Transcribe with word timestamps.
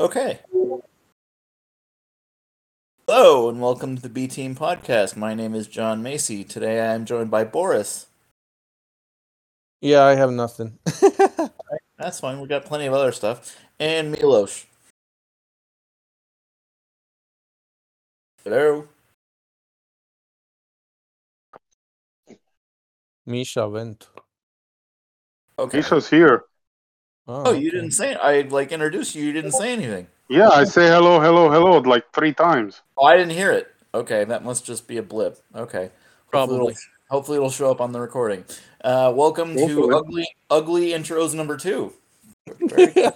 Okay. 0.00 0.38
Hello 3.08 3.48
and 3.48 3.60
welcome 3.60 3.96
to 3.96 4.02
the 4.02 4.08
B 4.08 4.28
Team 4.28 4.54
Podcast. 4.54 5.16
My 5.16 5.34
name 5.34 5.56
is 5.56 5.66
John 5.66 6.04
Macy. 6.04 6.44
Today 6.44 6.78
I 6.78 6.94
am 6.94 7.04
joined 7.04 7.32
by 7.32 7.42
Boris. 7.42 8.06
Yeah, 9.80 10.04
I 10.04 10.14
have 10.14 10.30
nothing. 10.30 10.78
That's 11.98 12.20
fine. 12.20 12.40
We 12.40 12.46
got 12.46 12.64
plenty 12.64 12.86
of 12.86 12.94
other 12.94 13.10
stuff. 13.10 13.58
And 13.80 14.12
Milos. 14.12 14.66
Hello. 18.44 18.86
Misha 23.26 23.68
went. 23.68 24.06
Okay. 25.58 25.78
Misha's 25.78 26.08
here. 26.08 26.44
Oh, 27.28 27.52
you 27.52 27.68
okay. 27.68 27.76
didn't 27.76 27.90
say 27.90 28.14
I 28.14 28.40
like 28.42 28.72
introduced 28.72 29.14
you. 29.14 29.24
You 29.24 29.32
didn't 29.32 29.52
say 29.52 29.72
anything. 29.72 30.06
Yeah, 30.30 30.48
I 30.48 30.64
say 30.64 30.88
hello, 30.88 31.20
hello, 31.20 31.50
hello 31.50 31.78
like 31.78 32.10
three 32.12 32.32
times. 32.32 32.80
Oh, 32.96 33.04
I 33.04 33.16
didn't 33.16 33.32
hear 33.32 33.52
it. 33.52 33.68
Okay, 33.94 34.24
that 34.24 34.44
must 34.44 34.64
just 34.64 34.88
be 34.88 34.96
a 34.96 35.02
blip. 35.02 35.38
Okay. 35.54 35.90
Hopefully 35.90 36.28
Probably. 36.30 36.56
it'll, 36.56 36.74
hopefully 37.10 37.36
it'll 37.36 37.50
show 37.50 37.70
up 37.70 37.80
on 37.80 37.92
the 37.92 38.00
recording. 38.00 38.44
Uh, 38.82 39.12
welcome 39.14 39.54
to 39.54 39.94
ugly 39.94 40.26
ugly 40.48 40.88
intros 40.88 41.34
number 41.34 41.56
two. 41.56 41.92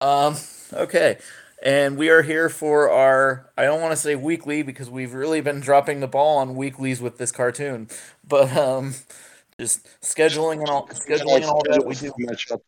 Um, 0.00 0.36
okay. 0.74 1.16
And 1.62 1.96
we 1.96 2.10
are 2.10 2.20
here 2.20 2.50
for 2.50 2.90
our 2.90 3.50
I 3.56 3.64
don't 3.64 3.80
want 3.80 3.92
to 3.92 3.96
say 3.96 4.14
weekly 4.14 4.62
because 4.62 4.90
we've 4.90 5.14
really 5.14 5.40
been 5.40 5.60
dropping 5.60 6.00
the 6.00 6.06
ball 6.06 6.36
on 6.38 6.54
weeklies 6.54 7.00
with 7.00 7.16
this 7.16 7.32
cartoon. 7.32 7.88
But 8.28 8.54
um 8.56 8.94
just 9.58 9.88
scheduling 10.02 10.58
and 10.60 10.68
all 10.68 10.86
scheduling 10.88 11.36
and 11.36 11.44
all 11.46 11.62
that 11.70 11.84
we 11.86 11.94
do 11.94 12.12
Matchup. 12.20 12.60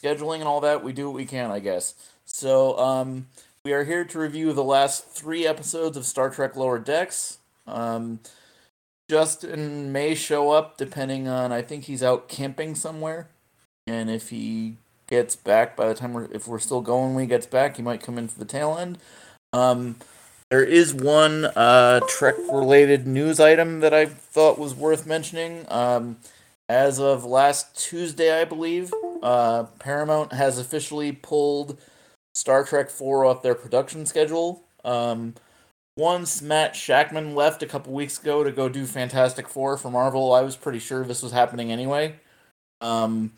Scheduling 0.00 0.36
and 0.36 0.44
all 0.44 0.60
that 0.60 0.82
we 0.82 0.92
do 0.92 1.06
what 1.06 1.16
we 1.16 1.24
can, 1.24 1.50
I 1.50 1.58
guess. 1.58 1.94
So 2.24 2.78
um 2.78 3.26
we 3.64 3.72
are 3.72 3.84
here 3.84 4.04
to 4.04 4.18
review 4.18 4.52
the 4.52 4.64
last 4.64 5.08
three 5.08 5.46
episodes 5.46 5.96
of 5.96 6.06
Star 6.06 6.30
Trek 6.30 6.56
Lower 6.56 6.78
Decks. 6.78 7.38
Um 7.66 8.20
Justin 9.10 9.90
may 9.90 10.14
show 10.14 10.50
up 10.50 10.76
depending 10.76 11.28
on 11.28 11.52
I 11.52 11.62
think 11.62 11.84
he's 11.84 12.02
out 12.02 12.28
camping 12.28 12.74
somewhere. 12.74 13.28
And 13.86 14.10
if 14.10 14.28
he 14.28 14.76
gets 15.06 15.34
back 15.34 15.74
by 15.74 15.88
the 15.88 15.94
time 15.94 16.12
we're 16.12 16.28
if 16.32 16.46
we're 16.46 16.58
still 16.58 16.82
going 16.82 17.14
when 17.14 17.22
he 17.22 17.28
gets 17.28 17.46
back, 17.46 17.76
he 17.76 17.82
might 17.82 18.02
come 18.02 18.18
in 18.18 18.28
for 18.28 18.38
the 18.38 18.44
tail 18.44 18.76
end. 18.78 18.98
Um 19.52 19.96
there 20.50 20.64
is 20.64 20.94
one 20.94 21.46
uh 21.46 22.00
Trek 22.08 22.36
related 22.50 23.06
news 23.06 23.40
item 23.40 23.80
that 23.80 23.94
I 23.94 24.06
thought 24.06 24.58
was 24.58 24.74
worth 24.74 25.06
mentioning. 25.06 25.64
Um 25.68 26.18
as 26.68 27.00
of 27.00 27.24
last 27.24 27.76
Tuesday, 27.76 28.40
I 28.40 28.44
believe, 28.44 28.92
uh, 29.22 29.64
Paramount 29.78 30.32
has 30.32 30.58
officially 30.58 31.12
pulled 31.12 31.78
Star 32.34 32.64
Trek 32.64 32.90
4 32.90 33.24
off 33.24 33.42
their 33.42 33.54
production 33.54 34.06
schedule. 34.06 34.62
Um, 34.84 35.34
once 35.96 36.40
Matt 36.40 36.74
Shakman 36.74 37.34
left 37.34 37.62
a 37.62 37.66
couple 37.66 37.92
weeks 37.92 38.20
ago 38.20 38.44
to 38.44 38.52
go 38.52 38.68
do 38.68 38.86
Fantastic 38.86 39.48
Four 39.48 39.76
for 39.76 39.90
Marvel, 39.90 40.32
I 40.32 40.42
was 40.42 40.56
pretty 40.56 40.78
sure 40.78 41.04
this 41.04 41.22
was 41.22 41.32
happening 41.32 41.72
anyway. 41.72 42.14
Um, 42.80 43.32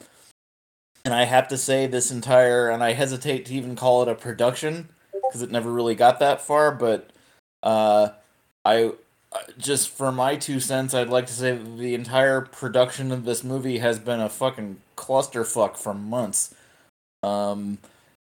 and 1.04 1.14
I 1.14 1.24
have 1.24 1.48
to 1.48 1.56
say, 1.56 1.86
this 1.86 2.10
entire, 2.10 2.68
and 2.68 2.84
I 2.84 2.92
hesitate 2.92 3.46
to 3.46 3.54
even 3.54 3.76
call 3.76 4.02
it 4.02 4.08
a 4.08 4.14
production 4.14 4.90
because 5.12 5.40
it 5.40 5.50
never 5.50 5.72
really 5.72 5.94
got 5.94 6.18
that 6.18 6.42
far, 6.42 6.70
but 6.70 7.10
uh, 7.62 8.10
I 8.64 8.92
just 9.58 9.90
for 9.90 10.10
my 10.10 10.36
two 10.36 10.60
cents, 10.60 10.94
I'd 10.94 11.08
like 11.08 11.26
to 11.26 11.32
say 11.32 11.52
that 11.52 11.78
the 11.78 11.94
entire 11.94 12.40
production 12.40 13.12
of 13.12 13.24
this 13.24 13.44
movie 13.44 13.78
has 13.78 13.98
been 13.98 14.20
a 14.20 14.28
fucking 14.28 14.78
clusterfuck 14.96 15.76
for 15.76 15.94
months. 15.94 16.54
Um, 17.22 17.78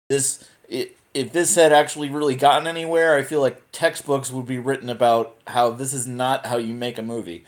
this 0.10 0.48
it, 0.70 0.98
if 1.14 1.32
this 1.32 1.56
had 1.56 1.74
actually 1.74 2.10
really 2.10 2.36
gotten 2.36 2.68
anywhere, 2.68 3.16
I 3.16 3.24
feel 3.24 3.42
like 3.42 3.62
textbooks 3.72 4.32
would 4.32 4.48
be 4.48 4.58
written 4.58 4.90
about 4.90 5.36
how 5.48 5.70
this 5.72 5.94
is 5.94 6.08
not 6.08 6.46
how 6.46 6.58
you 6.58 6.74
make 6.74 6.98
a 6.98 7.04
movie. 7.04 7.46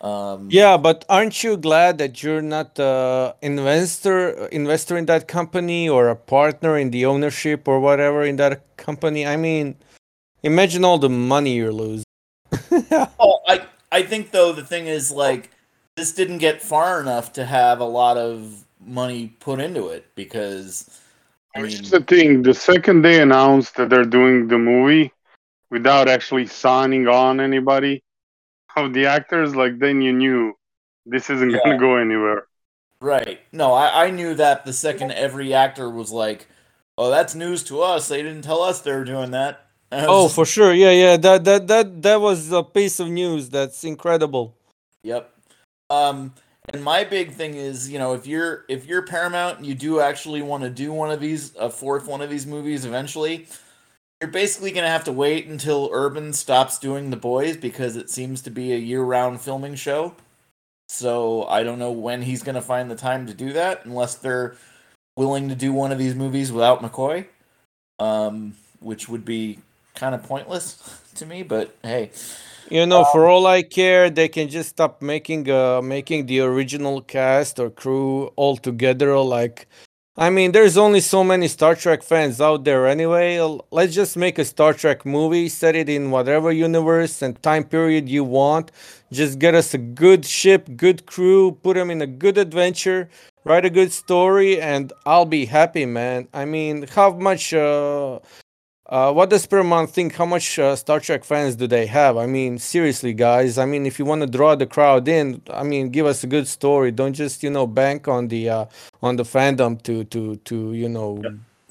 Um, 0.00 0.48
Yeah, 0.50 0.76
but 0.76 1.04
aren't 1.08 1.42
you 1.42 1.56
glad 1.56 1.98
that 1.98 2.22
you're 2.22 2.42
not 2.42 2.78
uh, 2.78 3.34
investor 3.40 4.48
investor 4.48 4.96
in 4.96 5.06
that 5.06 5.28
company 5.28 5.88
or 5.88 6.08
a 6.08 6.16
partner 6.16 6.76
in 6.76 6.90
the 6.90 7.06
ownership 7.06 7.68
or 7.68 7.80
whatever 7.80 8.24
in 8.24 8.36
that 8.36 8.76
company? 8.76 9.26
I 9.26 9.36
mean, 9.36 9.76
imagine 10.42 10.84
all 10.84 10.98
the 10.98 11.08
money 11.08 11.54
you 11.54 11.70
lose. 11.72 12.03
Oh, 13.18 13.40
I 13.46 13.66
I 13.92 14.02
think 14.02 14.30
though 14.30 14.52
the 14.52 14.64
thing 14.64 14.86
is 14.86 15.10
like 15.10 15.50
this 15.96 16.12
didn't 16.12 16.38
get 16.38 16.60
far 16.62 17.00
enough 17.00 17.32
to 17.34 17.44
have 17.44 17.80
a 17.80 17.84
lot 17.84 18.16
of 18.16 18.64
money 18.84 19.34
put 19.40 19.60
into 19.60 19.88
it 19.88 20.06
because 20.14 21.00
I 21.54 21.62
mean 21.62 21.70
Here's 21.70 21.90
the 21.90 22.00
thing: 22.00 22.42
the 22.42 22.54
second 22.54 23.02
they 23.02 23.20
announced 23.20 23.76
that 23.76 23.90
they're 23.90 24.04
doing 24.04 24.48
the 24.48 24.58
movie 24.58 25.12
without 25.70 26.08
actually 26.08 26.46
signing 26.46 27.08
on 27.08 27.40
anybody 27.40 28.02
of 28.76 28.92
the 28.92 29.06
actors, 29.06 29.54
like 29.54 29.78
then 29.78 30.02
you 30.02 30.12
knew 30.12 30.54
this 31.06 31.30
isn't 31.30 31.50
Yeah. 31.50 31.58
gonna 31.64 31.78
go 31.78 31.96
anywhere. 31.96 32.46
Right. 33.00 33.40
No, 33.52 33.72
I, 33.72 34.06
I 34.06 34.10
knew 34.10 34.34
that 34.34 34.64
the 34.64 34.72
second 34.72 35.12
every 35.12 35.52
actor 35.54 35.88
was 35.90 36.10
like, 36.10 36.48
"Oh, 36.96 37.10
that's 37.10 37.34
news 37.34 37.62
to 37.64 37.82
us. 37.82 38.08
They 38.08 38.22
didn't 38.22 38.42
tell 38.42 38.62
us 38.62 38.80
they 38.80 38.92
were 38.92 39.04
doing 39.04 39.30
that." 39.32 39.60
Oh, 39.92 40.28
for 40.28 40.44
sure. 40.44 40.72
Yeah, 40.72 40.90
yeah. 40.90 41.16
That 41.16 41.44
that 41.44 41.66
that 41.68 42.02
that 42.02 42.20
was 42.20 42.52
a 42.52 42.62
piece 42.62 43.00
of 43.00 43.08
news. 43.08 43.48
That's 43.48 43.84
incredible. 43.84 44.54
Yep. 45.02 45.30
Um, 45.90 46.34
and 46.72 46.82
my 46.82 47.04
big 47.04 47.32
thing 47.32 47.54
is, 47.54 47.90
you 47.90 47.98
know, 47.98 48.14
if 48.14 48.26
you're 48.26 48.64
if 48.68 48.86
you're 48.86 49.02
Paramount 49.02 49.58
and 49.58 49.66
you 49.66 49.74
do 49.74 50.00
actually 50.00 50.42
want 50.42 50.64
to 50.64 50.70
do 50.70 50.92
one 50.92 51.10
of 51.10 51.20
these, 51.20 51.54
a 51.56 51.70
fourth 51.70 52.06
one 52.06 52.22
of 52.22 52.30
these 52.30 52.46
movies 52.46 52.84
eventually, 52.84 53.46
you're 54.20 54.30
basically 54.30 54.72
gonna 54.72 54.88
have 54.88 55.04
to 55.04 55.12
wait 55.12 55.46
until 55.46 55.90
Urban 55.92 56.32
stops 56.32 56.78
doing 56.78 57.10
The 57.10 57.16
Boys 57.16 57.56
because 57.56 57.96
it 57.96 58.08
seems 58.08 58.40
to 58.42 58.50
be 58.50 58.72
a 58.72 58.78
year-round 58.78 59.40
filming 59.40 59.74
show. 59.74 60.14
So 60.88 61.44
I 61.44 61.62
don't 61.62 61.78
know 61.78 61.92
when 61.92 62.22
he's 62.22 62.42
gonna 62.42 62.62
find 62.62 62.90
the 62.90 62.96
time 62.96 63.26
to 63.26 63.34
do 63.34 63.52
that, 63.52 63.84
unless 63.84 64.14
they're 64.14 64.56
willing 65.16 65.48
to 65.50 65.54
do 65.54 65.72
one 65.72 65.92
of 65.92 65.98
these 65.98 66.14
movies 66.14 66.50
without 66.50 66.82
McCoy, 66.82 67.26
um, 67.98 68.54
which 68.80 69.08
would 69.08 69.24
be 69.24 69.58
kind 69.94 70.14
of 70.14 70.22
pointless 70.22 70.78
to 71.16 71.26
me. 71.26 71.42
But 71.42 71.76
hey, 71.82 72.10
You 72.70 72.86
know, 72.86 73.04
for 73.04 73.26
all 73.28 73.46
I 73.46 73.62
care, 73.62 74.10
they 74.10 74.28
can 74.28 74.48
just 74.48 74.70
stop 74.70 75.02
making 75.02 75.50
uh 75.50 75.82
making 75.82 76.26
the 76.26 76.40
original 76.40 77.00
cast 77.02 77.58
or 77.60 77.70
crew 77.70 78.28
all 78.36 78.56
together. 78.56 79.16
Like, 79.18 79.68
I 80.16 80.30
mean, 80.30 80.52
there's 80.52 80.76
only 80.78 81.00
so 81.00 81.24
many 81.24 81.48
Star 81.48 81.74
Trek 81.74 82.02
fans 82.02 82.40
out 82.40 82.64
there 82.64 82.86
anyway. 82.86 83.38
Let's 83.70 83.94
just 83.94 84.16
make 84.16 84.38
a 84.38 84.44
Star 84.44 84.72
Trek 84.74 85.04
movie, 85.06 85.48
set 85.48 85.74
it 85.76 85.88
in 85.88 86.10
whatever 86.10 86.52
universe 86.52 87.22
and 87.22 87.40
time 87.42 87.64
period 87.64 88.08
you 88.08 88.24
want. 88.24 88.70
Just 89.12 89.38
get 89.38 89.54
us 89.54 89.74
a 89.74 89.78
good 89.78 90.24
ship, 90.24 90.68
good 90.76 91.06
crew, 91.06 91.52
put 91.62 91.74
them 91.76 91.90
in 91.90 92.00
a 92.02 92.06
good 92.06 92.38
adventure, 92.38 93.08
write 93.44 93.64
a 93.64 93.70
good 93.70 93.92
story, 93.92 94.60
and 94.60 94.92
I'll 95.06 95.26
be 95.26 95.46
happy, 95.46 95.84
man. 95.86 96.28
I 96.32 96.44
mean, 96.46 96.86
how 96.88 97.12
much 97.12 97.52
uh 97.54 98.20
uh, 98.86 99.12
what 99.12 99.30
does 99.30 99.46
Paramount 99.46 99.90
think? 99.90 100.14
How 100.14 100.26
much 100.26 100.58
uh, 100.58 100.76
Star 100.76 101.00
Trek 101.00 101.24
fans 101.24 101.56
do 101.56 101.66
they 101.66 101.86
have? 101.86 102.18
I 102.18 102.26
mean, 102.26 102.58
seriously, 102.58 103.14
guys. 103.14 103.56
I 103.56 103.64
mean, 103.64 103.86
if 103.86 103.98
you 103.98 104.04
want 104.04 104.20
to 104.20 104.26
draw 104.26 104.54
the 104.54 104.66
crowd 104.66 105.08
in, 105.08 105.40
I 105.50 105.62
mean, 105.62 105.88
give 105.88 106.04
us 106.04 106.22
a 106.22 106.26
good 106.26 106.46
story. 106.46 106.92
Don't 106.92 107.14
just 107.14 107.42
you 107.42 107.50
know 107.50 107.66
bank 107.66 108.08
on 108.08 108.28
the 108.28 108.50
uh, 108.50 108.64
on 109.02 109.16
the 109.16 109.22
fandom 109.22 109.80
to 109.84 110.04
to 110.04 110.36
to 110.36 110.74
you 110.74 110.88
know 110.90 111.22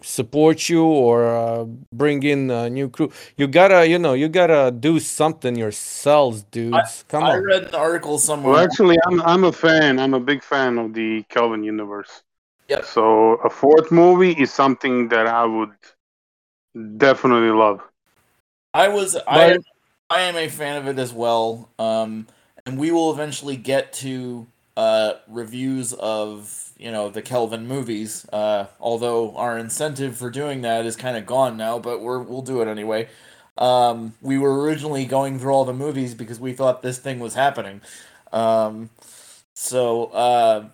support 0.02 0.70
you 0.70 0.84
or 0.84 1.36
uh, 1.36 1.66
bring 1.94 2.24
in 2.24 2.50
a 2.50 2.68
new 2.70 2.90
crew. 2.90 3.12
You 3.38 3.46
gotta 3.46 3.88
you 3.88 4.00
know 4.00 4.14
you 4.14 4.28
gotta 4.28 4.72
do 4.72 5.00
something 5.00 5.56
yourselves, 5.56 6.44
dudes. 6.50 7.06
Come 7.10 7.24
I 7.24 7.38
on. 7.38 7.44
read 7.44 7.64
an 7.66 7.76
article 7.76 8.18
somewhere. 8.18 8.54
Well, 8.54 8.64
actually, 8.64 8.98
I'm 9.06 9.22
I'm 9.22 9.44
a 9.44 9.52
fan. 9.52 10.00
I'm 10.00 10.16
a 10.16 10.20
big 10.20 10.44
fan 10.44 10.80
of 10.80 10.94
the 10.94 11.24
Kelvin 11.30 11.64
universe. 11.64 12.24
Yep. 12.70 12.86
So 12.86 13.34
a 13.44 13.50
fourth 13.52 13.92
movie 13.92 14.32
is 14.32 14.52
something 14.52 15.10
that 15.10 15.28
I 15.28 15.46
would 15.46 15.72
definitely 16.98 17.50
love. 17.50 17.82
I 18.74 18.88
was 18.90 19.16
I 19.28 19.58
I 20.10 20.22
am 20.22 20.36
a 20.36 20.48
fan 20.48 20.78
of 20.78 20.88
it 20.88 21.00
as 21.00 21.14
well. 21.14 21.70
Um, 21.80 22.28
and 22.66 22.78
we 22.78 22.92
will 22.92 23.12
eventually 23.12 23.58
get 23.58 23.94
to 23.94 24.48
uh, 24.76 25.14
reviews 25.28 25.94
of 25.94 26.72
you 26.78 26.92
know 26.92 27.10
the 27.10 27.22
Kelvin 27.22 27.68
movies. 27.68 28.28
Uh, 28.32 28.68
although 28.80 29.36
our 29.36 29.58
incentive 29.58 30.18
for 30.18 30.30
doing 30.30 30.62
that 30.62 30.86
is 30.86 30.96
kind 30.96 31.18
of 31.18 31.26
gone 31.26 31.58
now, 31.58 31.80
but 31.80 32.02
we're 32.02 32.20
we'll 32.20 32.42
do 32.42 32.62
it 32.62 32.68
anyway. 32.68 33.08
Um, 33.58 34.14
we 34.22 34.38
were 34.38 34.62
originally 34.62 35.06
going 35.06 35.38
through 35.40 35.54
all 35.54 35.66
the 35.66 35.74
movies 35.74 36.16
because 36.16 36.40
we 36.40 36.54
thought 36.54 36.82
this 36.82 36.98
thing 36.98 37.20
was 37.20 37.36
happening. 37.36 37.82
Um, 38.32 38.90
so, 39.54 40.06
uh, 40.06 40.70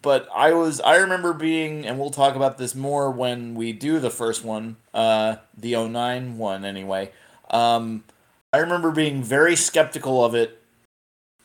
but 0.00 0.28
I 0.34 0.52
was 0.52 0.80
I 0.80 0.96
remember 0.96 1.32
being, 1.32 1.86
and 1.86 1.98
we'll 1.98 2.10
talk 2.10 2.36
about 2.36 2.58
this 2.58 2.74
more 2.74 3.10
when 3.10 3.54
we 3.54 3.72
do 3.72 3.98
the 3.98 4.10
first 4.10 4.44
one, 4.44 4.76
uh, 4.94 5.36
the 5.56 5.74
09 5.74 6.38
one 6.38 6.64
anyway. 6.64 7.10
Um, 7.50 8.04
I 8.52 8.58
remember 8.58 8.90
being 8.90 9.22
very 9.22 9.56
skeptical 9.56 10.24
of 10.24 10.34
it 10.34 10.62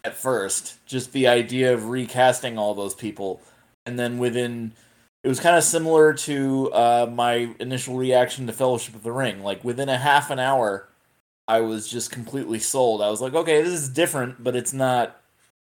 at 0.04 0.16
first, 0.16 0.86
just 0.86 1.12
the 1.12 1.28
idea 1.28 1.74
of 1.74 1.90
recasting 1.90 2.58
all 2.58 2.74
those 2.74 2.96
people, 2.96 3.42
and 3.86 4.00
then 4.00 4.18
within 4.18 4.74
it 5.24 5.28
was 5.28 5.40
kind 5.40 5.58
of 5.58 5.64
similar 5.64 6.14
to 6.14 6.72
uh, 6.72 7.10
my 7.12 7.54
initial 7.60 7.98
reaction 7.98 8.48
to 8.48 8.54
Fellowship 8.54 8.96
of 8.96 9.04
the 9.04 9.12
Ring. 9.12 9.44
Like 9.44 9.64
within 9.64 9.90
a 9.90 9.98
half 9.98 10.30
an 10.30 10.40
hour, 10.40 10.88
I 11.48 11.62
was 11.62 11.88
just 11.88 12.12
completely 12.12 12.60
sold. 12.60 13.02
I 13.02 13.10
was 13.10 13.22
like, 13.22 13.34
okay, 13.34 13.62
this 13.62 13.74
is 13.74 13.90
different, 13.90 14.44
but 14.44 14.56
it's 14.56 14.74
not, 14.74 15.20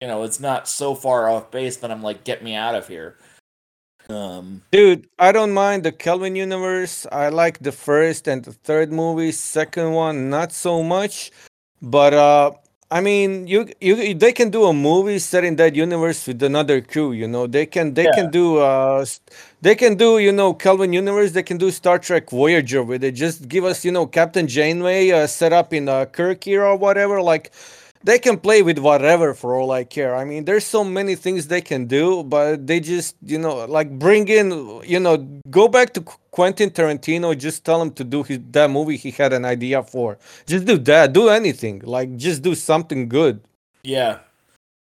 you 0.00 0.08
know, 0.08 0.22
it's 0.22 0.40
not 0.40 0.68
so 0.68 0.94
far 0.94 1.28
off 1.28 1.50
base 1.50 1.76
that 1.78 1.90
I'm 1.90 2.02
like, 2.02 2.24
get 2.24 2.42
me 2.42 2.54
out 2.54 2.74
of 2.74 2.88
here. 2.88 3.16
Um, 4.08 4.62
Dude, 4.70 5.08
I 5.18 5.32
don't 5.32 5.52
mind 5.52 5.82
the 5.84 5.92
Kelvin 5.92 6.34
universe. 6.36 7.06
I 7.12 7.28
like 7.28 7.58
the 7.58 7.72
first 7.72 8.26
and 8.28 8.44
the 8.44 8.52
third 8.52 8.92
movie. 8.92 9.32
Second 9.32 9.92
one, 9.92 10.30
not 10.30 10.52
so 10.52 10.82
much. 10.82 11.30
But 11.82 12.14
uh, 12.14 12.52
I 12.90 13.00
mean, 13.02 13.46
you 13.46 13.68
you 13.80 14.14
they 14.14 14.32
can 14.32 14.50
do 14.50 14.64
a 14.64 14.72
movie 14.72 15.18
set 15.18 15.44
in 15.44 15.56
that 15.56 15.74
universe 15.74 16.26
with 16.26 16.42
another 16.42 16.80
crew. 16.80 17.12
You 17.12 17.28
know, 17.28 17.46
they 17.46 17.66
can 17.66 17.92
they 17.94 18.04
Yeah. 18.04 18.12
can 18.14 18.30
do 18.30 18.58
uh, 18.58 19.04
they 19.60 19.74
can 19.74 19.96
do 19.96 20.18
you 20.18 20.32
know 20.32 20.54
Kelvin 20.54 20.92
universe. 20.94 21.32
They 21.32 21.42
can 21.42 21.58
do 21.58 21.70
Star 21.70 21.98
Trek 21.98 22.30
Voyager 22.30 22.82
with 22.82 23.04
it. 23.04 23.12
Just 23.12 23.48
give 23.48 23.64
us 23.64 23.84
you 23.84 23.92
know 23.92 24.06
Captain 24.06 24.46
Janeway 24.48 25.10
uh, 25.10 25.26
set 25.26 25.52
up 25.52 25.72
in 25.74 25.88
uh, 25.88 26.06
Kirk 26.06 26.46
era 26.46 26.70
or 26.72 26.76
whatever. 26.76 27.20
Like 27.20 27.52
they 28.04 28.18
can 28.18 28.38
play 28.38 28.62
with 28.62 28.78
whatever 28.78 29.34
for 29.34 29.58
all 29.58 29.70
I 29.72 29.84
care. 29.84 30.14
I 30.14 30.24
mean, 30.24 30.44
there's 30.44 30.64
so 30.64 30.84
many 30.84 31.14
things 31.14 31.48
they 31.48 31.60
can 31.60 31.86
do, 31.86 32.22
but 32.22 32.66
they 32.66 32.80
just, 32.80 33.16
you 33.22 33.38
know, 33.38 33.64
like 33.66 33.90
bring 33.98 34.28
in, 34.28 34.50
you 34.84 35.00
know, 35.00 35.16
go 35.50 35.68
back 35.68 35.92
to 35.94 36.00
Quentin 36.30 36.70
Tarantino, 36.70 37.36
just 37.36 37.64
tell 37.64 37.82
him 37.82 37.90
to 37.92 38.04
do 38.04 38.22
his, 38.22 38.38
that 38.50 38.70
movie 38.70 38.96
he 38.96 39.10
had 39.10 39.32
an 39.32 39.44
idea 39.44 39.82
for. 39.82 40.18
Just 40.46 40.64
do 40.64 40.78
that. 40.78 41.12
Do 41.12 41.28
anything. 41.28 41.80
Like, 41.84 42.16
just 42.16 42.42
do 42.42 42.54
something 42.54 43.08
good. 43.08 43.40
yeah, 43.82 44.20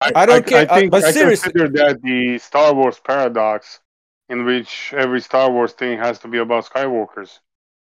I 0.01 0.27
don't 0.27 0.47
care, 0.47 0.69
uh, 0.71 0.75
I 0.75 0.81
think 0.81 0.91
but 0.91 1.05
I 1.05 1.13
seriously- 1.13 1.53
consider 1.53 1.69
that 1.79 2.03
the 2.03 2.39
Star 2.39 2.75
Wars 2.75 3.01
paradox, 3.03 3.81
in 4.29 4.45
which 4.45 4.93
every 4.97 5.21
Star 5.21 5.51
Wars 5.51 5.73
thing 5.73 5.99
has 5.99 6.19
to 6.21 6.29
be 6.29 6.39
about 6.39 6.65
Skywalkers. 6.67 7.39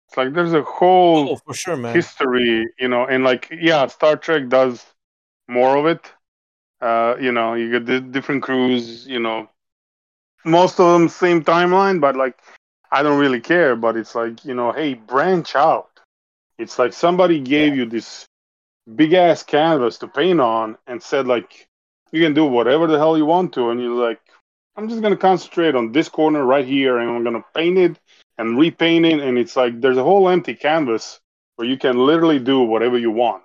It's 0.07 0.18
like 0.18 0.34
there's 0.34 0.54
a 0.54 0.62
whole 0.62 1.31
Oh, 1.31 1.36
for 1.38 1.54
sure, 1.56 1.75
man. 1.78 1.96
history, 1.96 2.68
you 2.80 2.88
know, 2.88 3.06
and 3.07 3.24
like 3.24 3.48
yeah, 3.52 3.88
Star 3.88 4.16
Trek 4.16 4.50
does 4.50 4.86
more 5.47 5.77
of 5.77 5.86
it. 5.86 6.12
Uh, 6.81 7.15
you 7.19 7.31
know, 7.31 7.53
you 7.53 7.71
get 7.71 7.86
the 7.86 8.00
different 8.00 8.44
crews, 8.44 9.07
you 9.07 9.19
know, 9.19 9.50
most 10.44 10.80
of 10.80 10.94
them 10.94 11.09
same 11.09 11.44
timeline, 11.44 12.00
but 12.00 12.15
like 12.15 12.38
I 12.92 13.03
don't 13.03 13.19
really 13.19 13.42
care. 13.42 13.75
But 13.75 13.97
it's 13.97 14.15
like 14.15 14.45
you 14.45 14.53
know, 14.53 14.71
hey, 14.71 14.94
branch 14.94 15.56
out. 15.56 15.89
It's 16.57 16.80
like 16.80 16.94
somebody 16.94 17.39
gave 17.39 17.75
you 17.75 17.86
this 17.86 18.27
big 18.95 19.13
ass 19.13 19.44
canvas 19.44 19.97
to 20.00 20.07
paint 20.07 20.39
on 20.39 20.77
and 20.88 21.01
said 21.01 21.27
like 21.27 21.68
you 22.12 22.21
can 22.21 22.33
do 22.33 22.45
whatever 22.45 22.88
the 22.88 22.97
hell 22.97 23.18
you 23.18 23.25
want 23.25 23.53
to, 23.53 23.69
and 23.71 23.81
you're 23.81 24.07
like, 24.07 24.21
I'm 24.77 24.89
just 24.89 25.01
gonna 25.01 25.18
concentrate 25.18 25.75
on 25.75 25.92
this 25.92 26.09
corner 26.09 26.45
right 26.45 26.65
here, 26.65 27.00
and 27.00 27.09
I'm 27.09 27.24
gonna 27.24 27.45
paint 27.56 27.77
it 27.77 28.00
and 28.38 28.59
repaint 28.59 29.06
it, 29.06 29.19
and 29.19 29.38
it's 29.38 29.56
like 29.56 29.81
there's 29.81 29.97
a 29.97 30.03
whole 30.03 30.30
empty 30.30 30.56
canvas 30.56 31.19
where 31.56 31.68
you 31.68 31.77
can 31.77 31.97
literally 31.97 32.39
do 32.39 32.62
whatever 32.62 32.97
you 32.97 33.12
want. 33.12 33.44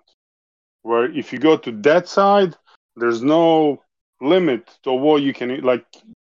Where 0.83 1.11
if 1.11 1.33
you 1.33 1.39
go 1.39 1.57
to 1.57 1.73
that 1.83 2.09
side, 2.09 2.57
there's 2.97 3.23
no 3.23 3.83
limit 4.21 4.71
to 4.85 4.93
what 4.93 5.23
you 5.23 5.33
can 5.33 5.61
like. 5.63 5.85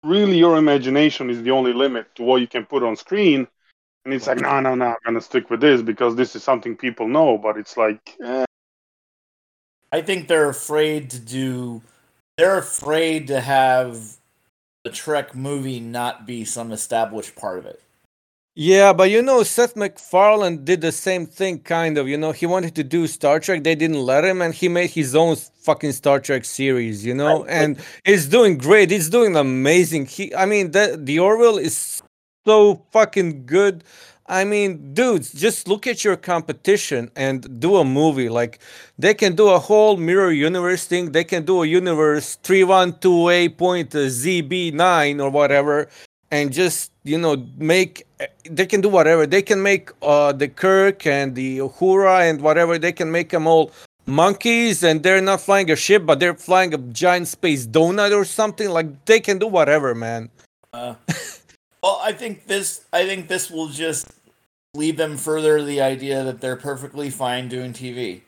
Really, 0.02 0.36
your 0.38 0.58
imagination 0.58 1.30
is 1.30 1.42
the 1.42 1.50
only 1.50 1.72
limit 1.72 2.14
to 2.16 2.22
what 2.22 2.40
you 2.40 2.46
can 2.46 2.66
put 2.66 2.82
on 2.82 2.94
screen. 2.96 3.46
And 4.04 4.12
it's 4.12 4.26
like, 4.26 4.40
no, 4.40 4.60
no, 4.60 4.74
no, 4.74 4.88
I'm 4.88 4.96
gonna 5.04 5.20
stick 5.22 5.48
with 5.48 5.60
this 5.60 5.80
because 5.80 6.14
this 6.14 6.36
is 6.36 6.42
something 6.42 6.76
people 6.76 7.08
know. 7.08 7.38
But 7.38 7.56
it's 7.56 7.76
like, 7.76 8.16
eh, 8.22 8.44
I 9.92 10.02
think 10.02 10.28
they're 10.28 10.48
afraid 10.48 11.08
to 11.10 11.18
do. 11.18 11.80
They're 12.36 12.58
afraid 12.58 13.28
to 13.28 13.40
have 13.40 14.16
the 14.82 14.90
Trek 14.90 15.34
movie 15.34 15.80
not 15.80 16.26
be 16.26 16.44
some 16.44 16.72
established 16.72 17.36
part 17.36 17.58
of 17.58 17.66
it. 17.66 17.80
Yeah, 18.56 18.92
but 18.92 19.10
you 19.10 19.20
know, 19.20 19.42
Seth 19.42 19.74
MacFarlane 19.74 20.64
did 20.64 20.80
the 20.80 20.92
same 20.92 21.26
thing, 21.26 21.58
kind 21.60 21.98
of. 21.98 22.06
You 22.08 22.16
know, 22.16 22.30
he 22.30 22.46
wanted 22.46 22.76
to 22.76 22.84
do 22.84 23.08
Star 23.08 23.40
Trek, 23.40 23.64
they 23.64 23.74
didn't 23.74 24.00
let 24.00 24.24
him, 24.24 24.40
and 24.42 24.54
he 24.54 24.68
made 24.68 24.90
his 24.90 25.16
own 25.16 25.34
fucking 25.36 25.90
Star 25.92 26.20
Trek 26.20 26.44
series. 26.44 27.04
You 27.04 27.14
know, 27.14 27.44
and 27.46 27.78
it's 28.04 28.26
doing 28.26 28.56
great. 28.58 28.92
It's 28.92 29.08
doing 29.08 29.34
amazing. 29.36 30.06
He, 30.06 30.32
I 30.36 30.46
mean, 30.46 30.70
the 30.70 30.96
the 31.02 31.18
Orville 31.18 31.58
is 31.58 32.00
so 32.46 32.84
fucking 32.92 33.46
good. 33.46 33.82
I 34.26 34.44
mean, 34.44 34.94
dudes, 34.94 35.32
just 35.32 35.68
look 35.68 35.86
at 35.86 36.02
your 36.04 36.16
competition 36.16 37.10
and 37.14 37.60
do 37.60 37.76
a 37.76 37.84
movie. 37.84 38.30
Like, 38.30 38.58
they 38.98 39.12
can 39.12 39.34
do 39.36 39.50
a 39.50 39.58
whole 39.58 39.98
mirror 39.98 40.32
universe 40.32 40.86
thing. 40.86 41.12
They 41.12 41.24
can 41.24 41.44
do 41.44 41.62
a 41.62 41.66
universe 41.66 42.38
3128.zb9 42.42 45.22
or 45.22 45.28
whatever, 45.30 45.88
and 46.30 46.52
just, 46.52 46.92
you 47.04 47.18
know, 47.18 47.46
make. 47.56 48.06
They 48.44 48.66
can 48.66 48.80
do 48.80 48.88
whatever. 48.88 49.26
They 49.26 49.42
can 49.42 49.62
make 49.62 49.90
uh, 50.02 50.32
the 50.32 50.48
Kirk 50.48 51.06
and 51.06 51.34
the 51.34 51.58
Uhura 51.58 52.28
and 52.28 52.40
whatever. 52.40 52.78
They 52.78 52.92
can 52.92 53.10
make 53.10 53.30
them 53.30 53.46
all 53.46 53.72
monkeys 54.06 54.82
and 54.82 55.02
they're 55.02 55.20
not 55.20 55.40
flying 55.40 55.70
a 55.70 55.76
ship, 55.76 56.04
but 56.04 56.20
they're 56.20 56.34
flying 56.34 56.74
a 56.74 56.78
giant 56.78 57.28
space 57.28 57.66
donut 57.66 58.12
or 58.12 58.24
something. 58.24 58.68
Like, 58.70 59.04
they 59.04 59.20
can 59.20 59.38
do 59.38 59.46
whatever, 59.46 59.94
man. 59.94 60.30
Uh, 60.72 60.94
well, 61.82 62.00
I 62.02 62.12
think 62.12 62.46
this. 62.46 62.84
I 62.92 63.06
think 63.06 63.28
this 63.28 63.50
will 63.50 63.68
just 63.68 64.08
lead 64.74 64.96
them 64.96 65.16
further 65.16 65.62
the 65.62 65.80
idea 65.80 66.24
that 66.24 66.40
they're 66.40 66.56
perfectly 66.56 67.10
fine 67.10 67.48
doing 67.48 67.72
TV, 67.72 68.22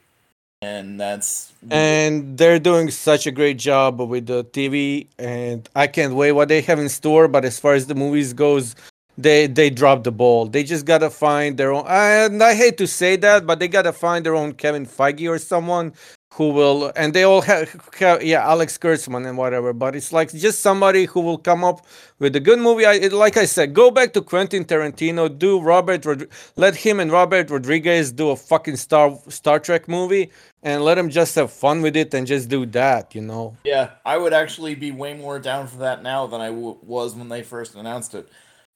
and 0.62 0.99
that's 0.99 1.53
and 1.70 2.38
they're 2.38 2.58
doing 2.58 2.91
such 2.91 3.26
a 3.26 3.31
great 3.31 3.58
job 3.58 4.00
with 4.00 4.26
the 4.26 4.44
TV, 4.44 5.06
and 5.19 5.69
I 5.75 5.87
can't 5.87 6.14
wait 6.14 6.32
what 6.32 6.49
they 6.49 6.61
have 6.62 6.79
in 6.79 6.88
store. 6.88 7.29
But 7.29 7.44
as 7.44 7.58
far 7.58 7.75
as 7.75 7.87
the 7.87 7.94
movies 7.94 8.32
goes, 8.32 8.75
they 9.19 9.47
they 9.47 9.70
dropped 9.70 10.05
the 10.05 10.12
ball. 10.12 10.47
They 10.47 10.64
just 10.64 10.87
gotta 10.87 11.11
find 11.11 11.56
their 11.56 11.73
own. 11.73 11.85
And 11.87 12.43
I 12.43 12.55
hate 12.55 12.79
to 12.79 12.87
say 12.87 13.17
that, 13.17 13.47
but 13.47 13.58
they 13.58 13.69
gotta 13.69 13.93
find 13.93 14.25
their 14.25 14.35
own 14.35 14.53
Kevin 14.53 14.87
Feige 14.87 15.29
or 15.29 15.38
someone 15.38 15.93
who 16.34 16.50
will. 16.50 16.93
And 16.96 17.14
they 17.14 17.23
all 17.23 17.40
have, 17.43 17.88
have 17.99 18.23
yeah, 18.23 18.46
Alex 18.49 18.76
Kurtzman 18.78 19.26
and 19.26 19.38
whatever. 19.38 19.73
But 19.73 19.96
it's 19.96 20.12
like 20.12 20.32
just 20.32 20.61
somebody 20.61 21.05
who 21.05 21.20
will 21.20 21.38
come 21.38 21.64
up 21.64 21.87
with 22.19 22.37
a 22.37 22.40
good 22.40 22.58
movie. 22.58 22.84
I 22.84 22.94
it, 22.94 23.12
like 23.12 23.37
I 23.37 23.44
said, 23.46 23.75
go 23.75 23.90
back 23.90 24.12
to 24.14 24.23
Quentin 24.23 24.64
Tarantino, 24.64 25.28
do 25.38 25.61
Robert, 25.61 26.05
Rod- 26.05 26.28
let 26.56 26.76
him 26.76 27.00
and 27.00 27.11
Robert 27.11 27.50
Rodriguez 27.50 28.12
do 28.12 28.31
a 28.31 28.37
fucking 28.37 28.76
Star 28.76 29.19
Star 29.28 29.58
Trek 29.58 29.88
movie, 29.88 30.31
and 30.62 30.84
let 30.84 30.96
them 30.96 31.08
just 31.11 31.34
have 31.37 31.50
fun 31.52 31.82
with 31.82 31.96
it 31.96 32.12
and 32.14 32.26
just 32.26 32.49
do 32.49 32.67
that. 32.67 33.14
You 33.14 33.23
know. 33.23 33.56
yeah. 33.64 33.90
I 34.05 34.19
would 34.19 34.32
actually 34.32 34.75
be 34.75 34.90
way 34.90 35.14
more 35.14 35.38
down 35.38 35.67
for 35.67 35.78
that 35.78 36.02
now 36.02 36.26
than 36.26 36.40
I 36.40 36.49
w- 36.49 36.78
was 36.82 37.14
when 37.14 37.28
they 37.28 37.43
first 37.43 37.75
announced 37.75 38.14
it. 38.14 38.28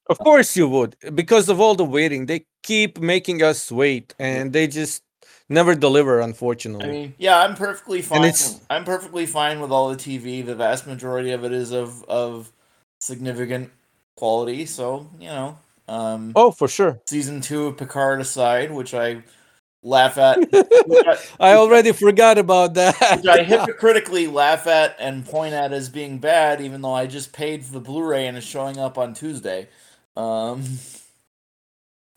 Of 0.09 0.19
course 0.19 0.57
you 0.57 0.69
would, 0.69 0.97
because 1.15 1.49
of 1.49 1.61
all 1.61 1.75
the 1.77 1.85
waiting. 1.85 2.27
They 2.27 2.45
keep 2.65 2.99
making 3.01 3.43
us 3.43 3.71
wait, 3.71 4.15
and 4.19 4.53
they 4.53 4.67
just 4.67 5.03
never 5.51 5.75
deliver. 5.75 6.21
Unfortunately. 6.21 6.89
I 6.89 6.93
mean, 6.93 7.15
yeah, 7.19 7.41
I'm 7.41 7.55
perfectly 7.55 8.01
fine. 8.01 8.33
I'm 8.71 8.85
perfectly 8.85 9.27
fine 9.27 9.61
with 9.61 9.71
all 9.71 9.91
the 9.91 9.97
TV. 9.97 10.45
The 10.45 10.55
vast 10.55 10.87
majority 10.87 11.33
of 11.33 11.45
it 11.45 11.53
is 11.53 11.73
of 11.73 12.03
of 12.05 12.51
significant 13.01 13.71
quality. 14.17 14.65
So 14.65 15.11
you 15.19 15.29
know, 15.29 15.59
um, 15.89 16.33
oh, 16.37 16.53
for 16.53 16.69
sure. 16.69 17.01
season 17.09 17.41
two 17.41 17.67
of 17.67 17.77
Picard 17.77 18.21
aside, 18.21 18.71
which 18.71 18.95
I 18.95 19.23
laugh 19.83 20.19
at, 20.19 20.39
I, 20.53 21.19
I 21.41 21.55
already 21.55 21.93
forgot 21.93 22.39
about 22.39 22.75
that. 22.75 23.17
which 23.17 23.27
I 23.27 23.43
hypocritically 23.43 24.27
laugh 24.27 24.67
at 24.67 24.97
and 25.01 25.25
point 25.25 25.55
at 25.55 25.73
as 25.73 25.89
being 25.89 26.19
bad, 26.19 26.61
even 26.61 26.81
though 26.81 26.95
I 26.95 27.07
just 27.07 27.33
paid 27.33 27.65
for 27.65 27.73
the 27.73 27.81
Blu-ray 27.81 28.27
and 28.27 28.37
it's 28.37 28.47
showing 28.47 28.79
up 28.79 28.99
on 28.99 29.15
Tuesday. 29.15 29.69
Um, 30.17 30.63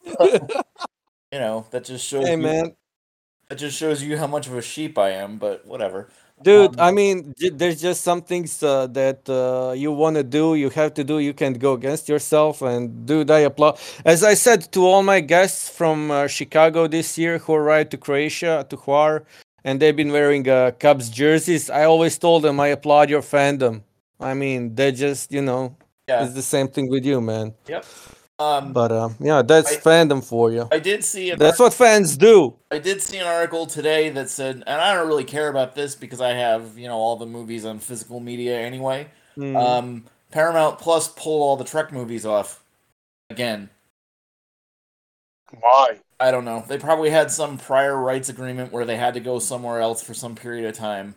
you 0.20 1.40
know, 1.40 1.66
that 1.72 1.86
just 1.86 2.06
shows 2.06 2.28
hey 2.28 2.36
man, 2.36 2.76
that 3.54 3.60
just 3.60 3.78
shows 3.78 4.02
you 4.02 4.18
how 4.18 4.28
much 4.28 4.48
of 4.48 4.56
a 4.56 4.62
sheep 4.62 4.98
I 4.98 5.12
am. 5.12 5.38
But 5.38 5.66
whatever. 5.66 6.10
dude. 6.42 6.80
Um, 6.80 6.88
I 6.88 6.92
mean, 6.92 7.34
there's 7.60 7.80
just 7.82 8.02
some 8.04 8.22
things 8.22 8.62
uh, 8.64 8.88
that 8.88 9.30
uh, 9.30 9.74
you 9.74 9.92
want 9.92 10.16
to 10.18 10.24
do, 10.24 10.56
you 10.56 10.70
have 10.72 10.94
to 10.96 11.04
do. 11.04 11.20
You 11.20 11.34
can't 11.34 11.58
go 11.60 11.74
against 11.74 12.10
yourself. 12.10 12.62
And 12.62 13.06
dude, 13.06 13.32
I 13.32 13.40
applaud. 13.40 13.80
As 14.06 14.24
I 14.24 14.34
said 14.34 14.72
to 14.74 14.80
all 14.86 15.04
my 15.04 15.20
guests 15.22 15.70
from 15.70 16.12
uh, 16.12 16.28
Chicago 16.28 16.88
this 16.88 17.18
year 17.18 17.38
who 17.38 17.54
arrived 17.54 17.92
to 17.92 17.98
Croatia 17.98 18.66
to 18.70 18.76
Hvar, 18.78 19.24
and 19.64 19.80
they've 19.80 19.96
been 19.96 20.12
wearing 20.12 20.48
uh, 20.50 20.72
Cubs 20.80 21.10
jerseys. 21.10 21.70
I 21.70 21.86
always 21.86 22.18
told 22.18 22.44
them 22.44 22.60
I 22.60 22.68
applaud 22.78 23.10
your 23.10 23.22
fandom. 23.22 23.84
I 24.20 24.34
mean, 24.34 24.76
they 24.76 24.92
just 24.92 25.32
you 25.32 25.42
know, 25.42 25.78
Yeah. 26.10 26.26
it's 26.26 26.34
the 26.34 26.42
same 26.56 26.68
thing 26.68 26.90
with 26.90 27.06
you, 27.06 27.22
man. 27.22 27.54
Yep. 27.68 27.86
Um, 28.44 28.74
But 28.74 28.92
um, 28.92 29.16
yeah, 29.20 29.42
that's 29.42 29.72
I- 29.72 29.78
fandom 29.78 30.24
for 30.24 30.52
you. 30.52 30.68
I 30.72 30.80
did 30.80 31.04
see 31.04 31.32
an 31.32 31.40
That's 31.40 31.60
what 31.60 31.74
fans 31.74 32.18
do. 32.18 32.56
I 32.72 32.80
did 32.80 33.02
see 33.02 33.18
an 33.18 33.28
article 33.28 33.66
today 33.66 34.10
that 34.10 34.30
said, 34.30 34.56
and 34.68 34.82
I 34.82 34.94
don't 34.96 35.08
really 35.08 35.24
care 35.24 35.48
about 35.50 35.76
this 35.76 35.96
because 35.96 36.22
I 36.22 36.30
have 36.34 36.78
you 36.78 36.88
know 36.88 36.96
all 36.98 37.16
the 37.16 37.26
movies 37.26 37.66
on 37.66 37.80
physical 37.80 38.20
media 38.20 38.60
anyway. 38.60 39.08
Mm. 39.38 39.56
Um, 39.56 40.06
Paramount 40.32 40.80
Plus 40.80 41.08
pulled 41.08 41.42
all 41.42 41.58
the 41.58 41.64
Trek 41.64 41.92
movies 41.92 42.26
off 42.26 42.64
again. 43.30 43.70
why? 45.60 46.00
I 46.20 46.32
don't 46.32 46.46
know. 46.46 46.64
They 46.68 46.78
probably 46.78 47.10
had 47.10 47.32
some 47.32 47.58
prior 47.58 47.98
rights 47.98 48.30
agreement 48.30 48.72
where 48.72 48.86
they 48.86 48.96
had 48.98 49.14
to 49.16 49.20
go 49.20 49.40
somewhere 49.40 49.82
else 49.82 50.02
for 50.02 50.14
some 50.14 50.36
period 50.36 50.66
of 50.68 50.76
time, 50.76 51.16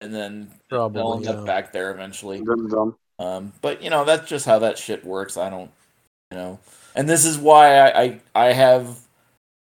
and 0.00 0.14
then 0.14 0.50
they'll 0.70 0.90
Probably. 0.90 1.26
end 1.28 1.38
up 1.38 1.46
back 1.46 1.72
there 1.72 1.90
eventually. 1.92 2.42
Um, 3.20 3.52
but 3.62 3.82
you 3.82 3.90
know 3.90 4.04
that's 4.04 4.28
just 4.28 4.46
how 4.46 4.58
that 4.60 4.78
shit 4.78 5.04
works. 5.04 5.36
I 5.36 5.48
don't, 5.50 5.70
you 6.30 6.38
know, 6.38 6.58
and 6.94 7.08
this 7.08 7.24
is 7.24 7.38
why 7.38 7.78
I 7.78 8.02
I, 8.02 8.20
I 8.34 8.52
have 8.52 8.98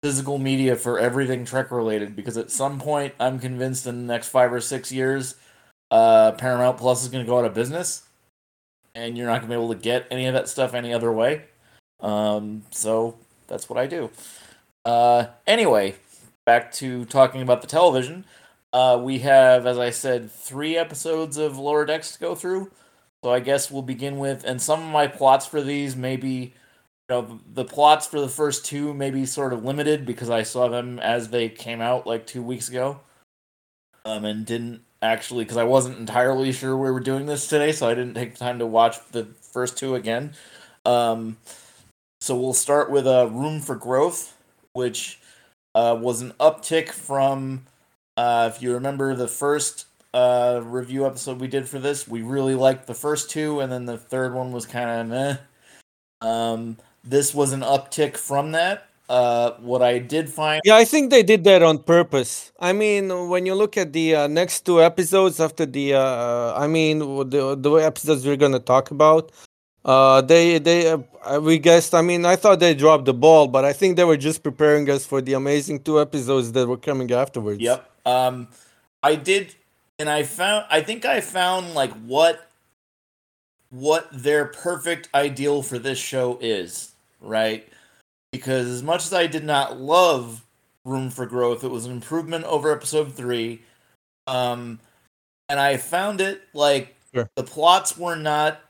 physical 0.02 0.38
media 0.38 0.76
for 0.76 0.98
everything 0.98 1.44
Trek 1.44 1.70
related 1.70 2.16
because 2.16 2.36
at 2.36 2.50
some 2.50 2.80
point 2.80 3.14
I'm 3.20 3.38
convinced 3.38 3.86
in 3.86 4.06
the 4.06 4.12
next 4.12 4.28
five 4.28 4.52
or 4.52 4.60
six 4.60 4.90
years, 4.90 5.36
uh, 5.90 6.32
Paramount 6.32 6.78
Plus 6.78 7.02
is 7.02 7.08
going 7.08 7.24
to 7.24 7.28
go 7.30 7.38
out 7.38 7.44
of 7.44 7.54
business, 7.54 8.02
and 8.94 9.16
you're 9.16 9.26
not 9.26 9.40
going 9.40 9.50
to 9.50 9.56
be 9.56 9.62
able 9.62 9.72
to 9.72 9.80
get 9.80 10.06
any 10.10 10.26
of 10.26 10.34
that 10.34 10.48
stuff 10.48 10.74
any 10.74 10.92
other 10.92 11.12
way. 11.12 11.44
Um, 12.00 12.62
so 12.70 13.16
that's 13.46 13.68
what 13.68 13.78
I 13.78 13.86
do. 13.86 14.10
Uh, 14.84 15.26
anyway, 15.46 15.94
back 16.44 16.72
to 16.72 17.04
talking 17.04 17.42
about 17.42 17.60
the 17.60 17.68
television. 17.68 18.24
Uh, 18.72 18.98
we 19.00 19.18
have, 19.18 19.66
as 19.66 19.78
I 19.78 19.90
said, 19.90 20.30
three 20.30 20.76
episodes 20.76 21.36
of 21.36 21.58
Lower 21.58 21.84
Decks 21.84 22.12
to 22.12 22.18
go 22.18 22.34
through. 22.34 22.70
So 23.24 23.32
I 23.32 23.40
guess 23.40 23.70
we'll 23.70 23.82
begin 23.82 24.18
with, 24.18 24.44
and 24.44 24.60
some 24.60 24.82
of 24.82 24.88
my 24.88 25.06
plots 25.06 25.46
for 25.46 25.62
these 25.62 25.94
maybe, 25.94 26.28
you 26.28 26.52
know, 27.08 27.40
the 27.54 27.64
plots 27.64 28.06
for 28.06 28.20
the 28.20 28.28
first 28.28 28.66
two 28.66 28.92
may 28.92 29.10
be 29.10 29.26
sort 29.26 29.52
of 29.52 29.64
limited 29.64 30.04
because 30.04 30.28
I 30.28 30.42
saw 30.42 30.68
them 30.68 30.98
as 30.98 31.28
they 31.28 31.48
came 31.48 31.80
out 31.80 32.04
like 32.04 32.26
two 32.26 32.42
weeks 32.42 32.68
ago, 32.68 33.00
um, 34.04 34.24
and 34.24 34.44
didn't 34.44 34.82
actually 35.00 35.44
because 35.44 35.56
I 35.56 35.64
wasn't 35.64 35.98
entirely 35.98 36.50
sure 36.50 36.76
we 36.76 36.90
were 36.90 37.00
doing 37.00 37.26
this 37.26 37.46
today, 37.46 37.70
so 37.70 37.88
I 37.88 37.94
didn't 37.94 38.14
take 38.14 38.32
the 38.32 38.38
time 38.40 38.58
to 38.58 38.66
watch 38.66 38.96
the 39.12 39.26
first 39.40 39.76
two 39.76 39.94
again. 39.94 40.32
Um, 40.84 41.36
so 42.20 42.36
we'll 42.36 42.54
start 42.54 42.90
with 42.90 43.06
a 43.06 43.22
uh, 43.22 43.26
Room 43.26 43.60
for 43.60 43.76
Growth, 43.76 44.36
which 44.72 45.20
uh, 45.76 45.96
was 46.00 46.22
an 46.22 46.32
uptick 46.40 46.90
from, 46.90 47.66
uh, 48.16 48.50
if 48.52 48.62
you 48.62 48.72
remember 48.72 49.14
the 49.14 49.28
first 49.28 49.86
uh, 50.14 50.60
review 50.64 51.06
episode 51.06 51.40
we 51.40 51.48
did 51.48 51.68
for 51.68 51.78
this, 51.78 52.06
we 52.06 52.22
really 52.22 52.54
liked 52.54 52.86
the 52.86 52.94
first 52.94 53.30
two, 53.30 53.60
and 53.60 53.72
then 53.72 53.86
the 53.86 53.98
third 53.98 54.34
one 54.34 54.52
was 54.52 54.66
kind 54.66 54.90
of 54.90 55.06
meh. 55.08 55.36
Um, 56.20 56.76
this 57.04 57.34
was 57.34 57.52
an 57.52 57.60
uptick 57.60 58.16
from 58.16 58.52
that. 58.52 58.88
Uh, 59.08 59.52
what 59.60 59.82
I 59.82 59.98
did 59.98 60.30
find. 60.30 60.62
Yeah, 60.64 60.76
I 60.76 60.84
think 60.84 61.10
they 61.10 61.22
did 61.22 61.44
that 61.44 61.62
on 61.62 61.78
purpose. 61.80 62.52
I 62.58 62.72
mean, 62.72 63.28
when 63.28 63.44
you 63.44 63.54
look 63.54 63.76
at 63.76 63.92
the 63.92 64.14
uh, 64.14 64.26
next 64.26 64.64
two 64.64 64.80
episodes 64.80 65.38
after 65.38 65.66
the, 65.66 65.94
uh, 65.94 66.54
I 66.56 66.66
mean, 66.66 67.00
the 67.28 67.56
the 67.56 67.72
episodes 67.72 68.24
we're 68.24 68.36
gonna 68.36 68.60
talk 68.60 68.90
about, 68.90 69.32
uh, 69.84 70.22
they 70.22 70.58
they 70.58 70.92
uh, 70.92 71.40
we 71.42 71.58
guessed. 71.58 71.94
I 71.94 72.00
mean, 72.00 72.24
I 72.24 72.36
thought 72.36 72.60
they 72.60 72.74
dropped 72.74 73.04
the 73.04 73.12
ball, 73.12 73.48
but 73.48 73.66
I 73.66 73.74
think 73.74 73.96
they 73.96 74.04
were 74.04 74.16
just 74.16 74.42
preparing 74.42 74.88
us 74.88 75.04
for 75.04 75.20
the 75.20 75.34
amazing 75.34 75.82
two 75.82 76.00
episodes 76.00 76.52
that 76.52 76.66
were 76.66 76.78
coming 76.78 77.12
afterwards. 77.12 77.60
Yep. 77.60 77.90
Um, 78.06 78.48
I 79.02 79.16
did, 79.16 79.54
and 80.02 80.10
I 80.10 80.24
found. 80.24 80.66
I 80.68 80.80
think 80.80 81.04
I 81.04 81.20
found 81.20 81.74
like 81.74 81.92
what 81.92 82.50
what 83.70 84.08
their 84.12 84.46
perfect 84.46 85.08
ideal 85.14 85.62
for 85.62 85.78
this 85.78 85.96
show 85.98 86.38
is, 86.40 86.92
right? 87.20 87.66
Because 88.32 88.66
as 88.66 88.82
much 88.82 89.06
as 89.06 89.12
I 89.12 89.28
did 89.28 89.44
not 89.44 89.80
love 89.80 90.44
Room 90.84 91.08
for 91.08 91.24
Growth, 91.24 91.62
it 91.62 91.68
was 91.68 91.86
an 91.86 91.92
improvement 91.92 92.44
over 92.46 92.72
episode 92.72 93.14
three. 93.14 93.62
Um, 94.26 94.80
and 95.48 95.60
I 95.60 95.76
found 95.76 96.20
it 96.20 96.42
like 96.52 96.96
sure. 97.14 97.30
the 97.36 97.44
plots 97.44 97.96
were 97.96 98.16
not 98.16 98.60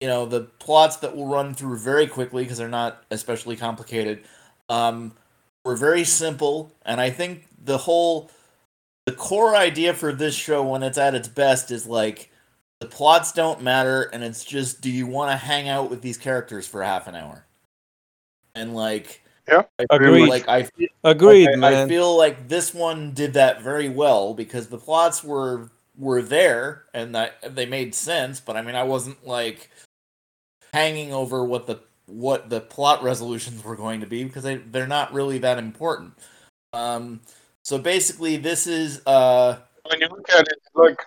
you 0.00 0.08
know 0.08 0.26
the 0.26 0.40
plots 0.40 0.96
that 0.96 1.16
we'll 1.16 1.28
run 1.28 1.54
through 1.54 1.78
very 1.78 2.08
quickly 2.08 2.42
because 2.42 2.58
they're 2.58 2.68
not 2.68 3.04
especially 3.12 3.56
complicated 3.56 4.24
um, 4.68 5.12
were 5.64 5.76
very 5.76 6.02
simple 6.02 6.72
and 6.84 7.00
i 7.00 7.08
think 7.08 7.46
the 7.62 7.78
whole 7.78 8.28
the 9.06 9.12
core 9.12 9.56
idea 9.56 9.94
for 9.94 10.12
this 10.12 10.34
show 10.34 10.62
when 10.62 10.82
it's 10.82 10.98
at 10.98 11.14
its 11.14 11.28
best 11.28 11.70
is 11.70 11.86
like 11.86 12.30
the 12.80 12.86
plots 12.86 13.32
don't 13.32 13.62
matter 13.62 14.02
and 14.12 14.22
it's 14.22 14.44
just 14.44 14.80
do 14.80 14.90
you 14.90 15.06
want 15.06 15.30
to 15.30 15.36
hang 15.36 15.68
out 15.68 15.90
with 15.90 16.02
these 16.02 16.16
characters 16.16 16.66
for 16.66 16.82
half 16.82 17.06
an 17.06 17.14
hour 17.14 17.46
and 18.54 18.74
like 18.74 19.22
yeah 19.48 19.62
agreed 19.90 20.28
like 20.28 20.48
i 20.48 20.62
feel, 20.62 20.88
agreed 21.04 21.46
like, 21.46 21.58
man. 21.58 21.74
i 21.74 21.88
feel 21.88 22.16
like 22.16 22.48
this 22.48 22.72
one 22.72 23.12
did 23.12 23.34
that 23.34 23.62
very 23.62 23.88
well 23.88 24.34
because 24.34 24.68
the 24.68 24.78
plots 24.78 25.22
were 25.24 25.70
were 25.98 26.22
there 26.22 26.84
and 26.94 27.14
that 27.14 27.54
they 27.54 27.66
made 27.66 27.94
sense 27.94 28.40
but 28.40 28.56
i 28.56 28.62
mean 28.62 28.74
i 28.74 28.82
wasn't 28.82 29.26
like 29.26 29.70
hanging 30.72 31.12
over 31.12 31.44
what 31.44 31.66
the 31.66 31.80
what 32.06 32.50
the 32.50 32.60
plot 32.60 33.02
resolutions 33.02 33.64
were 33.64 33.76
going 33.76 34.00
to 34.00 34.06
be 34.06 34.24
because 34.24 34.42
they 34.42 34.56
they're 34.56 34.86
not 34.86 35.12
really 35.12 35.38
that 35.38 35.58
important. 35.58 36.12
Um, 36.72 37.20
so 37.62 37.78
basically, 37.78 38.36
this 38.36 38.66
is 38.66 39.00
uh, 39.06 39.58
when 39.88 40.00
you 40.00 40.08
look 40.08 40.28
at 40.30 40.46
it, 40.48 40.58
like 40.74 41.00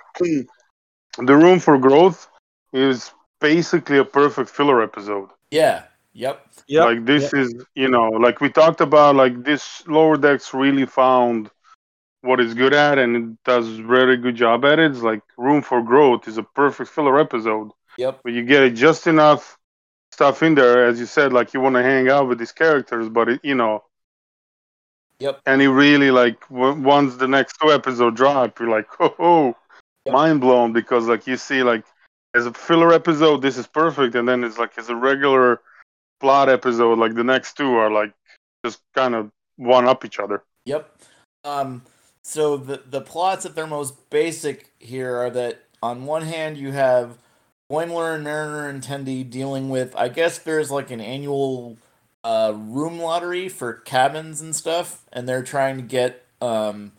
the 1.17 1.35
room 1.35 1.59
for 1.59 1.77
growth 1.77 2.27
is 2.73 3.11
basically 3.39 3.97
a 3.97 4.05
perfect 4.05 4.49
filler 4.49 4.81
episode. 4.81 5.29
Yeah. 5.51 5.83
Yep. 6.13 6.47
Yeah. 6.67 6.85
Like 6.85 7.05
this 7.05 7.23
yep. 7.23 7.33
is, 7.33 7.55
you 7.75 7.89
know, 7.89 8.09
like 8.09 8.39
we 8.39 8.49
talked 8.49 8.81
about, 8.81 9.15
like 9.15 9.43
this 9.43 9.85
lower 9.87 10.17
decks 10.17 10.53
really 10.53 10.85
found 10.85 11.49
what 12.21 12.39
it's 12.39 12.53
good 12.53 12.73
at 12.73 12.97
and 12.97 13.15
it 13.15 13.43
does 13.43 13.67
very 13.67 14.17
good 14.17 14.35
job 14.35 14.65
at 14.65 14.79
it. 14.79 14.91
It's 14.91 15.01
like 15.01 15.21
room 15.37 15.61
for 15.61 15.81
growth 15.81 16.27
is 16.27 16.37
a 16.37 16.43
perfect 16.43 16.89
filler 16.89 17.19
episode. 17.19 17.71
Yep. 17.97 18.21
But 18.23 18.33
you 18.33 18.43
get 18.43 18.63
it 18.63 18.71
just 18.71 19.07
enough 19.07 19.57
stuff 20.11 20.41
in 20.41 20.55
there, 20.55 20.87
as 20.87 20.99
you 20.99 21.05
said, 21.05 21.33
like 21.33 21.53
you 21.53 21.59
want 21.59 21.75
to 21.75 21.83
hang 21.83 22.09
out 22.09 22.29
with 22.29 22.39
these 22.39 22.53
characters, 22.53 23.09
but 23.09 23.29
it, 23.29 23.41
you 23.43 23.55
know. 23.55 23.83
Yep. 25.19 25.41
And 25.45 25.61
he 25.61 25.67
really 25.67 26.11
like 26.11 26.39
w- 26.49 26.81
once 26.81 27.15
the 27.15 27.27
next 27.27 27.57
two 27.61 27.71
episode 27.71 28.15
drop, 28.15 28.59
you're 28.59 28.69
like, 28.69 28.87
oh, 28.99 29.15
oh 29.19 29.55
yep. 30.05 30.13
mind 30.13 30.41
blown 30.41 30.73
because 30.73 31.07
like 31.07 31.27
you 31.27 31.37
see 31.37 31.63
like 31.63 31.85
as 32.35 32.45
a 32.45 32.53
filler 32.53 32.93
episode, 32.93 33.41
this 33.41 33.57
is 33.57 33.67
perfect, 33.67 34.15
and 34.15 34.27
then 34.27 34.43
it's 34.43 34.57
like 34.57 34.77
as 34.77 34.89
a 34.89 34.95
regular 34.95 35.61
plot 36.19 36.49
episode, 36.49 36.99
like 36.99 37.15
the 37.15 37.23
next 37.23 37.55
two 37.55 37.75
are 37.75 37.89
like 37.89 38.13
just 38.65 38.81
kind 38.93 39.15
of 39.15 39.31
one 39.55 39.87
up 39.87 40.03
each 40.03 40.19
other. 40.19 40.43
Yep. 40.65 41.01
Um. 41.43 41.83
So 42.23 42.57
the 42.57 42.81
the 42.85 43.01
plots 43.01 43.45
at 43.45 43.55
their 43.55 43.67
most 43.67 44.09
basic 44.09 44.71
here 44.79 45.15
are 45.15 45.29
that 45.29 45.63
on 45.81 46.05
one 46.05 46.23
hand 46.23 46.57
you 46.57 46.71
have 46.71 47.17
Boimler 47.71 48.15
and 48.15 48.23
Mariner 48.23 48.67
and 48.67 48.83
Tendi 48.83 49.27
dealing 49.27 49.69
with. 49.69 49.95
I 49.95 50.09
guess 50.09 50.39
there's 50.39 50.71
like 50.71 50.91
an 50.91 51.01
annual 51.01 51.77
uh, 52.25 52.53
room 52.55 52.99
lottery 52.99 53.47
for 53.47 53.73
cabins 53.73 54.41
and 54.41 54.55
stuff, 54.55 55.05
and 55.13 55.29
they're 55.29 55.43
trying 55.43 55.77
to 55.77 55.83
get 55.83 56.25
um, 56.41 56.91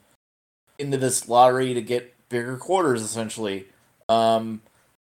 into 0.79 0.97
this 0.97 1.29
lottery 1.29 1.75
to 1.75 1.83
get 1.83 2.15
bigger 2.29 2.57
quarters, 2.57 3.03
essentially. 3.03 3.67
Um, 4.09 4.63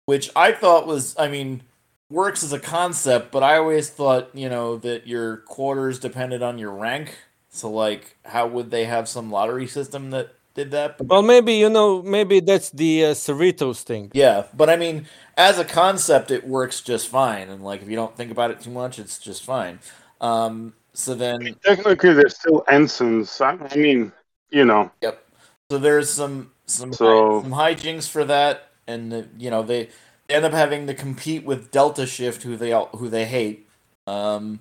which 0.06 0.30
I 0.36 0.52
thought 0.52 0.86
was, 0.86 1.16
I 1.18 1.30
mean, 1.30 1.64
works 2.10 2.44
as 2.44 2.52
a 2.52 2.60
concept, 2.60 3.32
but 3.32 3.44
I 3.44 3.56
always 3.58 3.90
thought, 3.90 4.30
you 4.34 4.50
know, 4.50 4.76
that 4.78 5.08
your 5.08 5.38
quarters 5.38 6.00
depended 6.00 6.44
on 6.44 6.58
your 6.58 6.72
rank. 6.72 7.18
So, 7.48 7.72
like, 7.72 8.18
how 8.26 8.46
would 8.48 8.72
they 8.72 8.86
have 8.86 9.08
some 9.08 9.32
lottery 9.32 9.68
system 9.68 10.10
that 10.12 10.36
did 10.60 10.72
that. 10.72 11.00
Well, 11.00 11.22
maybe 11.22 11.54
you 11.54 11.70
know, 11.70 12.02
maybe 12.02 12.40
that's 12.40 12.70
the 12.72 13.06
uh, 13.06 13.08
Cerritos 13.12 13.84
thing. 13.84 14.12
Yeah, 14.14 14.44
but 14.54 14.70
I 14.70 14.76
mean, 14.76 15.08
as 15.38 15.60
a 15.60 15.66
concept, 15.66 16.32
it 16.32 16.46
works 16.46 16.82
just 16.82 17.08
fine, 17.08 17.50
and 17.50 17.64
like 17.64 17.82
if 17.82 17.90
you 17.90 17.96
don't 17.96 18.16
think 18.16 18.32
about 18.32 18.52
it 18.52 18.60
too 18.60 18.72
much, 18.72 19.00
it's 19.00 19.20
just 19.20 19.44
fine. 19.44 19.80
Um, 20.22 20.74
so 20.94 21.16
then, 21.16 21.42
I 21.42 21.44
mean, 21.44 21.56
technically, 21.64 22.14
they're 22.14 22.30
still 22.30 22.64
ensigns. 22.68 23.40
I 23.42 23.76
mean, 23.76 24.12
you 24.50 24.66
know. 24.66 24.92
Yep. 25.02 25.24
So 25.72 25.78
there's 25.78 26.10
some 26.10 26.52
some 26.66 26.94
so... 26.94 27.42
some 27.42 27.52
hijinks 27.52 28.10
for 28.10 28.26
that, 28.26 28.72
and 28.88 29.12
the, 29.12 29.28
you 29.38 29.50
know 29.50 29.64
they, 29.64 29.90
they 30.28 30.36
end 30.36 30.46
up 30.46 30.54
having 30.54 30.88
to 30.88 30.94
compete 30.94 31.46
with 31.46 31.72
Delta 31.72 32.06
Shift, 32.06 32.44
who 32.44 32.58
they 32.58 32.72
who 32.94 33.10
they 33.10 33.26
hate. 33.26 33.68
Um, 34.08 34.60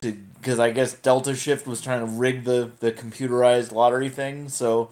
because 0.00 0.58
I 0.58 0.70
guess 0.70 0.94
Delta 0.94 1.34
Shift 1.34 1.66
was 1.66 1.80
trying 1.80 2.00
to 2.00 2.06
rig 2.06 2.44
the 2.44 2.70
the 2.80 2.92
computerized 2.92 3.72
lottery 3.72 4.08
thing. 4.08 4.48
So 4.48 4.90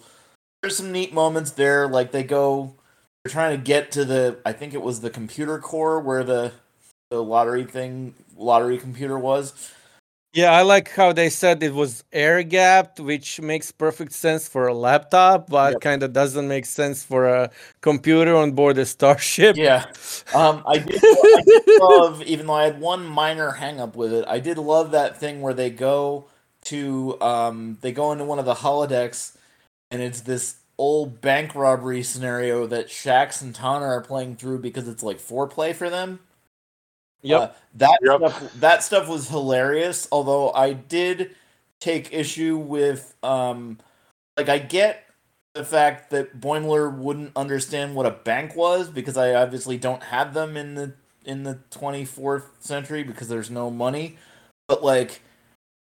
there's 0.61 0.77
some 0.77 0.91
neat 0.91 1.13
moments 1.13 1.51
there. 1.51 1.87
Like 1.87 2.11
they 2.11 2.23
go, 2.23 2.75
they're 3.23 3.31
trying 3.31 3.57
to 3.57 3.63
get 3.63 3.91
to 3.93 4.05
the. 4.05 4.39
I 4.45 4.51
think 4.51 4.73
it 4.73 4.81
was 4.81 5.01
the 5.01 5.09
computer 5.09 5.59
core 5.59 5.99
where 5.99 6.23
the 6.23 6.51
the 7.11 7.23
lottery 7.23 7.63
thing, 7.63 8.15
lottery 8.35 8.77
computer 8.77 9.17
was. 9.17 9.71
Yeah, 10.35 10.51
I 10.51 10.63
like 10.63 10.89
how 10.91 11.13
they 11.13 11.29
said 11.29 11.63
it 11.63 11.73
was 11.73 12.03
air 12.11 12.43
gapped, 12.43 12.99
which 12.99 13.39
makes 13.39 13.71
perfect 13.71 14.11
sense 14.11 14.49
for 14.49 14.67
a 14.67 14.73
laptop, 14.73 15.49
but 15.49 15.71
yep. 15.75 15.81
kind 15.81 16.03
of 16.03 16.11
doesn't 16.11 16.45
make 16.45 16.65
sense 16.65 17.05
for 17.05 17.25
a 17.25 17.49
computer 17.79 18.35
on 18.35 18.51
board 18.51 18.77
a 18.77 18.85
starship. 18.85 19.55
Yeah, 19.55 19.85
um, 20.33 20.61
I, 20.67 20.79
did, 20.79 20.99
I 21.01 21.41
did 21.45 21.63
love, 21.79 22.21
even 22.23 22.47
though 22.47 22.53
I 22.53 22.65
had 22.65 22.81
one 22.81 23.05
minor 23.05 23.53
hangup 23.53 23.95
with 23.95 24.11
it, 24.11 24.25
I 24.27 24.39
did 24.39 24.57
love 24.57 24.91
that 24.91 25.17
thing 25.17 25.39
where 25.39 25.53
they 25.53 25.69
go 25.69 26.25
to, 26.65 27.21
um, 27.21 27.77
they 27.79 27.93
go 27.93 28.11
into 28.11 28.25
one 28.25 28.37
of 28.37 28.45
the 28.45 28.55
holodecks, 28.55 29.37
and 29.89 30.01
it's 30.01 30.19
this 30.19 30.57
old 30.77 31.21
bank 31.21 31.55
robbery 31.55 32.03
scenario 32.03 32.67
that 32.67 32.89
Shaxs 32.89 33.41
and 33.41 33.55
T'Ana 33.55 33.83
are 33.83 34.01
playing 34.01 34.35
through 34.35 34.59
because 34.59 34.89
it's 34.89 35.01
like 35.01 35.19
foreplay 35.19 35.73
for 35.73 35.89
them. 35.89 36.19
Yep. 37.21 37.41
Uh, 37.41 37.47
that 37.75 37.99
yep. 38.01 38.17
Stuff, 38.19 38.53
that 38.59 38.83
stuff 38.83 39.07
was 39.07 39.29
hilarious. 39.29 40.07
Although 40.11 40.51
I 40.51 40.73
did 40.73 41.35
take 41.79 42.13
issue 42.13 42.57
with, 42.57 43.15
um, 43.23 43.79
like 44.37 44.49
I 44.49 44.59
get 44.59 45.05
the 45.53 45.65
fact 45.65 46.11
that 46.11 46.39
Boimler 46.39 46.95
wouldn't 46.95 47.31
understand 47.35 47.95
what 47.95 48.05
a 48.05 48.11
bank 48.11 48.55
was 48.55 48.89
because 48.89 49.17
I 49.17 49.33
obviously 49.33 49.77
don't 49.77 50.03
have 50.03 50.33
them 50.33 50.57
in 50.57 50.75
the 50.75 50.93
in 51.25 51.43
the 51.43 51.59
24th 51.71 52.43
century 52.59 53.03
because 53.03 53.27
there's 53.27 53.49
no 53.49 53.71
money. 53.71 54.17
But 54.67 54.83
like 54.83 55.21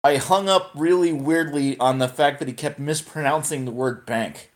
I 0.04 0.16
hung 0.16 0.48
up 0.48 0.70
really 0.74 1.12
weirdly 1.12 1.78
on 1.78 1.98
the 1.98 2.08
fact 2.08 2.38
that 2.40 2.48
he 2.48 2.54
kept 2.54 2.78
mispronouncing 2.78 3.64
the 3.64 3.70
word 3.70 4.06
bank. 4.06 4.50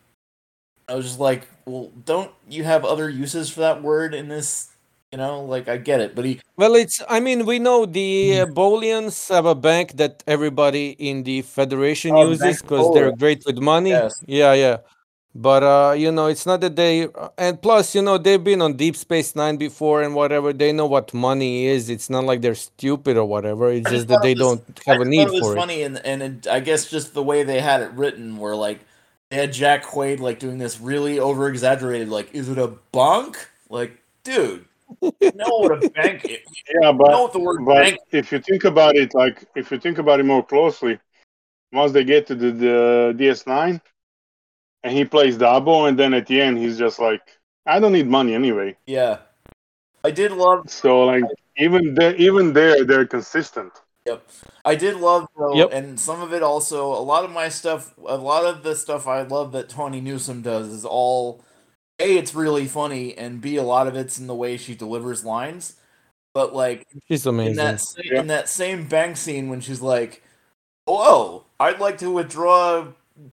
I 0.89 0.95
was 0.95 1.07
just 1.07 1.21
like, 1.21 1.49
well, 1.67 1.93
don't 2.05 2.33
you 2.49 2.65
have 2.65 2.85
other 2.85 3.09
uses 3.09 3.51
for 3.51 3.61
that 3.61 3.83
word 3.83 4.15
in 4.15 4.29
this? 4.29 4.71
You 5.15 5.19
know, 5.19 5.45
like 5.45 5.69
I 5.69 5.77
get 5.77 6.01
it, 6.01 6.17
but 6.17 6.25
he. 6.25 6.41
Well, 6.57 6.75
it's. 6.75 7.01
I 7.09 7.21
mean, 7.21 7.47
we 7.47 7.61
know 7.61 7.87
the 7.87 8.41
uh, 8.41 8.47
Bolians 8.47 9.29
have 9.33 9.47
a 9.47 9.55
bank 9.55 9.93
that 9.93 10.25
everybody 10.27 10.97
in 10.99 11.23
the 11.23 11.43
Federation 11.43 12.17
Oh, 12.17 12.31
uses 12.31 12.61
because 12.61 12.93
they're 12.95 13.13
great 13.15 13.45
with 13.47 13.59
money. 13.59 13.91
Yes. 13.91 14.13
Yeah, 14.27 14.55
yeah. 14.55 14.79
But 15.33 15.63
uh, 15.63 15.93
you 15.97 16.11
know, 16.11 16.27
it's 16.27 16.47
not 16.47 16.61
that 16.63 16.75
they. 16.75 17.07
And 17.39 17.63
plus, 17.63 17.95
you 17.95 18.03
know, 18.03 18.19
they've 18.19 18.43
been 18.43 18.61
on 18.61 18.73
Deep 18.75 18.97
Space 18.97 19.37
Nine 19.37 19.57
before 19.57 20.03
and 20.03 20.17
whatever. 20.17 20.53
They 20.53 20.73
know 20.73 20.87
what 20.87 21.15
money 21.15 21.67
is. 21.67 21.91
It's 21.91 22.11
not 22.11 22.25
like 22.25 22.41
they're 22.41 22.57
stupid 22.57 23.17
or 23.17 23.25
whatever. 23.25 23.71
It's 23.71 23.89
just 23.89 24.09
that 24.09 24.21
they 24.21 24.35
was- 24.35 24.41
don't 24.41 24.81
have 24.85 25.01
a 25.01 25.05
need 25.05 25.29
it 25.29 25.31
was 25.31 25.43
for 25.43 25.53
it. 25.53 25.57
funny, 25.57 25.83
and 25.83 26.05
and 26.05 26.45
I 26.51 26.59
guess 26.59 26.91
just 26.91 27.15
the 27.15 27.23
way 27.23 27.45
they 27.45 27.61
had 27.61 27.83
it 27.83 27.93
written, 27.93 28.37
where 28.37 28.57
like 28.57 28.81
they 29.31 29.37
had 29.37 29.53
Jack 29.53 29.85
Quaid 29.85 30.19
like 30.19 30.41
doing 30.41 30.59
this 30.59 30.81
really 30.81 31.21
over 31.21 31.49
exaggerated, 31.49 32.09
like, 32.09 32.35
is 32.35 32.49
it 32.49 32.59
a 32.59 32.67
bunk? 32.91 33.37
Like, 33.71 34.03
dude, 34.25 34.65
know 35.03 35.59
what 35.59 35.85
a 35.85 35.91
bank 35.91 36.25
is. 36.25 36.39
Yeah, 36.81 36.93
but 36.93 37.11
know 37.11 37.23
what 37.23 37.33
the 37.33 37.39
word 37.39 37.65
but 37.65 37.75
bank 37.75 37.99
if 38.13 38.33
you 38.33 38.39
think 38.41 38.65
about 38.65 38.97
it, 38.97 39.15
like 39.15 39.45
if 39.55 39.71
you 39.71 39.79
think 39.79 39.99
about 39.99 40.21
it 40.21 40.25
more 40.25 40.45
closely, 40.45 40.99
once 41.73 41.93
they 41.93 42.05
get 42.05 42.27
to 42.29 42.35
the, 42.35 42.51
the 42.53 43.15
DS9, 43.19 43.81
and 44.85 44.93
he 44.93 45.05
plays 45.05 45.39
Dabo, 45.39 45.89
and 45.89 45.99
then 45.99 46.15
at 46.15 46.27
the 46.27 46.41
end 46.41 46.59
he's 46.59 46.79
just 46.79 46.99
like, 46.99 47.23
I 47.67 47.81
don't 47.81 47.93
need 47.93 48.07
money 48.07 48.35
anyway. 48.35 48.77
Yeah. 48.87 49.19
I 50.05 50.11
did 50.11 50.33
love 50.33 50.69
So 50.69 51.05
like 51.05 51.25
even 51.57 51.95
there, 51.95 52.15
even 52.17 52.53
there, 52.53 52.85
they're 52.85 53.07
consistent. 53.07 53.73
Yep. 54.07 54.29
I 54.67 54.75
did 54.75 54.97
love 54.97 55.27
though, 55.37 55.55
Yep. 55.55 55.71
and 55.73 55.99
some 55.99 56.21
of 56.21 56.35
it 56.35 56.43
also. 56.43 56.93
A 56.93 57.01
lot 57.01 57.25
of 57.25 57.31
my 57.31 57.49
stuff, 57.49 57.95
a 58.07 58.17
lot 58.17 58.45
of 58.45 58.63
the 58.63 58.77
stuff 58.77 59.07
I 59.07 59.23
love 59.23 59.53
that 59.53 59.71
Tawny 59.71 60.01
Newsome 60.01 60.43
does 60.43 60.69
is 60.69 60.85
all. 60.85 61.43
A, 62.01 62.17
it's 62.19 62.35
really 62.35 62.67
funny, 62.67 63.17
and 63.17 63.41
B, 63.41 63.57
a 63.57 63.63
lot 63.63 63.87
of 63.87 63.95
it's 63.97 64.19
in 64.19 64.27
the 64.27 64.35
way 64.35 64.57
she 64.57 64.75
delivers 64.75 65.25
lines. 65.25 65.77
But 66.35 66.55
like 66.55 66.87
She's 67.09 67.27
in 67.27 67.35
amazing. 67.35 67.57
that 67.57 67.81
sa- 67.81 68.01
Yeah. 68.05 68.21
in 68.21 68.27
that 68.29 68.49
same 68.49 68.89
bank 68.89 69.17
scene 69.17 69.49
when 69.49 69.61
she's 69.61 69.81
like, 69.81 70.23
"Whoa, 70.87 71.45
I'd 71.61 71.81
like 71.81 71.99
to 71.99 72.11
withdraw 72.11 72.89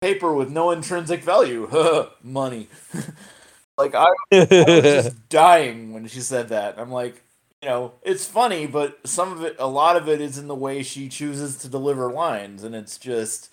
paper 0.02 0.34
with 0.34 0.50
no 0.50 0.72
intrinsic 0.72 1.22
value, 1.24 1.70
money." 2.24 2.70
like 3.78 3.94
I 3.96 4.06
I 4.32 4.38
was 4.68 4.84
just 4.84 5.30
dying 5.30 5.94
when 5.94 6.08
she 6.08 6.22
said 6.22 6.50
that. 6.50 6.80
I'm 6.80 6.92
like, 6.92 7.22
you 7.62 7.70
know, 7.70 7.94
it's 8.04 8.26
funny, 8.26 8.68
but 8.68 9.00
some 9.06 9.32
of 9.34 9.44
it, 9.44 9.56
a 9.60 9.68
lot 9.68 9.98
of 9.98 10.08
it 10.08 10.22
is 10.22 10.38
in 10.38 10.48
the 10.48 10.56
way 10.56 10.82
she 10.84 11.10
chooses 11.10 11.58
to 11.60 11.68
deliver 11.68 12.12
lines, 12.12 12.64
and 12.64 12.74
it's 12.76 12.98
just, 12.98 13.50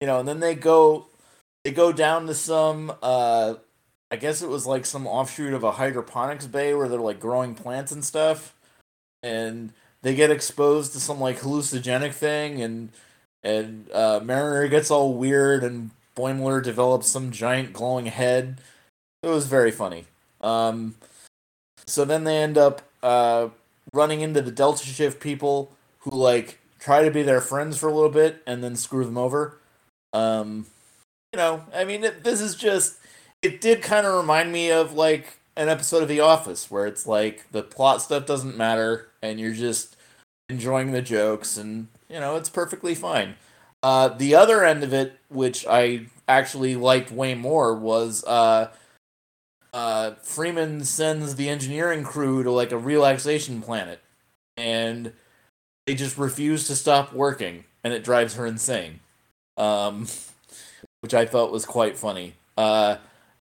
you 0.00 0.06
know. 0.06 0.20
And 0.20 0.28
then 0.28 0.40
they 0.40 0.54
go, 0.54 1.06
they 1.64 1.72
go 1.72 1.92
down 1.92 2.26
to 2.28 2.34
some, 2.34 2.92
uh, 3.02 3.54
I 4.10 4.16
guess 4.16 4.40
it 4.40 4.48
was 4.48 4.66
like 4.66 4.86
some 4.86 5.06
offshoot 5.06 5.52
of 5.52 5.64
a 5.64 5.72
hydroponics 5.72 6.46
bay 6.46 6.74
where 6.74 6.88
they're 6.88 6.98
like 6.98 7.20
growing 7.20 7.54
plants 7.54 7.92
and 7.92 8.04
stuff, 8.04 8.54
and 9.22 9.72
they 10.02 10.14
get 10.14 10.30
exposed 10.30 10.92
to 10.94 11.00
some 11.00 11.20
like 11.20 11.40
hallucinogenic 11.40 12.14
thing, 12.14 12.62
and 12.62 12.90
and 13.42 13.90
uh, 13.92 14.20
Mariner 14.22 14.66
gets 14.68 14.90
all 14.90 15.14
weird, 15.14 15.62
and 15.62 15.90
Boimler 16.16 16.62
develops 16.62 17.08
some 17.08 17.30
giant 17.30 17.72
glowing 17.72 18.06
head. 18.06 18.60
It 19.22 19.28
was 19.28 19.46
very 19.46 19.70
funny. 19.70 20.06
Um, 20.40 20.94
so 21.86 22.04
then 22.04 22.24
they 22.24 22.38
end 22.38 22.56
up 22.56 22.82
uh, 23.02 23.48
running 23.92 24.20
into 24.20 24.40
the 24.40 24.50
Delta 24.50 24.84
Shift 24.86 25.20
people 25.20 25.72
who 26.00 26.10
like 26.10 26.58
try 26.78 27.04
to 27.04 27.10
be 27.10 27.22
their 27.22 27.40
friends 27.40 27.76
for 27.76 27.88
a 27.88 27.94
little 27.94 28.10
bit 28.10 28.42
and 28.46 28.62
then 28.64 28.76
screw 28.76 29.04
them 29.04 29.18
over. 29.18 29.58
Um, 30.12 30.66
you 31.32 31.36
know, 31.36 31.64
I 31.74 31.84
mean, 31.84 32.04
it, 32.04 32.24
this 32.24 32.40
is 32.40 32.54
just. 32.54 32.97
It 33.42 33.60
did 33.60 33.82
kind 33.82 34.06
of 34.06 34.14
remind 34.14 34.52
me 34.52 34.70
of 34.70 34.92
like 34.92 35.38
an 35.56 35.68
episode 35.68 36.02
of 36.02 36.08
The 36.08 36.20
Office 36.20 36.70
where 36.70 36.86
it's 36.86 37.06
like 37.06 37.50
the 37.52 37.62
plot 37.62 38.02
stuff 38.02 38.26
doesn't 38.26 38.56
matter 38.56 39.08
and 39.22 39.38
you're 39.38 39.54
just 39.54 39.96
enjoying 40.48 40.92
the 40.92 41.02
jokes 41.02 41.56
and 41.56 41.88
you 42.08 42.18
know 42.18 42.36
it's 42.36 42.48
perfectly 42.48 42.94
fine. 42.94 43.34
Uh, 43.82 44.08
the 44.08 44.34
other 44.34 44.64
end 44.64 44.82
of 44.82 44.92
it, 44.92 45.18
which 45.28 45.66
I 45.68 46.06
actually 46.26 46.74
liked 46.74 47.12
way 47.12 47.34
more, 47.34 47.74
was 47.74 48.24
uh, 48.24 48.70
uh, 49.72 50.12
Freeman 50.22 50.84
sends 50.84 51.36
the 51.36 51.48
engineering 51.48 52.02
crew 52.02 52.42
to 52.42 52.50
like 52.50 52.72
a 52.72 52.78
relaxation 52.78 53.62
planet, 53.62 54.00
and 54.56 55.12
they 55.86 55.94
just 55.94 56.18
refuse 56.18 56.66
to 56.66 56.74
stop 56.74 57.12
working, 57.12 57.64
and 57.84 57.92
it 57.92 58.02
drives 58.02 58.34
her 58.34 58.46
insane. 58.46 59.00
Um, 59.56 60.08
which 61.00 61.14
I 61.14 61.26
thought 61.26 61.52
was 61.52 61.64
quite 61.64 61.96
funny. 61.96 62.34
Uh, 62.56 62.96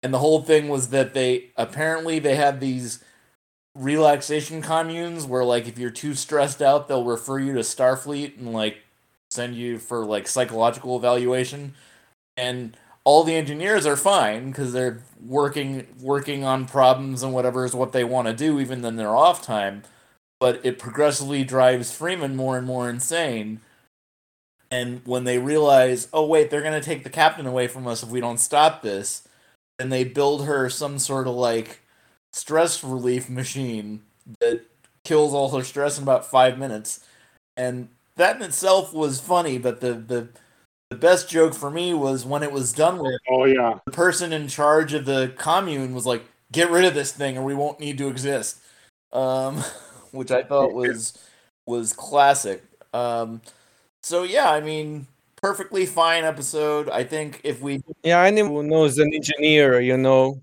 and 0.07 0.14
the 0.14 0.21
whole 0.21 0.40
thing 0.40 0.69
was 0.69 0.90
that 0.90 1.14
they 1.14 1.51
apparently 1.57 2.21
they 2.21 2.37
had 2.37 2.61
these 2.61 3.03
relaxation 3.75 4.62
communes 4.62 5.27
where 5.27 5.42
like 5.42 5.66
if 5.66 5.81
you're 5.81 5.90
too 5.90 6.14
stressed 6.14 6.62
out, 6.62 6.87
they'll 6.87 7.03
refer 7.03 7.40
you 7.40 7.55
to 7.55 7.61
Starfleet 7.61 8.38
and 8.38 8.53
like 8.53 8.85
send 9.33 9.57
you 9.57 9.81
for 9.81 10.05
like 10.05 10.29
psychological 10.29 10.97
evaluation. 10.97 11.75
And 12.37 12.77
all 13.03 13.25
the 13.25 13.35
engineers 13.35 13.85
are 13.85 13.97
fine 13.97 14.53
because 14.53 14.73
they're 14.73 15.03
working 15.21 15.88
working 16.01 16.45
on 16.45 16.66
problems 16.66 17.25
and 17.25 17.33
whatever 17.35 17.64
is 17.64 17.75
what 17.75 17.90
they 17.90 18.05
want 18.05 18.29
to 18.29 18.33
do, 18.33 18.61
even 18.61 18.85
in 18.85 18.95
their 18.95 19.16
off 19.16 19.42
time. 19.42 19.83
But 20.38 20.61
it 20.64 20.79
progressively 20.79 21.42
drives 21.42 21.90
Freeman 21.90 22.37
more 22.37 22.57
and 22.57 22.64
more 22.64 22.88
insane. 22.88 23.61
And 24.71 25.01
when 25.05 25.25
they 25.25 25.38
realize, 25.40 26.07
oh 26.12 26.27
wait, 26.27 26.49
they're 26.49 26.62
gonna 26.62 26.81
take 26.81 27.03
the 27.03 27.11
captain 27.11 27.47
away 27.47 27.66
from 27.66 27.88
us 27.88 28.05
if 28.05 28.09
we 28.09 28.21
don't 28.21 28.38
stop 28.38 28.83
this, 28.83 29.26
then 29.79 29.91
they 29.91 30.05
build 30.05 30.47
her 30.47 30.69
some 30.71 30.99
sort 30.99 31.27
of 31.27 31.35
like 31.35 31.81
stress 32.33 32.83
relief 32.83 33.29
machine 33.29 34.03
that 34.41 34.62
kills 35.05 35.33
all 35.33 35.57
her 35.57 35.65
stress 35.65 35.97
in 35.97 36.03
about 36.03 36.27
five 36.27 36.59
minutes. 36.59 37.05
And 37.57 37.89
that 38.17 38.37
in 38.37 38.43
itself 38.43 38.93
was 38.93 39.21
funny, 39.21 39.59
but 39.59 39.81
the 39.81 39.95
the 39.95 40.29
the 40.91 40.97
best 40.97 41.29
joke 41.29 41.55
for 41.55 41.71
me 41.71 41.95
was 41.95 42.25
when 42.25 42.43
it 42.43 42.53
was 42.53 42.73
done 42.73 42.99
with 42.99 43.21
Oh 43.29 43.45
yeah, 43.45 43.79
the 43.85 43.93
person 43.93 44.33
in 44.33 44.49
charge 44.49 44.93
of 44.93 45.05
the 45.05 45.33
commune 45.37 45.95
was 45.95 46.07
like, 46.07 46.25
"Get 46.53 46.71
rid 46.71 46.85
of 46.85 46.95
this 46.95 47.12
thing, 47.12 47.37
or 47.37 47.43
we 47.43 47.55
won't 47.55 47.81
need 47.81 47.99
to 47.99 48.09
exist," 48.09 48.59
um, 49.12 49.57
which 50.12 50.31
I 50.31 50.43
thought 50.43 50.73
was 50.73 51.19
was 51.67 51.93
classic. 51.93 52.62
Um, 52.95 53.43
so 54.03 54.23
yeah, 54.23 54.51
I 54.51 54.61
mean, 54.61 55.07
perfectly 55.40 55.87
fine 55.87 56.25
episode. 56.25 56.88
I 56.90 57.05
think 57.05 57.40
if 57.44 57.61
we 57.61 57.83
Yeah, 58.03 58.22
anyone 58.22 58.53
who 58.53 58.62
knows 58.64 58.99
an 58.99 59.12
engineer, 59.14 59.81
you 59.81 59.96
know, 59.96 60.40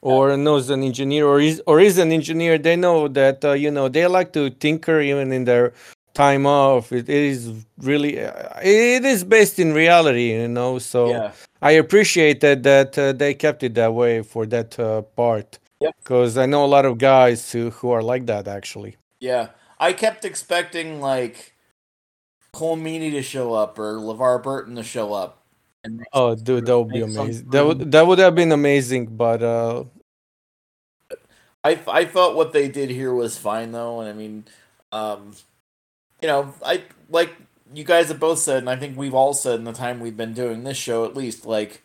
or 0.00 0.36
knows 0.36 0.70
an 0.70 0.82
engineer, 0.82 1.26
or 1.26 1.40
is 1.40 1.62
or 1.66 1.80
is 1.80 1.98
an 1.98 2.12
engineer, 2.12 2.58
they 2.58 2.76
know 2.76 3.08
that 3.08 3.44
uh, 3.44 3.52
you 3.52 3.70
know 3.70 3.88
they 3.88 4.06
like 4.06 4.32
to 4.34 4.50
tinker 4.50 5.00
even 5.00 5.32
in 5.32 5.44
their 5.44 5.72
time 6.14 6.46
off. 6.46 6.92
It 6.92 7.08
is 7.08 7.52
really, 7.78 8.20
uh, 8.20 8.58
it 8.62 9.04
is 9.04 9.24
based 9.24 9.58
in 9.58 9.72
reality, 9.72 10.32
you 10.32 10.48
know. 10.48 10.78
So 10.78 11.08
yeah 11.10 11.32
I 11.62 11.72
appreciate 11.72 12.40
that 12.40 12.62
that 12.62 12.98
uh, 12.98 13.12
they 13.12 13.34
kept 13.34 13.62
it 13.62 13.74
that 13.74 13.92
way 13.94 14.22
for 14.22 14.46
that 14.46 14.78
uh, 14.78 15.02
part. 15.02 15.58
Yep. 15.80 15.94
Because 15.98 16.38
I 16.38 16.46
know 16.46 16.64
a 16.64 16.66
lot 16.76 16.84
of 16.86 16.98
guys 16.98 17.52
who 17.52 17.70
who 17.70 17.90
are 17.90 18.02
like 18.02 18.26
that 18.26 18.46
actually. 18.48 18.96
yeah, 19.20 19.50
I 19.78 19.92
kept 19.92 20.24
expecting 20.24 21.00
like 21.00 21.54
Colm 22.52 22.82
Meaney 22.82 23.10
to 23.12 23.22
show 23.22 23.54
up 23.54 23.78
or 23.78 23.94
LeVar 23.94 24.42
Burton 24.42 24.76
to 24.76 24.82
show 24.82 25.12
up. 25.12 25.42
And 25.84 26.04
Oh, 26.12 26.34
dude, 26.34 26.66
that 26.66 26.78
would 26.78 26.88
be 26.88 27.02
amazing. 27.02 27.50
That 27.50 27.66
would 27.66 27.92
that 27.92 28.06
would 28.06 28.18
have 28.18 28.34
been 28.34 28.52
amazing, 28.52 29.16
but 29.16 29.42
uh, 29.42 29.84
I 31.64 31.78
I 31.86 32.04
thought 32.04 32.34
what 32.34 32.52
they 32.52 32.68
did 32.68 32.90
here 32.90 33.14
was 33.14 33.38
fine 33.38 33.72
though, 33.72 34.00
and 34.00 34.08
I 34.08 34.12
mean, 34.12 34.44
um, 34.92 35.34
you 36.20 36.28
know, 36.28 36.54
I 36.64 36.84
like 37.08 37.34
you 37.74 37.84
guys 37.84 38.08
have 38.08 38.20
both 38.20 38.38
said, 38.38 38.58
and 38.58 38.70
I 38.70 38.76
think 38.76 38.96
we've 38.96 39.14
all 39.14 39.34
said 39.34 39.58
in 39.58 39.64
the 39.64 39.72
time 39.72 40.00
we've 40.00 40.16
been 40.16 40.34
doing 40.34 40.64
this 40.64 40.76
show, 40.76 41.04
at 41.04 41.16
least, 41.16 41.46
like 41.46 41.82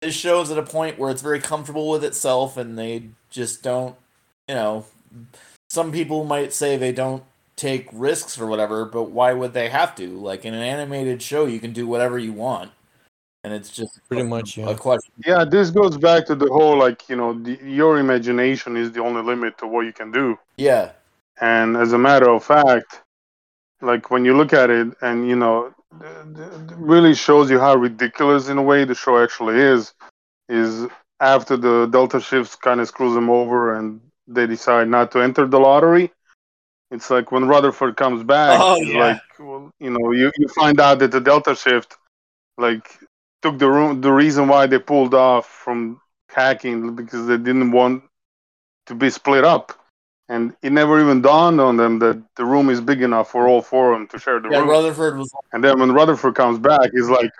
this 0.00 0.14
show's 0.14 0.50
at 0.50 0.58
a 0.58 0.62
point 0.62 0.98
where 0.98 1.10
it's 1.10 1.22
very 1.22 1.40
comfortable 1.40 1.88
with 1.88 2.04
itself, 2.04 2.56
and 2.56 2.78
they 2.78 3.10
just 3.30 3.62
don't, 3.62 3.96
you 4.48 4.54
know, 4.54 4.86
some 5.70 5.92
people 5.92 6.24
might 6.24 6.52
say 6.52 6.76
they 6.76 6.92
don't 6.92 7.24
take 7.62 7.88
risks 7.92 8.38
or 8.40 8.46
whatever, 8.46 8.84
but 8.84 9.04
why 9.04 9.32
would 9.32 9.52
they 9.54 9.68
have 9.68 9.94
to? 9.96 10.06
Like 10.08 10.44
in 10.44 10.52
an 10.52 10.62
animated 10.62 11.22
show, 11.22 11.46
you 11.46 11.60
can 11.60 11.72
do 11.72 11.86
whatever 11.86 12.18
you 12.18 12.32
want, 12.32 12.72
and 13.44 13.52
it's 13.54 13.70
just 13.70 14.00
Pretty 14.08 14.24
much, 14.24 14.56
yeah. 14.58 14.70
a 14.70 14.76
question. 14.76 15.12
yeah. 15.24 15.44
This 15.44 15.70
goes 15.70 15.96
back 15.96 16.26
to 16.26 16.34
the 16.34 16.48
whole 16.56 16.76
like 16.76 17.08
you 17.08 17.16
know 17.16 17.30
the, 17.46 17.58
your 17.64 17.98
imagination 17.98 18.76
is 18.76 18.90
the 18.92 19.00
only 19.00 19.22
limit 19.22 19.56
to 19.58 19.66
what 19.66 19.82
you 19.86 19.92
can 19.92 20.10
do. 20.10 20.38
Yeah, 20.56 20.92
And 21.40 21.76
as 21.76 21.92
a 21.92 21.98
matter 21.98 22.28
of 22.36 22.44
fact, 22.44 22.90
like 23.80 24.10
when 24.10 24.24
you 24.24 24.36
look 24.36 24.52
at 24.52 24.68
it, 24.70 24.88
and 25.00 25.28
you 25.28 25.36
know, 25.36 25.72
th- 26.00 26.36
th- 26.36 26.78
really 26.92 27.14
shows 27.14 27.50
you 27.50 27.58
how 27.60 27.74
ridiculous 27.76 28.48
in 28.48 28.58
a 28.58 28.62
way 28.70 28.84
the 28.84 28.94
show 28.94 29.22
actually 29.22 29.58
is. 29.74 29.94
Is 30.48 30.86
after 31.20 31.56
the 31.56 31.86
Delta 31.86 32.20
shifts 32.20 32.56
kind 32.56 32.80
of 32.80 32.88
screws 32.88 33.14
them 33.14 33.30
over 33.30 33.74
and 33.78 34.00
they 34.26 34.46
decide 34.46 34.88
not 34.88 35.10
to 35.12 35.20
enter 35.20 35.46
the 35.46 35.58
lottery. 35.60 36.10
It's 36.92 37.10
like 37.10 37.32
when 37.32 37.48
Rutherford 37.48 37.96
comes 37.98 38.24
back, 38.24 38.60
Oh, 38.60 38.82
yeah. 38.82 39.16
like 39.16 39.22
well, 39.40 39.70
you 39.80 39.90
know 39.90 40.12
you, 40.12 40.32
you 40.38 40.48
find 40.50 40.80
out 40.80 41.00
that 41.00 41.12
the 41.12 41.20
Delta 41.20 41.56
shift 41.56 41.96
like 42.58 42.98
took 43.42 43.58
the 43.58 43.68
room 43.70 44.00
the 44.02 44.12
reason 44.12 44.48
why 44.48 44.66
they 44.66 44.78
pulled 44.80 45.14
off 45.14 45.46
from 45.48 46.00
hacking 46.30 46.96
because 46.96 47.26
they 47.28 47.38
didn't 47.38 47.72
want 47.72 48.04
to 48.86 48.94
be 48.94 49.10
split 49.10 49.44
up. 49.44 49.72
And 50.28 50.56
it 50.62 50.72
never 50.72 51.00
even 51.00 51.22
dawned 51.22 51.60
on 51.60 51.76
them 51.76 51.98
that 52.00 52.22
the 52.36 52.44
room 52.46 52.70
is 52.70 52.80
big 52.80 53.02
enough 53.02 53.30
for 53.30 53.48
all 53.48 53.62
four 53.62 53.92
of 53.92 53.98
them 54.00 54.08
to 54.08 54.18
share 54.18 54.40
the 54.40 54.50
Yeah, 54.50 54.58
room. 54.58 54.68
Rutherford 54.68 55.18
was 55.18 55.32
And 55.52 55.64
then 55.64 55.80
when 55.80 55.92
Rutherford 55.92 56.34
comes 56.36 56.58
back, 56.58 56.90
he's 56.94 57.08
like, 57.08 57.32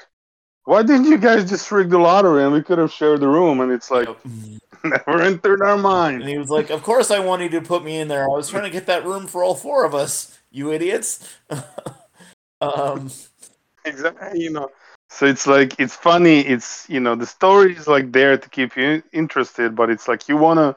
"Why 0.65 0.83
didn't 0.83 1.07
you 1.07 1.19
guys 1.19 1.49
just 1.49 1.71
rig 1.71 1.91
the 1.91 1.99
lottery 1.99 2.45
and 2.45 2.53
we 2.53 2.63
could 2.63 2.79
have 2.79 2.93
shared 2.93 3.21
the 3.21 3.29
room?" 3.29 3.61
And 3.61 3.73
it's 3.73 3.91
like, 3.91 4.09
never 4.85 5.23
entered 5.23 5.63
our 5.63 5.79
mind. 5.79 6.21
and 6.21 6.29
he 6.29 6.39
was 6.39 6.51
like, 6.51 6.71
"Of 6.71 6.83
course 6.83 7.11
I 7.11 7.19
wanted 7.19 7.53
you 7.53 7.61
to 7.61 7.67
put 7.67 7.85
me 7.85 7.99
in 7.99 8.09
there. 8.09 8.25
I 8.25 8.29
was 8.29 8.49
trying 8.49 8.65
to 8.65 8.71
get 8.71 8.87
that 8.87 9.05
room 9.05 9.27
for 9.27 9.43
all 9.43 9.55
four 9.55 9.85
of 9.85 9.95
us, 9.95 10.39
you 10.51 10.73
idiots." 10.73 11.29
um, 12.61 13.11
Exactly, 13.85 14.41
you 14.41 14.51
know. 14.51 14.71
So 15.11 15.27
it's 15.27 15.47
like 15.47 15.79
it's 15.79 15.95
funny. 15.95 16.41
It's 16.41 16.89
you 16.89 17.01
know 17.01 17.15
the 17.15 17.27
story 17.27 17.75
is 17.77 17.87
like 17.87 18.13
there 18.13 18.39
to 18.39 18.49
keep 18.49 18.77
you 18.77 19.03
interested, 19.13 19.75
but 19.75 19.91
it's 19.91 20.09
like 20.09 20.29
you 20.29 20.37
wanna, 20.37 20.77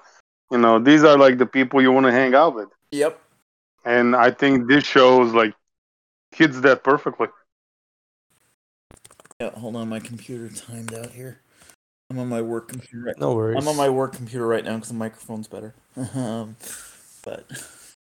you 0.52 0.58
know, 0.58 0.80
these 0.80 1.04
are 1.04 1.18
like 1.18 1.38
the 1.38 1.46
people 1.46 1.82
you 1.82 1.92
want 1.92 2.06
to 2.06 2.12
hang 2.12 2.36
out 2.36 2.56
with, 2.56 2.70
yep. 2.92 3.20
and 3.86 4.16
I 4.16 4.32
think 4.32 4.68
this 4.68 4.84
shows 4.84 5.34
like 5.34 5.54
hits 6.32 6.60
that 6.62 6.84
perfectly. 6.84 7.28
Yeah, 9.40 9.52
hold 9.52 9.76
on, 9.76 9.90
my 9.90 10.00
computer 10.00 10.48
timed 10.50 10.94
out 10.94 11.12
here. 11.12 11.42
I'm 12.10 12.20
on 12.20 12.30
my 12.30 12.42
work 12.42 12.70
computer. 12.70 13.08
Right 13.08 13.20
No 13.20 13.34
worries. 13.36 13.58
I'm 13.58 13.68
on 13.68 13.76
my 13.76 13.90
work 13.90 14.14
computer 14.14 14.48
right 14.48 14.64
now 14.64 14.76
because 14.76 14.90
the 14.90 14.96
microphone's 14.96 15.48
better. 15.48 15.74
um, 16.16 16.56
but 17.24 17.46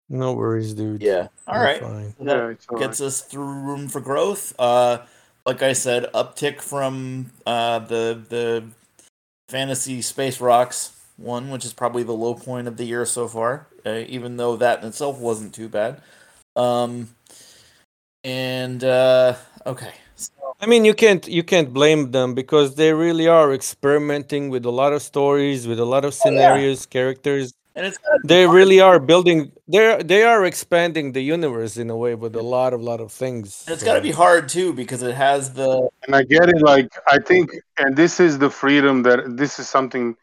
No 0.09 0.33
worries, 0.33 0.73
dude. 0.73 1.01
yeah, 1.01 1.27
all 1.47 1.55
You're 1.55 1.63
right. 1.63 1.81
Fine. 1.81 2.15
That 2.19 2.37
Yeah, 2.37 2.47
it's 2.47 2.67
all 2.69 2.77
right. 2.77 2.87
gets 2.87 3.01
us 3.01 3.21
through 3.21 3.43
room 3.43 3.87
for 3.87 4.01
growth. 4.01 4.55
Uh, 4.57 4.99
like 5.45 5.61
I 5.61 5.73
said, 5.73 6.11
uptick 6.13 6.61
from 6.61 7.31
uh, 7.45 7.79
the 7.79 8.21
the 8.29 8.63
fantasy 9.49 10.01
space 10.01 10.41
rocks 10.41 10.97
one, 11.17 11.51
which 11.51 11.65
is 11.65 11.73
probably 11.73 12.01
the 12.03 12.13
low 12.13 12.33
point 12.33 12.67
of 12.67 12.77
the 12.77 12.85
year 12.85 13.05
so 13.05 13.27
far. 13.27 13.67
Uh, 13.85 14.03
even 14.07 14.37
though 14.37 14.55
that 14.55 14.81
in 14.81 14.87
itself 14.87 15.19
wasn't 15.19 15.53
too 15.53 15.69
bad. 15.69 16.01
Um, 16.55 17.09
and 18.23 18.83
uh, 18.83 19.35
okay, 19.65 19.93
so, 19.93 20.00
I 20.63 20.67
mean, 20.67 20.85
you 20.85 20.93
can't 20.93 21.27
you 21.27 21.43
can't 21.43 21.73
blame 21.73 22.11
them 22.11 22.35
because 22.35 22.75
they 22.75 22.93
really 22.93 23.27
are 23.27 23.51
experimenting 23.51 24.49
with 24.49 24.63
a 24.65 24.69
lot 24.69 24.93
of 24.93 25.01
stories, 25.01 25.67
with 25.67 25.79
a 25.79 25.85
lot 25.85 26.05
of 26.05 26.13
Oh, 26.13 26.17
yeah. 26.17 26.21
scenarios, 26.23 26.85
characters. 26.85 27.53
and 27.75 27.85
it's 27.87 27.97
gotta 27.97 28.19
They 28.23 28.43
hard- 28.45 28.55
really 28.59 28.79
are 28.79 28.99
building. 28.99 29.51
They 29.67 29.85
they 30.11 30.23
are 30.23 30.45
expanding 30.45 31.13
the 31.13 31.21
universe 31.35 31.77
in 31.77 31.89
a 31.89 31.97
way 32.03 32.13
with 32.15 32.35
a 32.35 32.43
lot 32.43 32.73
of 32.75 32.81
lot 32.81 32.99
of 33.05 33.11
things. 33.11 33.63
and 33.65 33.73
it's 33.73 33.83
got 33.83 33.95
to 33.95 34.01
be 34.01 34.11
hard 34.11 34.43
too 34.49 34.69
because 34.81 35.01
it 35.01 35.15
has 35.15 35.53
the 35.59 35.69
And 36.05 36.13
I 36.19 36.23
get 36.35 36.47
it. 36.53 36.61
Like 36.61 36.89
I 37.07 37.17
think, 37.29 37.45
and 37.81 37.95
this 38.01 38.19
is 38.19 38.37
the 38.37 38.51
freedom 38.63 38.95
that 39.07 39.19
this 39.41 39.57
is 39.61 39.67
something 39.77 40.15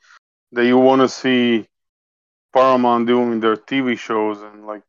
that 0.52 0.66
you 0.70 0.78
want 0.88 1.00
to 1.02 1.08
see 1.08 1.66
Paramount 2.54 3.06
doing 3.12 3.32
in 3.34 3.40
their 3.40 3.56
TV 3.56 3.96
shows 3.98 4.38
and 4.48 4.66
like 4.72 4.88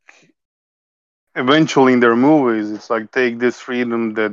eventually 1.34 1.92
in 1.96 2.00
their 2.00 2.16
movies. 2.16 2.70
It's 2.70 2.88
like 2.94 3.10
take 3.10 3.38
this 3.44 3.58
freedom 3.58 4.14
that 4.14 4.32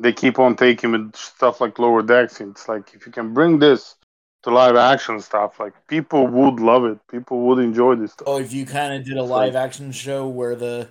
they 0.00 0.12
keep 0.12 0.38
on 0.38 0.56
taking 0.56 0.92
with 0.92 1.14
stuff 1.14 1.60
like 1.60 1.78
Lower 1.78 2.02
Decks. 2.02 2.40
It's 2.40 2.68
like 2.68 2.94
if 2.94 3.06
you 3.06 3.12
can 3.12 3.34
bring 3.34 3.58
this 3.58 3.96
to 4.42 4.50
live 4.50 4.74
action 4.74 5.20
stuff, 5.20 5.60
like 5.60 5.74
people 5.86 6.26
would 6.26 6.58
love 6.58 6.86
it. 6.86 6.98
People 7.08 7.42
would 7.42 7.58
enjoy 7.58 7.94
this 7.96 8.12
stuff. 8.12 8.26
oh, 8.26 8.38
if 8.38 8.52
you 8.52 8.64
kind 8.64 8.94
of 8.94 9.04
did 9.04 9.18
a 9.18 9.22
live 9.22 9.54
action 9.54 9.92
show 9.92 10.26
where 10.26 10.56
the 10.56 10.88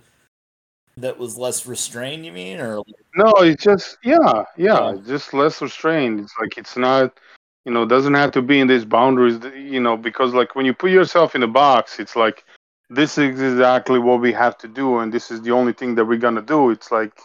that 0.97 1.17
was 1.17 1.37
less 1.37 1.65
restrained, 1.65 2.25
you 2.25 2.31
mean, 2.31 2.59
or 2.59 2.83
No, 3.15 3.33
it's 3.37 3.63
just 3.63 3.97
yeah, 4.03 4.43
yeah, 4.57 4.93
Yeah. 4.93 4.97
just 5.07 5.33
less 5.33 5.61
restrained. 5.61 6.19
It's 6.19 6.33
like 6.39 6.57
it's 6.57 6.77
not, 6.77 7.19
you 7.65 7.71
know, 7.71 7.85
doesn't 7.85 8.13
have 8.13 8.31
to 8.33 8.43
be 8.43 8.59
in 8.59 8.67
these 8.67 8.85
boundaries, 8.85 9.39
you 9.55 9.79
know, 9.79 9.97
because 9.97 10.35
like 10.35 10.55
when 10.55 10.67
you 10.67 10.73
put 10.73 10.91
yourself 10.91 11.33
in 11.33 11.41
a 11.41 11.47
box, 11.47 11.99
it's 11.99 12.15
like 12.15 12.43
this 12.91 13.17
is 13.17 13.41
exactly 13.41 13.97
what 13.97 14.21
we 14.21 14.31
have 14.33 14.57
to 14.59 14.67
do, 14.67 14.99
and 14.99 15.11
this 15.11 15.31
is 15.31 15.41
the 15.41 15.51
only 15.51 15.73
thing 15.73 15.95
that 15.95 16.05
we're 16.05 16.17
gonna 16.19 16.43
do. 16.43 16.69
It's 16.69 16.91
like 16.91 17.19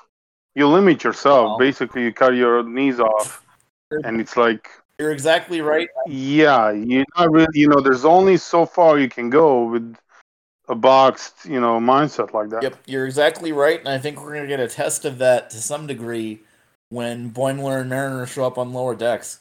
you 0.54 0.68
limit 0.68 1.04
yourself. 1.04 1.50
Well- 1.50 1.58
Basically, 1.58 2.02
you 2.04 2.12
cut 2.12 2.34
your 2.34 2.62
knees 2.62 3.00
off, 3.00 3.44
and 3.90 4.20
it's 4.20 4.36
like 4.36 4.68
you're 4.98 5.12
exactly 5.12 5.60
right. 5.60 5.88
yeah, 6.06 6.70
you're 6.70 7.04
not 7.18 7.30
really, 7.32 7.48
you 7.58 7.68
know, 7.68 7.80
there's 7.80 8.04
only 8.04 8.36
so 8.36 8.64
far 8.64 8.98
you 8.98 9.08
can 9.08 9.28
go 9.30 9.64
with 9.64 9.96
a 10.68 10.74
boxed, 10.74 11.44
you 11.44 11.60
know, 11.60 11.78
mindset 11.80 12.32
like 12.32 12.48
that. 12.50 12.62
Yep, 12.62 12.76
you're 12.86 13.06
exactly 13.06 13.52
right, 13.52 13.80
and 13.80 13.88
I 13.88 13.98
think 13.98 14.22
we're 14.22 14.34
gonna 14.34 14.46
get 14.46 14.60
a 14.60 14.68
test 14.68 15.04
of 15.04 15.18
that 15.18 15.50
to 15.50 15.56
some 15.58 15.86
degree 15.86 16.40
when 16.90 17.30
Boimler 17.30 17.80
and 17.80 17.90
Mariner 17.90 18.26
show 18.26 18.46
up 18.46 18.56
on 18.56 18.72
lower 18.72 18.94
decks. 18.94 19.40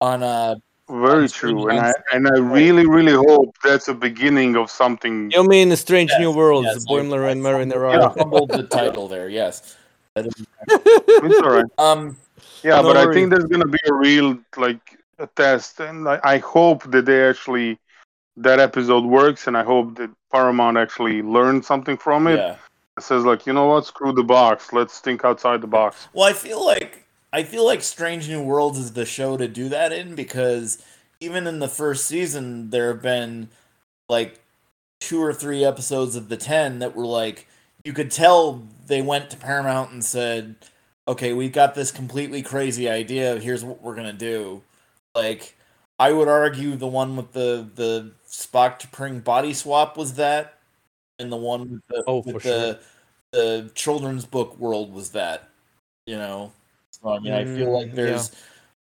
On 0.00 0.22
uh, 0.22 0.56
Very 0.90 1.22
on 1.22 1.28
true, 1.28 1.68
and 1.70 1.80
I 1.80 1.92
and 2.12 2.28
I 2.28 2.38
really, 2.38 2.86
really 2.86 3.14
hope 3.14 3.56
that's 3.64 3.88
a 3.88 3.94
beginning 3.94 4.54
of 4.54 4.70
something. 4.70 5.30
You 5.30 5.44
mean 5.44 5.74
Strange 5.76 6.10
Yes, 6.10 6.20
New 6.20 6.32
Worlds, 6.32 6.68
yes, 6.70 6.84
Boimler 6.86 7.30
and 7.32 7.42
Mariner 7.42 7.86
I 7.86 7.96
are. 7.96 8.12
fumbled 8.12 8.50
the 8.50 8.64
title 8.64 9.08
there. 9.08 9.28
Yes. 9.30 9.76
That 10.14 10.26
is- 10.26 10.46
It's 10.68 11.42
all 11.42 11.50
right. 11.50 11.64
Um. 11.78 12.16
Yeah, 12.62 12.80
No 12.80 12.84
but 12.84 12.96
I 12.96 13.12
think 13.12 13.30
there's 13.30 13.44
gonna 13.44 13.66
be 13.66 13.78
a 13.86 13.92
real 13.92 14.38
like 14.56 14.98
a 15.18 15.26
test, 15.26 15.80
and 15.80 16.08
I, 16.08 16.18
I 16.24 16.38
hope 16.38 16.90
that 16.90 17.04
they 17.04 17.28
actually 17.28 17.78
that 18.36 18.58
episode 18.58 19.04
works, 19.04 19.46
and 19.46 19.56
I 19.56 19.62
hope 19.62 19.96
that 19.96 20.10
Paramount 20.32 20.76
actually 20.76 21.22
learned 21.22 21.64
something 21.64 21.96
from 21.96 22.26
it. 22.26 22.36
Yeah. 22.36 22.56
It 22.96 23.02
says 23.02 23.24
like, 23.24 23.46
you 23.46 23.52
know 23.52 23.66
what, 23.66 23.86
screw 23.86 24.12
the 24.12 24.22
box, 24.22 24.72
let's 24.72 25.00
think 25.00 25.24
outside 25.24 25.60
the 25.60 25.66
box. 25.66 26.08
Well, 26.12 26.24
I 26.24 26.32
feel 26.32 26.64
like 26.64 27.04
I 27.32 27.42
feel 27.42 27.64
like 27.66 27.82
Strange 27.82 28.28
New 28.28 28.42
Worlds 28.42 28.78
is 28.78 28.92
the 28.92 29.04
show 29.04 29.36
to 29.36 29.48
do 29.48 29.68
that 29.68 29.92
in 29.92 30.14
because 30.14 30.82
even 31.20 31.46
in 31.46 31.58
the 31.58 31.68
first 31.68 32.06
season, 32.06 32.70
there 32.70 32.92
have 32.92 33.02
been 33.02 33.48
like 34.08 34.40
two 35.00 35.20
or 35.22 35.32
three 35.34 35.64
episodes 35.64 36.16
of 36.16 36.28
the 36.28 36.36
ten 36.36 36.78
that 36.78 36.94
were 36.96 37.06
like 37.06 37.46
you 37.84 37.92
could 37.92 38.10
tell 38.10 38.62
they 38.86 39.02
went 39.02 39.30
to 39.30 39.36
Paramount 39.36 39.92
and 39.92 40.04
said, 40.04 40.56
"Okay, 41.08 41.32
we've 41.32 41.52
got 41.52 41.74
this 41.74 41.90
completely 41.92 42.42
crazy 42.42 42.88
idea. 42.88 43.38
Here's 43.38 43.64
what 43.64 43.82
we're 43.82 43.94
gonna 43.96 44.12
do." 44.12 44.62
Like, 45.14 45.56
I 45.98 46.12
would 46.12 46.28
argue 46.28 46.76
the 46.76 46.86
one 46.88 47.16
with 47.16 47.32
the 47.32 47.68
the 47.74 48.12
Spock 48.28 48.80
T'Pring 48.80 49.22
body 49.24 49.54
swap 49.54 49.96
was 49.96 50.14
that, 50.14 50.58
and 51.18 51.32
the 51.32 51.36
one 51.36 51.70
with 51.70 51.86
the 51.88 52.06
Oh, 52.06 52.22
with 52.24 52.42
the 52.42 52.80
the 53.32 53.70
children's 53.74 54.26
book 54.26 54.58
world 54.58 54.92
was 54.92 55.12
that. 55.12 55.50
You 56.06 56.16
know, 56.18 56.52
so 56.90 57.10
I 57.10 57.20
mean, 57.20 57.34
I 57.34 57.44
feel 57.46 57.70
Mm, 57.70 57.72
like 57.72 57.94
there's 57.94 58.32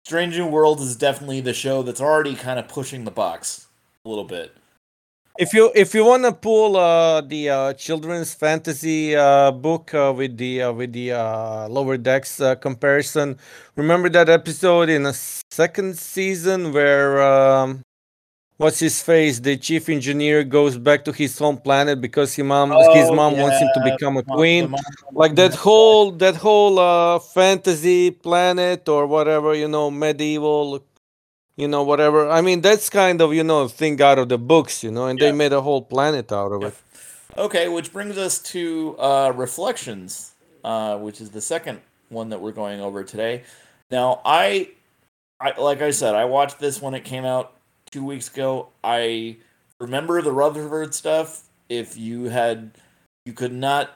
Strange 0.05 0.37
New 0.39 0.47
Worlds 0.49 0.83
is 0.83 0.97
definitely 0.97 1.41
the 1.41 1.55
show 1.55 1.83
that's 1.83 2.01
already 2.01 2.35
kind 2.37 2.59
of 2.61 2.69
pushing 2.69 3.05
the 3.05 3.11
box 3.11 3.69
a 4.05 4.09
little 4.09 4.25
bit. 4.25 4.57
If 5.39 5.53
you 5.55 5.71
if 5.75 5.95
you 5.95 6.05
want 6.05 6.25
to 6.25 6.33
pull 6.33 6.77
uh, 6.77 7.21
the 7.23 7.49
uh, 7.51 7.73
children's 7.75 8.35
fantasy 8.35 9.17
uh, 9.17 9.51
book 9.53 9.95
uh, 9.95 10.13
with 10.17 10.37
the 10.37 10.63
uh, 10.63 10.73
with 10.73 10.93
the 10.93 11.13
uh, 11.13 11.69
lower 11.69 11.97
decks 11.97 12.41
uh, 12.41 12.55
comparison, 12.57 13.39
remember 13.77 14.09
that 14.11 14.29
episode 14.29 14.89
in 14.91 15.05
the 15.05 15.15
second 15.51 15.97
season 15.99 16.73
where 16.73 17.23
um, 17.23 17.83
what's 18.59 18.79
his 18.81 19.03
face, 19.03 19.41
the 19.41 19.57
chief 19.57 19.89
engineer 19.89 20.45
goes 20.45 20.79
back 20.79 21.05
to 21.05 21.13
his 21.13 21.39
home 21.39 21.59
planet 21.59 22.01
because 22.01 22.35
his 22.35 22.45
mom 22.45 22.77
his 22.91 23.11
Oh, 23.11 23.13
mom 23.13 23.39
wants 23.39 23.59
him 23.59 23.71
to 23.71 23.81
become 23.81 24.17
a 24.17 24.23
queen. 24.25 24.71
Like 25.15 25.35
that 25.37 25.55
whole 25.55 26.13
that 26.13 26.37
whole 26.37 26.79
uh, 26.79 27.19
fantasy 27.19 28.11
planet 28.11 28.89
or 28.89 29.07
whatever 29.07 29.55
you 29.55 29.69
know 29.69 29.91
medieval 29.91 30.85
you 31.61 31.69
know 31.69 31.83
whatever 31.83 32.29
i 32.31 32.41
mean 32.41 32.61
that's 32.61 32.89
kind 32.91 33.21
of 33.21 33.35
you 33.35 33.45
know 33.45 33.69
thing 33.69 34.01
out 34.09 34.19
of 34.19 34.29
the 34.29 34.39
books 34.39 34.83
you 34.85 34.91
know 34.91 35.07
and 35.07 35.19
Yeah. 35.19 35.27
they 35.27 35.33
made 35.33 35.53
a 35.53 35.61
whole 35.61 35.83
planet 35.83 36.33
out 36.33 36.53
of 36.53 36.63
it 36.69 36.75
Okay, 37.39 37.69
which 37.69 37.93
brings 37.93 38.19
us 38.19 38.39
to 38.55 38.97
uh, 38.99 39.33
Reflections, 39.37 40.33
uh, 40.65 40.99
which 40.99 41.21
is 41.21 41.31
the 41.31 41.41
second 41.41 41.81
one 42.09 42.29
that 42.31 42.41
we're 42.41 42.53
going 42.53 42.81
over 42.81 43.05
today. 43.05 43.45
Now, 43.91 44.21
I, 44.25 44.71
I, 45.41 45.59
like 45.59 45.81
I 45.81 45.93
said, 45.93 46.15
I 46.15 46.25
watched 46.25 46.59
this 46.59 46.83
when 46.83 46.93
it 46.95 47.05
came 47.05 47.25
out 47.25 47.53
two 47.91 48.05
weeks 48.05 48.29
ago. 48.29 48.69
I 48.83 49.37
remember 49.79 50.21
the 50.23 50.33
Rutherford 50.33 50.93
stuff. 50.93 51.45
If 51.69 51.97
you 51.97 52.25
had, 52.25 52.73
you 53.25 53.33
could 53.33 53.53
not. 53.53 53.91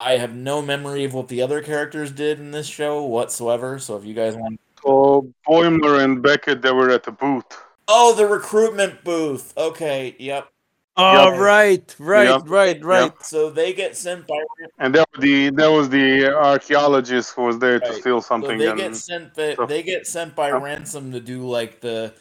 I 0.00 0.16
have 0.18 0.34
no 0.34 0.60
memory 0.60 1.04
of 1.04 1.14
what 1.14 1.28
the 1.28 1.40
other 1.40 1.62
characters 1.62 2.10
did 2.10 2.40
in 2.40 2.50
this 2.50 2.66
show 2.66 3.04
whatsoever. 3.04 3.78
So 3.78 3.96
if 3.96 4.04
you 4.04 4.12
guys 4.12 4.34
want, 4.34 4.58
So 4.84 5.32
Boimler 5.48 6.02
and 6.04 6.22
Beckett, 6.22 6.62
they 6.62 6.72
were 6.72 6.90
at 6.90 7.04
the 7.04 7.12
booth. 7.12 7.44
oh, 7.88 8.14
the 8.14 8.26
recruitment 8.26 9.02
booth. 9.04 9.52
Okay, 9.56 10.14
yep. 10.18 10.48
Oh 10.96 11.30
Yep. 11.30 11.40
right, 11.40 11.96
right, 11.98 12.24
Yep. 12.28 12.42
right, 12.46 12.84
right. 12.84 13.22
So 13.24 13.50
they 13.50 13.72
get 13.72 13.96
sent 13.96 14.26
by 14.26 14.36
And 14.78 14.94
that 14.94 15.08
was 15.12 15.22
the 15.22 15.50
there 15.50 15.70
was 15.72 15.88
the 15.88 16.32
archaeologist 16.32 17.34
who 17.34 17.42
was 17.42 17.58
there 17.58 17.80
to 17.80 17.90
Right. 17.90 18.00
steal 18.00 18.20
so 18.20 18.28
something. 18.28 18.58
they 18.58 18.68
and, 18.68 18.78
get 18.78 18.94
sent 18.96 19.34
by, 19.34 19.54
stuff. 19.54 19.68
they 19.68 19.82
get 19.82 20.06
sent 20.06 20.36
by 20.36 20.50
Yep. 20.50 20.62
ransom 20.62 21.12
to 21.12 21.20
do 21.20 21.42
like 21.48 21.80
the 21.80 22.14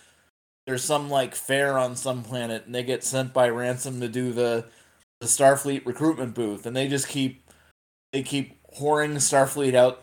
there's 0.66 0.84
some 0.84 1.10
like 1.10 1.36
fair 1.36 1.78
on 1.78 1.96
some 1.96 2.24
planet 2.24 2.66
and 2.66 2.74
they 2.74 2.84
get 2.84 3.04
sent 3.04 3.34
by 3.34 3.50
ransom 3.50 4.00
to 4.00 4.08
do 4.08 4.32
the 4.32 4.66
the 5.20 5.28
Starfleet 5.28 5.86
recruitment 5.86 6.34
booth 6.34 6.66
and 6.66 6.76
they 6.76 6.88
just 6.88 7.08
keep 7.08 7.44
they 8.12 8.24
keep 8.24 8.58
whoring 8.80 9.16
Starfleet 9.16 9.76
out 9.76 10.02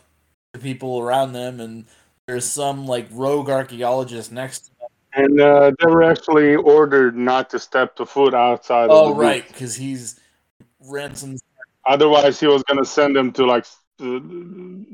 to 0.55 0.61
people 0.61 1.01
around 1.01 1.33
them 1.33 1.59
and 1.61 1.87
there's 2.31 2.45
some 2.45 2.87
like 2.87 3.09
rogue 3.11 3.51
archaeologist 3.51 4.31
next 4.31 4.61
to 4.61 4.71
them. 4.79 4.89
and 5.15 5.41
uh, 5.41 5.73
they 5.81 5.87
were 5.91 6.03
actually 6.05 6.55
ordered 6.55 7.17
not 7.17 7.51
to 7.51 7.59
step 7.59 7.97
the 7.97 8.07
foot 8.07 8.35
outside. 8.35 8.85
of 8.85 8.91
Oh 8.93 9.09
the 9.09 9.15
right, 9.21 9.47
because 9.49 9.75
he's 9.75 10.19
ransom's 10.81 11.41
Otherwise, 11.87 12.39
he 12.39 12.47
was 12.47 12.63
gonna 12.65 12.85
send 12.85 13.17
them 13.17 13.33
to 13.33 13.45
like 13.47 13.65
uh, 14.01 14.15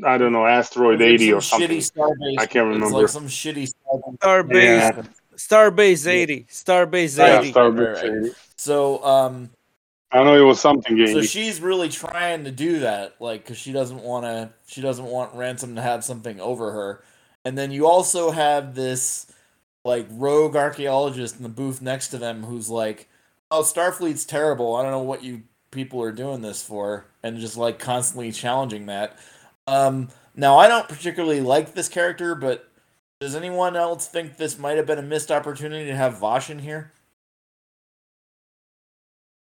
I 0.06 0.16
don't 0.18 0.32
know 0.32 0.46
asteroid 0.46 1.02
it's 1.02 1.22
eighty 1.22 1.28
some 1.28 1.38
or 1.38 1.40
something. 1.42 1.70
shitty 1.70 1.90
starbase. 1.92 2.38
I 2.38 2.46
can't 2.46 2.68
It's 2.68 2.74
remember. 2.74 3.00
like 3.00 3.08
some 3.08 3.26
shitty 3.28 3.70
starbase. 3.72 4.18
Starbase, 4.18 4.96
Yeah. 4.96 5.02
Starbase 5.36 6.06
eighty, 6.06 6.46
Starbase 6.48 7.18
Yeah, 7.18 7.40
eighty. 7.40 7.52
Starbase 7.52 7.94
Right, 8.02 8.12
right. 8.12 8.22
80. 8.24 8.34
So 8.56 9.04
um 9.04 9.50
I 10.12 10.22
know 10.22 10.36
it 10.40 10.46
was 10.46 10.60
something. 10.60 11.04
So 11.08 11.20
she's 11.20 11.60
really 11.60 11.88
trying 11.88 12.44
to 12.44 12.52
do 12.52 12.78
that, 12.80 13.16
like, 13.20 13.42
because 13.42 13.58
she 13.58 13.72
doesn't 13.72 14.00
want 14.02 14.24
to. 14.24 14.50
She 14.68 14.80
doesn't 14.80 15.04
want 15.04 15.34
ransom 15.34 15.74
to 15.74 15.82
have 15.82 16.04
something 16.04 16.40
over 16.40 16.70
her. 16.70 17.02
And 17.46 17.56
then 17.56 17.70
you 17.70 17.86
also 17.86 18.32
have 18.32 18.74
this, 18.74 19.28
like, 19.84 20.08
rogue 20.10 20.56
archaeologist 20.56 21.36
in 21.36 21.44
the 21.44 21.48
booth 21.48 21.80
next 21.80 22.08
to 22.08 22.18
them, 22.18 22.42
who's 22.44 22.68
like, 22.70 23.08
"Oh, 23.52 23.62
Starfleet's 23.62 24.24
terrible. 24.26 24.74
I 24.74 24.82
don't 24.82 24.90
know 24.90 25.00
what 25.02 25.22
you 25.24 25.44
people 25.70 26.02
are 26.02 26.10
doing 26.12 26.42
this 26.42 26.62
for," 26.64 27.06
and 27.22 27.38
just 27.38 27.56
like 27.56 27.78
constantly 27.78 28.32
challenging 28.32 28.86
that. 28.86 29.16
Um, 29.68 30.08
now, 30.34 30.58
I 30.58 30.66
don't 30.68 30.88
particularly 30.88 31.40
like 31.40 31.74
this 31.74 31.88
character, 31.88 32.34
but 32.34 32.68
does 33.20 33.36
anyone 33.36 33.76
else 33.76 34.08
think 34.08 34.36
this 34.38 34.58
might 34.58 34.76
have 34.76 34.86
been 34.86 34.98
a 34.98 35.02
missed 35.02 35.30
opportunity 35.30 35.86
to 35.86 35.96
have 35.96 36.18
Vash 36.20 36.50
in 36.50 36.58
here? 36.60 36.92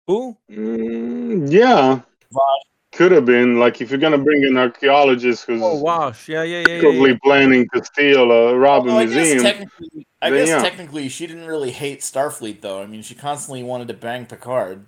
Who? 0.07 0.37
Mm, 0.51 1.51
yeah, 1.53 2.01
Vash. 2.33 2.64
Could 2.98 3.12
have 3.12 3.26
been 3.26 3.61
like 3.61 3.80
if 3.80 3.90
you're 3.90 4.00
gonna 4.00 4.18
bring 4.18 4.42
an 4.44 4.56
archaeologist 4.58 5.44
who's 5.46 5.62
Oh 5.62 5.76
wow, 5.80 6.12
yeah, 6.26 6.42
yeah, 6.42 6.64
yeah, 6.66 6.80
yeah. 6.80 7.06
yeah. 7.06 7.16
planning 7.22 7.68
to 7.72 7.84
steal 7.84 8.32
a 8.32 8.56
rob 8.58 8.88
a 8.88 8.90
Although 8.90 8.98
I 8.98 9.04
guess 9.04 9.14
museum. 9.14 9.42
technically, 9.44 10.06
I 10.20 10.30
then 10.30 10.38
guess 10.40 10.48
yeah. 10.48 10.62
technically 10.62 11.08
she 11.08 11.28
didn't 11.28 11.46
really 11.46 11.70
hate 11.70 12.00
Starfleet 12.00 12.61
though. 12.61 12.82
I 12.82 12.87
mean, 12.87 13.02
she 13.02 13.14
constantly 13.14 13.62
wanted 13.62 13.87
to 13.87 13.94
bang 13.94 14.26
Picard. 14.26 14.84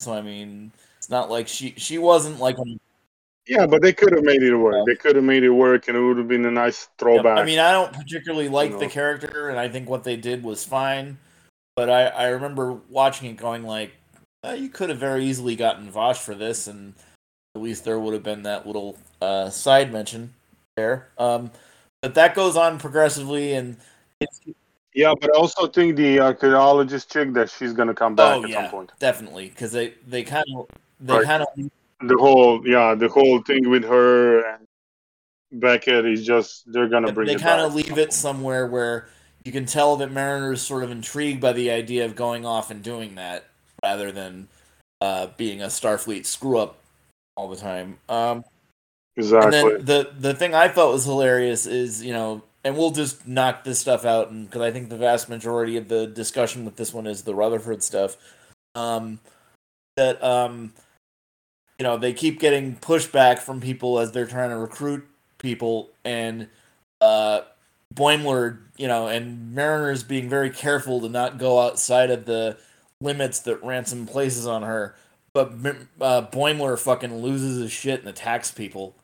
So 0.00 0.12
I 0.12 0.20
mean, 0.20 0.72
it's 0.98 1.08
not 1.08 1.30
like 1.30 1.48
she 1.48 1.72
she 1.78 1.96
wasn't 1.96 2.40
like. 2.40 2.58
a- 2.58 2.78
Yeah, 3.46 3.64
but 3.66 3.80
they 3.80 3.94
could 3.94 4.12
have 4.12 4.22
made 4.22 4.42
it 4.42 4.54
work. 4.54 4.74
Yeah. 4.74 4.84
They 4.88 4.96
could 4.96 5.16
have 5.16 5.24
made 5.24 5.42
it 5.42 5.48
work, 5.48 5.88
and 5.88 5.96
it 5.96 6.00
would 6.02 6.18
have 6.18 6.28
been 6.28 6.44
a 6.44 6.50
nice 6.50 6.90
throwback. 6.98 7.38
I 7.38 7.44
mean, 7.46 7.58
I 7.58 7.72
don't 7.72 7.90
particularly 7.90 8.50
like 8.50 8.72
the 8.72 8.84
know. 8.84 8.88
character, 8.90 9.48
and 9.48 9.58
I 9.58 9.66
think 9.70 9.88
what 9.88 10.04
they 10.04 10.16
did 10.16 10.44
was 10.44 10.66
fine. 10.66 11.16
But 11.74 11.88
I 11.88 12.08
I 12.08 12.26
remember 12.26 12.74
watching 12.90 13.30
it, 13.30 13.38
going 13.38 13.62
like, 13.62 13.92
"Uh, 14.44 14.52
you 14.58 14.68
could 14.68 14.90
have 14.90 14.98
very 14.98 15.24
easily 15.24 15.56
gotten 15.56 15.90
Vash 15.90 16.18
for 16.18 16.34
this, 16.34 16.66
and 16.66 16.92
at 17.54 17.62
least 17.62 17.84
there 17.84 17.98
would 17.98 18.14
have 18.14 18.22
been 18.22 18.42
that 18.44 18.66
little 18.66 18.96
uh, 19.20 19.50
side 19.50 19.92
mention 19.92 20.34
there. 20.76 21.08
Um, 21.18 21.50
but 22.00 22.14
that 22.14 22.34
goes 22.34 22.56
on 22.56 22.78
progressively, 22.78 23.52
and 23.54 23.76
it's, 24.20 24.40
yeah, 24.94 25.12
but 25.20 25.34
I 25.34 25.38
also 25.38 25.66
think 25.66 25.96
the 25.96 26.20
archaeologist 26.20 27.10
chick 27.12 27.32
that 27.34 27.50
she's 27.50 27.72
gonna 27.72 27.94
come 27.94 28.14
back 28.14 28.36
oh 28.38 28.44
at 28.44 28.50
yeah, 28.50 28.62
some 28.62 28.70
point. 28.70 28.92
definitely 28.98 29.48
because 29.48 29.72
they 29.72 29.94
they 30.06 30.22
kind 30.22 30.44
of 30.56 30.68
they 31.00 31.14
Right. 31.14 31.24
kind 31.24 31.42
of 31.42 31.48
The 32.00 32.16
whole 32.16 32.66
yeah, 32.66 32.94
the 32.94 33.08
whole 33.08 33.42
thing 33.42 33.68
with 33.68 33.84
her 33.84 34.46
and 34.54 34.66
Beckett 35.52 36.06
is 36.06 36.24
just 36.24 36.70
they're 36.72 36.88
gonna 36.88 37.12
bring 37.12 37.26
they 37.26 37.34
kind 37.34 37.60
of 37.60 37.74
leave 37.74 37.98
it 37.98 38.12
somewhere 38.12 38.66
where 38.66 39.08
you 39.44 39.52
can 39.52 39.66
tell 39.66 39.96
that 39.96 40.10
Mariner 40.10 40.52
is 40.52 40.62
sort 40.62 40.84
of 40.84 40.90
intrigued 40.90 41.40
by 41.40 41.52
the 41.52 41.70
idea 41.70 42.04
of 42.04 42.14
going 42.14 42.46
off 42.46 42.70
and 42.70 42.82
doing 42.82 43.14
that 43.16 43.46
rather 43.82 44.12
than 44.12 44.48
uh, 45.00 45.28
being 45.36 45.62
a 45.62 45.66
Starfleet 45.66 46.26
screw 46.26 46.58
up 46.58 46.79
all 47.36 47.48
the 47.48 47.56
time. 47.56 47.98
Um, 48.08 48.44
exactly. 49.16 49.78
The 49.78 50.10
the 50.18 50.34
thing 50.34 50.54
I 50.54 50.68
thought 50.68 50.92
was 50.92 51.04
hilarious 51.04 51.66
is 51.66 52.04
you 52.04 52.12
know, 52.12 52.42
and 52.64 52.76
we'll 52.76 52.90
just 52.90 53.26
knock 53.26 53.64
this 53.64 53.78
stuff 53.78 54.04
out, 54.04 54.30
and 54.30 54.48
because 54.48 54.62
I 54.62 54.70
think 54.70 54.88
the 54.88 54.98
vast 54.98 55.28
majority 55.28 55.76
of 55.76 55.88
the 55.88 56.06
discussion 56.06 56.64
with 56.64 56.76
this 56.76 56.92
one 56.92 57.06
is 57.06 57.22
the 57.22 57.34
Rutherford 57.34 57.82
stuff. 57.82 58.16
Um, 58.74 59.20
that 59.96 60.22
um, 60.22 60.72
you 61.78 61.84
know, 61.84 61.96
they 61.96 62.12
keep 62.12 62.40
getting 62.40 62.76
pushback 62.76 63.38
from 63.38 63.60
people 63.60 63.98
as 63.98 64.12
they're 64.12 64.26
trying 64.26 64.50
to 64.50 64.58
recruit 64.58 65.06
people, 65.38 65.90
and 66.04 66.48
uh, 67.00 67.40
Boimler, 67.94 68.58
you 68.76 68.86
know, 68.86 69.08
and 69.08 69.54
Mariner's 69.54 70.04
being 70.04 70.28
very 70.28 70.50
careful 70.50 71.00
to 71.00 71.08
not 71.08 71.38
go 71.38 71.60
outside 71.60 72.10
of 72.10 72.26
the 72.26 72.58
limits 73.00 73.40
that 73.40 73.62
Ransom 73.64 74.06
places 74.06 74.46
on 74.46 74.62
her. 74.62 74.94
But 75.32 75.52
uh, 76.00 76.26
Boimler 76.26 76.78
fucking 76.78 77.18
loses 77.18 77.62
his 77.62 77.72
shit 77.72 78.00
and 78.00 78.08
attacks 78.08 78.50
people. 78.50 78.96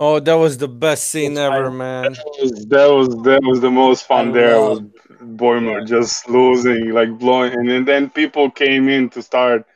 Oh, 0.00 0.20
that 0.20 0.34
was 0.34 0.58
the 0.58 0.68
best 0.68 1.08
scene 1.08 1.32
It's 1.32 1.40
ever, 1.40 1.66
fine. 1.66 1.76
man. 1.76 2.12
That 2.12 2.38
was 2.40 2.66
that 2.66 2.90
was 2.90 3.08
that 3.24 3.42
was 3.42 3.60
the 3.60 3.70
most 3.70 4.06
fun 4.06 4.30
I 4.30 4.32
there 4.32 4.60
was 4.60 4.80
Boimler 5.20 5.86
just 5.86 6.28
losing 6.28 6.90
like 6.90 7.18
blowing 7.18 7.52
and 7.52 7.68
then, 7.68 7.84
then 7.84 8.10
people 8.10 8.50
came 8.50 8.88
in 8.88 9.10
to 9.10 9.22
start 9.22 9.66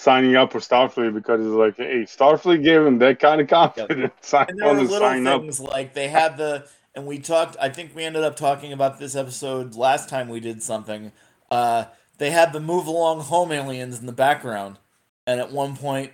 signing 0.00 0.34
up 0.34 0.50
for 0.50 0.58
Starfleet 0.58 1.14
because 1.14 1.40
it's 1.40 1.54
like 1.54 1.76
hey 1.76 2.02
Starfleet 2.02 2.64
gave 2.64 2.84
him 2.84 2.98
that 2.98 3.20
kind 3.20 3.40
of 3.40 3.46
confidence 3.46 4.34
I 4.34 4.42
And 4.48 4.58
there 4.58 4.74
were 4.74 4.80
little 4.80 4.98
sign 4.98 5.26
up 5.28 5.42
things 5.42 5.60
like 5.60 5.94
they 5.94 6.08
had 6.08 6.36
the, 6.36 6.66
and 6.96 7.06
we 7.06 7.20
talked. 7.20 7.56
I 7.60 7.68
think 7.68 7.94
we 7.94 8.02
ended 8.02 8.24
up 8.24 8.34
talking 8.34 8.72
about 8.72 8.98
this 8.98 9.14
episode 9.14 9.76
last 9.76 10.08
time 10.08 10.28
we 10.28 10.40
did 10.40 10.62
something. 10.62 11.12
Uh, 11.50 11.84
they 12.22 12.30
had 12.30 12.52
the 12.52 12.60
move 12.60 12.86
along 12.86 13.20
home 13.20 13.52
aliens 13.52 14.00
in 14.00 14.06
the 14.06 14.12
background, 14.12 14.78
and 15.26 15.40
at 15.40 15.52
one 15.52 15.76
point, 15.76 16.12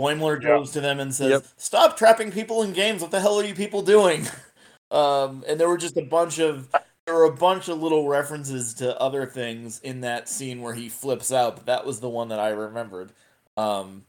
Boimler 0.00 0.42
Yeah. 0.42 0.48
goes 0.48 0.72
to 0.72 0.80
them 0.80 1.00
and 1.00 1.14
says, 1.14 1.30
Yep. 1.30 1.44
"Stop 1.56 1.96
trapping 1.96 2.32
people 2.32 2.62
in 2.62 2.72
games. 2.72 3.02
What 3.02 3.10
the 3.12 3.20
hell 3.20 3.38
are 3.40 3.44
you 3.44 3.54
people 3.54 3.82
doing?" 3.82 4.26
Um, 4.90 5.42
and 5.48 5.58
there 5.58 5.68
were 5.70 5.78
just 5.78 5.96
a 5.96 6.02
bunch 6.04 6.38
of 6.38 6.68
there 7.06 7.14
were 7.14 7.24
a 7.24 7.32
bunch 7.34 7.68
of 7.68 7.82
little 7.82 8.08
references 8.08 8.74
to 8.74 8.94
other 9.00 9.26
things 9.26 9.80
in 9.80 10.02
that 10.02 10.28
scene 10.28 10.60
where 10.62 10.74
he 10.74 10.88
flips 10.90 11.32
out. 11.32 11.56
But 11.56 11.66
that 11.66 11.86
was 11.86 12.00
the 12.00 12.10
one 12.10 12.28
that 12.28 12.38
I 12.38 12.50
remembered. 12.50 13.12
Um, 13.56 14.04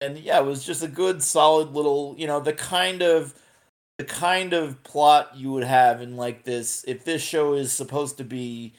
and 0.00 0.18
yeah, 0.18 0.38
it 0.40 0.44
was 0.46 0.64
just 0.64 0.82
a 0.82 0.88
good, 0.88 1.22
solid 1.22 1.72
little, 1.74 2.14
you 2.18 2.26
know, 2.26 2.40
the 2.40 2.52
kind 2.52 3.02
of 3.02 3.34
the 3.98 4.04
kind 4.04 4.52
of 4.52 4.82
plot 4.84 5.32
you 5.36 5.52
would 5.52 5.64
have 5.64 6.00
in 6.02 6.16
like 6.16 6.44
this 6.44 6.84
if 6.86 7.04
this 7.04 7.22
show 7.22 7.54
is 7.54 7.72
supposed 7.72 8.18
to 8.18 8.24
be, 8.24 8.74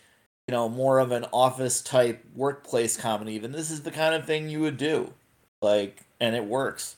you 0.50 0.52
know, 0.52 0.68
more 0.68 0.98
of 0.98 1.12
an 1.12 1.28
office 1.32 1.80
type 1.80 2.26
workplace 2.36 2.98
comedy, 2.98 3.38
then 3.38 3.52
this 3.52 3.70
is 3.70 3.84
the 3.84 3.92
kind 3.92 4.16
of 4.16 4.26
thing 4.26 4.50
you 4.50 4.62
would 4.62 4.78
do. 4.78 5.14
Like, 5.62 6.00
and 6.20 6.36
it 6.36 6.44
works. 6.44 6.96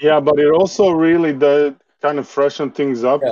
yeah 0.00 0.20
but 0.20 0.38
it 0.38 0.48
also 0.52 0.90
really 0.92 1.32
does 1.32 1.72
kind 2.00 2.20
of 2.20 2.28
freshen 2.28 2.70
things 2.70 3.02
up 3.02 3.20
Yeah. 3.24 3.30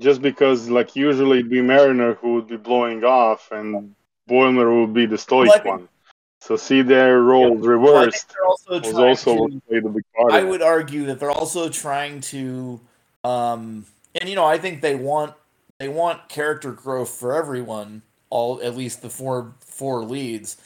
just 0.00 0.22
because 0.22 0.70
like 0.70 0.96
usually 0.96 1.40
it'd 1.40 1.50
be 1.50 1.60
Mariner 1.60 2.14
who 2.14 2.34
would 2.36 2.46
be 2.48 2.56
blowing 2.56 3.04
off 3.04 3.50
and 3.52 3.94
Boimler 4.30 4.80
would 4.80 4.94
be 4.94 5.04
the 5.04 5.18
stoic 5.18 5.50
Well, 5.64 5.74
one 5.76 5.88
so 6.40 6.56
see 6.56 6.80
their 6.80 7.20
roles 7.20 7.56
think 7.60 7.66
reversed 7.66 8.34
also 8.48 8.80
was 8.80 8.94
also 8.94 9.46
to- 9.46 9.60
played 9.68 9.84
big 9.94 10.04
part 10.16 10.32
I 10.32 10.42
would 10.42 10.62
argue 10.62 11.04
that 11.06 11.20
they're 11.20 11.30
also 11.42 11.68
trying 11.68 12.22
to, 12.32 12.80
um, 13.24 13.84
and 14.18 14.26
you 14.30 14.36
know, 14.36 14.44
I 14.46 14.56
think 14.56 14.80
they 14.80 14.94
want 14.94 15.34
they 15.78 15.88
want 15.88 16.28
character 16.30 16.72
growth 16.72 17.10
for 17.10 17.34
everyone. 17.34 18.02
All 18.34 18.60
at 18.62 18.76
least 18.76 19.00
the 19.00 19.08
four 19.08 19.54
four 19.60 20.04
leads. 20.04 20.56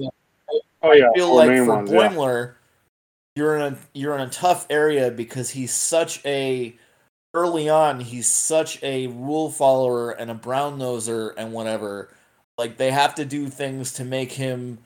oh 0.00 0.92
yeah 0.92 1.08
I 1.08 1.14
feel 1.14 1.28
four 1.28 1.46
like 1.46 1.56
for 1.58 1.76
ones, 1.76 1.90
yeah. 1.92 2.46
You're 3.36 3.56
in 3.56 3.74
a 3.74 3.78
you're 3.94 4.16
in 4.16 4.20
a 4.20 4.30
tough 4.30 4.66
area 4.68 5.12
because 5.12 5.50
he's 5.50 5.72
such 5.72 6.20
a 6.26 6.76
early 7.32 7.68
on 7.68 8.00
he's 8.00 8.26
such 8.26 8.82
a 8.82 9.06
rule 9.06 9.48
follower 9.48 10.10
and 10.10 10.28
a 10.28 10.34
brown 10.34 10.76
noser 10.76 11.34
and 11.36 11.52
whatever. 11.52 12.08
Like 12.58 12.78
they 12.78 12.90
have 12.90 13.14
to 13.14 13.24
do 13.24 13.48
things 13.48 13.92
to 13.92 14.04
make 14.04 14.32
him, 14.32 14.78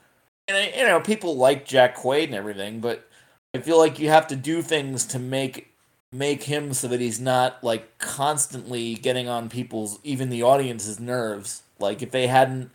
and 0.49 0.57
uh, 0.57 0.79
you 0.79 0.87
know 0.87 1.01
people 1.01 1.35
like 1.38 1.64
Jack 1.64 1.97
Quaid 1.97 2.25
and 2.25 2.35
everything, 2.35 2.81
but 2.81 3.09
I 3.55 3.59
feel 3.61 3.79
like 3.79 3.99
you 3.99 4.11
have 4.11 4.27
to 4.27 4.37
do 4.37 4.61
things 4.61 5.07
to 5.07 5.19
make 5.19 5.73
make 6.12 6.43
him 6.43 6.75
so 6.75 6.88
that 6.88 7.01
he's 7.01 7.21
not 7.21 7.64
like 7.64 7.97
constantly 7.97 8.97
getting 8.97 9.29
on 9.29 9.49
people's 9.49 9.99
even 10.05 10.29
the 10.29 10.43
audience's 10.43 11.01
nerves. 11.01 11.62
Like 11.79 12.03
if 12.03 12.11
they 12.11 12.27
hadn't 12.27 12.71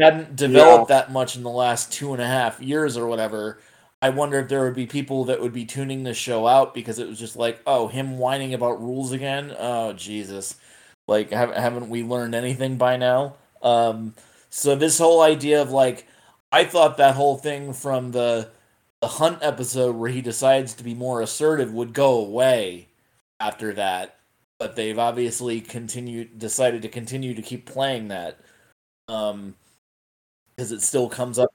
hadn't 0.00 0.36
developed 0.36 0.88
that 0.88 1.12
much 1.12 1.36
in 1.36 1.42
the 1.42 1.50
last 1.50 1.92
two 1.92 2.12
and 2.12 2.22
a 2.22 2.26
half 2.26 2.60
years 2.60 2.96
or 2.96 3.06
whatever, 3.06 3.58
I 4.00 4.10
wonder 4.10 4.38
if 4.38 4.48
there 4.48 4.64
would 4.64 4.74
be 4.74 4.86
people 4.86 5.24
that 5.26 5.40
would 5.40 5.52
be 5.52 5.64
tuning 5.64 6.02
the 6.02 6.14
show 6.14 6.46
out 6.46 6.74
because 6.74 6.98
it 6.98 7.08
was 7.08 7.18
just 7.18 7.36
like, 7.36 7.60
oh, 7.66 7.88
him 7.88 8.18
whining 8.18 8.54
about 8.54 8.82
rules 8.82 9.12
again. 9.12 9.54
Oh 9.58 9.92
Jesus, 9.92 10.56
like 11.08 11.30
haven't 11.30 11.58
haven't 11.58 11.88
we 11.88 12.02
learned 12.02 12.34
anything 12.34 12.76
by 12.76 12.96
now? 12.96 13.36
Um, 13.62 14.14
so 14.50 14.76
this 14.76 14.98
whole 14.98 15.22
idea 15.22 15.62
of 15.62 15.70
like, 15.70 16.06
I 16.52 16.64
thought 16.64 16.98
that 16.98 17.14
whole 17.14 17.36
thing 17.36 17.72
from 17.72 18.12
the 18.12 18.50
the 19.00 19.08
hunt 19.08 19.38
episode 19.42 19.96
where 19.96 20.10
he 20.10 20.22
decides 20.22 20.72
to 20.74 20.84
be 20.84 20.94
more 20.94 21.20
assertive 21.20 21.74
would 21.74 21.92
go 21.92 22.18
away 22.24 22.88
after 23.38 23.74
that, 23.74 24.18
but 24.58 24.76
they've 24.76 24.98
obviously 24.98 25.60
continued 25.60 26.38
decided 26.38 26.82
to 26.82 26.88
continue 26.88 27.34
to 27.34 27.42
keep 27.42 27.66
playing 27.66 28.08
that. 28.08 28.38
Um 29.08 29.54
because 30.56 30.72
it 30.72 30.82
still 30.82 31.08
comes 31.08 31.38
up 31.38 31.52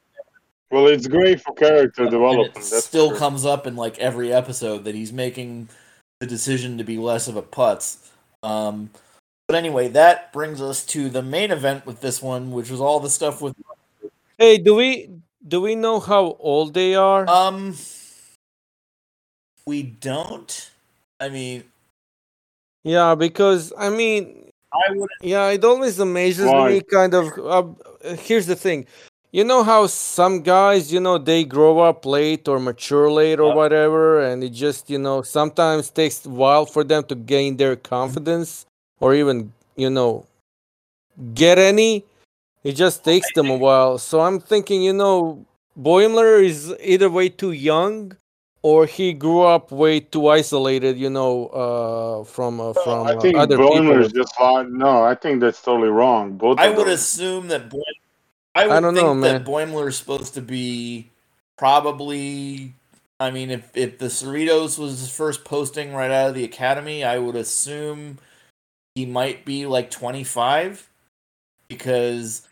Well, 0.72 0.88
it's 0.88 1.08
great 1.08 1.42
for 1.42 1.54
character 1.54 2.04
and 2.04 2.12
development. 2.12 2.50
it 2.50 2.56
That's 2.56 2.86
still 2.86 3.10
for 3.10 3.16
sure. 3.16 3.20
comes 3.20 3.46
up 3.46 3.66
in 3.66 3.76
like 3.76 3.98
every 4.00 4.32
episode 4.34 4.84
that 4.84 4.96
he's 4.96 5.14
making 5.14 5.70
the 6.20 6.28
decision 6.28 6.78
to 6.78 6.84
be 6.84 6.98
less 6.98 7.28
of 7.28 7.38
a 7.38 7.42
putz. 7.42 8.10
Um, 8.44 8.90
but 9.48 9.56
anyway, 9.56 9.88
that 9.88 10.32
brings 10.34 10.62
us 10.62 10.86
to 10.88 11.10
the 11.10 11.24
main 11.24 11.50
event 11.50 11.86
with 11.86 12.02
this 12.02 12.22
one, 12.22 12.52
which 12.52 12.70
was 12.70 12.82
all 12.82 13.00
the 13.00 13.10
stuff 13.10 13.42
with 13.42 13.56
Hey, 14.38 14.58
do 14.58 14.76
we 14.76 15.10
do 15.48 15.62
we 15.62 15.76
know 15.76 16.00
how 16.00 16.36
old 16.40 16.74
they 16.74 16.94
are? 16.96 17.28
um. 17.30 17.76
We 19.66 19.84
don't. 19.84 20.72
I 21.20 21.30
mean, 21.30 21.64
yeah, 22.84 23.16
because 23.16 23.74
I 23.78 23.90
mean, 23.90 24.52
I 24.74 24.92
would. 24.94 25.10
yeah, 25.22 25.50
it 25.50 25.64
always 25.64 26.00
amazes 26.00 26.48
Why? 26.48 26.74
me. 26.74 26.82
Kind 26.82 27.14
of. 27.14 27.32
Uh, 27.38 28.14
here's 28.16 28.48
the 28.48 28.56
thing. 28.56 28.86
You 29.32 29.44
know 29.44 29.64
how 29.64 29.86
some 29.86 30.42
guys, 30.42 30.92
you 30.92 31.00
know, 31.00 31.20
they 31.20 31.44
grow 31.44 31.80
up 31.80 32.04
late 32.04 32.48
or 32.48 32.60
mature 32.60 33.12
late 33.12 33.40
or 33.40 33.54
whatever, 33.54 34.22
and 34.22 34.44
it 34.44 34.50
just, 34.50 34.90
you 34.90 34.98
know, 34.98 35.22
sometimes 35.22 35.92
takes 35.92 36.26
a 36.26 36.30
while 36.30 36.66
for 36.66 36.84
them 36.84 37.04
to 37.04 37.16
gain 37.16 37.58
their 37.58 37.76
confidence 37.76 38.66
or 39.00 39.14
even, 39.14 39.54
you 39.76 39.92
know, 39.92 40.26
get 41.36 41.60
any. 41.60 42.06
It 42.64 42.74
just 42.74 43.06
takes 43.06 43.32
them 43.34 43.52
a 43.52 43.58
while. 43.58 44.00
So 44.00 44.22
I'm 44.22 44.40
thinking, 44.40 44.82
you 44.82 44.94
know, 44.94 45.46
Boimler 45.80 46.44
is 46.44 46.76
either 46.84 47.10
way 47.10 47.30
too 47.30 47.52
young 47.52 48.18
or 48.62 48.86
he 48.86 49.14
grew 49.14 49.42
up 49.42 49.72
way 49.72 50.00
too 50.00 50.28
isolated, 50.28 50.98
you 50.98 51.10
know, 51.10 51.48
uh, 51.48 52.24
from 52.26 52.60
uh, 52.60 52.74
from 52.74 53.08
I 53.08 53.16
uh, 53.16 53.22
think 53.22 53.38
other 53.38 53.58
Boimler 53.58 54.02
is 54.02 54.12
just 54.12 54.34
lying. 54.40 54.78
No, 54.78 55.04
I 55.04 55.16
think 55.16 55.40
that's 55.40 55.62
totally 55.62 55.90
wrong. 55.90 56.38
Both 56.38 56.60
I 56.60 56.70
would 56.70 56.88
them. 56.88 56.94
assume 56.94 57.48
that 57.48 57.70
Boim, 57.70 57.82
I 58.56 58.68
would 58.68 58.76
I 58.76 58.80
don't 58.80 58.94
think 58.94 59.06
know, 59.06 59.14
that 59.16 59.44
man. 59.44 59.46
Boimler 59.46 59.88
is 59.88 59.98
supposed 59.98 60.34
to 60.36 60.42
be 60.42 61.10
probably. 61.58 62.74
I 63.22 63.32
mean, 63.32 63.50
if 63.52 63.70
if 63.76 63.98
the 63.98 64.06
Cerritos 64.08 64.80
was 64.80 65.00
his 65.00 65.10
first 65.10 65.44
posting 65.44 65.94
right 65.94 66.12
out 66.12 66.30
of 66.30 66.36
the 66.36 66.46
academy, 66.46 67.04
I 67.04 67.18
would 67.18 67.36
assume 67.36 68.18
he 68.96 69.06
might 69.06 69.44
be 69.46 69.66
like 69.66 69.92
twenty 69.92 70.24
five, 70.24 70.90
because 71.68 72.48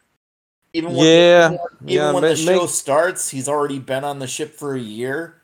even 0.74 0.93
when 0.93 1.06
Yeah, 1.06 1.48
even 1.52 1.60
yeah, 1.86 2.12
when 2.12 2.22
ma- 2.22 2.28
the 2.30 2.36
show 2.36 2.62
make- 2.62 2.70
starts, 2.70 3.30
he's 3.30 3.48
already 3.48 3.80
been 3.80 4.04
on 4.04 4.20
the 4.20 4.28
ship 4.28 4.56
for 4.56 4.76
a 4.76 4.80
year, 4.80 5.37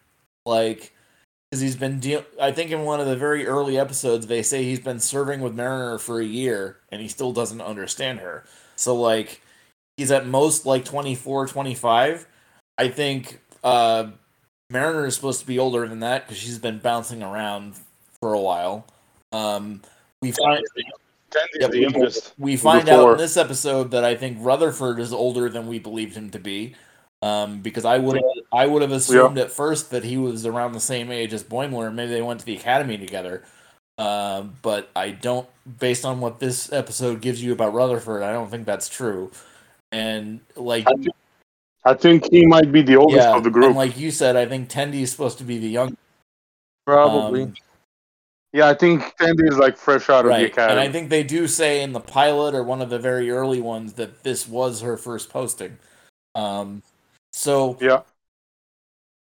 like. 0.45 0.93
Because 1.51 1.61
he's 1.61 1.75
been 1.75 1.99
deal. 1.99 2.25
I 2.41 2.51
think 2.51 2.71
in 2.71 2.81
one 2.81 2.99
of 2.99 3.05
the 3.05 3.15
very 3.15 3.45
early 3.45 3.77
episodes, 3.77 4.25
they 4.25 4.41
say 4.41 4.63
he's 4.63 4.79
been 4.79 4.99
serving 4.99 5.39
with 5.41 5.53
Mariner 5.53 5.99
for 5.99 6.19
a 6.19 6.25
year, 6.25 6.77
and 6.91 6.99
he 6.99 7.07
still 7.07 7.31
doesn't 7.31 7.61
understand 7.61 8.21
her. 8.21 8.43
So 8.75 8.95
like, 8.95 9.39
he's 9.97 10.11
at 10.11 10.27
most 10.27 10.65
like 10.65 10.85
24 10.85 11.47
25 11.47 12.27
i 12.77 12.87
think 12.87 13.39
uh 13.63 14.07
mariner 14.69 15.05
is 15.05 15.15
supposed 15.15 15.39
to 15.39 15.47
be 15.47 15.59
older 15.59 15.87
than 15.87 15.99
that 15.99 16.25
because 16.25 16.37
she's 16.37 16.59
been 16.59 16.79
bouncing 16.79 17.21
around 17.21 17.75
for 18.19 18.33
a 18.33 18.39
while 18.39 18.85
um 19.31 19.81
we 20.21 20.31
find 20.31 20.63
Tendi's 21.31 21.61
Yep, 21.61 21.71
the 21.71 21.79
we- 22.37 22.51
we 22.51 22.57
find 22.57 22.89
out 22.89 23.11
in 23.13 23.17
this 23.17 23.37
episode 23.37 23.91
that 23.91 24.03
i 24.03 24.15
think 24.15 24.37
rutherford 24.41 24.99
is 24.99 25.13
older 25.13 25.49
than 25.49 25.67
we 25.67 25.79
believed 25.79 26.15
him 26.15 26.29
to 26.31 26.39
be 26.39 26.75
um 27.21 27.61
because 27.61 27.85
i 27.85 27.97
would 27.97 28.21
i 28.53 28.65
would 28.65 28.81
have 28.81 28.91
assumed 28.91 29.37
at 29.37 29.51
first 29.51 29.91
that 29.91 30.03
he 30.05 30.15
was 30.15 30.45
around 30.45 30.71
the 30.71 30.79
same 30.79 31.11
age 31.11 31.33
as 31.33 31.43
boimler 31.43 31.93
maybe 31.93 32.11
they 32.11 32.21
went 32.21 32.39
to 32.39 32.45
the 32.45 32.55
academy 32.55 32.97
together 32.97 33.43
um, 33.97 34.55
but 34.61 34.89
I 34.95 35.11
don't, 35.11 35.47
based 35.79 36.03
on 36.05 36.19
what 36.19 36.39
this 36.39 36.71
episode 36.71 37.21
gives 37.21 37.43
you 37.43 37.53
about 37.53 37.73
Rutherford, 37.73 38.23
I 38.23 38.33
don't 38.33 38.49
think 38.49 38.65
that's 38.65 38.89
true. 38.89 39.31
And 39.91 40.39
like, 40.55 40.87
I 40.87 40.93
think, 40.93 41.15
I 41.85 41.93
think 41.93 42.31
he 42.31 42.45
might 42.45 42.71
be 42.71 42.81
the 42.81 42.95
oldest 42.95 43.27
yeah, 43.27 43.35
of 43.35 43.43
the 43.43 43.51
group. 43.51 43.67
and 43.67 43.75
like 43.75 43.97
you 43.97 44.09
said, 44.09 44.35
I 44.35 44.47
think 44.47 44.69
Tendi 44.69 45.01
is 45.01 45.11
supposed 45.11 45.37
to 45.39 45.43
be 45.43 45.59
the 45.59 45.67
young, 45.67 45.95
probably. 46.87 47.43
um, 47.43 47.53
yeah, 48.51 48.69
I 48.69 48.73
think 48.73 49.03
Tendi 49.19 49.47
is 49.47 49.57
like 49.57 49.77
fresh 49.77 50.09
out 50.09 50.25
of 50.25 50.25
the 50.25 50.29
right. 50.29 50.57
And. 50.57 50.79
I 50.79 50.89
think 50.89 51.09
they 51.09 51.23
do 51.23 51.47
say 51.47 51.83
in 51.83 51.93
the 51.93 51.99
pilot 51.99 52.55
or 52.55 52.63
one 52.63 52.81
of 52.81 52.89
the 52.89 52.99
very 52.99 53.29
early 53.29 53.61
ones 53.61 53.93
that 53.93 54.23
this 54.23 54.47
was 54.47 54.81
her 54.81 54.97
first 54.97 55.29
posting. 55.29 55.77
Um, 56.33 56.81
so 57.31 57.77
yeah. 57.79 58.01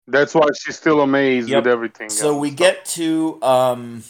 That's 0.07 0.35
why 0.35 0.47
she's 0.59 0.75
still 0.77 1.01
amazed 1.01 1.49
Yep. 1.49 1.63
with 1.63 1.71
everything. 1.71 2.09
so 2.09 2.37
we 2.37 2.49
stuff. 2.49 2.57
get 2.59 2.85
to 2.85 3.41
um, 3.41 4.03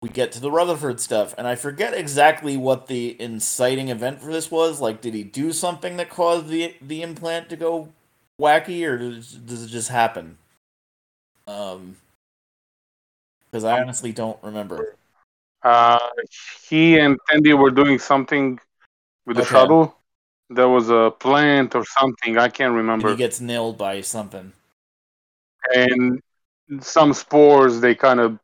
we 0.00 0.08
get 0.08 0.32
to 0.32 0.40
the 0.40 0.50
Rutherford 0.50 1.00
stuff, 1.00 1.34
and 1.36 1.46
I 1.46 1.54
forget 1.54 1.94
exactly 1.94 2.56
what 2.56 2.86
the 2.86 3.20
inciting 3.20 3.88
event 3.88 4.20
for 4.20 4.32
this 4.32 4.50
was. 4.50 4.80
Like, 4.80 5.00
did 5.00 5.14
he 5.14 5.22
do 5.22 5.52
something 5.52 5.96
that 5.98 6.08
caused 6.10 6.48
the 6.48 6.74
the 6.80 7.02
implant 7.02 7.48
to 7.50 7.56
go 7.56 7.88
wacky, 8.40 8.86
or 8.86 8.98
does, 8.98 9.32
does 9.32 9.64
it 9.64 9.68
just 9.68 9.88
happen? 9.90 10.38
Um, 11.46 11.96
because 13.50 13.64
I 13.64 13.80
honestly 13.80 14.12
don't 14.12 14.38
remember. 14.42 14.96
Uh, 15.62 15.98
he 16.68 16.98
and 16.98 17.18
Tendi 17.30 17.56
were 17.56 17.70
doing 17.70 17.98
something 17.98 18.58
with 19.26 19.36
the 19.36 19.42
Okay. 19.42 19.52
shuttle. 19.52 19.96
There 20.50 20.68
was 20.68 20.90
a 20.90 21.12
plant 21.18 21.74
or 21.74 21.84
something. 21.84 22.36
I 22.36 22.48
can't 22.48 22.70
And 22.70 22.76
remember. 22.78 23.10
he 23.10 23.16
gets 23.16 23.40
nailed 23.40 23.78
by 23.78 24.00
something. 24.02 24.52
And 25.74 26.20
some 26.80 27.12
spores 27.12 27.80
they 27.80 27.94
kind 27.94 28.20
of 28.20 28.38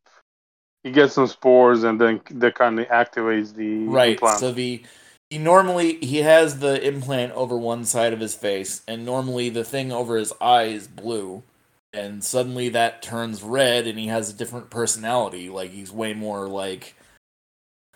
he 0.82 0.90
gets 0.90 1.14
some 1.14 1.26
spores 1.26 1.84
and 1.84 2.00
then 2.00 2.20
that 2.30 2.54
kind 2.54 2.78
of 2.78 2.86
activates 2.88 3.54
the 3.54 3.86
Right. 3.86 4.12
implant. 4.12 4.38
So 4.38 4.52
the 4.52 4.82
he 5.30 5.38
normally 5.38 5.94
he 5.98 6.18
has 6.18 6.58
the 6.58 6.84
implant 6.86 7.32
over 7.34 7.56
one 7.56 7.84
side 7.84 8.12
of 8.12 8.20
his 8.20 8.34
face, 8.34 8.82
and 8.88 9.04
normally 9.04 9.48
the 9.48 9.62
thing 9.64 9.92
over 9.92 10.16
his 10.16 10.32
eye 10.40 10.64
is 10.64 10.88
blue, 10.88 11.44
and 11.92 12.24
suddenly 12.24 12.68
that 12.70 13.00
turns 13.00 13.42
red, 13.42 13.86
and 13.86 13.96
he 13.98 14.08
has 14.08 14.28
a 14.30 14.32
different 14.32 14.70
personality. 14.70 15.48
Like 15.48 15.70
he's 15.70 15.92
way 15.92 16.14
more 16.14 16.48
like. 16.48 16.94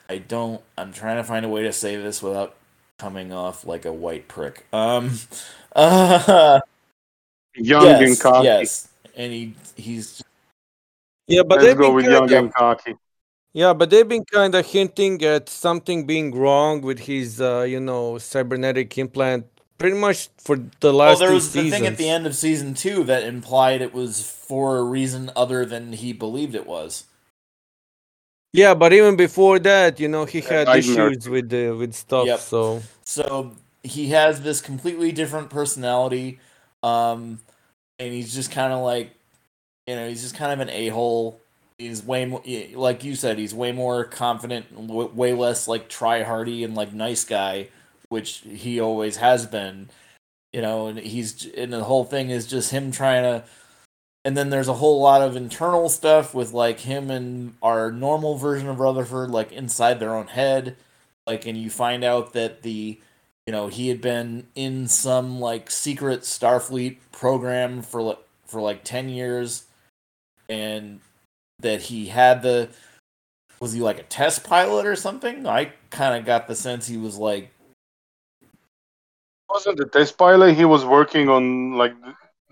I 0.09 0.19
don't. 0.19 0.63
I'm 0.79 0.93
trying 0.93 1.17
to 1.17 1.25
find 1.25 1.45
a 1.45 1.49
way 1.49 1.63
to 1.63 1.73
say 1.73 1.97
this 1.97 2.23
without 2.23 2.55
coming 2.99 3.33
off 3.33 3.67
like 3.67 3.85
a 3.85 3.93
white 3.93 4.29
prick. 4.29 4.67
Um. 4.73 5.13
Uh, 5.75 6.61
young 7.57 7.83
yes, 7.85 8.01
and 8.01 8.21
cocky. 8.21 8.45
yes, 8.45 8.89
and 9.16 9.33
he 9.33 9.55
he's 9.77 10.22
Yeah, 11.27 11.42
but 11.42 11.61
Let's 11.61 11.68
they've 11.68 11.77
go 11.79 11.88
been 11.88 11.96
with 11.96 12.07
young 12.07 12.33
and 12.33 12.53
cocky. 12.55 12.94
yeah, 13.53 13.72
but 13.72 13.90
they've 13.90 14.09
been 14.09 14.24
kind 14.24 14.55
of 14.55 14.66
hinting 14.66 15.22
at 15.24 15.48
something 15.48 16.07
being 16.07 16.35
wrong 16.35 16.81
with 16.83 17.00
his, 17.00 17.40
uh, 17.40 17.62
you 17.62 17.81
know, 17.81 18.18
cybernetic 18.18 18.96
implant 18.98 19.46
pretty 19.79 19.96
much 19.96 20.29
for 20.38 20.57
the 20.81 20.92
Well, 20.92 20.94
last 20.94 21.18
there 21.18 21.29
two 21.29 21.35
was 21.35 21.53
the 21.53 21.70
thing 21.70 21.87
at 21.87 21.96
the 21.98 22.09
end 22.09 22.27
of 22.27 22.35
season 22.35 22.74
two 22.74 23.05
that 23.05 23.22
implied 23.22 23.81
it 23.83 23.92
was 23.94 24.29
for 24.29 24.79
a 24.79 24.83
reason 24.83 25.31
other 25.37 25.64
than 25.64 25.92
he 25.92 26.12
believed 26.12 26.55
it 26.55 26.66
was. 26.66 27.05
Yeah, 28.53 28.74
but 28.74 28.92
even 28.92 29.16
before 29.16 29.59
that, 29.61 29.98
you 29.98 30.09
know, 30.09 30.24
he 30.24 30.40
had 30.40 30.66
nightmare. 30.66 31.11
issues 31.11 31.29
with 31.29 31.53
uh, 31.53 31.74
with 31.77 31.92
stuff. 31.94 32.27
Yep. 32.27 32.38
So 32.38 32.83
So 33.05 33.57
he 33.83 34.09
has 34.11 34.42
this 34.42 34.61
completely 34.61 35.12
different 35.12 35.50
personality, 35.50 36.38
um, 36.83 37.40
and 38.05 38.12
he's 38.12 38.35
just 38.35 38.51
kind 38.51 38.73
of 38.73 38.83
like, 38.83 39.14
you 39.87 39.97
know, 39.97 40.09
he's 40.09 40.23
just 40.23 40.37
kind 40.37 40.53
of 40.53 40.61
an 40.61 40.71
a 40.71 40.88
hole. 40.88 41.40
He's 41.79 42.05
way 42.05 42.25
more, 42.25 42.43
like 42.75 43.03
you 43.03 43.17
said, 43.17 43.38
he's 43.38 43.55
way 43.55 43.73
more 43.73 44.05
confident, 44.05 44.67
way 44.79 45.33
less 45.33 45.67
like 45.67 45.88
try 45.88 46.23
hardy 46.23 46.62
and 46.62 46.75
like 46.75 46.93
nice 46.93 47.25
guy, 47.25 47.69
which 48.09 48.45
he 48.47 48.81
always 48.81 49.17
has 49.17 49.47
been. 49.47 49.88
You 50.53 50.62
know, 50.62 50.87
and 50.87 50.99
he's 50.99 51.47
and 51.47 51.73
the 51.73 51.83
whole 51.83 52.05
thing 52.05 52.31
is 52.31 52.47
just 52.47 52.71
him 52.71 52.93
trying 52.93 53.25
to. 53.25 53.45
And 54.25 54.37
then 54.37 54.51
there's 54.51 54.69
a 54.69 54.75
whole 54.75 55.01
lot 55.03 55.21
of 55.21 55.37
internal 55.37 55.88
stuff 55.88 56.33
with 56.33 56.53
like 56.53 56.81
him 56.81 57.11
and 57.11 57.55
our 57.62 57.90
normal 57.90 58.37
version 58.37 58.69
of 58.69 58.81
Rutherford, 58.81 59.31
like 59.31 59.53
inside 59.53 60.01
their 60.01 60.14
own 60.14 60.29
head, 60.29 60.77
like, 61.27 61.47
and 61.47 61.59
you 61.59 61.71
find 61.71 62.05
out 62.05 62.33
that 62.35 62.62
the 62.62 63.01
you 63.47 63.53
know 63.53 63.69
he 63.69 63.89
had 63.89 64.01
been 64.01 64.47
in 64.55 64.89
some 64.89 65.41
like 65.41 65.71
secret 65.71 66.23
starfleet 66.23 66.97
program 67.13 67.83
for 67.83 68.03
like 68.03 68.19
for 68.47 68.61
like 68.61 68.85
10 68.85 69.09
years 69.09 69.65
and 70.49 71.01
that 71.59 71.83
he 71.83 72.07
had 72.07 72.42
the 72.42 72.69
was 73.61 73.73
he 73.73 73.81
like 73.81 73.99
a 73.99 74.05
test 74.05 74.45
pilot 74.45 74.87
or 74.87 74.97
something 74.97 75.47
i 75.47 75.73
kind 75.90 76.19
of 76.19 76.25
got 76.25 76.47
the 76.47 76.55
sense 76.55 76.87
he 76.87 76.97
was 76.97 77.17
like 77.17 77.51
wasn't 79.55 79.79
a 79.81 79.85
test 79.85 80.19
pilot. 80.19 80.55
He 80.55 80.65
was 80.65 80.85
working 80.85 81.29
on 81.29 81.75
like 81.75 81.95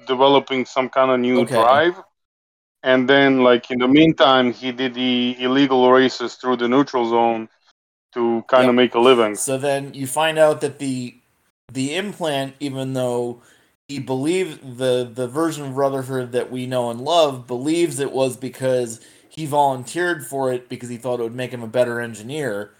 developing 0.06 0.64
some 0.64 0.88
kind 0.88 1.10
of 1.10 1.18
new 1.18 1.42
Okay. 1.42 1.54
drive, 1.54 2.00
and 2.82 3.08
then 3.08 3.42
like 3.42 3.70
in 3.70 3.78
the 3.80 3.88
meantime, 3.88 4.52
he 4.52 4.70
did 4.72 4.94
the 4.94 5.36
illegal 5.40 5.90
races 5.90 6.34
through 6.36 6.56
the 6.58 6.68
neutral 6.68 7.08
zone 7.08 7.48
to 8.12 8.44
kind 8.48 8.64
Yep. 8.64 8.68
of 8.70 8.74
make 8.74 8.94
a 8.94 8.98
living. 9.00 9.34
so 9.34 9.58
then 9.58 9.94
you 9.94 10.06
find 10.06 10.38
out 10.38 10.60
that 10.60 10.78
the 10.78 11.14
the 11.72 11.94
implant 11.94 12.54
even 12.60 12.92
though 12.92 13.40
he 13.88 13.98
believes 13.98 14.58
the 14.62 15.10
the 15.12 15.26
version 15.28 15.64
of 15.66 15.76
Rutherford 15.76 16.32
that 16.32 16.50
we 16.50 16.66
know 16.66 16.90
and 16.90 17.00
love 17.00 17.46
believes 17.46 17.98
it 17.98 18.12
was 18.12 18.36
because 18.36 19.00
he 19.28 19.46
volunteered 19.46 20.26
for 20.26 20.52
it 20.52 20.68
because 20.68 20.88
he 20.90 20.96
thought 20.98 21.20
it 21.20 21.22
would 21.22 21.34
make 21.34 21.50
him 21.52 21.62
a 21.62 21.66
better 21.68 22.00
engineer. 22.00 22.72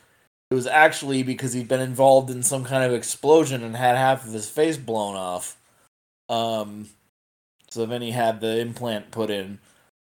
It 0.50 0.54
was 0.54 0.66
actually 0.66 1.22
because 1.22 1.54
he'd 1.54 1.68
been 1.68 1.80
involved 1.80 2.28
in 2.28 2.42
some 2.42 2.62
kind 2.64 2.84
of 2.84 2.92
explosion 2.92 3.62
and 3.62 3.74
had 3.74 3.96
half 3.96 4.26
of 4.26 4.34
his 4.34 4.50
face 4.50 4.76
blown 4.76 5.16
off. 5.16 5.56
Um, 6.28 6.90
so 7.70 7.86
then 7.86 8.02
he 8.02 8.10
had 8.10 8.42
the 8.42 8.58
implant 8.58 9.10
put 9.10 9.30
in. 9.30 9.58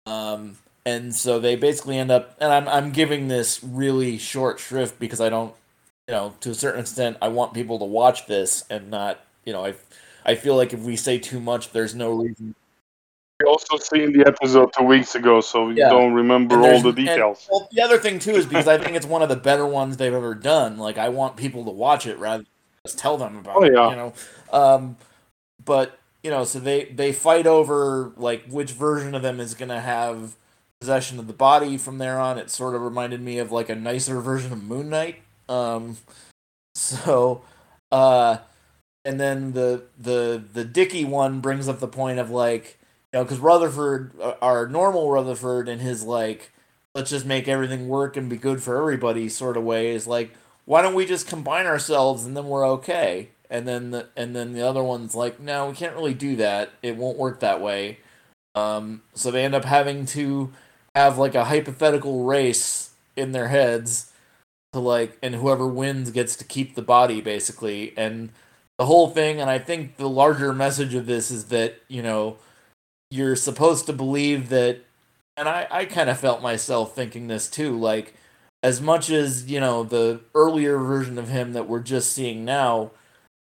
Um, 0.05 0.57
and 0.85 1.15
so 1.15 1.39
they 1.39 1.55
basically 1.55 1.97
end 1.97 2.11
up, 2.11 2.35
and 2.39 2.51
I'm 2.51 2.67
I'm 2.67 2.91
giving 2.91 3.27
this 3.27 3.63
really 3.63 4.17
short 4.17 4.59
shrift 4.59 4.99
because 4.99 5.21
I 5.21 5.29
don't, 5.29 5.53
you 6.07 6.13
know, 6.13 6.33
to 6.41 6.51
a 6.51 6.53
certain 6.55 6.81
extent, 6.81 7.17
I 7.21 7.29
want 7.29 7.53
people 7.53 7.79
to 7.79 7.85
watch 7.85 8.25
this 8.27 8.65
and 8.69 8.89
not, 8.89 9.19
you 9.45 9.53
know, 9.53 9.65
I 9.65 9.75
I 10.25 10.35
feel 10.35 10.55
like 10.55 10.73
if 10.73 10.79
we 10.81 10.95
say 10.95 11.17
too 11.19 11.39
much, 11.39 11.71
there's 11.71 11.95
no 11.95 12.11
reason. 12.11 12.55
We 13.41 13.47
also 13.47 13.77
seen 13.77 14.13
the 14.13 14.25
episode 14.27 14.71
two 14.77 14.85
weeks 14.85 15.15
ago, 15.15 15.41
so 15.41 15.65
we 15.67 15.77
Yeah. 15.77 15.89
don't 15.89 16.13
remember 16.13 16.55
all 16.61 16.79
the 16.81 16.89
and- 16.89 16.95
details. 16.95 17.47
well, 17.51 17.67
the 17.71 17.81
other 17.81 17.97
thing 17.97 18.19
too 18.19 18.31
is 18.31 18.45
because 18.45 18.67
I 18.67 18.77
think 18.77 18.95
it's 18.95 19.05
one 19.07 19.21
of 19.21 19.29
the 19.29 19.35
better 19.35 19.65
ones 19.65 19.97
they've 19.97 20.13
ever 20.13 20.35
done. 20.35 20.77
Like 20.77 20.97
I 20.97 21.09
want 21.09 21.35
people 21.35 21.65
to 21.65 21.71
watch 21.71 22.05
it 22.05 22.17
rather 22.19 22.43
than 22.43 22.47
just 22.85 22.97
tell 22.99 23.17
them 23.17 23.37
about 23.37 23.55
Oh, 23.57 23.63
it. 23.63 23.73
yeah. 23.73 23.89
You 23.89 23.95
know, 23.95 24.13
um, 24.51 24.97
but 25.65 25.97
you 26.21 26.29
know, 26.29 26.43
so 26.45 26.59
they 26.59 26.85
they 26.85 27.11
fight 27.11 27.47
over 27.47 28.11
like 28.17 28.45
which 28.47 28.71
version 28.71 29.13
of 29.15 29.21
them 29.23 29.39
is 29.39 29.55
gonna 29.55 29.81
have 29.81 30.35
possession 30.83 31.17
of 31.17 31.27
the 31.27 31.33
body 31.33 31.77
from 31.77 31.97
there 31.97 32.19
on. 32.19 32.37
It 32.37 32.49
sort 32.49 32.75
of 32.75 32.81
reminded 32.81 33.21
me 33.21 33.39
of 33.39 33.53
like 33.53 33.69
a 33.69 33.75
nicer 33.75 34.19
version 34.19 34.51
of 34.51 34.61
Moon 34.61 34.89
Knight. 34.89 35.21
Um, 35.47 35.95
so, 36.75 37.41
uh, 37.89 38.39
and 39.05 39.17
then 39.17 39.53
the 39.53 39.85
the 39.97 40.43
the 40.51 40.65
Dicky 40.65 41.05
one 41.05 41.39
brings 41.39 41.69
up 41.69 41.79
the 41.79 41.87
point 41.87 42.19
of 42.19 42.29
like 42.29 42.77
you 43.13 43.19
know 43.19 43.23
because 43.23 43.39
Rutherford, 43.39 44.11
uh, 44.21 44.33
our 44.41 44.67
normal 44.67 45.09
Rutherford, 45.09 45.69
and 45.69 45.81
his 45.81 46.03
like 46.03 46.51
let's 46.93 47.09
just 47.09 47.25
make 47.25 47.47
everything 47.47 47.87
work 47.87 48.17
and 48.17 48.29
be 48.29 48.35
good 48.35 48.61
for 48.61 48.77
everybody 48.77 49.29
sort 49.29 49.55
of 49.55 49.63
way 49.63 49.91
is 49.91 50.05
like 50.05 50.33
why 50.65 50.81
don't 50.81 50.93
we 50.93 51.05
just 51.05 51.27
combine 51.27 51.65
ourselves 51.65 52.25
and 52.25 52.37
then 52.37 52.45
we're 52.45 52.67
okay 52.67 53.29
and 53.49 53.67
then 53.67 53.89
the 53.89 54.07
and 54.15 54.35
then 54.35 54.53
the 54.53 54.61
other 54.61 54.83
one's 54.83 55.15
like 55.15 55.39
no 55.39 55.69
we 55.69 55.75
can't 55.75 55.95
really 55.95 56.13
do 56.13 56.35
that 56.35 56.71
it 56.83 56.95
won't 56.95 57.17
work 57.17 57.39
that 57.39 57.59
way 57.59 57.97
um 58.53 59.01
so 59.15 59.31
they 59.31 59.43
end 59.43 59.55
up 59.55 59.65
having 59.65 60.05
to 60.05 60.51
have 60.95 61.17
like 61.17 61.35
a 61.35 61.45
hypothetical 61.45 62.23
race 62.23 62.91
in 63.15 63.31
their 63.31 63.47
heads 63.49 64.11
to 64.73 64.79
like 64.79 65.17
and 65.21 65.35
whoever 65.35 65.67
wins 65.67 66.11
gets 66.11 66.35
to 66.35 66.43
keep 66.43 66.75
the 66.75 66.81
body 66.81 67.21
basically 67.21 67.93
and 67.97 68.29
the 68.77 68.85
whole 68.85 69.07
thing 69.09 69.39
and 69.39 69.49
i 69.49 69.59
think 69.59 69.97
the 69.97 70.09
larger 70.09 70.51
message 70.51 70.95
of 70.95 71.05
this 71.05 71.29
is 71.29 71.45
that 71.45 71.75
you 71.87 72.01
know 72.01 72.37
you're 73.11 73.35
supposed 73.35 73.85
to 73.85 73.93
believe 73.93 74.49
that 74.49 74.83
and 75.37 75.49
I, 75.49 75.67
I 75.69 75.85
kind 75.85 76.09
of 76.09 76.19
felt 76.19 76.41
myself 76.41 76.95
thinking 76.95 77.27
this 77.27 77.49
too. 77.49 77.77
Like, 77.77 78.13
as 78.61 78.79
much 78.81 79.09
as 79.09 79.49
you 79.49 79.59
know, 79.59 79.83
the 79.83 80.21
earlier 80.35 80.77
version 80.77 81.17
of 81.17 81.29
him 81.29 81.53
that 81.53 81.67
we're 81.67 81.81
just 81.81 82.13
seeing 82.13 82.45
now 82.45 82.91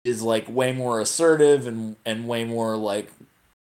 is 0.04 0.22
like 0.22 0.48
way 0.48 0.72
more 0.72 1.02
assertive 1.02 1.68
and 1.68 1.96
and 2.06 2.28
way 2.28 2.44
more 2.46 2.78
like 2.78 3.12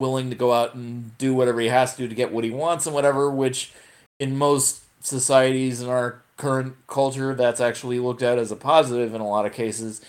willing 0.01 0.31
to 0.31 0.37
go 0.37 0.53
out 0.53 0.75
and 0.75 1.17
do 1.19 1.35
whatever 1.35 1.61
he 1.61 1.69
has 1.69 1.95
to 1.95 2.03
do 2.03 2.09
to 2.09 2.15
get 2.15 2.33
what 2.33 2.43
he 2.43 2.51
wants 2.51 2.87
and 2.87 2.95
whatever. 2.95 3.31
Which 3.31 3.73
in 4.19 4.37
most 4.37 4.83
societies 5.05 5.81
in 5.81 5.89
our 5.89 6.23
current 6.37 6.75
culture, 6.87 7.35
that's 7.35 7.61
actually 7.61 8.01
looked 8.01 8.23
at 8.23 8.39
as 8.39 8.51
a 8.51 8.57
positive 8.57 9.15
in 9.15 9.21
a 9.21 9.29
lot 9.29 9.47
of 9.47 9.53
cases. 9.53 10.01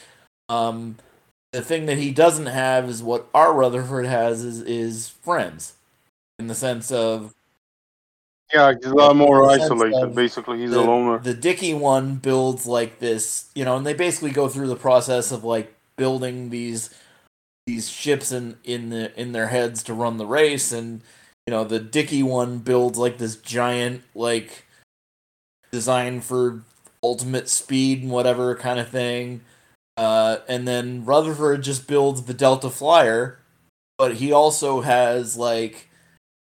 Um, 0.50 0.96
the 1.52 1.62
thing 1.62 1.86
that 1.86 1.98
he 1.98 2.12
doesn't 2.12 2.48
have 2.48 2.90
is 2.90 3.04
what 3.04 3.28
our 3.34 3.54
Rutherford 3.54 4.06
has 4.06 4.44
is 4.44 4.62
is 4.62 5.10
friends, 5.10 5.74
in 6.40 6.48
the 6.48 6.56
sense 6.56 6.92
of 6.92 7.34
Yeah, 8.54 8.74
he's 8.74 8.92
a 8.92 8.96
lot 8.96 9.16
more 9.16 9.50
isolated. 9.50 10.16
Basically, 10.16 10.60
he's 10.60 10.72
the, 10.72 10.80
a 10.80 10.82
loner. 10.82 11.20
The 11.20 11.34
Dicky 11.34 11.74
one 11.74 12.16
builds 12.16 12.66
like 12.66 13.00
this, 13.00 13.50
you 13.54 13.66
know, 13.66 13.76
and 13.76 13.86
they 13.86 13.94
basically 13.94 14.32
go 14.32 14.48
through 14.48 14.68
the 14.68 14.76
process 14.76 15.32
of 15.32 15.44
like 15.44 15.74
building 15.98 16.50
these 16.50 16.90
these 17.66 17.90
ships 17.90 18.32
in 18.32 18.58
in 18.64 18.90
the 18.90 19.20
in 19.20 19.32
their 19.32 19.48
heads 19.48 19.84
to 19.84 19.94
run 19.94 20.18
the 20.18 20.26
race, 20.26 20.72
and 20.72 21.02
you 21.48 21.52
know, 21.52 21.64
the 21.64 21.80
Dicky 21.80 22.24
one 22.24 22.60
builds 22.60 22.98
like 22.98 23.18
this 23.18 23.36
giant 23.36 24.04
like 24.16 24.66
design 25.72 26.22
for 26.22 26.62
ultimate 27.04 27.50
speed 27.50 28.04
and 28.04 28.12
whatever 28.12 28.56
kind 28.56 28.80
of 28.80 28.90
thing. 28.90 29.42
Uh, 29.98 30.38
and 30.48 30.68
then 30.68 31.04
Rutherford 31.06 31.64
just 31.64 31.88
builds 31.88 32.24
the 32.24 32.34
Delta 32.34 32.70
Flyer, 32.70 33.40
but 33.98 34.16
he 34.16 34.32
also 34.32 34.82
has 34.82 35.38
like 35.38 35.90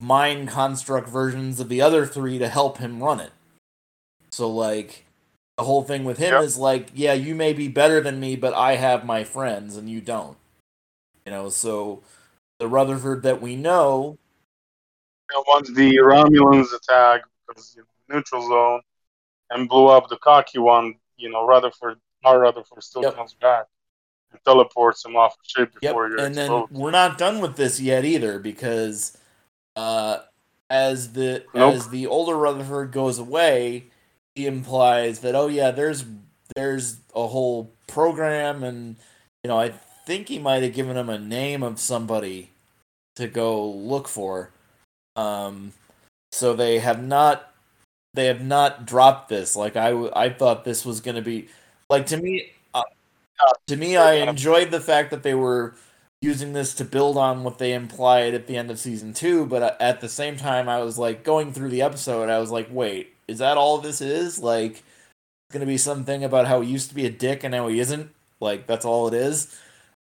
mind 0.00 0.48
construct 0.48 1.08
versions 1.08 1.60
of 1.60 1.68
the 1.68 1.80
other 1.80 2.06
three 2.06 2.38
to 2.38 2.48
help 2.48 2.78
him 2.78 3.02
run 3.02 3.20
it. 3.20 3.32
So 4.30 4.50
like 4.50 5.04
the 5.56 5.64
whole 5.64 5.82
thing 5.82 6.04
with 6.04 6.18
him 6.18 6.34
Yep. 6.34 6.42
is 6.44 6.58
like, 6.58 6.90
yeah, 6.94 7.12
you 7.12 7.34
may 7.34 7.52
be 7.52 7.68
better 7.68 8.00
than 8.00 8.18
me, 8.20 8.36
but 8.36 8.54
I 8.54 8.76
have 8.76 9.04
my 9.04 9.24
friends 9.24 9.76
and 9.76 9.88
you 9.88 10.00
don't. 10.00 10.36
You 11.26 11.32
know, 11.32 11.48
so 11.48 12.02
the 12.58 12.68
Rutherford 12.68 13.22
that 13.22 13.40
we 13.40 13.56
know, 13.56 14.18
You 15.30 15.36
know, 15.36 15.44
once 15.46 15.72
the 15.72 15.96
Romulans 15.96 16.74
attack 16.74 17.22
because 17.46 17.74
you 17.76 17.82
know, 17.82 18.16
neutral 18.16 18.48
zone 18.48 18.80
and 19.50 19.68
blew 19.68 19.86
up 19.88 20.08
the 20.08 20.16
cocky 20.16 20.58
one, 20.58 20.94
you 21.16 21.30
know, 21.30 21.46
Rutherford, 21.46 21.98
our 22.24 22.40
Rutherford 22.40 22.82
still 22.82 23.02
Yep. 23.02 23.16
comes 23.16 23.34
back 23.34 23.66
and 24.32 24.40
teleports 24.44 25.04
him 25.04 25.16
off 25.16 25.36
the 25.38 25.44
ship 25.46 25.72
Yep, 25.80 25.92
before 25.92 26.08
you're 26.08 26.18
and 26.18 26.34
then 26.34 26.66
we're 26.70 26.90
not 26.90 27.18
done 27.18 27.40
with 27.40 27.56
this 27.56 27.80
yet 27.80 28.04
either 28.04 28.38
because 28.38 29.16
uh, 29.76 30.18
as 30.70 31.12
the 31.12 31.44
Nope. 31.54 31.74
as 31.74 31.88
the 31.88 32.06
older 32.06 32.36
Rutherford 32.36 32.92
goes 32.92 33.18
away, 33.18 33.84
he 34.34 34.46
implies 34.46 35.20
that 35.20 35.34
oh 35.34 35.48
yeah, 35.48 35.70
there's 35.70 36.04
there's 36.54 36.98
a 37.14 37.26
whole 37.26 37.72
program, 37.86 38.62
and 38.62 38.96
you 39.42 39.48
know 39.48 39.58
I 39.58 39.72
think 40.12 40.28
he 40.28 40.38
might 40.38 40.62
have 40.62 40.74
given 40.74 40.98
him 40.98 41.08
a 41.08 41.18
name 41.18 41.62
of 41.62 41.80
somebody 41.80 42.50
to 43.16 43.26
go 43.26 43.66
look 43.66 44.06
for. 44.06 44.50
Um, 45.16 45.72
so 46.32 46.52
they 46.52 46.80
have 46.80 47.02
not 47.02 47.50
they 48.12 48.26
have 48.26 48.42
not 48.42 48.84
dropped 48.84 49.30
this. 49.30 49.56
Like 49.56 49.74
I 49.74 49.90
I 50.14 50.28
thought 50.28 50.64
this 50.64 50.84
was 50.84 51.00
going 51.00 51.14
to 51.14 51.22
be 51.22 51.48
like 51.88 52.04
to 52.06 52.18
me. 52.18 52.52
Uh, 52.74 52.82
to 53.68 53.76
me, 53.76 53.96
I 53.96 54.14
enjoyed 54.28 54.70
the 54.70 54.80
fact 54.80 55.10
that 55.12 55.22
they 55.22 55.34
were 55.34 55.74
using 56.20 56.52
this 56.52 56.74
to 56.74 56.84
build 56.84 57.16
on 57.16 57.42
what 57.42 57.56
they 57.56 57.72
implied 57.72 58.34
at 58.34 58.46
the 58.46 58.56
end 58.58 58.70
of 58.70 58.78
season 58.78 59.14
two. 59.14 59.46
But 59.46 59.62
uh, 59.62 59.76
at 59.80 60.02
the 60.02 60.10
same 60.10 60.36
time, 60.36 60.68
I 60.68 60.82
was 60.82 60.98
like 60.98 61.24
going 61.24 61.54
through 61.54 61.70
the 61.70 61.80
episode. 61.80 62.28
I 62.28 62.38
was 62.38 62.50
like, 62.50 62.68
wait, 62.70 63.14
is 63.28 63.38
that 63.38 63.56
all 63.56 63.78
this 63.78 64.02
is? 64.02 64.38
Like, 64.38 64.72
it's 64.72 65.52
gonna 65.52 65.64
be 65.64 65.78
something 65.78 66.22
about 66.22 66.46
how 66.46 66.60
he 66.60 66.70
used 66.70 66.90
to 66.90 66.94
be 66.94 67.06
a 67.06 67.10
dick 67.10 67.44
and 67.44 67.52
now 67.52 67.68
he 67.68 67.80
isn't. 67.80 68.10
Like 68.40 68.66
that's 68.66 68.84
all 68.84 69.08
it 69.08 69.14
is. 69.14 69.56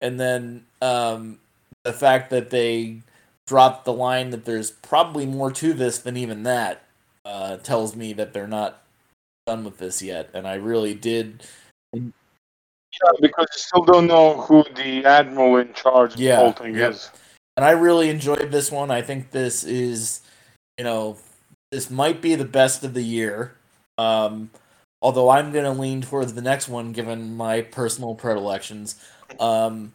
And 0.02 0.20
then 0.20 0.66
um, 0.82 1.40
the 1.84 1.94
fact 1.94 2.30
that 2.32 2.50
they 2.50 3.02
dropped 3.48 3.86
the 3.86 3.94
line 3.94 4.32
that 4.32 4.46
there's 4.46 4.72
probably 4.72 5.26
more 5.26 5.52
to 5.52 5.74
this 5.74 6.00
than 6.00 6.18
even 6.18 6.44
that 6.44 6.84
uh, 7.24 7.58
tells 7.58 7.96
me 7.96 8.14
that 8.14 8.34
they're 8.34 8.48
not 8.48 8.84
done 9.46 9.64
with 9.64 9.78
this 9.78 10.02
yet. 10.02 10.30
And 10.34 10.48
I 10.48 10.56
really 10.56 10.94
did 10.94 11.44
Yeah, 11.94 13.12
because 13.22 13.48
you 13.54 13.60
still 13.60 13.84
don't 13.84 14.08
know 14.08 14.42
who 14.42 14.64
the 14.76 15.06
admiral 15.06 15.58
in 15.58 15.74
charge 15.74 16.14
of 16.14 16.20
Yeah, 16.20 16.38
the 16.38 16.42
whole 16.42 16.52
thing 16.54 16.76
yep. 16.76 16.94
is. 16.94 17.12
and 17.58 17.66
I 17.66 17.72
really 17.72 18.10
enjoyed 18.10 18.52
this 18.52 18.72
one. 18.72 18.90
I 18.92 19.02
think 19.02 19.32
this 19.32 19.64
is, 19.64 20.22
you 20.78 20.84
know, 20.84 21.18
this 21.72 21.90
might 21.90 22.22
be 22.22 22.36
the 22.36 22.46
best 22.46 22.84
of 22.84 22.94
the 22.94 23.04
year. 23.04 23.56
Um, 23.98 24.50
although 25.02 25.30
I'm 25.30 25.52
going 25.52 25.66
to 25.66 25.72
lean 25.80 26.02
towards 26.02 26.34
the 26.34 26.42
next 26.42 26.68
one 26.68 26.92
given 26.92 27.38
my 27.38 27.62
personal 27.62 28.16
predilections. 28.16 28.96
Um, 29.40 29.94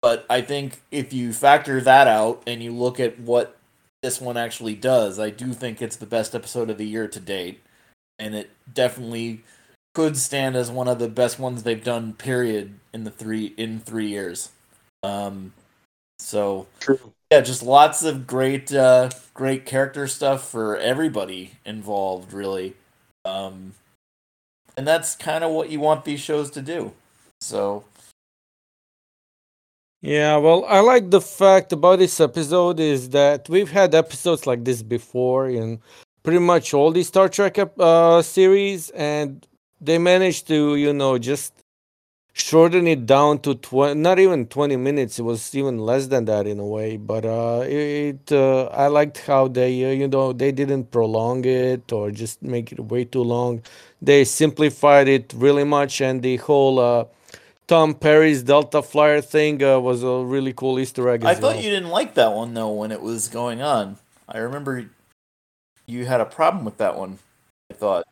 but 0.00 0.26
I 0.28 0.40
think 0.40 0.80
if 0.90 1.12
you 1.12 1.32
factor 1.32 1.80
that 1.80 2.08
out 2.08 2.42
and 2.46 2.62
you 2.62 2.72
look 2.72 2.98
at 2.98 3.20
what 3.20 3.56
this 4.02 4.20
one 4.20 4.36
actually 4.36 4.74
does, 4.74 5.18
I 5.18 5.30
do 5.30 5.52
think 5.52 5.80
it's 5.80 5.96
the 5.96 6.06
best 6.06 6.34
episode 6.34 6.70
of 6.70 6.78
the 6.78 6.86
year 6.86 7.06
to 7.06 7.20
date, 7.20 7.60
and 8.18 8.34
it 8.34 8.50
definitely 8.72 9.44
could 9.94 10.16
stand 10.16 10.56
as 10.56 10.70
one 10.70 10.88
of 10.88 10.98
the 10.98 11.08
best 11.08 11.38
ones 11.38 11.62
they've 11.62 11.84
done. 11.84 12.14
Period 12.14 12.80
in 12.92 13.04
the 13.04 13.10
three 13.10 13.54
in 13.56 13.78
three 13.78 14.08
years. 14.08 14.50
Um, 15.02 15.52
so 16.18 16.66
True. 16.80 16.98
yeah, 17.30 17.40
just 17.40 17.62
lots 17.62 18.02
of 18.02 18.26
great, 18.26 18.72
uh, 18.72 19.10
great 19.34 19.66
character 19.66 20.06
stuff 20.06 20.48
for 20.48 20.76
everybody 20.76 21.52
involved, 21.64 22.32
really. 22.32 22.74
Um, 23.24 23.74
and 24.76 24.86
that's 24.86 25.14
kind 25.14 25.44
of 25.44 25.50
what 25.50 25.70
you 25.70 25.80
want 25.80 26.04
these 26.04 26.20
shows 26.20 26.50
to 26.52 26.62
do. 26.62 26.92
So 27.40 27.84
Yeah, 30.02 30.36
well, 30.38 30.64
I 30.66 30.80
like 30.80 31.10
the 31.10 31.20
fact 31.20 31.72
about 31.72 32.00
this 32.00 32.20
episode 32.20 32.80
is 32.80 33.10
that 33.10 33.48
we've 33.48 33.70
had 33.70 33.94
episodes 33.94 34.46
like 34.48 34.64
this 34.64 34.82
before 34.82 35.48
in 35.48 35.80
pretty 36.24 36.40
much 36.40 36.74
all 36.74 36.90
the 36.90 37.04
Star 37.04 37.28
Trek 37.28 37.56
uh, 37.78 38.20
series, 38.22 38.90
and 38.90 39.46
they 39.80 39.98
managed 39.98 40.48
to, 40.48 40.74
you 40.74 40.92
know, 40.92 41.18
just 41.18 41.54
shorten 42.34 42.86
it 42.86 43.06
down 43.06 43.38
to 43.40 43.54
20 43.56 44.00
not 44.00 44.18
even 44.18 44.46
20 44.46 44.76
minutes 44.76 45.18
it 45.18 45.22
was 45.22 45.54
even 45.54 45.78
less 45.78 46.06
than 46.08 46.24
that 46.26 46.46
in 46.46 46.60
a 46.60 46.66
way 46.66 46.96
but 46.96 47.24
uh 47.26 47.62
it 47.66 48.32
uh, 48.32 48.66
i 48.66 48.86
liked 48.86 49.18
how 49.26 49.48
they 49.48 49.84
uh, 49.84 49.90
you 49.90 50.08
know 50.08 50.32
they 50.32 50.52
didn't 50.52 50.90
prolong 50.90 51.44
it 51.44 51.92
or 51.92 52.10
just 52.10 52.42
make 52.42 52.72
it 52.72 52.80
way 52.80 53.04
too 53.04 53.22
long. 53.22 53.62
They 54.02 54.24
simplified 54.24 55.08
it 55.08 55.32
really 55.36 55.64
much 55.64 56.00
and 56.00 56.22
the 56.22 56.36
whole 56.38 56.78
uh 56.78 57.04
Tom 57.72 57.94
Paris' 57.94 58.42
delta 58.42 58.82
flyer 58.82 59.22
thing 59.22 59.62
uh, 59.62 59.80
was 59.80 60.02
a 60.02 60.22
really 60.24 60.52
cool 60.52 60.78
easter 60.78 61.08
egg 61.08 61.24
I 61.24 61.34
thought 61.34 61.54
well 61.54 61.64
you 61.64 61.70
didn't 61.70 61.88
like 61.88 62.12
that 62.14 62.32
one 62.32 62.52
though 62.52 62.70
when 62.70 62.92
it 62.92 63.00
was 63.00 63.28
going 63.28 63.62
on. 63.62 63.96
I 64.28 64.38
remember 64.38 64.90
you 65.86 66.04
had 66.04 66.20
a 66.20 66.26
problem 66.26 66.66
with 66.66 66.76
that 66.76 66.98
one. 66.98 67.18
I 67.70 67.74
thought. 67.74 68.04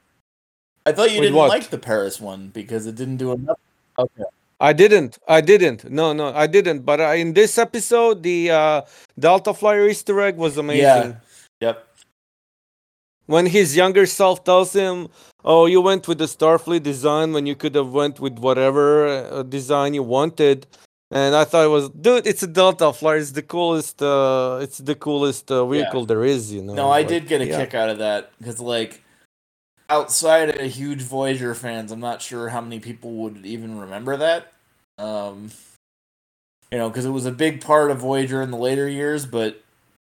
I 0.87 0.93
thought 0.93 1.11
you 1.11 1.21
With 1.21 1.27
didn't 1.27 1.37
what? 1.37 1.51
like 1.51 1.69
the 1.69 1.77
Paris 1.77 2.19
one 2.19 2.49
because 2.49 2.87
it 2.87 2.95
didn't 2.95 3.19
do 3.19 3.33
enough. 3.33 3.59
Okay. 3.99 4.25
I 4.61 4.73
didn't. 4.73 5.19
I 5.29 5.43
didn't. 5.43 5.91
No, 5.91 6.15
no, 6.15 6.33
I 6.35 6.47
didn't. 6.47 6.81
But 6.81 7.01
uh, 7.01 7.09
in 7.09 7.35
this 7.35 7.59
episode, 7.59 8.23
the 8.23 8.51
uh, 8.51 8.83
Delta 9.19 9.53
Flyer 9.53 9.89
Easter 9.89 10.21
egg 10.23 10.37
was 10.37 10.57
amazing. 10.57 10.83
Yeah. 10.83 11.15
Yep. 13.31 13.35
When 13.35 13.47
his 13.47 13.77
younger 13.77 14.07
self 14.07 14.45
tells 14.45 14.73
him, 14.73 15.09
"Oh, 15.45 15.67
you 15.67 15.81
went 15.81 16.09
with 16.09 16.19
the 16.19 16.27
Starfleet 16.27 16.83
design 16.83 17.33
when 17.33 17.47
you 17.47 17.55
could 17.55 17.75
have 17.75 17.93
went 17.93 18.21
with 18.21 18.39
whatever 18.39 19.07
uh, 19.07 19.43
design 19.45 19.95
you 19.95 20.03
wanted," 20.03 20.67
and 21.11 21.35
I 21.35 21.45
thought 21.45 21.65
it 21.65 21.69
was, 21.69 21.89
dude, 21.91 22.27
it's 22.27 22.43
a 22.43 22.47
Delta 22.47 22.93
Flyer. 22.93 23.19
It's 23.19 23.33
the 23.33 23.43
coolest. 23.43 24.03
Uh, 24.03 24.59
it's 24.63 24.79
the 24.79 24.95
coolest 24.95 25.51
uh, 25.51 25.67
vehicle 25.67 26.07
there 26.07 26.25
is. 26.25 26.53
You 26.53 26.63
know. 26.63 26.75
No, 26.75 26.87
I 26.87 27.01
Like, 27.01 27.09
did 27.09 27.29
get 27.29 27.41
a 27.41 27.47
yeah. 27.47 27.65
kick 27.65 27.75
out 27.75 27.91
of 27.91 27.99
that 27.99 28.33
because, 28.39 28.61
like, 28.61 29.03
outside 29.89 30.51
of 30.51 30.71
huge 30.73 31.03
Voyager 31.03 31.55
fans, 31.55 31.93
I'm 31.93 32.01
not 32.01 32.23
sure 32.23 32.49
how 32.49 32.61
many 32.61 32.81
people 32.81 33.11
would 33.23 33.45
even 33.45 33.79
remember 33.79 34.17
that. 34.17 34.53
Um, 34.99 35.51
you 36.71 36.79
know, 36.79 36.89
because 36.89 37.05
it 37.05 37.11
was 37.11 37.27
a 37.27 37.33
big 37.33 37.61
part 37.61 37.91
of 37.91 37.99
Voyager 37.99 38.43
in 38.43 38.51
the 38.51 38.57
later 38.57 38.89
years, 38.89 39.27
but 39.27 39.63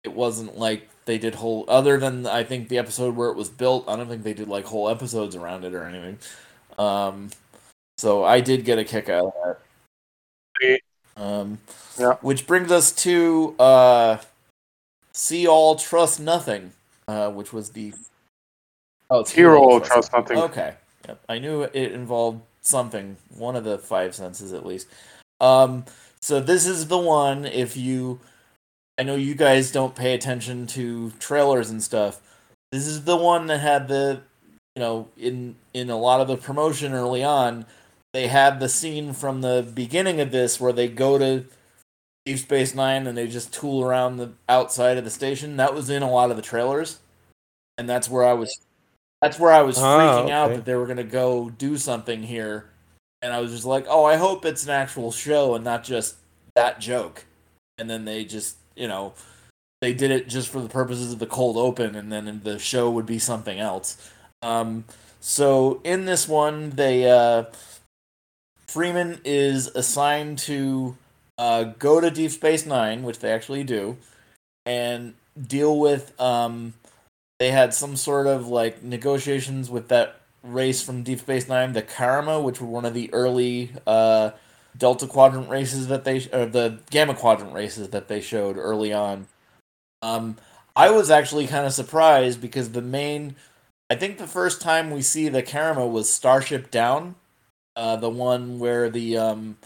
it 0.05 0.13
wasn't 0.13 0.59
like 0.59 0.89
they 1.05 1.19
did 1.19 1.37
whole. 1.37 1.65
Other 1.69 1.99
than 1.99 2.27
I 2.27 2.45
think 2.45 2.69
the 2.69 2.79
episode 2.79 3.17
where 3.17 3.31
it 3.31 3.37
was 3.37 3.49
built, 3.49 3.89
I 3.89 3.97
don't 3.97 4.09
think 4.09 4.23
they 4.23 4.35
did 4.35 4.49
like 4.49 4.65
whole 4.67 4.89
episodes 4.89 5.37
around 5.37 5.65
it 5.65 5.75
or 5.75 5.85
anything. 5.85 6.19
Um, 6.79 7.31
so 7.99 8.25
I 8.25 8.41
did 8.41 8.65
get 8.65 8.79
a 8.79 8.85
kick 8.85 9.09
out 9.09 9.27
of 9.27 9.57
that. 10.61 10.81
Um, 11.17 11.59
Yeah. 11.99 12.15
Which 12.21 12.47
brings 12.47 12.73
us 12.73 12.93
to 12.93 13.55
uh, 13.59 14.19
see 15.13 15.47
all, 15.47 15.77
trust 15.77 16.21
nothing, 16.21 16.73
uh, 17.07 17.31
which 17.31 17.53
was 17.53 17.71
the 17.71 17.93
oh, 19.11 19.21
it's 19.21 19.31
Hear 19.33 19.57
all 19.57 19.81
trust 19.81 20.13
nothing. 20.13 20.39
Okay, 20.39 20.75
yep. 21.07 21.21
I 21.29 21.39
knew 21.39 21.63
it 21.63 21.93
involved 21.93 22.43
something, 22.63 23.17
one 23.37 23.57
of 23.57 23.65
the 23.65 23.79
five 23.79 24.15
senses 24.15 24.53
at 24.53 24.65
least. 24.65 24.89
Um, 25.41 25.85
so 26.21 26.41
this 26.41 26.67
is 26.67 26.89
the 26.89 26.99
one. 26.99 27.45
If 27.45 27.77
you, 27.77 28.21
I 28.99 29.05
know 29.05 29.15
you 29.15 29.35
guys 29.35 29.73
don't 29.73 29.95
pay 29.95 30.15
attention 30.15 30.67
to 30.69 31.11
trailers 31.19 31.71
and 31.71 31.83
stuff. 31.83 32.21
This 32.71 32.87
is 32.87 33.05
the 33.05 33.17
one 33.17 33.47
that 33.47 33.59
had 33.59 33.89
the, 33.89 34.23
you 34.77 34.81
know, 34.81 35.09
in 35.17 35.57
in 35.75 35.91
a 35.91 35.97
lot 35.97 36.21
of 36.21 36.29
the 36.29 36.37
promotion 36.37 36.93
early 36.93 37.25
on, 37.25 37.67
they 38.13 38.27
had 38.29 38.61
the 38.61 38.69
scene 38.69 39.13
from 39.13 39.41
the 39.41 39.67
beginning 39.75 40.21
of 40.21 40.31
this 40.31 40.61
where 40.61 40.73
they 40.73 40.89
go 40.89 41.19
to 41.19 41.45
Deep 42.27 42.39
Space 42.39 42.75
Nine 42.75 43.07
and 43.07 43.17
they 43.17 43.27
just 43.27 43.53
tool 43.53 43.83
around 43.83 44.17
the 44.19 44.33
outside 44.49 44.99
of 44.99 45.05
the 45.05 45.11
station. 45.11 45.57
That 45.57 45.75
was 45.75 45.91
in 45.91 46.03
a 46.03 46.11
lot 46.11 46.31
of 46.31 46.37
the 46.37 46.43
trailers, 46.43 47.01
and 47.79 47.89
that's 47.89 48.09
where 48.09 48.25
I 48.25 48.35
was. 48.35 48.59
That's 49.23 49.39
where 49.39 49.53
I 49.53 49.63
was 49.63 49.79
Ah, 49.79 49.99
freaking 49.99 50.31
out 50.31 50.51
that 50.51 50.65
they 50.65 50.75
were 50.75 50.87
gonna 50.87 51.05
go 51.05 51.49
do 51.51 51.79
something 51.79 52.23
here, 52.23 52.71
and 53.23 53.33
I 53.33 53.41
was 53.41 53.53
just 53.53 53.65
like, 53.65 53.87
"Oh, 53.89 54.05
I 54.05 54.17
hope 54.17 54.45
it's 54.45 54.65
an 54.65 54.71
actual 54.71 55.13
show 55.13 55.55
and 55.55 55.65
not 55.65 55.83
just 55.85 56.17
that 56.55 56.79
joke." 56.81 57.25
And 57.79 57.89
then 57.89 58.05
they 58.05 58.25
just, 58.25 58.57
you 58.77 58.89
know, 58.89 59.15
they 59.81 59.93
did 59.93 60.11
it 60.11 60.29
just 60.29 60.49
for 60.49 60.61
the 60.61 60.69
purposes 60.69 61.13
of 61.13 61.19
the 61.19 61.27
cold 61.27 61.57
open, 61.57 61.95
and 61.95 62.13
then 62.13 62.41
the 62.45 62.59
show 62.59 62.91
would 62.91 63.07
be 63.07 63.19
something 63.19 63.59
else. 63.59 64.11
Um, 64.41 64.85
so 65.21 65.81
in 65.85 66.05
this 66.05 66.29
one, 66.29 66.71
they 66.71 67.11
uh, 67.11 67.45
Freeman 68.67 69.21
is 69.25 69.69
assigned 69.69 70.39
to 70.39 70.97
uh, 71.39 71.65
go 71.65 72.01
to 72.01 72.11
Deep 72.11 72.31
Space 72.31 72.65
Nine, 72.65 73.03
which 73.03 73.19
they 73.19 73.31
actually 73.31 73.65
do, 73.65 73.97
and 74.65 75.15
deal 75.41 75.79
with. 75.79 76.19
Um, 76.21 76.75
they 77.39 77.51
had 77.51 77.75
some 77.75 77.97
sort 77.97 78.29
of 78.29 78.49
like 78.49 78.83
negotiations 78.83 79.69
with 79.69 79.89
that 79.89 80.21
race 80.43 80.83
from 80.83 81.03
Deep 81.03 81.19
Space 81.19 81.49
Nine, 81.49 81.73
the 81.73 81.83
Karemma, 81.83 82.43
which 82.43 82.61
were 82.61 82.69
one 82.69 82.85
of 82.85 82.95
the 82.95 83.13
early 83.13 83.73
uh, 83.87 84.31
Delta 84.77 85.07
Quadrant 85.07 85.49
races 85.49 85.89
that 85.89 86.05
they, 86.05 86.29
or 86.33 86.47
the 86.47 86.81
Gamma 86.91 87.15
Quadrant 87.15 87.53
races 87.53 87.91
that 87.91 88.09
they 88.09 88.21
showed 88.21 88.57
early 88.57 88.93
on. 88.93 89.27
Um, 90.01 90.37
I 90.75 90.91
was 90.91 91.11
actually 91.11 91.47
kind 91.47 91.67
of 91.67 91.73
surprised 91.73 92.41
because 92.41 92.73
the 92.73 92.83
main, 92.83 93.37
I 93.91 93.95
think 93.95 94.19
the 94.19 94.27
first 94.27 94.61
time 94.61 94.91
we 94.91 95.03
see 95.03 95.29
the 95.29 95.43
Karemma 95.43 95.91
was 95.91 96.13
Starship 96.13 96.71
Down, 96.71 97.15
uh, 97.77 97.97
the 97.97 98.11
one 98.11 98.59
where 98.59 98.89
the 98.89 99.17
um, 99.19 99.59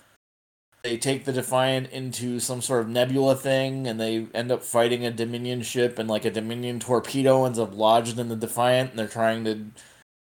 they 0.82 0.96
take 0.96 1.24
the 1.24 1.32
Defiant 1.32 1.90
into 1.90 2.38
some 2.38 2.60
sort 2.60 2.82
of 2.82 2.88
nebula 2.88 3.34
thing, 3.34 3.86
and 3.86 4.00
they 4.00 4.26
end 4.34 4.52
up 4.52 4.62
fighting 4.62 5.04
a 5.04 5.10
Dominion 5.10 5.62
ship, 5.62 5.98
and 5.98 6.08
like 6.08 6.24
a 6.24 6.30
Dominion 6.30 6.78
torpedo 6.80 7.44
ends 7.44 7.58
up 7.58 7.74
lodged 7.74 8.18
in 8.18 8.28
the 8.28 8.36
Defiant, 8.36 8.90
and 8.90 8.98
they're 8.98 9.08
trying 9.08 9.44
to 9.44 9.66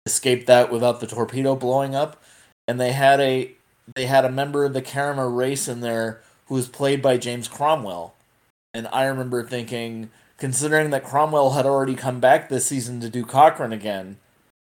escape 0.07 0.47
that 0.47 0.71
without 0.71 1.01
the 1.01 1.07
torpedo 1.07 1.57
blowing 1.57 1.95
up. 1.95 2.23
And 2.69 2.81
they 2.81 2.93
had 2.93 3.21
a 3.21 3.56
they 3.95 4.07
had 4.07 4.25
a 4.25 4.31
member 4.31 4.65
of 4.65 4.73
the 4.73 4.83
Karemma 4.83 5.35
race 5.35 5.69
in 5.69 5.81
there 5.81 6.21
who 6.47 6.55
was 6.55 6.69
played 6.69 7.03
by 7.03 7.17
James 7.17 7.49
Cromwell, 7.49 8.15
and 8.75 8.89
I 8.89 9.05
remember 9.07 9.43
thinking, 9.43 10.11
considering 10.39 10.91
that 10.91 11.05
Cromwell 11.05 11.53
had 11.53 11.67
already 11.67 11.95
come 11.95 12.21
back 12.21 12.49
this 12.49 12.67
season 12.67 13.01
to 13.01 13.09
do 13.09 13.25
Cochrane 13.25 13.73
again, 13.73 14.19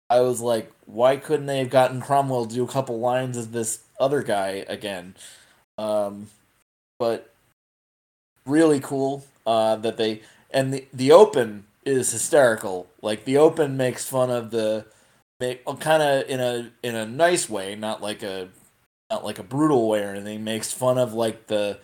I 0.09 0.21
was 0.21 0.41
like, 0.41 0.73
why 0.85 1.17
couldn't 1.17 1.47
they 1.47 1.59
have 1.59 1.71
gotten 1.71 2.01
Cromwell 2.01 2.47
to 2.47 2.55
do 2.55 2.65
a 2.65 2.69
couple 2.69 3.01
lines 3.01 3.37
as 3.37 3.49
this 3.49 3.81
other 3.99 4.23
guy 4.23 4.65
again? 4.69 5.15
Um, 5.79 6.29
but 6.99 7.33
really 8.47 8.81
cool 8.81 9.25
uh, 9.47 9.77
that 9.77 9.97
they 9.97 10.23
and 10.51 10.73
the 10.73 10.87
the 10.93 11.13
open 11.13 11.65
is 11.85 12.13
hysterical. 12.13 12.87
Like 13.03 13.25
the 13.25 13.37
open 13.37 13.77
makes 13.77 14.09
fun 14.09 14.31
of 14.31 14.51
the 14.51 14.87
make 15.41 15.65
kind 15.81 16.03
of 16.03 16.29
in 16.29 16.41
a 16.41 16.71
in 16.83 16.95
a 16.95 17.07
nice 17.07 17.49
way, 17.51 17.75
not 17.75 18.03
like 18.03 18.23
a 18.23 18.49
like 19.11 19.39
a 19.39 19.45
brutal 19.45 19.89
way 19.89 20.03
or 20.03 20.11
anything. 20.11 20.45
Makes 20.45 20.73
fun 20.73 20.99
of 20.99 21.15
like 21.15 21.47
the 21.47 21.79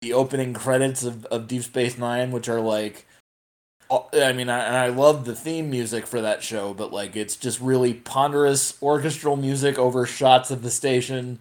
the 0.00 0.12
opening 0.12 0.52
credits 0.52 1.04
of, 1.04 1.24
of 1.26 1.46
Deep 1.46 1.62
Space 1.62 1.96
Nine, 1.98 2.30
which 2.30 2.48
are 2.48 2.60
like 2.60 3.06
I 4.14 4.32
mean, 4.32 4.48
I, 4.48 4.64
and 4.64 4.76
I 4.76 4.88
love 4.88 5.24
the 5.24 5.34
theme 5.34 5.70
music 5.70 6.06
for 6.06 6.20
that 6.22 6.42
show, 6.42 6.72
but 6.72 6.92
like 6.92 7.14
it's 7.14 7.36
just 7.36 7.60
really 7.60 7.92
ponderous 7.94 8.80
orchestral 8.82 9.36
music 9.36 9.78
over 9.78 10.06
shots 10.06 10.50
of 10.50 10.62
the 10.62 10.70
station, 10.70 11.38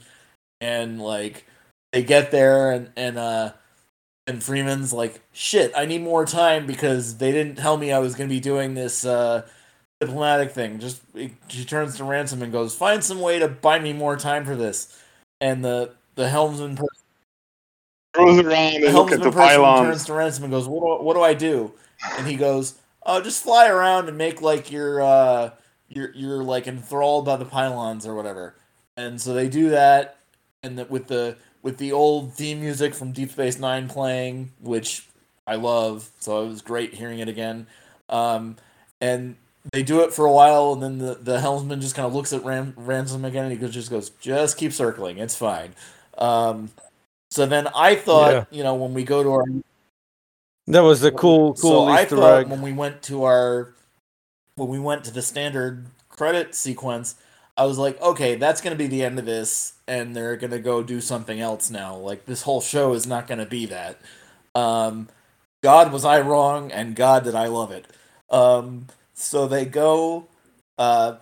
and 0.60 1.02
like 1.02 1.46
they 1.94 2.04
get 2.04 2.32
there 2.32 2.72
and 2.72 2.92
and 2.98 3.18
uh 3.18 3.54
and 4.28 4.44
Freeman's 4.44 4.94
like, 4.94 5.22
shit, 5.32 5.72
I 5.76 5.86
need 5.86 6.02
more 6.02 6.26
time 6.26 6.66
because 6.68 7.18
they 7.18 7.32
didn't 7.32 7.58
tell 7.58 7.78
me 7.78 7.92
I 7.92 8.00
was 8.00 8.16
gonna 8.16 8.30
be 8.30 8.40
doing 8.42 8.74
this 8.74 9.06
uh 9.06 9.48
diplomatic 10.02 10.52
thing. 10.52 10.80
Just 10.80 11.02
she 11.48 11.64
turns 11.64 11.96
to 11.98 12.04
Ransom 12.04 12.42
and 12.42 12.52
goes, 12.52 12.76
find 12.76 13.04
some 13.04 13.22
way 13.22 13.40
to 13.40 13.48
buy 13.48 13.80
me 13.80 13.94
more 13.94 14.18
time 14.18 14.44
for 14.46 14.56
this, 14.58 15.01
and 15.42 15.66
the 15.66 15.96
the 16.16 16.30
helmsman 16.30 16.78
person 16.78 16.88
around 18.16 18.38
the 18.38 18.88
and 18.88 18.96
look 18.96 19.12
at 19.12 19.20
helmsman 19.20 19.22
the 19.22 19.32
turns 19.84 20.06
to 20.06 20.14
Ransom 20.14 20.46
and 20.46 20.52
goes, 20.52 20.68
"What 20.68 21.00
do, 21.00 21.04
what 21.04 21.16
do 21.16 21.22
I 21.22 21.34
do?" 21.34 21.74
And 22.18 22.28
he 22.28 22.36
goes, 22.36 22.76
"Oh, 23.06 23.22
just 23.22 23.44
fly 23.44 23.68
around 23.68 24.08
and 24.08 24.18
make 24.18 24.42
like 24.42 24.72
you're 24.72 25.02
uh, 25.02 25.52
you're 25.90 26.12
you're 26.14 26.44
like 26.44 26.68
enthralled 26.68 27.26
by 27.26 27.36
the 27.36 27.46
pylons 27.46 28.06
or 28.06 28.16
whatever." 28.16 28.56
And 28.96 29.20
so 29.20 29.34
they 29.34 29.50
do 29.50 29.70
that, 29.72 30.18
and 30.64 30.78
that 30.78 30.90
with 30.90 31.08
the 31.08 31.38
with 31.62 31.78
the 31.78 31.92
old 31.92 32.34
theme 32.34 32.62
music 32.62 32.94
from 32.94 33.12
Deep 33.12 33.32
Space 33.32 33.60
Nine 33.60 33.88
playing, 33.88 34.52
which 34.60 35.08
I 35.48 35.56
love, 35.56 36.10
so 36.20 36.44
it 36.44 36.48
was 36.48 36.62
great 36.62 36.94
hearing 36.94 37.20
it 37.20 37.28
again. 37.28 37.68
Um, 38.10 38.58
and 39.00 39.36
they 39.72 39.84
do 39.84 40.02
it 40.02 40.14
for 40.14 40.26
a 40.26 40.32
while, 40.32 40.74
and 40.74 40.82
then 40.82 40.98
the, 40.98 41.16
the 41.16 41.40
helmsman 41.40 41.82
just 41.82 41.96
kind 41.96 42.06
of 42.08 42.14
looks 42.14 42.34
at 42.34 42.44
Ran- 42.44 42.74
Ransom 42.76 43.24
again, 43.26 43.46
and 43.52 43.60
he 43.62 43.68
just 43.70 43.90
goes, 43.90 44.10
"Just 44.10 44.58
keep 44.58 44.74
circling, 44.74 45.18
it's 45.20 45.36
fine." 45.36 45.74
Um, 46.18 46.72
so 47.30 47.46
then 47.46 47.68
I 47.76 47.96
thought, 47.96 48.32
Yeah. 48.34 48.46
you 48.52 48.64
know, 48.64 48.76
when 48.76 48.94
we 48.94 49.04
go 49.04 49.24
to 49.24 49.32
our 49.32 49.46
That 50.68 50.82
was 50.82 51.04
a 51.04 51.12
cool, 51.12 51.54
cool. 51.56 51.86
so 51.86 51.92
I 51.92 52.06
thought 52.06 52.42
egg. 52.42 52.48
when 52.50 52.62
we 52.62 52.74
went 52.74 53.02
to 53.04 53.24
our 53.24 53.74
when 54.56 54.68
we 54.68 54.80
went 54.80 55.04
to 55.06 55.12
the 55.12 55.22
standard 55.22 55.86
credit 56.10 56.54
sequence, 56.56 57.16
I 57.58 57.66
was 57.66 57.78
like, 57.78 58.00
okay, 58.02 58.36
that's 58.36 58.62
gonna 58.62 58.76
be 58.76 58.88
the 58.88 59.04
end 59.04 59.18
of 59.20 59.26
this, 59.26 59.74
and 59.88 60.16
they're 60.16 60.36
gonna 60.36 60.60
go 60.60 60.84
do 60.84 61.02
something 61.02 61.40
else 61.40 61.70
now. 61.70 61.96
Like 61.96 62.26
this 62.26 62.42
whole 62.44 62.62
show 62.62 62.94
is 62.94 63.06
not 63.08 63.28
gonna 63.28 63.46
be 63.46 63.66
that. 63.68 64.00
Um, 64.56 65.08
God 65.64 65.92
was 65.94 66.04
I 66.04 66.20
wrong, 66.20 66.72
and 66.72 66.96
God 66.96 67.24
did 67.24 67.36
I 67.36 67.48
love 67.48 67.72
it. 67.72 67.86
Um, 68.30 68.88
so 69.22 69.48
they 69.48 69.66
go. 69.66 70.28
Uh, 70.78 71.16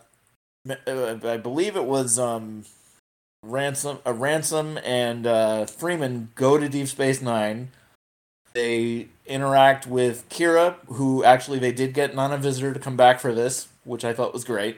I 0.68 1.38
believe 1.38 1.76
it 1.76 1.86
was 1.86 2.20
um, 2.20 2.64
ransom, 3.44 4.00
a 4.06 4.14
ransom, 4.14 4.80
and 4.84 5.26
uh, 5.26 5.66
Freeman 5.66 6.30
go 6.36 6.58
to 6.58 6.70
Deep 6.70 6.88
Space 6.88 7.22
Nine. 7.22 7.72
They 8.54 9.10
interact 9.26 9.86
with 9.86 10.28
Kira, 10.30 10.76
who 10.88 11.24
actually 11.24 11.60
they 11.60 11.72
did 11.72 11.94
get 11.94 12.16
Nana 12.16 12.38
Visitor 12.38 12.74
to 12.74 12.80
come 12.80 12.98
back 12.98 13.20
for 13.20 13.34
this, 13.34 13.68
which 13.84 14.04
I 14.04 14.14
thought 14.14 14.34
was 14.34 14.44
great. 14.44 14.78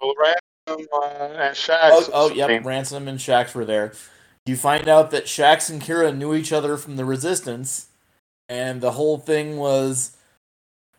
Well, 0.00 0.14
Ransom 0.18 0.86
uh, 0.92 1.06
and 1.06 1.56
Shaxs. 1.56 1.90
Oh, 1.90 2.10
oh, 2.12 2.30
yep. 2.30 2.64
Ransom 2.64 3.08
and 3.08 3.18
Shaxs 3.18 3.54
were 3.54 3.64
there. 3.64 3.92
You 4.46 4.56
find 4.56 4.88
out 4.88 5.10
that 5.10 5.24
Shaxs 5.24 5.70
and 5.70 5.80
Kira 5.80 6.14
knew 6.14 6.34
each 6.34 6.52
other 6.52 6.76
from 6.76 6.96
the 6.96 7.04
Resistance, 7.04 7.88
and 8.48 8.80
the 8.80 8.92
whole 8.92 9.18
thing 9.18 9.56
was 9.56 10.16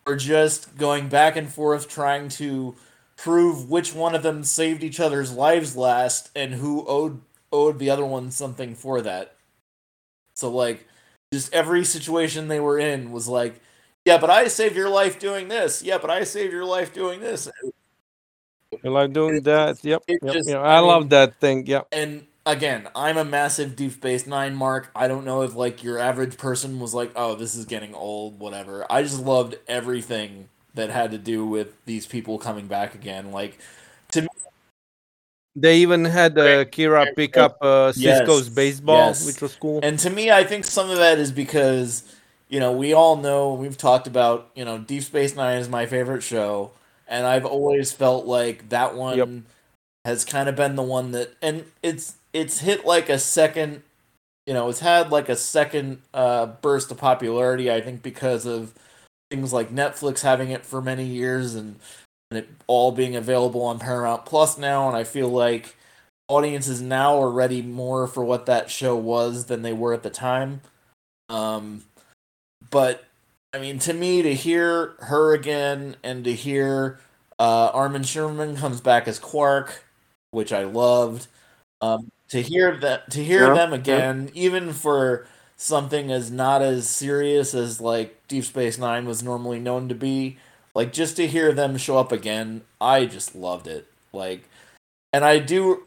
we're 0.05 0.15
just 0.15 0.77
going 0.77 1.09
back 1.09 1.35
and 1.35 1.51
forth 1.51 1.89
trying 1.89 2.29
to 2.29 2.75
prove 3.17 3.69
which 3.69 3.93
one 3.93 4.13
of 4.13 4.23
them 4.23 4.43
saved 4.43 4.83
each 4.83 4.99
other's 4.99 5.31
lives 5.31 5.75
last 5.75 6.29
and 6.35 6.53
who 6.55 6.85
owed 6.87 7.21
owed 7.51 7.79
the 7.79 7.89
other 7.89 8.05
one 8.05 8.29
something 8.31 8.75
for 8.75 9.01
that. 9.01 9.35
So 10.33 10.51
like 10.51 10.87
just 11.33 11.53
every 11.53 11.83
situation 11.85 12.47
they 12.47 12.59
were 12.59 12.77
in 12.77 13.11
was 13.11 13.27
like, 13.27 13.61
yeah, 14.03 14.17
but 14.17 14.29
I 14.29 14.47
saved 14.47 14.75
your 14.75 14.89
life 14.89 15.17
doing 15.17 15.47
this. 15.47 15.81
Yeah, 15.81 15.97
but 15.97 16.09
I 16.09 16.23
saved 16.23 16.51
your 16.53 16.65
life 16.65 16.93
doing 16.93 17.19
this. 17.21 17.49
You 18.83 18.91
like 18.91 19.13
doing 19.13 19.41
that? 19.43 19.83
Yep. 19.83 20.03
yep, 20.07 20.19
just- 20.33 20.49
yep. 20.49 20.59
I 20.59 20.75
I, 20.75 20.79
love 20.79 21.03
mean- 21.03 21.09
that 21.09 21.39
thing. 21.39 21.65
Yep. 21.65 21.87
and 21.91 22.27
again, 22.45 22.87
I'm 22.95 23.17
a 23.17 23.25
massive 23.25 23.75
Deep 23.75 23.93
Space 23.93 24.25
Nine 24.27 24.55
mark. 24.55 24.91
I 24.95 25.07
don't 25.07 25.25
know 25.25 25.41
if 25.41 25.55
like 25.55 25.83
your 25.83 25.99
average 25.99 26.37
person 26.37 26.79
was 26.79 26.93
like, 26.93 27.11
"Oh, 27.15 27.35
this 27.35 27.55
is 27.55 27.65
getting 27.65 27.93
old," 27.93 28.39
whatever. 28.39 28.85
I 28.91 29.01
just 29.03 29.19
loved 29.21 29.55
everything 29.67 30.49
that 30.75 30.89
had 30.89 31.11
to 31.11 31.17
do 31.17 31.45
with 31.45 31.73
these 31.85 32.05
people 32.05 32.37
coming 32.37 32.67
back 32.67 32.95
again. 32.95 33.31
Like, 33.31 33.57
to 34.11 34.23
me 34.23 34.27
They 35.55 35.77
even 35.79 36.03
had 36.05 36.37
uh, 36.37 36.65
Kira 36.65 37.15
pick 37.15 37.37
up 37.37 37.57
uh, 37.61 37.91
Sisko's 37.93 38.47
Yes, 38.47 38.49
baseball, 38.49 39.07
yes. 39.07 39.25
which 39.25 39.41
was 39.41 39.55
cool. 39.55 39.79
and 39.83 39.97
to 39.99 40.09
me, 40.09 40.31
I 40.31 40.43
think 40.43 40.65
some 40.65 40.89
of 40.89 40.97
that 40.97 41.17
is 41.17 41.31
because 41.31 42.03
you 42.49 42.59
know 42.59 42.71
we 42.73 42.93
all 42.93 43.15
know 43.15 43.53
we've 43.53 43.77
talked 43.77 44.07
about 44.07 44.49
you 44.55 44.65
know 44.65 44.77
Deep 44.79 45.03
Space 45.03 45.35
Nine 45.35 45.57
is 45.59 45.69
my 45.69 45.85
favorite 45.85 46.23
show, 46.23 46.71
and 47.07 47.25
I've 47.25 47.45
always 47.45 47.93
felt 47.93 48.25
like 48.25 48.69
that 48.69 48.95
one 48.95 49.17
Yep. 49.17 49.29
has 50.03 50.25
kind 50.25 50.49
of 50.49 50.55
been 50.57 50.75
the 50.75 50.83
one 50.83 51.11
that, 51.13 51.33
and 51.41 51.65
it's 51.81 52.15
it's 52.35 52.59
hit 52.59 52.85
like 52.85 53.07
a 53.07 53.17
second, 53.17 53.81
you 54.45 54.53
know, 54.53 54.67
it's 54.67 54.81
had 54.81 55.09
like 55.09 55.29
a 55.29 55.37
second 55.37 56.01
uh, 56.13 56.47
burst 56.47 56.91
of 56.91 56.97
popularity. 56.97 57.71
I 57.71 57.79
think 57.79 58.03
because 58.03 58.45
of 58.45 58.73
things 59.31 59.53
like 59.53 59.69
Netflix 59.69 60.21
having 60.21 60.49
it 60.51 60.65
for 60.65 60.81
many 60.81 61.05
years 61.05 61.55
and 61.55 61.79
and 62.29 62.39
it 62.39 62.49
all 62.67 62.91
being 62.91 63.15
available 63.15 63.61
on 63.61 63.79
Paramount 63.79 64.25
Plus 64.25 64.57
now, 64.57 64.87
and 64.89 64.97
I 64.97 65.05
feel 65.05 65.29
like 65.29 65.77
audiences 66.27 66.81
now 66.81 67.21
are 67.21 67.31
ready 67.31 67.61
more 67.61 68.05
for 68.05 68.25
what 68.25 68.47
that 68.47 68.69
show 68.69 68.97
was 68.97 69.45
than 69.45 69.61
they 69.61 69.73
were 69.73 69.93
at 69.93 70.03
the 70.03 70.09
time. 70.09 70.61
Um, 71.29 71.83
but 72.69 73.05
I 73.53 73.59
mean, 73.59 73.79
to 73.79 73.93
me, 73.93 74.21
to 74.23 74.33
hear 74.33 74.95
her 74.99 75.33
again 75.33 75.95
and 76.03 76.25
to 76.25 76.33
hear 76.33 76.99
uh, 77.39 77.69
Armin 77.73 78.01
Shimerman 78.01 78.57
comes 78.57 78.81
back 78.81 79.07
as 79.07 79.19
Quark, 79.19 79.85
which 80.31 80.51
I 80.51 80.63
loved. 80.65 81.27
Um, 81.81 82.11
to 82.29 82.41
hear 82.41 82.75
that, 82.77 83.09
to 83.11 83.23
hear 83.23 83.47
Yeah, 83.47 83.53
them 83.53 83.71
yeah. 83.71 83.77
again, 83.77 84.29
even 84.33 84.73
for 84.73 85.27
something 85.57 86.11
as 86.11 86.31
not 86.31 86.61
as 86.61 86.89
serious 86.89 87.53
as 87.53 87.79
like 87.79 88.27
Deep 88.27 88.43
Space 88.45 88.77
Nine 88.77 89.05
was 89.05 89.23
normally 89.23 89.59
known 89.59 89.87
to 89.89 89.95
be, 89.95 90.37
like 90.73 90.91
just 90.93 91.15
to 91.17 91.27
hear 91.27 91.53
them 91.53 91.77
show 91.77 91.97
up 91.97 92.11
again, 92.11 92.61
I 92.81 93.05
just 93.05 93.35
loved 93.35 93.67
it. 93.67 93.87
Like, 94.13 94.43
and 95.13 95.23
I 95.25 95.39
do, 95.39 95.83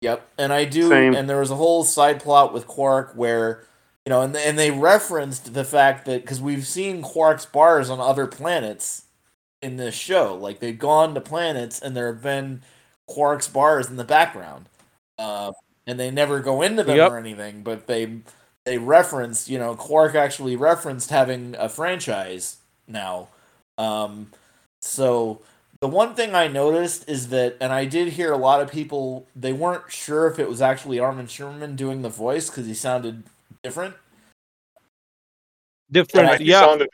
yep, 0.00 0.28
and 0.38 0.52
I 0.52 0.64
do, 0.64 0.88
Same. 0.88 1.14
and 1.14 1.28
there 1.28 1.40
was 1.40 1.50
a 1.50 1.56
whole 1.56 1.84
side 1.84 2.20
plot 2.22 2.52
with 2.52 2.66
Quark 2.66 3.12
where 3.14 3.66
you 4.06 4.10
know, 4.10 4.20
and 4.22 4.36
and 4.36 4.58
they 4.58 4.70
referenced 4.70 5.54
the 5.54 5.64
fact 5.64 6.04
that 6.06 6.22
because 6.22 6.40
we've 6.40 6.66
seen 6.66 7.02
Quark's 7.02 7.46
bars 7.46 7.88
on 7.90 8.00
other 8.00 8.26
planets 8.26 9.04
in 9.62 9.76
this 9.76 9.94
show, 9.94 10.34
like 10.36 10.60
they've 10.60 10.78
gone 10.78 11.14
to 11.14 11.20
planets 11.20 11.80
and 11.80 11.96
there 11.96 12.08
have 12.12 12.22
been 12.22 12.62
Quark's 13.06 13.48
bars 13.48 13.88
in 13.88 13.96
the 13.96 14.04
background, 14.04 14.66
uh, 15.18 15.52
and 15.86 15.98
they 16.00 16.10
never 16.10 16.40
go 16.40 16.62
into 16.62 16.82
them 16.84 16.96
Yep. 16.96 17.10
or 17.12 17.18
anything, 17.18 17.62
but 17.62 17.86
they 17.86 18.18
they 18.64 18.78
referenced, 18.78 19.48
you 19.48 19.58
know, 19.58 19.74
Quark 19.74 20.14
actually 20.14 20.56
referenced 20.56 21.10
having 21.10 21.54
a 21.58 21.68
franchise 21.68 22.56
now. 22.88 23.28
Um, 23.76 24.30
so 24.80 25.42
the 25.80 25.88
one 25.88 26.14
thing 26.14 26.34
I 26.34 26.48
noticed 26.48 27.06
is 27.08 27.28
that, 27.28 27.58
and 27.60 27.72
I 27.74 27.84
did 27.84 28.08
hear 28.14 28.32
a 28.32 28.38
lot 28.38 28.62
of 28.62 28.70
people, 28.72 29.26
they 29.36 29.52
weren't 29.52 29.92
sure 29.92 30.26
if 30.28 30.38
it 30.38 30.48
was 30.48 30.62
actually 30.62 30.98
Armin 30.98 31.26
Shimerman 31.26 31.76
doing 31.76 32.00
the 32.00 32.08
voice 32.08 32.48
because 32.48 32.66
he 32.66 32.72
sounded 32.72 33.24
different. 33.62 33.96
Different, 35.90 36.30
Yeah, 36.30 36.38
he 36.38 36.44
yeah, 36.44 36.60
sounded 36.60 36.88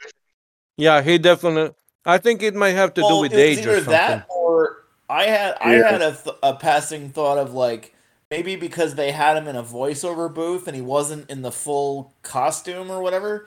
yeah. 0.77 1.03
He 1.03 1.19
definitely. 1.19 1.75
I 2.05 2.19
think 2.19 2.43
it 2.43 2.55
might 2.55 2.71
have 2.71 2.95
to 2.95 3.03
do 3.03 3.19
with 3.21 3.33
it 3.33 3.37
was 3.37 3.59
age 3.59 3.67
or 3.67 3.75
something. 3.77 3.93
that 3.93 4.27
or 4.29 4.79
I 5.09 5.25
had 5.25 5.57
I 5.61 5.77
Yeah. 5.77 5.91
had 5.91 6.03
a, 6.03 6.13
th- 6.13 6.37
a 6.43 6.55
passing 6.55 7.11
thought 7.11 7.39
of 7.39 7.55
like 7.55 7.95
maybe 8.31 8.57
because 8.57 8.95
they 8.95 9.11
had 9.13 9.37
him 9.37 9.49
in 9.49 9.57
a 9.57 9.63
voiceover 9.63 10.33
booth 10.33 10.67
and 10.67 10.77
he 10.77 10.83
wasn't 10.83 11.29
in 11.29 11.43
the 11.43 11.51
full 11.53 12.15
costume 12.23 12.91
or 12.91 13.03
whatever. 13.03 13.47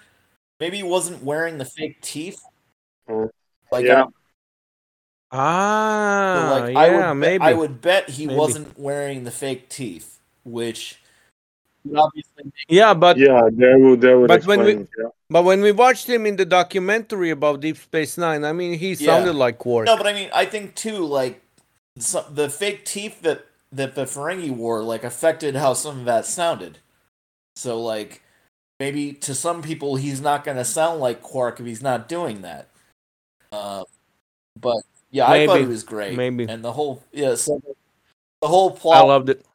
Maybe 0.59 0.77
he 0.77 0.83
wasn't 0.83 1.23
wearing 1.23 1.57
the 1.57 1.65
fake 1.65 2.01
teeth. 2.01 2.41
Like 3.71 3.85
Yeah. 3.85 4.03
I- 4.05 4.07
Ah, 5.35 6.35
So, 6.37 6.59
like 6.65 6.73
yeah, 6.73 6.79
I 6.79 6.89
would 6.91 6.99
bet, 6.99 7.15
maybe. 7.17 7.43
I 7.43 7.53
would 7.53 7.81
bet 7.81 8.09
he 8.09 8.27
Maybe. 8.27 8.37
wasn't 8.37 8.77
wearing 8.77 9.23
the 9.23 9.31
fake 9.31 9.67
teeth, 9.67 10.19
which 10.43 10.99
obviously 11.95 12.51
Yeah, 12.69 12.93
but 12.93 13.17
Yeah, 13.17 13.49
that 13.51 13.79
would 13.79 14.01
that 14.01 14.15
would 14.17 14.27
But 14.27 14.45
when 14.45 14.63
we- 14.63 14.73
it, 14.73 14.89
yeah. 14.99 15.09
but 15.31 15.43
when 15.43 15.61
we 15.61 15.71
watched 15.71 16.07
him 16.07 16.27
in 16.27 16.35
the 16.35 16.45
documentary 16.45 17.31
about 17.31 17.61
Deep 17.61 17.77
Space 17.77 18.15
Nine, 18.17 18.45
I 18.45 18.53
mean, 18.53 18.77
he 18.77 18.93
Yeah. 18.93 19.07
sounded 19.07 19.33
like 19.35 19.57
Quark. 19.57 19.87
no, 19.87 19.97
but 19.97 20.05
I 20.05 20.13
mean 20.13 20.29
I 20.33 20.45
think 20.45 20.75
too 20.75 20.99
like 21.03 21.41
some, 21.97 22.25
the 22.29 22.47
fake 22.49 22.85
teeth 22.85 23.21
that 23.23 23.45
that 23.73 23.95
the 23.95 24.05
Ferengi 24.05 24.51
wore 24.51 24.81
like 24.83 25.03
affected 25.03 25.55
how 25.55 25.73
some 25.73 25.99
of 25.99 26.05
that 26.05 26.25
sounded. 26.25 26.77
So 27.55 27.81
like 27.81 28.21
maybe 28.79 29.13
to 29.13 29.33
some 29.33 29.61
people 29.61 29.95
he's 29.95 30.21
not 30.21 30.43
going 30.43 30.57
to 30.57 30.65
sound 30.65 30.99
like 30.99 31.21
Quark 31.21 31.59
if 31.59 31.65
he's 31.65 31.81
not 31.81 32.07
doing 32.07 32.41
that. 32.41 32.69
Uh, 33.51 33.83
but 34.59 34.77
yeah, 35.11 35.29
I 35.29 35.45
thought 35.45 35.59
he 35.59 35.65
was 35.65 35.83
great. 35.83 36.15
Maybe. 36.15 36.45
and 36.45 36.63
the 36.63 36.71
whole 36.71 37.03
yeah, 37.11 37.35
so 37.35 37.61
the 38.41 38.47
whole 38.47 38.71
plot. 38.71 38.97
I 38.97 39.07
loved 39.07 39.29
it. 39.29 39.45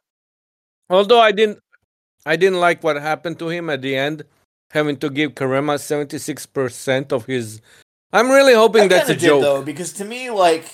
Although 0.89 1.19
I 1.19 1.31
didn't, 1.31 1.59
I 2.25 2.35
didn't 2.35 2.59
like 2.59 2.83
what 2.83 2.95
happened 2.95 3.39
to 3.39 3.49
him 3.49 3.69
at 3.69 3.81
the 3.81 3.95
end, 3.95 4.23
having 4.71 4.97
to 4.97 5.09
give 5.09 5.35
Karemma 5.35 5.79
seventy 5.79 6.17
six 6.17 6.45
percent 6.45 7.13
of 7.13 7.25
his. 7.25 7.61
I'm 8.11 8.31
really 8.31 8.55
hoping 8.55 8.83
I 8.83 8.87
that's 8.87 9.09
a 9.09 9.13
did, 9.13 9.21
joke. 9.21 9.41
though, 9.41 9.61
because 9.61 9.93
to 9.93 10.05
me, 10.05 10.29
like 10.31 10.65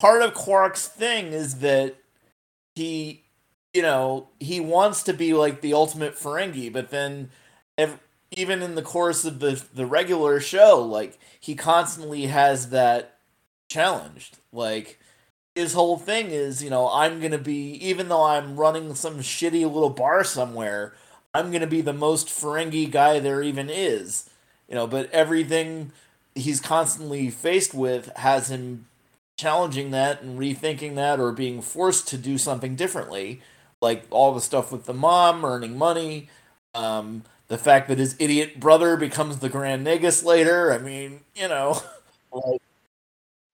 part 0.00 0.22
of 0.22 0.34
Quark's 0.34 0.86
thing 0.86 1.28
is 1.28 1.60
that 1.60 1.96
he, 2.74 3.22
you 3.72 3.82
know, 3.82 4.28
he 4.40 4.60
wants 4.60 5.02
to 5.04 5.12
be 5.12 5.34
like 5.34 5.60
the 5.60 5.74
ultimate 5.74 6.16
Ferengi, 6.16 6.72
but 6.72 6.90
then, 6.90 7.30
ev- 7.78 8.00
even 8.30 8.62
in 8.62 8.74
the 8.74 8.82
course 8.82 9.24
of 9.24 9.40
the 9.40 9.62
the 9.74 9.86
regular 9.86 10.40
show, 10.40 10.80
like 10.80 11.18
he 11.38 11.54
constantly 11.54 12.26
has 12.26 12.70
that 12.70 13.18
challenged. 13.68 14.38
Like 14.52 14.98
his 15.54 15.74
whole 15.74 15.98
thing 15.98 16.28
is, 16.30 16.62
you 16.62 16.70
know, 16.70 16.88
I'm 16.90 17.20
gonna 17.20 17.38
be, 17.38 17.72
even 17.86 18.08
though 18.08 18.24
I'm 18.24 18.56
running 18.56 18.94
some 18.94 19.20
shitty 19.20 19.62
little 19.62 19.90
bar 19.90 20.24
somewhere, 20.24 20.94
I'm 21.32 21.50
gonna 21.52 21.66
be 21.66 21.80
the 21.80 21.92
most 21.92 22.28
Ferengi 22.28 22.90
guy 22.90 23.18
there 23.20 23.42
even 23.42 23.70
is. 23.70 24.28
You 24.68 24.74
know, 24.74 24.86
but 24.86 25.10
everything 25.12 25.92
he's 26.34 26.60
constantly 26.60 27.30
faced 27.30 27.74
with 27.74 28.08
has 28.16 28.50
him 28.50 28.86
challenging 29.36 29.90
that 29.90 30.22
and 30.22 30.38
rethinking 30.38 30.94
that 30.94 31.18
or 31.20 31.32
being 31.32 31.60
forced 31.60 32.06
to 32.08 32.16
do 32.16 32.38
something 32.38 32.76
differently 32.76 33.40
like 33.80 34.04
all 34.10 34.32
the 34.32 34.40
stuff 34.40 34.70
with 34.70 34.84
the 34.86 34.94
mom 34.94 35.44
earning 35.44 35.76
money 35.76 36.28
um 36.74 37.22
the 37.48 37.58
fact 37.58 37.88
that 37.88 37.98
his 37.98 38.14
idiot 38.20 38.60
brother 38.60 38.96
becomes 38.96 39.38
the 39.40 39.48
grand 39.48 39.82
Negus 39.84 40.22
later 40.22 40.72
i 40.72 40.78
mean 40.78 41.20
you 41.34 41.48
know 41.48 41.80
like, 42.32 42.60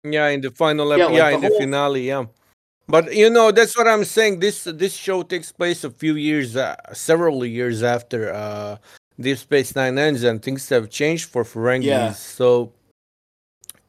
Yeah, 0.05 0.28
in 0.28 0.41
the 0.41 0.51
final, 0.51 0.97
Yeah, 0.97 1.11
yeah, 1.11 1.24
like 1.24 1.35
in 1.35 1.41
the 1.41 1.49
the 1.49 1.53
whole- 1.53 1.61
finale, 1.61 2.03
yeah. 2.09 2.24
But 2.89 3.14
you 3.14 3.28
know, 3.31 3.53
that's 3.53 3.76
what 3.76 3.87
I'm 3.87 4.05
saying. 4.05 4.41
This 4.41 4.64
this 4.64 4.95
show 4.95 5.22
takes 5.22 5.53
place 5.53 5.85
a 5.85 5.91
few 5.91 6.16
years, 6.16 6.57
uh, 6.57 6.74
several 6.93 7.45
years 7.45 7.83
after 7.85 8.33
uh, 8.33 8.78
Deep 9.20 9.37
Space 9.39 9.76
Nine 9.76 9.97
ends, 9.99 10.24
and 10.24 10.43
things 10.43 10.68
have 10.70 10.89
changed 10.91 11.28
for 11.28 11.45
Ferengis. 11.45 11.85
Yeah. 11.85 12.12
So 12.12 12.72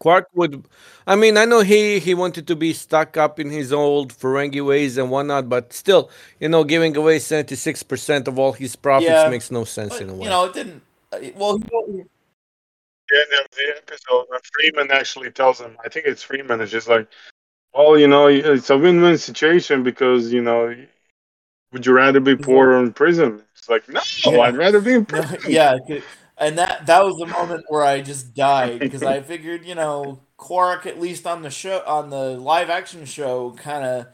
Quark 0.01 0.25
would, 0.33 0.65
I 1.05 1.15
mean, 1.15 1.37
I 1.37 1.45
know 1.45 1.61
he 1.61 1.99
he 1.99 2.13
wanted 2.23 2.45
to 2.47 2.55
be 2.55 2.73
stuck 2.73 3.17
up 3.17 3.39
in 3.39 3.49
his 3.51 3.71
old 3.71 4.07
Ferengi 4.19 4.65
ways 4.65 4.97
and 4.97 5.11
whatnot, 5.13 5.47
but 5.47 5.73
still, 5.73 6.09
you 6.39 6.49
know, 6.49 6.63
giving 6.63 6.97
away 6.97 7.19
seventy 7.19 7.55
six 7.55 7.83
percent 7.83 8.27
of 8.27 8.39
all 8.39 8.53
his 8.53 8.75
profits 8.75 9.09
Yeah, 9.23 9.29
makes 9.29 9.51
no 9.51 9.63
sense 9.63 9.93
but, 9.93 10.01
in 10.01 10.09
a 10.09 10.13
way. 10.13 10.23
you 10.25 10.29
know 10.33 10.45
it 10.49 10.53
didn't 10.53 10.81
uh, 11.13 11.19
well 11.35 11.57
he- 11.57 11.65
the 13.09 13.17
end 13.23 13.33
of 13.45 13.51
the 13.51 13.65
episode, 13.77 14.25
when 14.29 14.39
Freeman 14.53 14.89
actually 14.91 15.31
tells 15.31 15.59
him, 15.59 15.77
I 15.85 15.89
think 15.89 16.05
it's 16.07 16.23
Freeman, 16.23 16.61
it's 16.61 16.71
just 16.71 16.87
like, 16.87 17.07
well, 17.73 17.99
you 17.99 18.07
know, 18.07 18.27
it's 18.27 18.69
a 18.69 18.77
win-win 18.77 19.17
situation 19.17 19.83
because 19.83 20.33
you 20.33 20.41
know 20.41 20.75
would 21.73 21.85
you 21.85 21.93
rather 21.93 22.19
be 22.19 22.35
poor 22.35 22.71
or 22.73 22.79
in 22.83 22.91
prison? 22.93 23.43
It's 23.55 23.69
like, 23.69 23.87
no, 23.87 24.01
Yeah. 24.25 24.39
I'd 24.45 24.57
rather 24.57 24.81
be 24.81 24.93
in 24.93 25.05
prison. 25.13 25.39
yeah, 25.47 25.77
c- 25.87 26.01
and 26.37 26.57
that 26.57 26.85
that 26.87 27.03
was 27.03 27.15
the 27.17 27.25
moment 27.27 27.65
where 27.69 27.83
I 27.83 28.01
just 28.01 28.33
died 28.33 28.79
because 28.81 29.03
I 29.03 29.21
figured, 29.21 29.65
you 29.65 29.75
know, 29.75 30.21
Quark 30.37 30.85
at 30.85 30.99
least 30.99 31.27
on 31.27 31.41
the 31.43 31.49
show 31.51 31.83
on 31.85 32.09
the 32.09 32.37
live 32.37 32.69
action 32.69 33.05
show 33.05 33.51
kind 33.53 33.85
of 33.85 34.07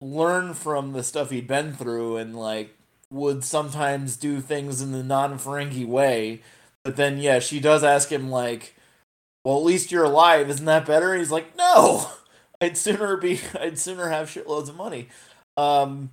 learned 0.00 0.56
from 0.58 0.92
the 0.92 1.02
stuff 1.02 1.30
he'd 1.30 1.46
been 1.48 1.72
through 1.74 2.16
and 2.16 2.36
like 2.36 2.76
would 3.10 3.44
sometimes 3.44 4.16
do 4.16 4.40
things 4.40 4.80
in 4.82 4.92
the 4.92 5.02
non-Ferengi 5.04 5.86
way. 5.86 6.42
But 6.84 6.96
then 6.96 7.18
yeah, 7.18 7.38
she 7.40 7.60
does 7.60 7.84
ask 7.84 8.10
him 8.10 8.30
like, 8.30 8.74
"Well, 9.44 9.58
at 9.58 9.64
least 9.64 9.92
you're 9.92 10.04
alive. 10.04 10.50
Isn't 10.50 10.66
that 10.66 10.86
better?" 10.86 11.14
he's 11.16 11.30
like, 11.32 11.56
"No. 11.56 12.10
I'd 12.60 12.76
sooner 12.78 13.16
be 13.16 13.40
I'd 13.60 13.78
sooner 13.78 14.08
have 14.08 14.28
shitloads 14.28 14.68
of 14.68 14.76
money." 14.76 15.08
Um 15.56 16.10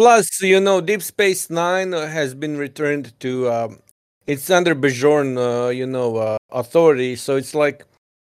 Plus, 0.00 0.40
you 0.40 0.60
know, 0.60 0.80
Deep 0.80 1.02
Space 1.02 1.50
Nine 1.50 1.92
uh, 1.92 2.06
has 2.06 2.34
been 2.34 2.56
returned 2.56 3.12
to. 3.20 3.50
Um, 3.50 3.80
it's 4.26 4.48
under 4.48 4.74
Bajoran, 4.74 5.36
uh, 5.36 5.68
you 5.68 5.84
know, 5.86 6.16
uh, 6.16 6.38
authority. 6.50 7.16
So 7.16 7.36
it's 7.36 7.54
like, 7.54 7.84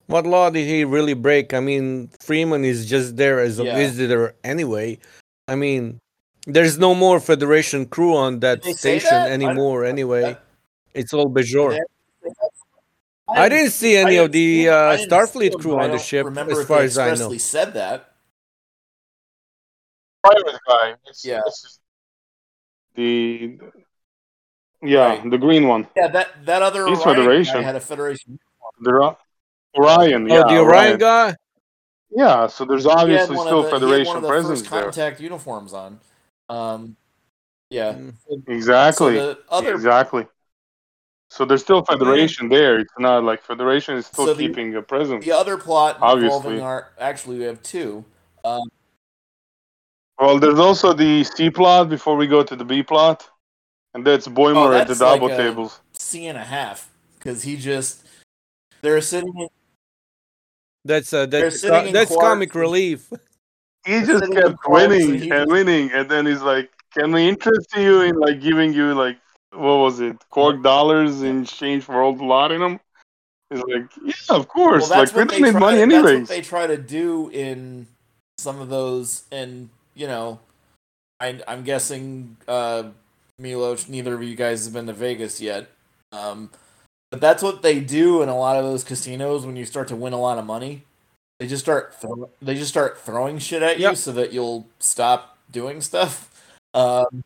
what 0.07 0.25
law 0.25 0.49
did 0.49 0.65
he 0.65 0.83
really 0.83 1.13
break? 1.13 1.53
I 1.53 1.59
mean, 1.59 2.09
Freeman 2.21 2.65
is 2.65 2.87
just 2.87 3.17
there 3.17 3.39
as 3.39 3.59
a 3.59 3.65
Yeah. 3.65 3.75
visitor 3.75 4.33
anyway. 4.43 4.97
I 5.47 5.53
mean, 5.53 5.99
there's 6.47 6.79
no 6.79 6.95
more 6.95 7.19
Federation 7.19 7.85
crew 7.85 8.15
on 8.15 8.39
that 8.39 8.63
Did 8.63 8.69
they 8.69 8.73
say 8.73 8.97
station 8.97 9.19
that? 9.19 9.31
Anymore. 9.31 9.85
Anyway, 9.85 10.21
that. 10.21 10.43
it's 10.95 11.13
all 11.13 11.29
Bajor. 11.29 11.77
They- 12.23 12.31
I 13.27 13.47
didn't 13.47 13.73
see 13.73 13.95
any 13.95 14.17
I 14.17 14.23
of 14.23 14.31
the 14.31 14.69
uh, 14.69 14.97
Starfleet 15.05 15.61
crew 15.61 15.77
on 15.77 15.91
the 15.91 15.99
ship, 15.99 16.25
as 16.35 16.65
far 16.65 16.81
as 16.81 16.97
I 16.97 17.09
know. 17.09 17.11
expressly 17.11 17.37
said 17.37 17.75
that. 17.75 18.08
Private 20.23 20.59
guy. 20.67 20.95
It's, 21.07 21.23
Yeah. 21.25 21.41
it's 21.45 21.79
the 22.95 23.59
yeah, 24.81 25.05
Right. 25.19 25.29
the 25.29 25.37
green 25.37 25.67
one. 25.67 25.87
Yeah, 25.95 26.07
that 26.09 26.45
that 26.45 26.61
other 26.61 26.87
He's 26.87 26.99
Orion 27.01 27.15
Federation. 27.17 27.53
guy 27.55 27.61
had 27.61 27.75
a 27.75 27.79
Federation. 27.79 28.39
The 28.81 28.93
Ro- 28.93 29.17
Orion. 29.77 30.31
Oh, 30.31 30.35
yeah, 30.35 30.43
the 30.43 30.59
Orion 30.59 30.97
guy. 30.97 31.35
Yeah, 32.11 32.47
so 32.47 32.65
there's 32.65 32.85
obviously 32.85 33.37
still 33.37 33.63
the, 33.63 33.69
Federation 33.69 34.13
one 34.13 34.21
the 34.23 34.27
presence 34.27 34.61
there. 34.63 34.83
contact 34.83 35.19
uniforms 35.19 35.73
on. 35.73 35.99
Um, 36.49 36.95
yeah. 37.69 37.93
Mm. 37.93 38.13
Exactly. 38.47 39.15
So 39.17 39.37
other 39.49 39.73
Exactly. 39.73 40.25
So 41.29 41.45
there's 41.45 41.61
still 41.61 41.83
Federation 41.85 42.49
there. 42.49 42.79
It's 42.79 42.91
not 42.97 43.23
like 43.23 43.43
Federation 43.43 43.95
is 43.97 44.07
still 44.07 44.25
So 44.25 44.33
the- 44.33 44.47
keeping 44.47 44.75
a 44.75 44.81
presence. 44.81 45.23
the 45.23 45.31
other 45.33 45.57
plot 45.57 45.97
Obviously. 46.01 46.35
involving 46.37 46.61
our 46.61 46.91
actually 46.97 47.37
we 47.37 47.43
have 47.45 47.61
two. 47.61 48.03
Um, 48.43 48.63
Well, 50.19 50.37
there's 50.37 50.59
also 50.59 50.93
the 50.93 51.23
C 51.23 51.49
plot 51.49 51.89
before 51.89 52.15
we 52.17 52.27
go 52.27 52.43
to 52.43 52.55
the 52.55 52.65
B 52.65 52.83
plot, 52.83 53.27
and 53.93 54.05
that's 54.05 54.27
Boimler 54.27 54.55
Oh, 54.55 54.73
at 54.73 54.87
the 54.87 54.93
that's 54.93 55.01
like 55.01 55.21
double 55.21 55.29
tables. 55.29 55.79
C 55.93 56.27
and 56.27 56.37
a 56.37 56.43
half 56.43 56.89
because 57.17 57.43
he 57.43 57.55
just 57.55 58.05
they're 58.81 59.01
sitting 59.01 59.33
in, 59.37 59.47
That's 60.83 61.13
uh, 61.13 61.25
that's 61.25 61.61
sitting 61.61 61.85
co- 61.87 61.91
that's 61.91 62.15
comic 62.15 62.53
relief. 62.55 63.11
He 63.85 64.01
just 64.01 64.29
kept 64.33 64.57
quarks 64.57 64.83
and 64.83 64.91
winning 64.91 65.21
and 65.21 65.31
just- 65.31 65.47
winning, 65.49 65.91
and 65.93 66.11
then 66.11 66.25
he's 66.25 66.41
like, 66.41 66.69
"Can 66.93 67.13
we 67.13 67.27
interest 67.29 67.69
you 67.77 68.01
in 68.01 68.15
like 68.19 68.41
giving 68.41 68.73
you 68.73 68.93
like 68.93 69.17
what 69.51 69.77
was 69.77 70.01
it, 70.01 70.17
Quark 70.29 70.61
dollars 70.61 71.21
in 71.21 71.43
exchange 71.43 71.83
for 71.85 72.01
all 72.03 72.13
the 72.13 72.25
lot 72.25 72.51
in 72.51 72.59
them?" 72.59 72.79
He's 73.49 73.63
like, 73.63 73.89
"Yeah, 74.03 74.35
of 74.35 74.49
course. 74.49 74.89
well, 74.89 74.99
like 74.99 75.11
that's 75.11 75.13
we 75.13 75.19
don't 75.19 75.31
they 75.31 75.41
need 75.43 75.51
try, 75.51 75.59
money 75.59 75.85
That's 75.85 76.19
what 76.19 76.27
they 76.27 76.41
try 76.41 76.67
to 76.67 76.77
do 76.77 77.29
in 77.29 77.87
some 78.37 78.59
of 78.59 78.67
those, 78.69 79.23
and 79.31 79.69
you 79.99 80.07
know, 80.07 80.39
I, 81.19 81.39
I'm 81.47 81.63
guessing 81.63 82.37
uh, 82.47 82.83
Milos. 83.37 83.89
Neither 83.89 84.13
of 84.15 84.23
you 84.23 84.35
guys 84.35 84.63
have 84.63 84.73
been 84.73 84.87
to 84.87 84.93
Vegas 84.93 85.41
yet, 85.41 85.69
um, 86.13 86.49
but 87.11 87.19
that's 87.19 87.43
what 87.43 87.61
they 87.61 87.81
do 87.81 88.21
in 88.23 88.29
a 88.29 88.37
lot 88.37 88.55
of 88.55 88.63
those 88.63 88.85
casinos 88.85 89.45
when 89.45 89.57
you 89.57 89.65
start 89.65 89.89
to 89.89 89.97
win 89.97 90.13
a 90.13 90.19
lot 90.19 90.37
of 90.37 90.45
money. 90.45 90.83
They 91.39 91.47
just 91.47 91.63
start 91.63 91.93
throw- 91.99 92.29
they 92.41 92.55
just 92.55 92.69
start 92.69 92.97
throwing 92.99 93.39
shit 93.39 93.61
at 93.61 93.77
you 93.77 93.87
Yep. 93.87 93.97
so 93.97 94.11
that 94.13 94.31
you'll 94.33 94.67
stop 94.79 95.37
doing 95.51 95.81
stuff. 95.81 96.31
Um, 96.73 97.23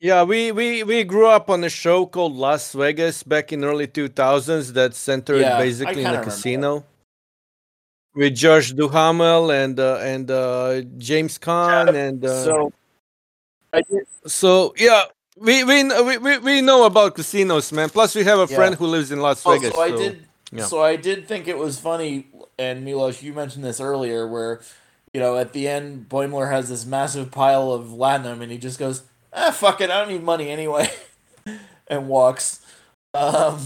Yeah, 0.00 0.24
we, 0.24 0.52
we 0.52 0.82
we 0.82 1.04
grew 1.04 1.28
up 1.28 1.48
on 1.48 1.64
a 1.64 1.70
show 1.70 2.04
called 2.04 2.34
Las 2.34 2.72
Vegas 2.74 3.22
back 3.22 3.52
in 3.52 3.64
early 3.64 3.86
2000s 3.86 4.72
that 4.74 4.94
centered 4.94 5.40
Yeah, 5.40 5.56
basically 5.58 6.04
in 6.04 6.14
a 6.14 6.22
casino 6.22 6.84
with 8.14 8.34
Josh 8.34 8.72
Duhamel 8.72 9.50
and 9.50 9.78
uh, 9.80 9.98
and 10.00 10.30
uh, 10.30 10.82
James 10.98 11.38
Caan 11.38 11.94
and 11.94 12.24
uh, 12.24 12.44
so 12.44 12.72
I 13.72 13.82
so 14.26 14.74
yeah. 14.78 15.04
We, 15.36 15.64
we 15.64 15.82
we 16.20 16.38
we 16.38 16.60
know 16.60 16.84
about 16.86 17.16
casinos, 17.16 17.72
man. 17.72 17.90
Plus, 17.90 18.14
we 18.14 18.22
have 18.22 18.38
a 18.38 18.46
Yeah. 18.48 18.54
friend 18.56 18.74
who 18.76 18.86
lives 18.86 19.10
in 19.10 19.18
Las 19.20 19.42
Oh, 19.44 19.50
Vegas. 19.58 19.74
so 19.74 19.80
I 19.82 19.88
so- 19.90 19.96
did. 19.96 20.26
yeah. 20.52 20.64
So 20.64 20.80
I 20.80 20.94
did 20.94 21.26
think 21.26 21.48
it 21.48 21.58
was 21.58 21.76
funny, 21.80 22.28
and 22.56 22.84
Milos, 22.84 23.20
you 23.20 23.32
mentioned 23.32 23.64
this 23.64 23.80
earlier, 23.80 24.28
where 24.28 24.60
you 25.12 25.18
know 25.18 25.36
at 25.36 25.52
the 25.52 25.66
end 25.66 26.08
Boimler 26.08 26.52
has 26.52 26.68
this 26.68 26.86
massive 26.86 27.32
pile 27.32 27.72
of 27.72 27.86
latinum, 27.86 28.42
and 28.42 28.52
he 28.52 28.58
just 28.58 28.78
goes, 28.78 29.02
"Ah, 29.32 29.50
fuck 29.50 29.80
it, 29.80 29.90
I 29.90 29.98
don't 29.98 30.12
need 30.12 30.22
money 30.22 30.50
anyway," 30.50 30.88
and 31.88 32.06
walks. 32.06 32.60
Um, 33.12 33.58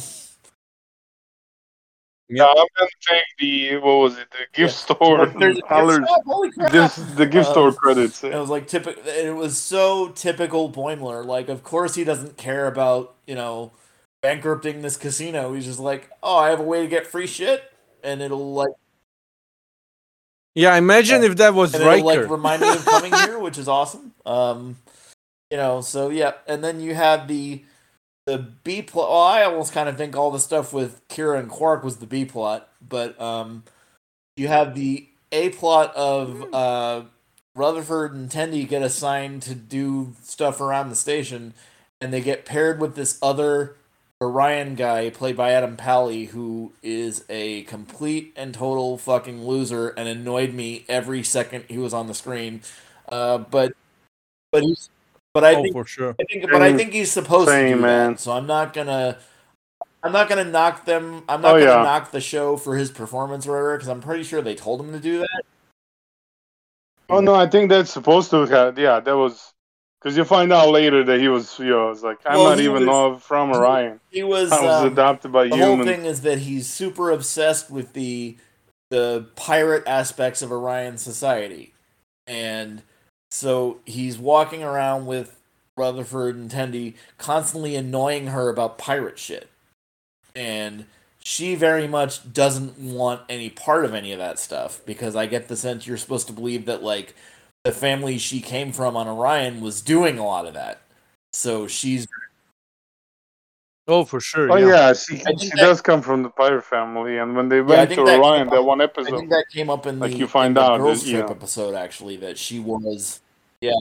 Yeah, 2.28 2.44
I'm 2.46 2.56
gonna 2.56 2.90
take 3.08 3.24
the 3.38 3.76
what 3.78 3.94
was 3.98 4.18
it, 4.18 4.28
the 4.30 4.46
gift 4.52 4.74
store 4.74 5.26
like, 5.26 5.38
there's 5.38 5.58
a 5.58 5.62
gift 5.74 5.94
dollars, 5.96 6.08
shop, 6.08 6.22
Holy 6.26 6.50
crap! 6.52 6.72
this 6.72 6.96
the 6.96 7.26
gift 7.26 7.48
Um, 7.48 7.52
store 7.52 7.72
credits. 7.72 8.22
It 8.22 8.34
was 8.34 8.50
like 8.50 8.68
typical. 8.68 9.02
It 9.06 9.34
was 9.34 9.56
so 9.58 10.08
typical 10.10 10.70
Boimler. 10.70 11.24
Like, 11.24 11.48
of 11.48 11.62
course 11.62 11.94
he 11.94 12.04
doesn't 12.04 12.36
care 12.36 12.66
about 12.66 13.14
you 13.26 13.34
know 13.34 13.72
bankrupting 14.22 14.82
this 14.82 14.96
casino. 14.96 15.52
He's 15.54 15.64
just 15.64 15.78
like, 15.78 16.10
oh, 16.22 16.36
I 16.36 16.50
have 16.50 16.60
a 16.60 16.64
way 16.64 16.82
to 16.82 16.88
get 16.88 17.06
free 17.06 17.26
shit, 17.26 17.62
and 18.02 18.20
it'll 18.20 18.52
like 18.52 18.70
Yeah, 20.54 20.76
imagine 20.76 21.22
if 21.22 21.36
that 21.36 21.54
was 21.54 21.74
and 21.74 21.82
it'll 21.82 22.04
Riker. 22.04 22.22
like 22.22 22.30
remind 22.30 22.62
me 22.62 22.68
of 22.68 22.84
coming 22.84 23.12
here, 23.12 23.38
which 23.46 23.56
is 23.58 23.68
awesome. 23.68 24.12
Um, 24.26 24.76
you 25.50 25.56
know, 25.56 25.80
so 25.80 26.10
yeah, 26.10 26.32
and 26.46 26.62
then 26.62 26.80
you 26.80 26.94
have 26.94 27.26
the 27.28 27.64
the 28.28 28.36
B 28.62 28.82
plot. 28.82 29.08
Well, 29.08 29.22
I 29.22 29.42
almost 29.44 29.72
kind 29.72 29.88
of 29.88 29.96
think 29.96 30.14
all 30.14 30.30
the 30.30 30.38
stuff 30.38 30.74
with 30.74 31.06
Kira 31.08 31.38
and 31.38 31.48
Quark 31.48 31.82
was 31.82 31.96
the 31.96 32.06
B 32.06 32.26
plot, 32.26 32.68
but 32.86 33.18
um, 33.18 33.64
you 34.36 34.48
have 34.48 34.74
the 34.74 35.08
A 35.32 35.48
plot 35.48 35.96
of 35.96 36.52
uh, 36.52 37.04
Rutherford 37.54 38.12
and 38.12 38.28
Tendi 38.28 38.68
get 38.68 38.82
assigned 38.82 39.40
to 39.42 39.54
do 39.54 40.12
stuff 40.22 40.60
around 40.60 40.90
the 40.90 40.94
station, 40.94 41.54
and 42.02 42.12
they 42.12 42.20
get 42.20 42.44
paired 42.44 42.80
with 42.80 42.96
this 42.96 43.18
other 43.22 43.76
Orion 44.20 44.74
guy 44.74 45.08
played 45.08 45.36
by 45.36 45.52
Adam 45.52 45.78
Pally, 45.78 46.26
who 46.26 46.72
is 46.82 47.24
a 47.30 47.62
complete 47.62 48.34
and 48.36 48.52
total 48.52 48.98
fucking 48.98 49.46
loser 49.46 49.88
and 49.88 50.06
annoyed 50.06 50.52
me 50.52 50.84
every 50.86 51.22
second 51.22 51.64
he 51.68 51.78
was 51.78 51.94
on 51.94 52.08
the 52.08 52.14
screen. 52.14 52.60
Uh, 53.08 53.38
but 53.38 53.72
but 54.52 54.64
he's 54.64 54.90
but 55.34 55.44
I 55.44 55.54
oh, 55.54 55.62
think 55.62 55.72
for 55.74 55.84
sure. 55.84 56.16
I 56.20 56.24
think, 56.24 56.50
but 56.50 56.62
I 56.62 56.76
think 56.76 56.92
he's 56.92 57.10
supposed 57.12 57.48
to 57.48 57.52
same, 57.52 57.76
do 57.78 57.82
man. 57.82 58.12
that. 58.12 58.20
So 58.20 58.32
I'm 58.32 58.46
not 58.46 58.72
gonna, 58.72 59.18
I'm 60.02 60.12
not 60.12 60.28
gonna 60.28 60.44
knock 60.44 60.84
them. 60.84 61.24
I'm 61.28 61.40
not 61.42 61.56
Oh, 61.56 61.58
gonna 61.58 61.70
yeah. 61.70 61.82
knock 61.82 62.10
the 62.10 62.20
show 62.20 62.56
for 62.56 62.76
his 62.76 62.90
performance 62.90 63.46
or 63.46 63.52
whatever, 63.52 63.76
because 63.76 63.88
I'm 63.88 64.00
pretty 64.00 64.24
sure 64.24 64.40
they 64.42 64.54
told 64.54 64.80
him 64.80 64.92
to 64.92 65.00
do 65.00 65.18
that. 65.18 65.42
Oh 67.10 67.20
no, 67.20 67.34
I 67.34 67.46
think 67.46 67.70
that's 67.70 67.90
supposed 67.90 68.30
to 68.30 68.44
have. 68.46 68.78
Yeah, 68.78 69.00
that 69.00 69.16
was 69.16 69.52
because 70.00 70.16
you 70.16 70.24
find 70.24 70.52
out 70.52 70.68
later 70.70 71.02
that 71.04 71.20
he 71.20 71.28
was. 71.28 71.58
You 71.58 71.70
know, 71.70 71.90
it's 71.90 72.02
like 72.02 72.18
I'm 72.26 72.38
Well, 72.38 72.50
not 72.50 72.60
even 72.60 72.72
was- 72.74 72.82
know 72.86 73.16
from 73.18 73.50
Orion. 73.52 74.00
He 74.10 74.22
was. 74.22 74.52
I 74.52 74.62
was 74.62 74.82
um, 74.84 74.92
adopted 74.92 75.32
by 75.32 75.44
you. 75.44 75.50
the 75.50 75.56
whole 75.56 75.82
thing 75.84 76.04
is 76.04 76.20
that 76.22 76.38
he's 76.38 76.68
super 76.68 77.10
obsessed 77.10 77.70
with 77.70 77.94
the 77.94 78.36
the 78.90 79.26
pirate 79.36 79.84
aspects 79.86 80.42
of 80.42 80.50
Orion 80.52 80.98
society, 80.98 81.74
and 82.26 82.82
so 83.30 83.80
he's 83.84 84.18
walking 84.18 84.62
around 84.62 85.06
with 85.06 85.38
Rutherford 85.76 86.36
and 86.36 86.50
Tendi, 86.50 86.94
constantly 87.18 87.76
annoying 87.76 88.28
her 88.28 88.48
about 88.48 88.78
pirate 88.78 89.18
shit, 89.18 89.48
and 90.34 90.86
she 91.22 91.54
very 91.54 91.86
much 91.86 92.32
doesn't 92.32 92.78
want 92.78 93.22
any 93.28 93.50
part 93.50 93.84
of 93.84 93.94
any 93.94 94.12
of 94.12 94.18
that 94.18 94.38
stuff 94.38 94.80
because 94.86 95.14
I 95.14 95.26
get 95.26 95.48
the 95.48 95.56
sense 95.56 95.86
you're 95.86 95.96
supposed 95.98 96.26
to 96.28 96.32
believe 96.32 96.64
that 96.66 96.82
like 96.82 97.14
the 97.64 97.72
family 97.72 98.18
she 98.18 98.40
came 98.40 98.72
from 98.72 98.96
on 98.96 99.08
Orion 99.08 99.60
was 99.60 99.80
doing 99.82 100.18
a 100.18 100.26
lot 100.26 100.46
of 100.46 100.54
that, 100.54 100.80
so 101.32 101.66
she's 101.66 102.06
Oh, 103.90 104.04
for 104.04 104.20
sure. 104.20 104.52
Oh 104.52 104.56
yeah. 104.56 104.66
yeah, 104.68 104.92
she, 104.92 105.16
she 105.16 105.24
that- 105.48 105.52
does 105.56 105.80
come 105.80 106.02
from 106.02 106.22
the 106.22 106.28
pirate 106.28 106.62
family, 106.64 107.16
and 107.18 107.34
when 107.34 107.48
they 107.48 107.62
went 107.62 107.88
think 107.88 107.98
to 108.00 108.04
that 108.04 108.20
Orion, 108.20 108.44
came 108.44 108.50
that 108.50 108.58
up- 108.60 108.64
one 108.66 108.80
I 108.82 108.84
episode, 108.84 109.16
think 109.18 109.30
that 109.30 109.46
came 109.50 109.70
up 109.70 109.86
in 109.86 109.98
Like 109.98 110.12
the, 110.12 110.18
you 110.18 110.26
find 110.28 110.48
in 110.48 110.54
the 110.54 110.60
out, 110.60 110.76
girls 110.78 111.02
that, 111.04 111.10
trip 111.10 111.26
know. 111.26 111.32
episode 111.32 111.74
actually 111.74 112.16
that 112.18 112.36
she 112.38 112.60
was 112.60 113.20
yeah. 113.62 113.72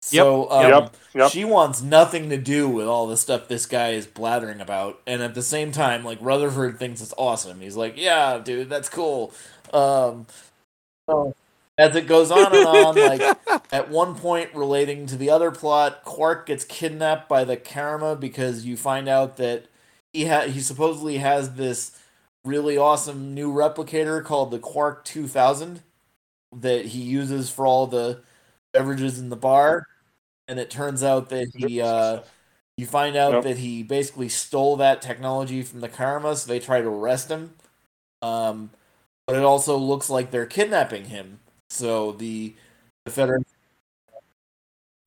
So 0.00 0.48
um, 0.50 0.70
Yep, 0.70 0.96
yep. 1.14 1.30
she 1.32 1.44
wants 1.44 1.82
nothing 1.82 2.28
to 2.30 2.36
do 2.36 2.68
with 2.68 2.86
all 2.86 3.06
the 3.08 3.16
stuff 3.16 3.48
this 3.48 3.66
guy 3.66 3.90
is 3.92 4.06
blathering 4.06 4.60
about, 4.60 5.00
and 5.06 5.22
at 5.22 5.34
the 5.34 5.42
same 5.42 5.72
time, 5.72 6.04
like 6.04 6.18
Rutherford 6.20 6.78
thinks 6.78 7.00
it's 7.00 7.14
awesome. 7.18 7.60
He's 7.60 7.74
like, 7.76 7.94
"Yeah, 7.96 8.38
dude, 8.38 8.68
that's 8.68 8.88
cool." 8.88 9.32
Um, 9.72 10.26
so 11.08 11.34
as 11.78 11.96
it 11.96 12.06
goes 12.08 12.30
on 12.32 12.54
and 12.54 12.66
on, 12.66 12.98
like 13.00 13.32
at 13.72 13.90
one 13.90 14.16
point 14.16 14.54
relating 14.54 15.06
to 15.08 15.16
the 15.16 15.30
other 15.30 15.52
plot, 15.52 16.04
Quark 16.04 16.46
gets 16.46 16.64
kidnapped 16.64 17.28
by 17.28 17.44
the 17.44 17.56
Karemma 17.56 18.18
because 18.20 18.66
you 18.66 18.76
find 18.76 19.08
out 19.08 19.36
that 19.38 19.66
he 20.12 20.26
ha- 20.26 20.48
he 20.48 20.60
supposedly 20.60 21.18
has 21.18 21.54
this 21.54 21.98
really 22.44 22.76
awesome 22.78 23.34
new 23.34 23.52
replicator 23.52 24.24
called 24.24 24.50
the 24.50 24.58
Quark 24.58 25.04
2000 25.04 25.82
that 26.56 26.86
he 26.86 27.00
uses 27.02 27.50
for 27.50 27.66
all 27.66 27.86
the 27.86 28.22
beverages 28.72 29.18
in 29.18 29.28
the 29.30 29.36
bar, 29.36 29.86
and 30.48 30.58
it 30.60 30.70
turns 30.70 31.02
out 31.04 31.30
that 31.30 31.48
he 31.56 31.80
uh, 31.82 32.22
you 32.76 32.86
find 32.86 33.16
out 33.16 33.34
Yep. 33.34 33.42
that 33.42 33.58
he 33.58 33.82
basically 33.82 34.28
stole 34.28 34.76
that 34.76 35.02
technology 35.02 35.62
from 35.62 35.80
the 35.80 35.88
Karemma, 35.88 36.36
so 36.36 36.48
they 36.48 36.60
try 36.60 36.80
to 36.80 36.88
arrest 36.88 37.30
him. 37.30 37.54
Um, 38.22 38.70
but 39.26 39.36
it 39.36 39.44
also 39.44 39.76
looks 39.78 40.10
like 40.10 40.30
they're 40.30 40.46
kidnapping 40.46 41.06
him. 41.06 41.40
So 41.70 42.12
the 42.12 42.54
the 43.04 43.10
Federation 43.12 43.44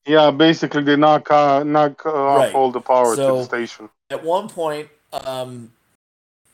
Yeah, 0.06 0.30
basically 0.30 0.82
they 0.82 0.96
knock 0.96 1.30
uh, 1.30 1.62
knock 1.64 2.04
off 2.06 2.38
Right. 2.38 2.54
all 2.54 2.70
the 2.72 2.80
power 2.80 3.16
to 3.16 3.22
the 3.22 3.44
station. 3.44 3.88
at 4.10 4.24
one 4.24 4.48
point, 4.48 4.88
um, 5.12 5.72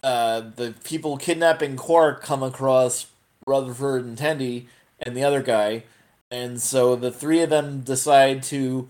uh, 0.03 0.41
the 0.57 0.75
people 0.85 1.17
kidnapping 1.17 1.77
Quark 1.77 2.23
come 2.23 2.43
across 2.43 3.07
Rutherford 3.47 4.05
and 4.05 4.19
Tendi 4.19 4.67
and 5.01 5.17
the 5.17 5.25
other 5.25 5.43
guy, 5.43 5.85
and 6.31 6.61
so 6.61 6.95
the 6.97 7.11
three 7.11 7.41
of 7.43 7.51
them 7.51 7.81
decide 7.81 8.43
to. 8.45 8.89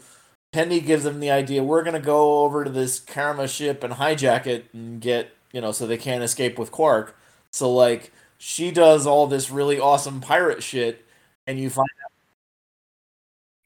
Tendi 0.55 0.85
gives 0.85 1.05
them 1.05 1.21
the 1.21 1.31
idea: 1.31 1.63
we're 1.63 1.85
gonna 1.85 2.01
go 2.01 2.41
over 2.41 2.65
to 2.65 2.71
this 2.71 2.99
Karemma 3.01 3.49
ship 3.49 3.85
and 3.85 3.95
hijack 3.95 4.47
it 4.47 4.67
and 4.73 5.01
get 5.01 5.31
you 5.53 5.61
know 5.61 5.73
so 5.73 5.87
they 5.87 5.99
can't 5.99 6.25
escape 6.25 6.59
with 6.59 6.73
Quark. 6.73 7.17
So 7.53 7.71
like 7.73 8.13
she 8.39 8.71
does 8.71 9.07
all 9.07 9.27
this 9.27 9.51
really 9.51 9.79
awesome 9.79 10.21
pirate 10.21 10.63
shit, 10.63 11.05
and 11.49 11.59
you 11.59 11.71
find 11.71 11.89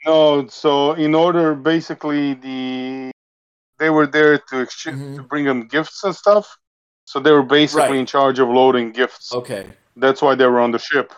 No, 0.06 0.46
so 0.48 0.92
in 0.94 1.14
order, 1.14 1.54
basically 1.54 2.34
the 2.34 3.10
they 3.78 3.90
were 3.90 4.06
there 4.06 4.38
to 4.38 4.60
exchange 4.60 4.98
Mhm. 4.98 5.16
to 5.16 5.22
bring 5.24 5.44
them 5.44 5.66
gifts 5.66 6.04
and 6.04 6.14
stuff. 6.14 6.46
So 7.04 7.18
they 7.20 7.32
were 7.32 7.42
basically 7.42 7.88
Right. 7.98 7.98
in 8.04 8.06
charge 8.06 8.38
of 8.38 8.48
loading 8.48 8.92
gifts. 8.92 9.32
okay, 9.34 9.66
That's 9.96 10.22
why 10.22 10.34
they 10.36 10.46
were 10.46 10.60
on 10.60 10.70
the 10.70 10.78
ship. 10.78 11.12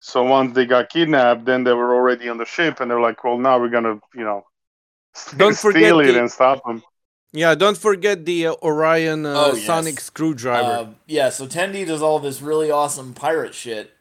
So 0.00 0.22
once 0.22 0.54
they 0.54 0.66
got 0.66 0.90
kidnapped, 0.90 1.44
then 1.46 1.64
they 1.64 1.72
were 1.72 1.94
already 1.94 2.28
on 2.28 2.36
the 2.38 2.44
ship, 2.44 2.80
and 2.80 2.90
they're 2.90 3.00
like, 3.08 3.22
"Well, 3.24 3.38
now 3.38 3.58
we're 3.58 3.70
gonna, 3.76 3.98
you 4.14 4.24
know, 4.28 4.44
Don't 5.42 5.54
steal 5.54 5.72
forget 5.72 5.94
it 6.08 6.12
the- 6.12 6.20
and 6.20 6.30
stop 6.30 6.62
them." 6.66 6.82
Yeah, 7.32 7.54
don't 7.54 7.76
forget 7.78 8.24
the 8.24 8.48
uh, 8.48 8.54
Orion 8.62 9.24
uh, 9.26 9.34
Oh, 9.34 9.54
yes. 9.54 9.66
sonic 9.66 10.00
screwdriver. 10.00 10.68
Uh, 10.68 10.86
yeah, 11.06 11.28
so 11.30 11.46
Tendi 11.46 11.86
does 11.86 12.02
all 12.02 12.18
this 12.18 12.40
really 12.42 12.70
awesome 12.70 13.12
pirate 13.14 13.54
shit, 13.54 13.92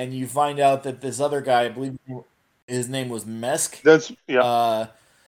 and 0.00 0.14
you 0.14 0.26
find 0.26 0.58
out 0.58 0.82
that 0.84 1.02
this 1.02 1.20
other 1.20 1.42
guy, 1.42 1.64
I 1.64 1.68
believe 1.68 1.98
his 2.66 2.88
name 2.88 3.10
was 3.10 3.26
Mesk. 3.26 3.82
That's 3.82 4.10
yeah. 4.26 4.40
Uh, 4.40 4.86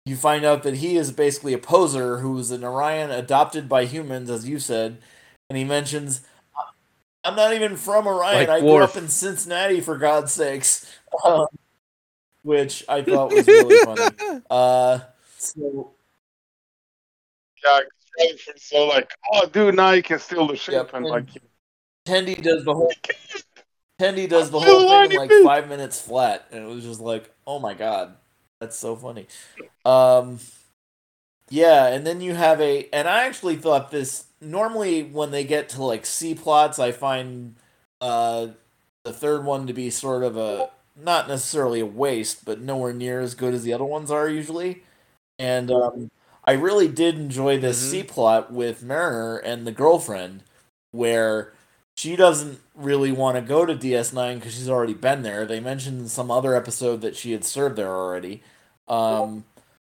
you 0.04 0.14
find 0.14 0.44
out 0.44 0.62
that 0.62 0.76
he 0.76 0.96
is 0.96 1.10
basically 1.10 1.52
a 1.52 1.58
poser 1.58 2.18
who's 2.18 2.52
an 2.52 2.62
Orion 2.62 3.10
adopted 3.10 3.68
by 3.68 3.86
humans, 3.86 4.30
as 4.30 4.48
you 4.48 4.60
said, 4.60 4.98
and 5.50 5.56
he 5.56 5.64
mentions, 5.64 6.20
"I'm 7.24 7.34
not 7.34 7.54
even 7.54 7.76
from 7.76 8.06
Orion. 8.06 8.36
Like 8.36 8.48
I 8.48 8.60
grew 8.60 8.76
up 8.76 8.96
in 8.96 9.08
Cincinnati, 9.08 9.80
for 9.80 9.98
God's 9.98 10.32
sakes," 10.32 10.86
um, 11.24 11.46
which 12.42 12.84
I 12.88 13.02
thought 13.02 13.32
was 13.32 13.46
really 13.46 13.84
funny. 13.84 14.42
Uh, 14.50 15.00
so 15.38 15.92
yeah, 17.64 17.80
so 18.56 18.86
like, 18.86 19.10
oh, 19.32 19.46
dude, 19.48 19.74
now 19.74 19.90
you 19.90 20.02
can 20.04 20.20
steal 20.20 20.46
the 20.46 20.54
ship, 20.56 20.74
Yep, 20.74 20.94
and 20.94 21.06
and- 21.06 21.10
like, 21.10 21.26
Tendi 22.06 22.40
does 22.40 22.64
the 22.64 22.74
whole 22.74 22.92
Tendi 24.02 24.28
does 24.28 24.50
the 24.50 24.60
whole 24.60 24.82
thing 24.82 25.04
in 25.04 25.14
like 25.14 25.30
five 25.42 25.68
minutes 25.68 26.00
flat, 26.00 26.46
and 26.50 26.64
it 26.64 26.68
was 26.68 26.84
just 26.84 27.00
like, 27.00 27.30
oh 27.46 27.58
my 27.58 27.74
god, 27.74 28.16
that's 28.60 28.76
so 28.76 28.96
funny. 28.96 29.26
Um, 29.84 30.38
yeah, 31.50 31.86
and 31.88 32.06
then 32.06 32.20
you 32.20 32.34
have 32.34 32.60
a, 32.60 32.88
and 32.92 33.08
I 33.08 33.24
actually 33.26 33.56
thought 33.56 33.90
this. 33.90 34.24
Normally, 34.40 35.02
when 35.04 35.30
they 35.30 35.44
get 35.44 35.68
to 35.70 35.84
like 35.84 36.06
C 36.06 36.34
plots, 36.34 36.78
I 36.78 36.92
find 36.92 37.56
uh 38.00 38.48
the 39.04 39.12
third 39.12 39.44
one 39.44 39.66
to 39.66 39.72
be 39.72 39.90
sort 39.90 40.22
of 40.24 40.36
a 40.36 40.70
not 40.96 41.28
necessarily 41.28 41.80
a 41.80 41.86
waste, 41.86 42.44
but 42.44 42.60
nowhere 42.60 42.92
near 42.92 43.20
as 43.20 43.34
good 43.34 43.54
as 43.54 43.62
the 43.64 43.72
other 43.72 43.84
ones 43.84 44.10
are 44.10 44.28
usually. 44.28 44.82
And 45.38 45.70
um, 45.70 46.10
I 46.46 46.52
really 46.52 46.88
did 46.88 47.16
enjoy 47.16 47.58
this 47.58 47.78
Mhm. 47.82 47.90
C 47.90 48.02
plot 48.04 48.52
with 48.52 48.82
Mariner 48.82 49.38
and 49.38 49.66
the 49.66 49.72
girlfriend, 49.72 50.42
where 50.92 51.52
she 51.96 52.16
doesn't 52.16 52.60
really 52.74 53.12
want 53.12 53.36
to 53.36 53.42
go 53.42 53.66
to 53.66 53.74
DS9 53.74 54.36
because 54.36 54.54
she's 54.54 54.68
already 54.68 54.94
been 54.94 55.22
there. 55.22 55.44
They 55.44 55.60
mentioned 55.60 56.00
in 56.00 56.08
some 56.08 56.30
other 56.30 56.56
episode 56.56 57.00
that 57.02 57.16
she 57.16 57.32
had 57.32 57.44
served 57.44 57.76
there 57.76 57.94
already. 57.94 58.42
Um, 58.88 59.44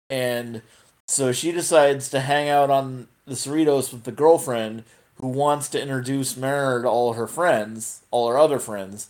and 0.10 0.62
so 1.08 1.32
she 1.32 1.52
decides 1.52 2.10
to 2.10 2.22
hang 2.22 2.50
out 2.50 2.70
on 2.70 3.08
the 3.26 3.36
Cerritos 3.36 3.92
with 3.92 4.04
the 4.04 4.12
girlfriend 4.12 4.84
who 5.16 5.28
wants 5.28 5.70
to 5.70 5.82
introduce 5.82 6.36
Mariner 6.36 6.82
to 6.82 6.88
all 6.90 7.14
her 7.14 7.28
friends, 7.28 8.04
all 8.12 8.30
her 8.30 8.38
other 8.38 8.60
friends. 8.60 9.10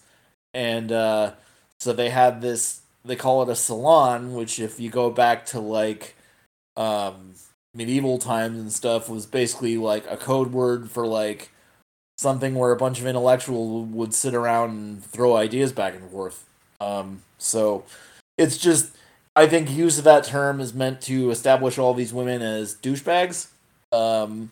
And 0.53 0.91
uh, 0.91 1.34
so 1.80 1.93
they 1.93 2.09
have 2.09 2.41
this, 2.41 2.82
they 3.05 3.16
call 3.16 3.41
it 3.43 3.49
a 3.49 3.55
salon, 3.55 4.34
which 4.34 4.59
if 4.59 4.80
you 4.80 4.89
go 4.89 5.09
back 5.09 5.45
to 5.47 5.59
like 5.59 6.16
um, 6.76 7.34
medieval 7.74 8.18
times 8.18 8.59
and 8.59 8.72
stuff, 8.72 9.09
was 9.09 9.26
basically 9.26 9.78
like 9.78 10.05
a 10.09 10.18
code 10.18 10.51
word 10.51 10.91
for 10.91 11.07
like 11.07 11.49
something 12.18 12.55
where 12.55 12.72
a 12.72 12.78
bunch 12.78 12.99
of 12.99 13.07
intellectuals 13.07 13.88
would 13.88 14.14
sit 14.14 14.36
around 14.36 14.70
and 14.72 15.03
throw 15.03 15.36
ideas 15.36 15.72
back 15.72 15.95
and 15.95 16.09
forth. 16.09 16.45
Um, 16.80 17.24
so 17.38 17.86
it's 18.38 18.57
just, 18.57 18.95
I 19.36 19.47
think 19.47 19.70
use 19.70 19.97
of 19.97 20.03
that 20.03 20.24
term 20.24 20.59
is 20.59 20.74
meant 20.74 21.01
to 21.01 21.32
establish 21.32 21.78
all 21.78 21.93
these 21.93 22.14
women 22.14 22.41
as 22.41 22.76
douchebags. 22.76 23.47
Um, 23.91 24.51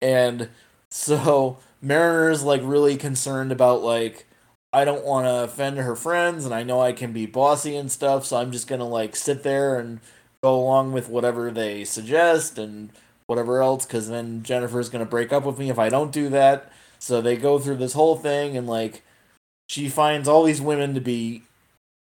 and 0.00 0.48
so 0.90 1.58
Mariner's 1.82 2.42
like 2.42 2.60
really 2.64 2.96
concerned 2.96 3.52
about 3.52 3.82
like, 3.82 4.26
I 4.72 4.84
don't 4.84 5.04
want 5.04 5.26
to 5.26 5.44
offend 5.44 5.78
her 5.78 5.96
friends 5.96 6.44
and 6.44 6.54
I 6.54 6.62
know 6.62 6.80
I 6.80 6.92
can 6.92 7.12
be 7.12 7.26
bossy 7.26 7.76
and 7.76 7.90
stuff, 7.90 8.26
so 8.26 8.36
I'm 8.36 8.52
just 8.52 8.68
going 8.68 8.80
to 8.80 8.84
like 8.84 9.16
sit 9.16 9.42
there 9.42 9.78
and 9.78 10.00
go 10.42 10.54
along 10.54 10.92
with 10.92 11.08
whatever 11.08 11.50
they 11.50 11.84
suggest 11.84 12.58
and 12.58 12.90
whatever 13.26 13.62
else 13.62 13.86
because 13.86 14.08
then 14.08 14.42
Jennifer's 14.42 14.88
going 14.88 15.04
to 15.04 15.10
break 15.10 15.32
up 15.32 15.44
with 15.44 15.58
me 15.58 15.70
if 15.70 15.78
I 15.78 15.88
don't 15.88 16.12
do 16.12 16.28
that. 16.28 16.70
So 16.98 17.20
they 17.20 17.36
go 17.36 17.58
through 17.58 17.76
this 17.76 17.92
whole 17.92 18.16
thing, 18.16 18.56
and 18.56 18.66
like, 18.66 19.02
she 19.68 19.88
finds 19.88 20.28
all 20.28 20.44
these 20.44 20.60
women 20.60 20.94
to 20.94 21.00
be 21.00 21.42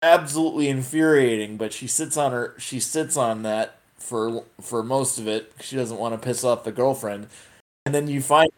absolutely 0.02 0.70
infuriating, 0.70 1.58
but 1.58 1.74
she 1.74 1.88
sits 1.88 2.18
on 2.18 2.32
her, 2.32 2.54
she 2.58 2.80
sits 2.80 3.18
on 3.18 3.44
that 3.44 3.78
for 3.98 4.44
for 4.62 4.84
most 4.84 5.18
of 5.18 5.28
it. 5.28 5.52
She 5.62 5.76
doesn't 5.76 5.98
want 5.98 6.14
to 6.20 6.24
piss 6.26 6.44
off 6.44 6.64
the 6.64 6.72
girlfriend, 6.72 7.28
and 7.86 7.96
then 7.96 8.08
you 8.08 8.22
find, 8.22 8.50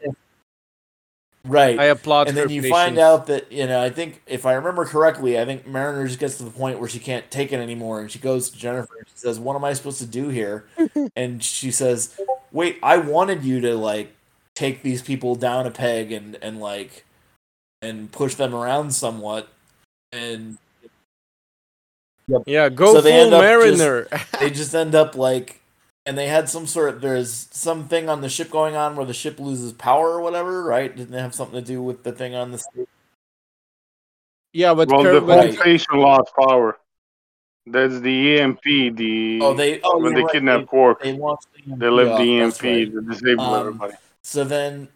right, 1.45 1.79
I 1.79 1.85
applaud 1.85 2.27
and 2.27 2.37
her 2.37 2.43
then 2.43 2.49
you 2.49 2.61
patience. 2.63 2.77
find 2.77 2.97
out 2.99 3.27
that 3.27 3.51
you 3.51 3.65
know, 3.67 3.81
I 3.81 3.89
think 3.89 4.21
if 4.27 4.45
I 4.45 4.53
remember 4.53 4.85
correctly, 4.85 5.39
I 5.39 5.45
think 5.45 5.65
Mariner 5.65 6.05
just 6.07 6.19
gets 6.19 6.37
to 6.37 6.43
the 6.43 6.51
point 6.51 6.79
where 6.79 6.89
she 6.89 6.99
can't 6.99 7.29
take 7.31 7.53
it 7.53 7.59
anymore, 7.59 8.01
and 8.01 8.11
she 8.11 8.19
goes 8.19 8.49
to 8.49 8.57
Jennifer 8.57 8.97
and 8.99 9.07
she 9.07 9.17
says, 9.17 9.39
"What 9.39 9.55
am 9.55 9.63
I 9.63 9.73
supposed 9.73 9.99
to 9.99 10.07
do 10.07 10.29
here?" 10.29 10.65
and 11.15 11.41
she 11.43 11.71
says, 11.71 12.19
"Wait, 12.51 12.77
I 12.83 12.97
wanted 12.97 13.45
you 13.45 13.61
to 13.61 13.75
like 13.75 14.13
take 14.57 14.81
these 14.81 15.01
people 15.03 15.35
down 15.35 15.67
a 15.67 15.71
peg 15.71 16.11
and 16.11 16.35
and 16.41 16.59
like 16.59 17.05
and 17.81 18.11
push 18.11 18.33
them 18.35 18.55
around 18.55 18.91
somewhat." 18.95 19.47
And 20.11 20.57
yeah, 22.45 22.69
go 22.69 22.93
So 22.93 23.01
they 23.01 23.11
full 23.11 23.19
end 23.19 23.33
up 23.33 23.41
just- 23.41 23.79
Mariner. 23.79 24.07
they 24.39 24.49
just 24.49 24.73
end 24.75 24.95
up 24.95 25.15
like 25.15 25.61
and 26.05 26.17
they 26.17 26.27
had 26.27 26.49
some 26.49 26.65
sort 26.65 26.89
of 26.89 27.01
there's 27.01 27.47
something 27.51 28.09
on 28.09 28.21
the 28.21 28.29
ship 28.29 28.49
going 28.49 28.75
on 28.75 28.95
where 28.95 29.05
the 29.05 29.13
ship 29.13 29.39
loses 29.39 29.73
power 29.73 30.11
or 30.11 30.21
whatever, 30.21 30.63
right? 30.63 30.95
Didn't 30.95 31.13
it 31.13 31.19
have 31.21 31.35
something 31.35 31.59
to 31.59 31.65
do 31.65 31.81
with 31.81 32.03
the 32.03 32.11
thing 32.11 32.33
on 32.35 32.51
the 32.51 32.57
stage? 32.57 32.87
yeah, 34.53 34.73
but 34.73 34.89
well, 34.89 35.03
Kurt- 35.03 35.13
the 35.13 35.21
but 35.21 35.33
whole 35.39 35.49
Right. 35.49 35.59
station 35.59 35.97
lost 35.97 36.31
power. 36.35 36.77
That's 37.69 37.99
the 37.99 38.39
EMP. 38.39 38.61
The 38.95 39.39
Oh, 39.41 39.53
they 39.53 39.81
oh, 39.83 39.99
when 39.99 40.13
they 40.13 40.23
right, 40.23 40.31
kidnapped 40.31 40.67
Quark, 40.67 41.03
They, 41.03 41.11
they 41.11 41.17
launched 41.17 41.47
the 41.53 41.71
EMP 41.71 41.79
they 41.79 41.89
left 41.89 42.11
off, 42.11 42.17
the 42.19 42.39
EMP 42.39 42.61
right. 42.63 42.91
to 42.93 43.01
disable 43.01 43.43
Um, 43.43 43.59
everybody. 43.59 43.93
So 44.27 44.43
then 44.43 44.89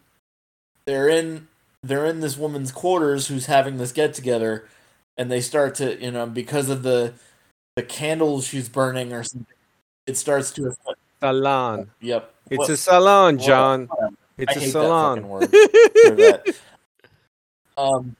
they're 0.84 1.08
in 1.08 1.48
they're 1.82 2.04
in 2.04 2.20
this 2.20 2.36
woman's 2.36 2.70
quarters 2.70 3.28
who's 3.28 3.46
having 3.46 3.78
this 3.78 3.90
get 3.90 4.12
together, 4.12 4.68
and 5.16 5.30
they 5.32 5.40
start 5.40 5.74
to 5.76 5.98
you 5.98 6.10
know 6.10 6.26
because 6.26 6.68
of 6.68 6.82
the 6.82 7.14
the 7.76 7.82
candles 7.82 8.46
she's 8.46 8.68
burning 8.68 9.10
or 9.14 9.22
something, 9.22 9.46
it 10.06 10.18
starts 10.18 10.50
to 10.50 10.66
affect. 10.66 10.98
salon. 11.20 11.90
Yep, 12.02 12.30
It's 12.50 12.58
What- 12.58 12.68
a 12.68 12.76
salon, 12.76 13.38
John. 13.38 13.86
whatever. 13.86 14.14
It's 14.36 14.56
a 14.56 14.70
salon. 14.70 15.22
that 15.22 15.22
fucking 15.22 15.30
word. 15.30 16.18
that. 16.18 16.56
Um, 17.78 18.16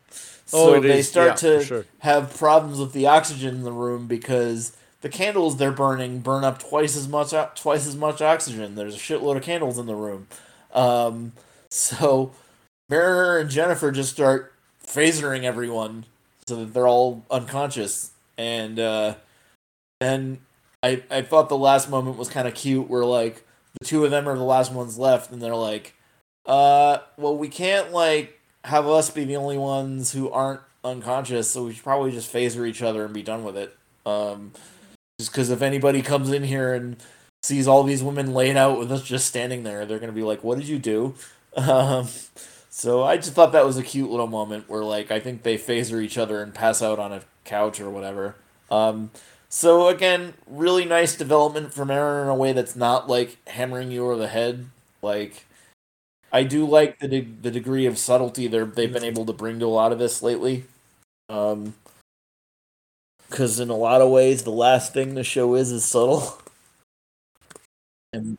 Oh, 0.55 0.69
so 0.69 0.75
it 0.77 0.81
they 0.81 0.99
is, 1.01 1.09
start 1.11 1.29
yeah, 1.43 1.59
to 1.59 1.65
sure. 1.65 1.85
have 1.99 2.35
problems 2.35 2.79
with 2.79 2.95
the 2.95 3.07
oxygen 3.07 3.55
in 3.57 3.63
the 3.65 3.73
room 3.73 4.07
because 4.07 4.75
the 5.03 5.11
candles 5.11 5.59
they're 5.59 5.73
burning 5.73 6.21
burn 6.21 6.43
up 6.43 6.59
twice 6.59 6.97
as 6.97 7.07
much 7.07 7.33
twice 7.61 7.87
as 7.87 7.97
much 7.97 8.23
oxygen. 8.23 8.75
There's 8.77 8.95
a 8.95 8.99
shitload 8.99 9.37
of 9.37 9.43
candles 9.43 9.79
in 9.79 9.85
the 9.85 9.95
room. 9.95 10.27
Um, 10.73 11.33
so 11.71 12.33
Mariner 12.89 13.39
and 13.39 13.51
Jennifer 13.51 13.91
just 13.91 14.13
start 14.13 14.53
phasering 14.87 15.45
everyone. 15.45 16.07
so 16.47 16.57
that 16.57 16.75
they're 16.75 16.89
all 16.89 17.25
unconscious. 17.31 18.11
And 18.37 18.79
uh, 18.81 19.15
then 20.01 20.41
I 20.83 21.03
I 21.11 21.23
thought 21.23 21.49
the 21.49 21.57
last 21.57 21.89
moment 21.89 22.19
was 22.19 22.29
kind 22.29 22.49
of 22.49 22.55
cute, 22.55 22.89
where 22.89 23.05
like 23.05 23.45
the 23.81 23.87
two 23.87 24.05
of 24.05 24.11
them 24.11 24.29
are 24.29 24.37
the 24.37 24.43
last 24.43 24.73
ones 24.73 24.99
left, 24.99 25.31
and 25.31 25.41
they're 25.41 25.57
like, 25.57 25.95
uh, 26.47 26.99
well, 27.17 27.37
we 27.37 27.49
can't 27.49 27.93
like 27.93 28.41
have 28.65 28.87
us 28.87 29.11
be 29.11 29.25
the 29.25 29.37
only 29.37 29.59
ones 29.59 30.13
who 30.13 30.31
aren't 30.31 30.61
unconscious, 30.85 31.51
so 31.51 31.65
we 31.65 31.73
should 31.75 31.85
probably 31.85 32.11
just 32.13 32.33
phaser 32.33 32.67
each 32.69 32.83
other 32.83 33.05
and 33.05 33.15
be 33.15 33.23
done 33.23 33.45
with 33.45 33.57
it. 33.57 33.77
Um, 34.05 34.53
just 35.19 35.33
because 35.33 35.51
if 35.51 35.63
anybody 35.63 36.03
comes 36.03 36.33
in 36.33 36.43
here 36.43 36.75
and 36.75 36.97
sees 37.43 37.67
all 37.69 37.83
these 37.83 38.03
women 38.03 38.35
laid 38.35 38.57
out 38.57 38.79
with 38.79 38.93
us 38.93 39.03
just 39.03 39.27
standing 39.27 39.63
there, 39.65 39.87
they're 39.87 39.99
gonna 39.99 40.13
be 40.13 40.23
like, 40.23 40.45
"What 40.45 40.59
did 40.59 40.69
you 40.69 40.79
do?" 40.79 41.15
Um, 41.55 42.09
so 42.71 43.03
I 43.05 43.17
just 43.19 43.33
thought 43.35 43.53
that 43.53 43.67
was 43.67 43.77
a 43.77 43.83
cute 43.83 44.11
little 44.11 44.27
moment 44.27 44.69
where, 44.71 44.83
like, 44.83 45.11
I 45.11 45.21
think 45.21 45.43
they 45.43 45.59
phaser 45.59 46.03
each 46.03 46.17
other 46.17 46.43
and 46.43 46.55
pass 46.55 46.81
out 46.81 46.99
on 46.99 47.13
a 47.13 47.23
couch 47.45 47.79
or 47.79 47.91
whatever. 47.91 48.37
Um, 48.71 49.11
so 49.51 49.89
again, 49.89 50.33
really 50.47 50.87
nice 50.87 51.15
development 51.15 51.75
from 51.75 51.89
Eren 51.89 52.23
in 52.23 52.29
a 52.29 52.35
way 52.35 52.55
that's 52.55 52.75
not 52.75 53.09
like 53.09 53.37
hammering 53.49 53.91
you 53.93 54.05
over 54.07 54.17
the 54.17 54.29
head. 54.29 54.67
Like, 55.03 55.45
I 56.33 56.45
do 56.45 56.67
like 56.67 56.99
the 57.01 57.09
de- 57.09 57.21
the 57.43 57.51
degree 57.51 57.87
of 57.87 57.99
subtlety 57.99 58.49
they 58.49 58.61
they've 58.65 58.93
been 58.93 59.05
able 59.05 59.27
to 59.27 59.33
bring 59.33 59.59
to 59.61 59.67
a 59.67 59.69
lot 59.69 59.93
of 59.93 59.99
this 59.99 60.23
lately. 60.23 60.65
Um, 61.29 61.75
because 63.29 63.59
in 63.59 63.71
a 63.71 63.77
lot 63.77 64.01
of 64.01 64.11
ways, 64.11 64.45
the 64.45 64.51
last 64.51 64.93
thing 64.93 65.15
the 65.15 65.25
show 65.25 65.55
is 65.55 65.73
is 65.73 65.85
subtle. 65.85 66.39
And 68.13 68.39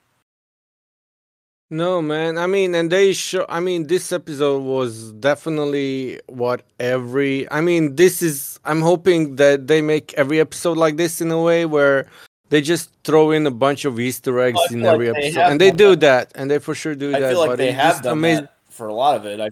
No, 1.70 2.02
man. 2.02 2.38
I 2.38 2.46
mean, 2.48 2.76
and 2.76 2.92
they 2.92 3.14
show. 3.14 3.46
I 3.50 3.60
mean, 3.60 3.88
this 3.88 4.12
episode 4.12 4.62
was 4.64 5.12
definitely 5.14 6.20
what 6.28 6.64
every. 6.80 7.50
I 7.52 7.62
mean, 7.62 7.96
this 7.96 8.22
is. 8.22 8.60
I'm 8.66 8.82
hoping 8.82 9.36
that 9.38 9.68
they 9.68 9.82
make 9.82 10.14
every 10.14 10.40
episode 10.40 10.78
like 10.78 10.98
this 10.98 11.20
in 11.22 11.32
a 11.32 11.42
way 11.42 11.66
where 11.66 12.06
they 12.50 12.62
just 12.62 12.92
throw 13.04 13.32
in 13.32 13.48
a 13.48 13.52
bunch 13.52 13.86
of 13.86 14.00
Easter 14.00 14.40
eggs 14.40 14.60
I 14.70 14.74
in 14.74 14.86
every 14.86 15.10
like 15.10 15.18
episode, 15.24 15.42
and 15.50 15.60
they 15.60 15.72
do 15.72 15.96
that, 15.98 16.32
and 16.36 16.50
they 16.52 16.60
for 16.60 16.76
sure 16.76 16.94
do 16.96 17.16
I 17.16 17.20
that. 17.20 17.30
feel 17.32 17.40
like 17.40 17.50
but 17.50 17.58
they 17.58 17.72
have 17.72 18.02
done 18.04 18.22
that 18.22 18.54
for 18.70 18.88
a 18.88 18.94
lot 18.94 19.16
of 19.18 19.26
it. 19.26 19.40
I 19.42 19.50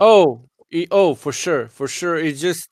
Oh, 0.00 0.40
e- 0.72 0.88
oh, 0.90 1.14
for 1.14 1.32
sure, 1.32 1.68
for 1.68 1.86
sure. 1.86 2.16
It's 2.16 2.40
just, 2.40 2.68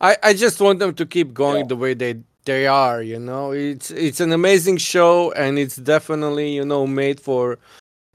I, 0.00 0.16
I 0.22 0.34
just 0.34 0.60
want 0.60 0.80
them 0.80 0.94
to 0.94 1.06
keep 1.06 1.32
going 1.32 1.60
Yeah. 1.62 1.66
the 1.68 1.76
way 1.76 1.94
they 1.94 2.18
they 2.44 2.66
are. 2.66 3.02
You 3.02 3.18
know, 3.18 3.52
it's 3.52 3.90
it's 3.90 4.20
an 4.20 4.32
amazing 4.32 4.78
show, 4.78 5.32
and 5.32 5.58
it's 5.58 5.76
definitely 5.76 6.54
you 6.54 6.64
know 6.64 6.86
made 6.86 7.20
for 7.20 7.58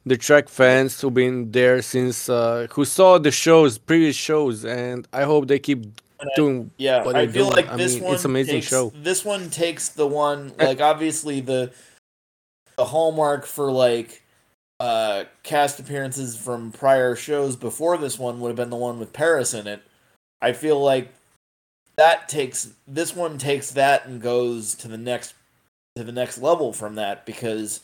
the 0.06 0.18
Trek 0.18 0.50
fans 0.50 1.00
who've 1.02 1.14
been 1.14 1.52
there 1.52 1.82
since, 1.82 2.30
uh, 2.30 2.68
who 2.72 2.86
saw 2.86 3.18
the 3.18 3.32
shows, 3.32 3.80
previous 3.80 4.16
shows, 4.16 4.64
and 4.64 5.08
I 5.12 5.24
hope 5.24 5.48
they 5.48 5.58
keep 5.60 5.82
And 6.20 6.30
I- 6.32 6.36
doing. 6.36 6.72
Yeah, 6.78 7.04
what 7.04 7.16
I 7.16 7.26
feel 7.28 7.46
doing. 7.50 7.56
like 7.56 7.70
I 7.70 7.76
this 7.78 7.96
mean, 7.96 8.04
one 8.04 8.14
it's 8.16 8.26
amazing 8.26 8.56
takes, 8.62 8.68
show. 8.68 8.92
This 8.96 9.26
one 9.26 9.50
takes 9.50 9.90
the 9.90 10.06
one 10.08 10.54
like 10.60 10.80
obviously 10.82 11.42
the 11.42 11.72
the 12.78 12.86
hallmark 12.86 13.46
for 13.46 13.72
like 13.72 14.22
uh 14.82 15.24
cast 15.44 15.80
appearances 15.80 16.36
from 16.36 16.72
prior 16.72 17.16
shows 17.16 17.56
before 17.56 17.98
this 17.98 18.20
one 18.20 18.40
would 18.42 18.50
have 18.50 18.58
been 18.58 18.70
the 18.70 18.76
one 18.76 19.00
with 19.00 19.14
Paris 19.14 19.54
in 19.54 19.66
it. 19.68 19.82
I 20.42 20.52
feel 20.54 20.80
like 20.80 21.14
that 21.98 22.28
takes 22.30 22.74
this 22.88 23.16
one 23.16 23.38
takes 23.38 23.72
that 23.72 24.06
and 24.06 24.22
goes 24.22 24.76
to 24.76 24.88
the 24.88 24.98
next 24.98 25.34
to 25.96 26.04
the 26.04 26.12
next 26.12 26.40
level 26.40 26.74
from 26.74 26.96
that 26.96 27.26
because 27.26 27.82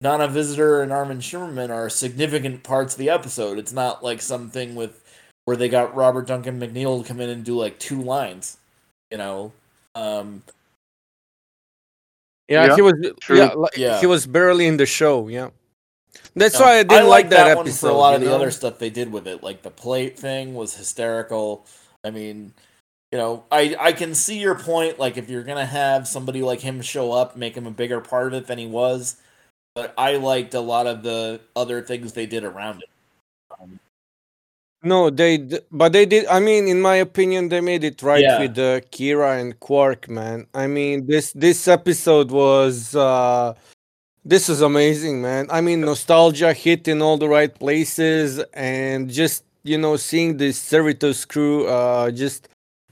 Nana 0.00 0.28
Visitor 0.28 0.82
and 0.82 0.92
Armin 0.92 1.18
Shimerman 1.18 1.70
are 1.70 1.88
significant 1.90 2.62
parts 2.62 2.94
of 2.94 2.98
the 2.98 3.10
episode. 3.10 3.58
It's 3.58 3.72
not 3.72 4.02
like 4.02 4.20
something 4.20 4.74
with 4.74 5.04
where 5.44 5.56
they 5.56 5.68
got 5.68 5.94
Robert 5.94 6.26
Duncan 6.26 6.60
McNeil 6.60 7.02
to 7.02 7.08
come 7.08 7.20
in 7.20 7.30
and 7.30 7.44
do 7.44 7.56
like 7.56 7.78
two 7.78 8.02
lines, 8.02 8.58
you 9.10 9.18
know. 9.18 9.52
Um, 9.94 10.42
Yeah, 12.48 12.66
Yeah, 12.66 12.74
he 12.76 12.82
was. 12.82 12.94
Yeah, 13.28 13.52
like, 13.54 13.76
Yeah. 13.76 14.00
he 14.00 14.06
was 14.06 14.26
barely 14.26 14.66
in 14.66 14.76
the 14.76 14.86
show. 14.86 15.28
Yeah, 15.28 15.50
that's 16.34 16.58
no, 16.58 16.66
why 16.66 16.78
I 16.78 16.82
didn't 16.82 17.08
like 17.08 17.30
that, 17.30 17.56
one 17.56 17.66
episode. 17.66 17.88
for 17.88 17.92
a 17.92 17.96
lot 17.96 18.14
of 18.14 18.22
you 18.22 18.28
the 18.28 18.34
other 18.34 18.50
stuff 18.50 18.78
they 18.78 18.90
did 18.90 19.12
with 19.12 19.26
it. 19.26 19.42
Like 19.42 19.62
the 19.62 19.70
plate 19.70 20.18
thing 20.18 20.54
was 20.54 20.74
hysterical. 20.76 21.66
I 22.04 22.10
mean, 22.10 22.52
you 23.12 23.18
know, 23.18 23.44
I 23.50 23.74
I 23.78 23.92
can 23.92 24.14
see 24.14 24.38
your 24.38 24.54
point. 24.54 24.98
Like 24.98 25.16
if 25.16 25.28
you're 25.30 25.44
gonna 25.44 25.66
have 25.66 26.06
somebody 26.08 26.42
like 26.42 26.60
him 26.60 26.82
show 26.82 27.12
up, 27.12 27.36
make 27.36 27.56
him 27.56 27.66
a 27.66 27.70
bigger 27.70 28.00
part 28.00 28.28
of 28.28 28.34
it 28.42 28.46
than 28.46 28.58
he 28.58 28.66
was. 28.66 29.16
But 29.74 29.94
I 29.96 30.16
liked 30.16 30.54
a 30.54 30.60
lot 30.60 30.86
of 30.86 31.02
the 31.02 31.40
other 31.56 31.82
things 31.82 32.12
they 32.12 32.26
did 32.26 32.44
around 32.44 32.82
it. 32.82 32.88
Um, 33.60 33.78
No, 34.82 35.10
they, 35.10 35.38
but 35.72 35.92
they 35.92 36.06
did. 36.06 36.26
I 36.26 36.38
mean, 36.40 36.68
in 36.68 36.80
my 36.80 36.96
opinion, 36.96 37.48
they 37.48 37.60
made 37.60 37.82
it 37.84 38.02
right 38.02 38.22
Yeah. 38.22 38.38
with 38.38 38.58
uh, 38.58 38.80
Kira 38.92 39.40
and 39.40 39.58
Quark, 39.60 40.08
man. 40.08 40.46
I 40.54 40.66
mean, 40.68 41.06
this 41.06 41.32
this 41.32 41.66
episode 41.68 42.30
was 42.30 42.94
uh 42.94 43.54
this 44.24 44.48
is 44.48 44.60
amazing, 44.60 45.22
man. 45.22 45.46
I 45.50 45.60
mean, 45.60 45.80
nostalgia 45.80 46.52
hit 46.52 46.88
in 46.88 47.02
all 47.02 47.16
the 47.18 47.28
right 47.28 47.54
places, 47.54 48.40
and 48.54 49.10
just 49.10 49.44
you 49.64 49.78
know, 49.78 49.96
seeing 49.96 50.36
the 50.36 50.50
Cerritos 50.50 51.26
crew, 51.26 51.66
uh, 51.66 52.10
just 52.10 52.48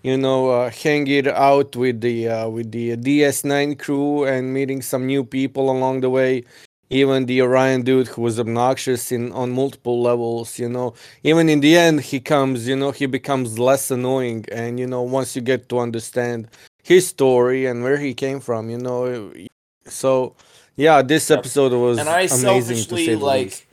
you 0.07 0.17
know, 0.17 0.51
uh, 0.51 0.71
hang 0.71 1.09
it 1.09 1.27
out 1.27 1.75
with 1.75 2.01
the 2.01 2.29
uh, 2.29 2.49
with 2.49 2.71
the 2.71 2.97
DS9 2.97 3.77
crew 3.77 4.25
and 4.25 4.55
meeting 4.55 4.81
some 4.81 5.05
new 5.05 5.25
people 5.25 5.69
along 5.69 6.01
the 6.03 6.11
way. 6.11 6.45
Even 6.91 7.27
the 7.27 7.43
Orion 7.43 7.83
dude 7.83 8.07
who 8.07 8.23
was 8.23 8.39
obnoxious 8.39 9.11
in 9.11 9.33
on 9.33 9.51
multiple 9.51 10.01
levels, 10.01 10.61
you 10.61 10.69
know 10.69 10.95
even 11.25 11.49
in 11.49 11.59
the 11.59 11.77
end 11.77 12.01
he 12.01 12.21
comes 12.21 12.69
you 12.69 12.77
know 12.77 12.93
he 12.93 13.07
becomes 13.07 13.59
less 13.59 13.91
annoying 13.91 14.45
and 14.53 14.79
you 14.79 14.87
know 14.87 15.03
once 15.03 15.35
you 15.35 15.43
get 15.43 15.69
to 15.71 15.81
understand 15.81 16.47
his 16.85 17.09
story 17.09 17.67
and 17.67 17.83
where 17.83 17.99
he 17.99 18.15
came 18.15 18.39
from 18.39 18.71
you 18.71 18.79
know 18.79 19.33
so 19.87 20.37
yeah 20.77 21.03
this 21.03 21.29
episode 21.33 21.73
was 21.73 21.99
and 21.99 22.09
I 22.09 22.21
amazing 22.21 22.31
to 22.31 22.37
selfishly 22.37 23.07
say 23.07 23.15
the 23.17 23.25
like 23.25 23.67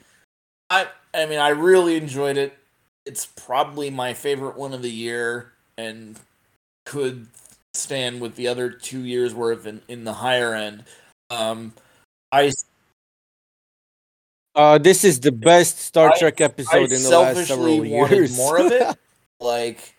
I 0.71 0.87
I 1.13 1.27
mean 1.27 1.37
I 1.37 1.49
really 1.49 1.95
enjoyed 1.95 2.37
it. 2.37 2.57
It's 3.05 3.27
probably 3.27 3.91
my 3.91 4.15
favorite 4.15 4.57
one 4.57 4.73
of 4.73 4.81
the 4.81 4.89
year 5.05 5.52
and 5.77 6.19
could 6.85 7.27
stand 7.73 8.21
with 8.21 8.35
the 8.35 8.47
other 8.47 8.69
two 8.69 8.99
years 8.99 9.33
worth 9.33 9.65
in, 9.65 9.81
in 9.87 10.03
the 10.03 10.13
higher 10.13 10.53
end. 10.53 10.83
Um 11.29 11.73
I 12.31 12.51
uh 14.55 14.77
this 14.77 15.03
is 15.03 15.19
the 15.19 15.31
best 15.31 15.79
star 15.79 16.11
I- 16.13 16.19
trek 16.19 16.41
I 16.41 16.45
episode 16.45 16.91
in 16.91 17.01
the 17.01 17.19
last 17.19 17.47
several 17.47 17.85
years 17.85 18.37
more 18.37 18.59
of 18.59 18.71
it. 18.71 18.97
like 19.39 19.95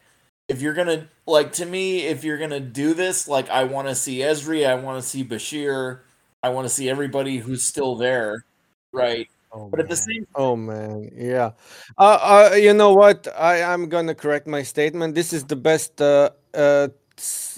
if 0.48 0.60
you're 0.60 0.74
gonna 0.74 1.08
like 1.26 1.52
to 1.54 1.66
me, 1.66 2.02
if 2.02 2.22
you're 2.24 2.38
gonna 2.38 2.60
do 2.60 2.94
this, 2.94 3.26
like 3.28 3.48
I 3.50 3.64
want 3.64 3.88
to 3.88 3.94
see 3.94 4.18
Ezri, 4.18 4.66
I 4.66 4.74
want 4.74 5.02
to 5.02 5.08
see 5.08 5.24
Bashir, 5.24 6.00
I 6.42 6.50
want 6.50 6.66
to 6.66 6.68
see 6.72 6.90
everybody 6.90 7.38
who's 7.38 7.64
still 7.64 7.96
there, 7.96 8.44
right? 8.92 9.28
Oh, 9.54 9.68
But 9.70 9.80
at 9.80 9.88
the 9.88 9.96
same 9.96 10.26
Oh 10.34 10.56
man, 10.56 11.10
yeah. 11.14 11.52
Uh, 11.96 12.50
uh, 12.52 12.54
you 12.56 12.74
know 12.74 12.92
what? 12.94 13.26
I 13.38 13.62
I'm 13.62 13.88
gonna 13.88 14.14
correct 14.14 14.46
my 14.46 14.62
statement. 14.62 15.14
This 15.14 15.32
is 15.32 15.44
the 15.44 15.56
best. 15.56 16.00
Uh, 16.00 16.30
uh, 16.52 16.88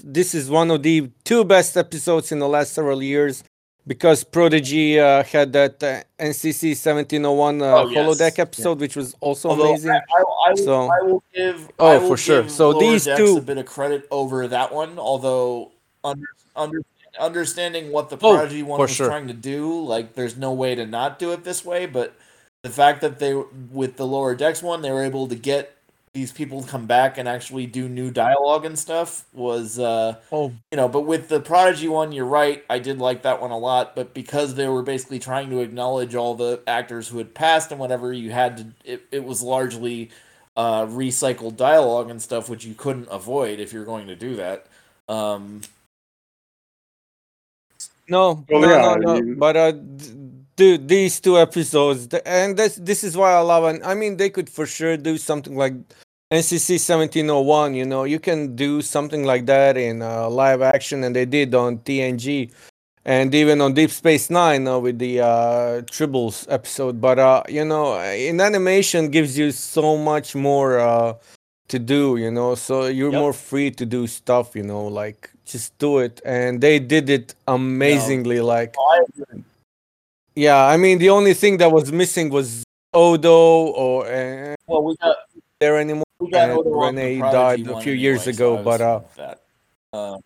this 0.05 0.35
is 0.35 0.51
one 0.51 0.71
of 0.71 0.83
the 0.83 1.11
two 1.25 1.43
best 1.45 1.77
episodes 1.77 2.31
in 2.31 2.39
the 2.39 2.49
last 2.49 2.73
several 2.75 3.03
years 3.03 3.43
because 3.87 4.23
Prodigy 4.25 5.01
uh, 5.01 5.23
had 5.25 5.53
that 5.55 5.83
uh, 5.83 6.03
NCC 6.23 6.71
1701 6.77 7.63
uh, 7.63 7.65
Oh, 7.65 7.89
yes. 7.89 7.97
holodeck 7.97 8.37
Yeah. 8.37 8.43
episode, 8.43 8.81
which 8.81 8.97
was 8.97 9.15
also 9.21 9.49
Although 9.51 9.71
amazing. 9.71 9.93
I, 9.93 9.95
I, 9.97 10.01
I, 10.49 10.51
will, 10.51 10.57
So- 10.57 10.91
I 10.91 11.01
will 11.03 11.23
give 11.35 11.69
Oh, 11.79 11.99
will 12.01 12.09
for 12.09 12.17
sure. 12.17 12.49
So 12.49 12.71
Lower 12.71 12.81
these 12.81 13.05
Decks 13.05 13.19
two- 13.19 13.39
a 13.39 13.41
bit 13.41 13.59
of 13.59 13.67
credit 13.67 14.07
over 14.11 14.47
that 14.49 14.73
one. 14.75 14.99
Although 14.99 15.73
under, 16.05 16.27
under, 16.55 16.81
understanding 17.19 17.91
what 17.93 18.11
the 18.11 18.17
Oh, 18.23 18.39
Prodigy 18.39 18.63
one 18.63 18.79
for 18.79 18.87
was 18.87 18.91
sure. 18.91 19.07
trying 19.07 19.29
to 19.29 19.35
do, 19.35 19.81
like 19.85 20.15
there's 20.15 20.37
no 20.37 20.53
way 20.53 20.75
to 20.75 20.87
not 20.87 21.19
do 21.19 21.33
it 21.33 21.45
this 21.45 21.65
way. 21.65 21.87
But 21.87 22.17
the 22.63 22.71
fact 22.71 23.01
that 23.03 23.19
they 23.19 23.35
with 23.35 23.97
the 23.97 24.07
Lower 24.07 24.35
Decks 24.35 24.63
one, 24.63 24.83
they 24.83 24.91
were 24.91 25.03
able 25.05 25.29
to 25.29 25.35
get 25.37 25.73
these 26.13 26.33
people 26.33 26.63
to 26.63 26.69
come 26.69 26.87
back 26.87 27.19
and 27.19 27.29
actually 27.29 27.67
do 27.67 27.89
new 27.89 28.11
dialogue 28.11 28.65
and 28.65 28.79
stuff 28.79 29.27
was 29.35 29.79
uh 29.79 30.17
Oh, 30.31 30.53
you 30.73 30.77
know, 30.77 30.89
but 30.89 31.03
with 31.03 31.29
the 31.29 31.41
Prodigy 31.41 31.89
one, 31.89 32.13
you're 32.13 32.25
right. 32.27 32.65
I 32.71 32.79
did 32.79 32.99
like 32.99 33.23
that 33.23 33.41
one 33.41 33.51
a 33.51 33.59
lot, 33.59 33.95
but 33.95 34.15
because 34.15 34.55
they 34.55 34.69
were 34.69 34.83
basically 34.83 35.19
trying 35.19 35.51
to 35.51 35.61
acknowledge 35.61 36.15
all 36.15 36.35
the 36.35 36.63
actors 36.67 37.09
who 37.09 37.19
had 37.19 37.35
passed 37.35 37.71
and 37.71 37.81
whatever, 37.81 38.13
you 38.13 38.31
had 38.33 38.57
to. 38.59 38.67
It, 38.85 39.03
it 39.13 39.25
was 39.25 39.43
largely 39.43 40.11
uh, 40.57 40.87
recycled 40.87 41.57
dialogue 41.57 42.11
and 42.11 42.21
stuff, 42.21 42.49
which 42.49 42.65
you 42.65 42.75
couldn't 42.75 43.09
avoid 43.11 43.61
if 43.61 43.73
you're 43.73 43.85
going 43.85 44.07
to 44.09 44.17
do 44.17 44.37
that. 44.37 44.67
Um, 45.09 45.61
No, 48.09 48.45
Well, 48.49 48.61
no, 48.63 48.69
yeah, 48.71 48.83
no, 48.83 48.89
I 48.91 48.97
no. 48.99 49.15
mean- 49.21 49.39
But 49.39 49.57
uh, 49.57 49.73
dude, 50.57 50.89
these 50.89 51.21
two 51.21 51.39
episodes, 51.39 52.07
and 52.25 52.57
this 52.57 52.77
this 52.77 53.03
is 53.05 53.17
why 53.17 53.33
I 53.33 53.41
love 53.41 53.65
it. 53.75 53.83
I 53.85 53.95
mean, 53.95 54.17
they 54.17 54.31
could 54.31 54.49
for 54.49 54.67
sure 54.67 54.97
do 54.97 55.19
something 55.19 55.57
like 55.57 55.75
NCC 56.31 56.79
1701. 56.79 57.75
You 57.75 57.85
know, 57.85 58.05
you 58.05 58.19
can 58.21 58.55
do 58.57 58.83
something 58.83 59.25
like 59.25 59.47
that 59.47 59.77
in 59.77 60.03
uh, 60.03 60.29
live 60.29 60.63
action, 60.63 61.05
and 61.05 61.15
they 61.15 61.25
did 61.27 61.55
on 61.55 61.79
TNG, 61.79 62.51
and 63.05 63.35
even 63.35 63.61
on 63.61 63.75
Deep 63.75 63.91
Space 63.91 64.31
Nine 64.31 64.67
uh, 64.69 64.79
with 64.79 64.99
the 64.99 65.21
uh, 65.21 65.83
Tribbles 65.91 66.47
episode. 66.49 67.01
But 67.01 67.19
uh, 67.19 67.43
you 67.49 67.65
know, 67.65 67.99
in 68.01 68.41
animation, 68.41 69.11
gives 69.11 69.37
you 69.39 69.51
so 69.53 69.97
much 69.97 70.35
more. 70.35 70.79
Uh, 70.79 71.15
to 71.69 71.81
do, 71.81 72.17
you 72.17 72.31
know. 72.31 72.55
So 72.55 72.87
you're 72.87 73.11
Yep. 73.11 73.21
more 73.21 73.33
free 73.33 73.73
to 73.73 73.85
do 73.85 74.07
stuff, 74.07 74.55
you 74.55 74.63
know, 74.63 74.87
like 74.87 75.31
just 75.47 75.77
do 75.79 75.99
it. 75.99 76.21
And 76.25 76.61
they 76.61 76.79
did 76.79 77.09
it 77.09 77.35
amazingly. 77.47 78.41
Like, 78.41 78.75
I 78.79 79.05
yeah, 80.35 80.67
I 80.67 80.77
mean, 80.77 80.99
the 80.99 81.11
only 81.11 81.33
thing 81.33 81.57
that 81.59 81.73
was 81.73 81.91
missing 81.91 82.29
was 82.31 82.63
Odo 82.93 83.33
or 83.83 84.07
uh, 84.07 84.55
Well, 84.67 84.83
we 84.83 84.97
got 84.97 85.17
there 85.61 85.79
anymore. 85.79 86.05
we 86.21 86.31
got 86.31 86.51
And 86.51 86.59
Odo 86.59 86.71
on 86.75 86.95
the 86.95 87.03
Renee 87.03 87.19
died 87.21 87.67
a 87.67 87.81
few 87.81 87.93
years 87.93 88.23
anyway, 88.23 88.33
so 88.37 88.55
ago, 88.55 88.55
was 88.63 88.65
but, 88.65 88.81
uh. 88.81 89.35
Uh, 89.97 90.19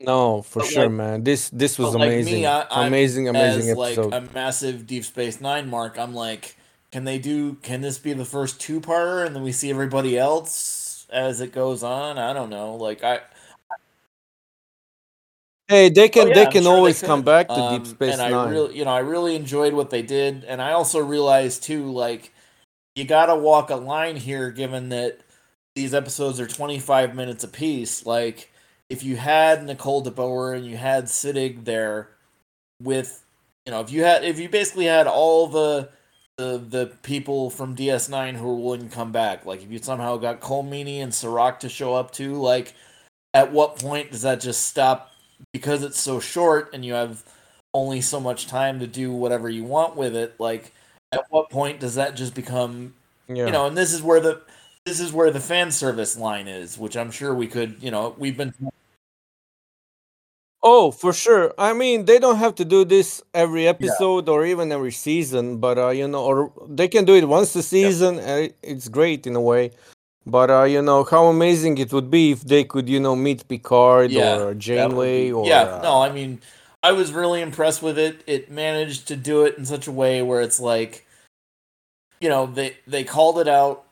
No, 0.00 0.42
for 0.42 0.64
sure, 0.64 0.84
like- 0.84 0.92
man. 0.92 1.24
This 1.24 1.50
this 1.50 1.78
was 1.78 1.92
but, 1.92 2.00
like, 2.00 2.10
me, 2.10 2.14
amazing. 2.22 2.46
I- 2.46 2.86
amazing, 2.86 3.28
amazing 3.28 3.70
as 3.70 3.76
like 3.76 3.96
a 3.98 4.20
massive 4.32 4.86
Deep 4.86 5.04
Space 5.04 5.40
Nine 5.40 5.68
mark, 5.68 5.98
I'm 5.98 6.14
like, 6.14 6.56
can 6.90 7.04
they 7.04 7.18
do? 7.18 7.54
Can 7.62 7.80
this 7.82 7.98
be 7.98 8.12
the 8.14 8.24
first 8.24 8.60
two 8.60 8.80
parter, 8.80 9.26
and 9.26 9.34
then 9.34 9.42
we 9.42 9.52
see 9.52 9.70
everybody 9.70 10.16
else 10.16 10.50
as 11.10 11.40
it 11.40 11.52
goes 11.52 11.82
on? 11.82 12.18
I 12.18 12.32
don't 12.32 12.50
know. 12.50 12.76
Like 12.76 13.04
I, 13.04 13.20
hey, 15.68 15.88
they 15.90 16.08
can 16.08 16.26
Oh, 16.26 16.26
yeah, 16.26 16.34
they 16.34 16.46
I'm 16.46 16.58
can 16.58 16.66
sure 16.80 16.80
always 16.80 16.94
could. 16.94 17.02
come 17.02 17.24
back 17.24 17.52
to 17.54 17.62
Um, 17.62 17.62
Deep 17.62 17.86
Space 17.86 18.04
and 18.08 18.22
I 18.22 18.30
Nine. 18.30 18.30
really, 18.30 18.76
you 18.78 18.84
know, 18.84 18.90
I 18.92 19.00
really 19.00 19.36
enjoyed 19.36 19.74
what 19.74 19.90
they 19.90 20.02
did, 20.02 20.44
and 20.44 20.62
I 20.62 20.72
also 20.72 21.00
realized 21.00 21.62
too, 21.64 21.90
like, 21.92 22.32
you 22.96 23.04
got 23.04 23.26
to 23.26 23.36
walk 23.36 23.70
a 23.70 23.76
line 23.76 24.16
here, 24.16 24.50
given 24.50 24.90
that 24.90 25.20
these 25.76 25.94
episodes 25.94 26.40
are 26.40 26.46
25 26.48 27.14
minutes 27.16 27.44
apiece. 27.44 28.06
Like, 28.06 28.52
if 28.90 29.04
you 29.04 29.16
had 29.16 29.64
Nicole 29.64 30.04
DeBoer 30.04 30.56
and 30.56 30.66
you 30.66 30.76
had 30.78 31.06
Siddig 31.06 31.64
there 31.66 32.10
with, 32.82 33.24
you 33.66 33.72
know, 33.72 33.80
if 33.80 33.92
you 33.92 34.04
had, 34.04 34.24
if 34.24 34.38
you 34.40 34.48
basically 34.48 34.86
had 34.86 35.06
all 35.08 35.48
the 35.48 35.90
the 36.38 36.56
the 36.58 36.86
people 37.02 37.50
from 37.50 37.74
DS9 37.76 38.36
who 38.36 38.76
to 38.78 38.86
come 38.88 39.12
back, 39.12 39.44
like 39.44 39.62
if 39.62 39.70
you 39.70 39.78
somehow 39.78 40.16
got 40.16 40.40
Colm 40.40 40.68
Meaney 40.70 41.02
and 41.02 41.12
Cirroc 41.12 41.60
to 41.60 41.68
show 41.68 41.94
up 41.94 42.12
too, 42.12 42.34
like, 42.36 42.74
at 43.34 43.52
what 43.52 43.78
point 43.78 44.10
does 44.12 44.22
that 44.22 44.40
just 44.40 44.66
stop 44.66 45.12
because 45.52 45.82
it's 45.82 46.00
so 46.00 46.20
short 46.20 46.70
and 46.74 46.84
you 46.84 46.94
have 46.94 47.24
only 47.74 48.00
so 48.00 48.20
much 48.20 48.46
time 48.46 48.80
to 48.80 48.86
do 48.86 49.12
whatever 49.12 49.48
you 49.48 49.64
want 49.64 49.96
with 49.96 50.16
it 50.16 50.34
like 50.40 50.72
at 51.12 51.22
what 51.30 51.50
point 51.50 51.80
does 51.80 51.94
that 51.96 52.16
just 52.16 52.34
become 52.34 52.94
Yeah. 53.28 53.46
you 53.46 53.52
know 53.52 53.66
and 53.66 53.76
this 53.76 53.92
is 53.92 54.02
where 54.02 54.20
the 54.20 54.40
this 54.86 55.00
is 55.00 55.12
where 55.12 55.30
the 55.30 55.40
fan 55.40 55.70
service 55.70 56.16
line 56.18 56.48
is 56.48 56.78
which 56.78 56.96
i'm 56.96 57.10
sure 57.10 57.34
we 57.34 57.46
could 57.46 57.76
you 57.80 57.90
know 57.90 58.14
we've 58.18 58.36
been 58.36 58.52
Oh, 60.62 60.90
for 60.90 61.12
sure. 61.12 61.54
I 61.56 61.72
mean, 61.72 62.04
they 62.06 62.18
don't 62.18 62.36
have 62.36 62.54
to 62.56 62.64
do 62.64 62.84
this 62.84 63.22
every 63.32 63.68
episode 63.68 64.28
or 64.28 64.44
even 64.44 64.72
every 64.72 64.90
season, 64.90 65.58
but 65.58 65.78
uh, 65.78 65.90
you 65.90 66.08
know, 66.08 66.24
or 66.24 66.52
they 66.68 66.88
can 66.88 67.04
do 67.04 67.14
it 67.14 67.28
once 67.28 67.54
a 67.54 67.62
season, 67.62 68.18
and 68.18 68.52
it's 68.62 68.88
great 68.88 69.26
in 69.26 69.36
a 69.36 69.40
way. 69.40 69.70
But 70.26 70.50
uh, 70.50 70.64
you 70.64 70.82
know, 70.82 71.04
how 71.04 71.26
amazing 71.26 71.78
it 71.78 71.92
would 71.92 72.10
be 72.10 72.32
if 72.32 72.42
they 72.42 72.64
could, 72.64 72.88
you 72.88 72.98
know, 73.00 73.14
meet 73.14 73.46
Picard 73.48 74.10
Yeah, 74.10 74.34
or 74.36 74.54
Janeway 74.54 75.26
be- 75.26 75.32
or 75.32 75.48
yeah 75.48 75.62
uh, 75.62 75.80
no 75.82 76.02
i 76.02 76.10
mean 76.12 76.40
i 76.82 76.92
was 76.92 77.12
really 77.12 77.40
impressed 77.40 77.82
with 77.82 77.98
it 77.98 78.22
it 78.26 78.50
managed 78.50 79.08
to 79.08 79.16
do 79.16 79.44
it 79.44 79.56
in 79.56 79.64
such 79.64 79.86
a 79.86 79.92
way 79.92 80.22
where 80.22 80.40
it's 80.40 80.60
like 80.60 81.06
you 82.20 82.28
know 82.28 82.46
they 82.46 82.76
they 82.86 83.04
called 83.04 83.38
it 83.38 83.48
out 83.48 83.87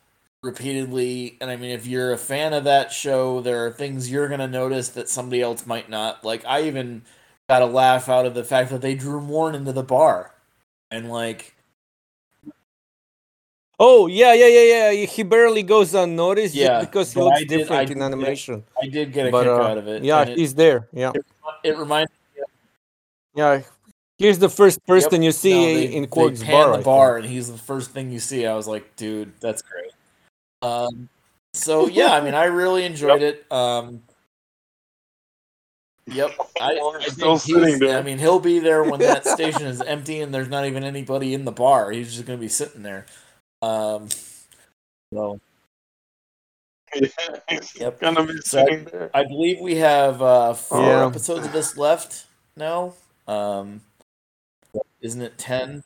repeatedly 0.47 1.37
and 1.41 1.51
i 1.51 1.57
mean 1.57 1.71
if 1.71 1.87
you're 1.87 2.13
a 2.13 2.19
fan 2.19 2.53
of 2.55 2.65
that 2.65 2.91
show 2.93 3.41
there 3.41 3.67
are 3.67 3.71
things 3.71 4.11
you're 4.11 4.29
going 4.29 4.41
to 4.41 4.49
notice 4.49 4.89
that 4.91 5.09
somebody 5.09 5.43
else 5.43 5.67
might 5.67 5.91
not 5.91 6.25
like 6.25 6.45
i 6.47 6.63
even 6.63 7.03
got 7.49 7.61
a 7.63 7.67
laugh 7.67 8.09
out 8.09 8.25
of 8.25 8.35
the 8.35 8.45
fact 8.45 8.71
that 8.71 8.81
they 8.81 8.95
drew 8.95 9.21
Morn 9.21 9.55
into 9.55 9.73
the 9.73 9.83
bar 9.83 10.33
and 10.91 11.11
like 11.11 11.53
Oh 13.79 14.07
yeah, 14.07 14.33
yeah, 14.33 14.47
yeah, 14.47 14.91
yeah. 14.91 15.05
He 15.07 15.23
barely 15.23 15.63
goes 15.63 15.93
unnoticed 15.95 16.55
Yeah, 16.55 16.81
because 16.81 17.13
he 17.13 17.21
looks 17.21 17.41
did- 17.41 17.49
different 17.49 17.89
did 17.89 17.97
in 17.99 18.03
animation. 18.03 18.65
i 18.83 18.87
did 18.89 19.13
get 19.13 19.27
a 19.27 19.31
But 19.31 19.43
kick 19.43 19.51
uh, 19.51 19.63
out 19.71 19.77
of 19.77 19.87
it 19.87 20.03
yeah, 20.03 20.23
and 20.23 20.31
it, 20.31 20.39
he's 20.39 20.55
there. 20.55 20.89
Yeah, 20.95 21.13
it 21.63 21.77
reminds 21.77 22.11
me, 22.11 22.43
yeah. 23.35 23.61
Here's 24.17 24.39
the 24.39 24.49
first 24.49 24.79
person 24.87 25.23
you 25.23 25.31
see 25.31 25.51
No, 25.53 25.75
they- 25.75 25.93
in 25.95 26.07
Quark's 26.07 26.43
bar. 26.43 26.79
The 26.79 26.83
bar, 26.85 27.19
and 27.19 27.27
he's 27.27 27.53
the 27.53 27.59
first 27.59 27.91
thing 27.91 28.11
you 28.11 28.19
see. 28.19 28.47
I 28.47 28.55
was 28.55 28.67
like, 28.67 28.97
dude, 28.97 29.35
that's 29.41 29.61
great. 29.61 29.93
Um, 30.63 31.09
so 31.55 31.87
yeah, 31.89 32.13
I 32.13 32.21
mean, 32.21 32.35
I 32.35 32.45
really 32.45 32.85
enjoyed 32.93 33.23
it. 33.23 33.51
Um, 33.53 34.03
yep, 36.07 36.31
I, 36.61 36.75
Well, 36.75 36.97
I 37.01 37.07
still 37.09 37.39
sitting 37.39 37.79
there. 37.79 37.99
I 37.99 38.03
mean, 38.03 38.19
he'll 38.19 38.41
be 38.41 38.59
there 38.59 38.83
when 38.85 39.01
that 39.01 39.27
station 39.27 39.63
is 39.67 39.81
empty 39.83 40.21
and 40.21 40.33
there's 40.35 40.49
not 40.49 40.67
even 40.67 40.85
anybody 40.85 41.35
in 41.35 41.45
the 41.45 41.53
bar. 41.53 41.91
He's 41.91 42.13
just 42.15 42.27
gonna 42.27 42.39
be 42.39 42.49
sitting 42.49 42.83
there. 42.83 43.07
Um, 43.63 44.09
so 45.13 45.41
He's 46.95 47.75
Yep. 47.79 48.01
gonna 48.01 48.25
be 48.25 48.37
So- 48.43 48.65
sitting 48.65 48.85
there. 48.85 49.11
I 49.13 49.25
believe 49.25 49.61
we 49.61 49.77
have 49.77 50.23
uh, 50.23 50.55
four 50.55 50.81
Yeah. 50.83 51.07
episodes 51.07 51.47
of 51.47 51.53
this 51.53 51.77
left 51.77 52.27
now. 52.57 52.95
Um, 53.29 53.83
isn't 55.01 55.21
it 55.21 55.37
ten? 55.37 55.83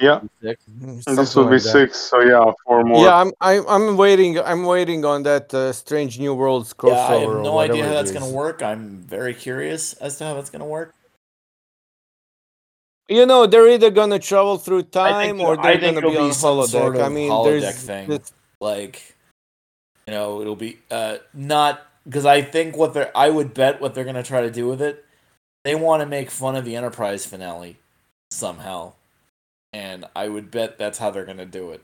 Yeah. 0.00 0.20
Six. 0.42 0.62
And 0.66 0.98
this 0.98 1.04
Something 1.04 1.42
will 1.42 1.50
be 1.50 1.54
like 1.56 1.62
that. 1.62 1.68
six, 1.70 1.98
so 1.98 2.20
yeah, 2.20 2.52
four 2.64 2.84
more. 2.84 3.04
Yeah, 3.04 3.16
I'm 3.16 3.32
I, 3.40 3.60
I'm 3.68 3.96
waiting. 3.96 4.38
I'm 4.38 4.64
waiting 4.64 5.04
on 5.04 5.22
that 5.24 5.52
uh, 5.54 5.72
Strange 5.72 6.18
New 6.20 6.34
Worlds 6.34 6.72
crossover. 6.74 6.90
Yeah, 6.90 7.06
I 7.06 7.18
have 7.20 7.42
no 7.42 7.58
idea 7.58 7.86
how 7.86 7.92
that's 7.94 8.12
going 8.12 8.24
to 8.24 8.30
work. 8.36 8.62
I'm 8.62 8.98
very 8.98 9.34
curious 9.34 9.94
as 9.94 10.18
to 10.18 10.24
how 10.24 10.34
that's 10.34 10.50
going 10.50 10.60
to 10.60 10.66
work. 10.66 10.94
You 13.08 13.26
know, 13.26 13.46
they're 13.46 13.68
either 13.68 13.90
gonna 13.90 14.18
travel 14.18 14.56
through 14.58 14.84
time 14.84 15.36
think 15.36 15.46
or 15.46 15.56
they're 15.56 15.64
I 15.66 15.78
think 15.78 15.96
gonna 15.96 16.06
be 16.06 16.12
it'll 16.14 16.22
on 16.24 16.28
be 16.30 16.34
some 16.34 16.56
holodeck. 16.58 16.68
sort 16.68 16.96
I 16.98 17.08
mean, 17.08 17.30
holodeck 17.30 17.44
there's 17.60 17.82
thing. 17.82 18.08
this- 18.08 18.32
Like, 18.60 19.14
you 20.06 20.14
know, 20.14 20.40
it'll 20.40 20.56
be 20.56 20.78
uh, 20.90 21.16
not 21.34 21.82
because 22.04 22.24
I 22.24 22.42
think 22.42 22.76
what 22.76 22.94
they're. 22.94 23.10
I 23.16 23.28
would 23.28 23.52
bet 23.54 23.80
what 23.80 23.94
they're 23.94 24.04
going 24.04 24.16
to 24.16 24.22
try 24.22 24.40
to 24.42 24.50
do 24.50 24.66
with 24.68 24.80
it. 24.80 25.04
They 25.64 25.74
want 25.74 26.00
to 26.00 26.06
make 26.06 26.30
fun 26.30 26.56
of 26.56 26.64
the 26.64 26.74
Enterprise 26.76 27.26
finale 27.26 27.76
somehow, 28.30 28.94
and 29.72 30.04
I 30.14 30.28
would 30.28 30.50
bet 30.50 30.78
that's 30.78 30.98
how 30.98 31.10
they're 31.10 31.24
going 31.24 31.38
to 31.38 31.46
do 31.46 31.70
it. 31.72 31.82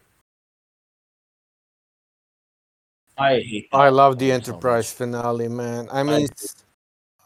I 3.17 3.41
hate. 3.41 3.69
I 3.73 3.89
love 3.91 4.19
the 4.19 4.33
so 4.43 4.61
Enterprise 4.61 4.93
much. 4.93 4.93
finale, 4.93 5.49
man. 5.49 5.89
I 5.91 6.03
I 6.07 6.19
mean, 6.19 6.25
it's- 6.25 6.55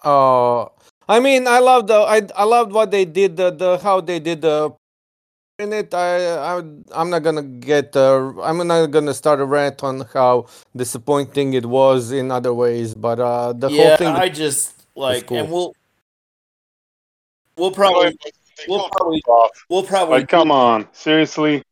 uh, 0.05 0.65
I 1.09 1.21
mean, 1.21 1.47
I 1.47 1.59
love 1.61 1.87
the 1.87 1.95
I 2.01 2.23
I 2.37 2.45
loved 2.45 2.73
what 2.73 2.91
they 2.91 3.05
did 3.05 3.37
the 3.37 3.51
the 3.51 3.79
how 3.79 4.01
they 4.01 4.19
did 4.21 4.43
the 4.43 4.73
in 5.59 5.73
it. 5.73 5.95
I 5.95 6.57
I 6.59 6.63
I'm 6.93 7.11
not 7.11 7.23
gonna 7.23 7.43
get 7.43 7.97
uh 7.97 8.33
I'm 8.43 8.67
not 8.67 8.87
gonna 8.91 9.15
start 9.15 9.41
a 9.41 9.45
rant 9.45 9.83
on 9.83 10.03
how 10.13 10.47
disappointing 10.77 11.55
it 11.55 11.67
was 11.67 12.13
in 12.13 12.31
other 12.31 12.55
ways, 12.55 12.95
but 12.95 13.21
uh 13.21 13.53
the 13.53 13.69
yeah, 13.69 13.97
whole 13.97 13.97
thing. 13.97 14.15
I 14.17 14.29
just 14.29 14.75
like, 14.97 15.27
cool. 15.29 15.39
and 15.39 15.51
we'll 15.51 15.75
we'll 17.57 17.73
probably 17.73 18.17
we'll 18.69 18.89
probably 18.91 19.23
off. 19.29 19.51
we'll 19.69 19.83
probably 19.83 20.19
Like, 20.21 20.29
come 20.29 20.51
on, 20.51 20.89
seriously. 20.93 21.63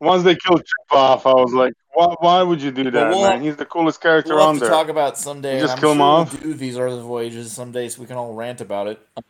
Once 0.00 0.22
they 0.22 0.36
killed 0.36 0.60
Chip 0.60 0.92
off, 0.92 1.26
I 1.26 1.32
was 1.32 1.52
like, 1.52 1.72
why, 1.92 2.14
why 2.20 2.42
would 2.42 2.62
you 2.62 2.70
do 2.70 2.84
that, 2.90 3.08
we'll 3.10 3.22
man? 3.22 3.32
have- 3.32 3.42
He's 3.42 3.56
the 3.56 3.64
coolest 3.64 4.00
character 4.00 4.34
We'll 4.34 4.40
have 4.42 4.48
on 4.50 4.54
to 4.54 4.60
there. 4.60 4.68
talk 4.70 4.88
about 4.88 5.18
someday. 5.18 5.54
You 5.54 5.58
and 5.58 5.62
just 5.66 5.74
I'm 5.76 5.80
kill 5.80 5.90
'em 5.90 5.96
sure 5.96 6.04
off? 6.06 6.32
We'll 6.32 6.42
do 6.42 6.54
these 6.54 6.78
other 6.78 7.00
voyages 7.00 7.52
someday, 7.52 7.88
so 7.88 8.00
we 8.00 8.06
can 8.06 8.16
all 8.16 8.32
rant 8.34 8.60
about 8.60 8.86
it. 8.86 9.00
Uh, 9.16 9.22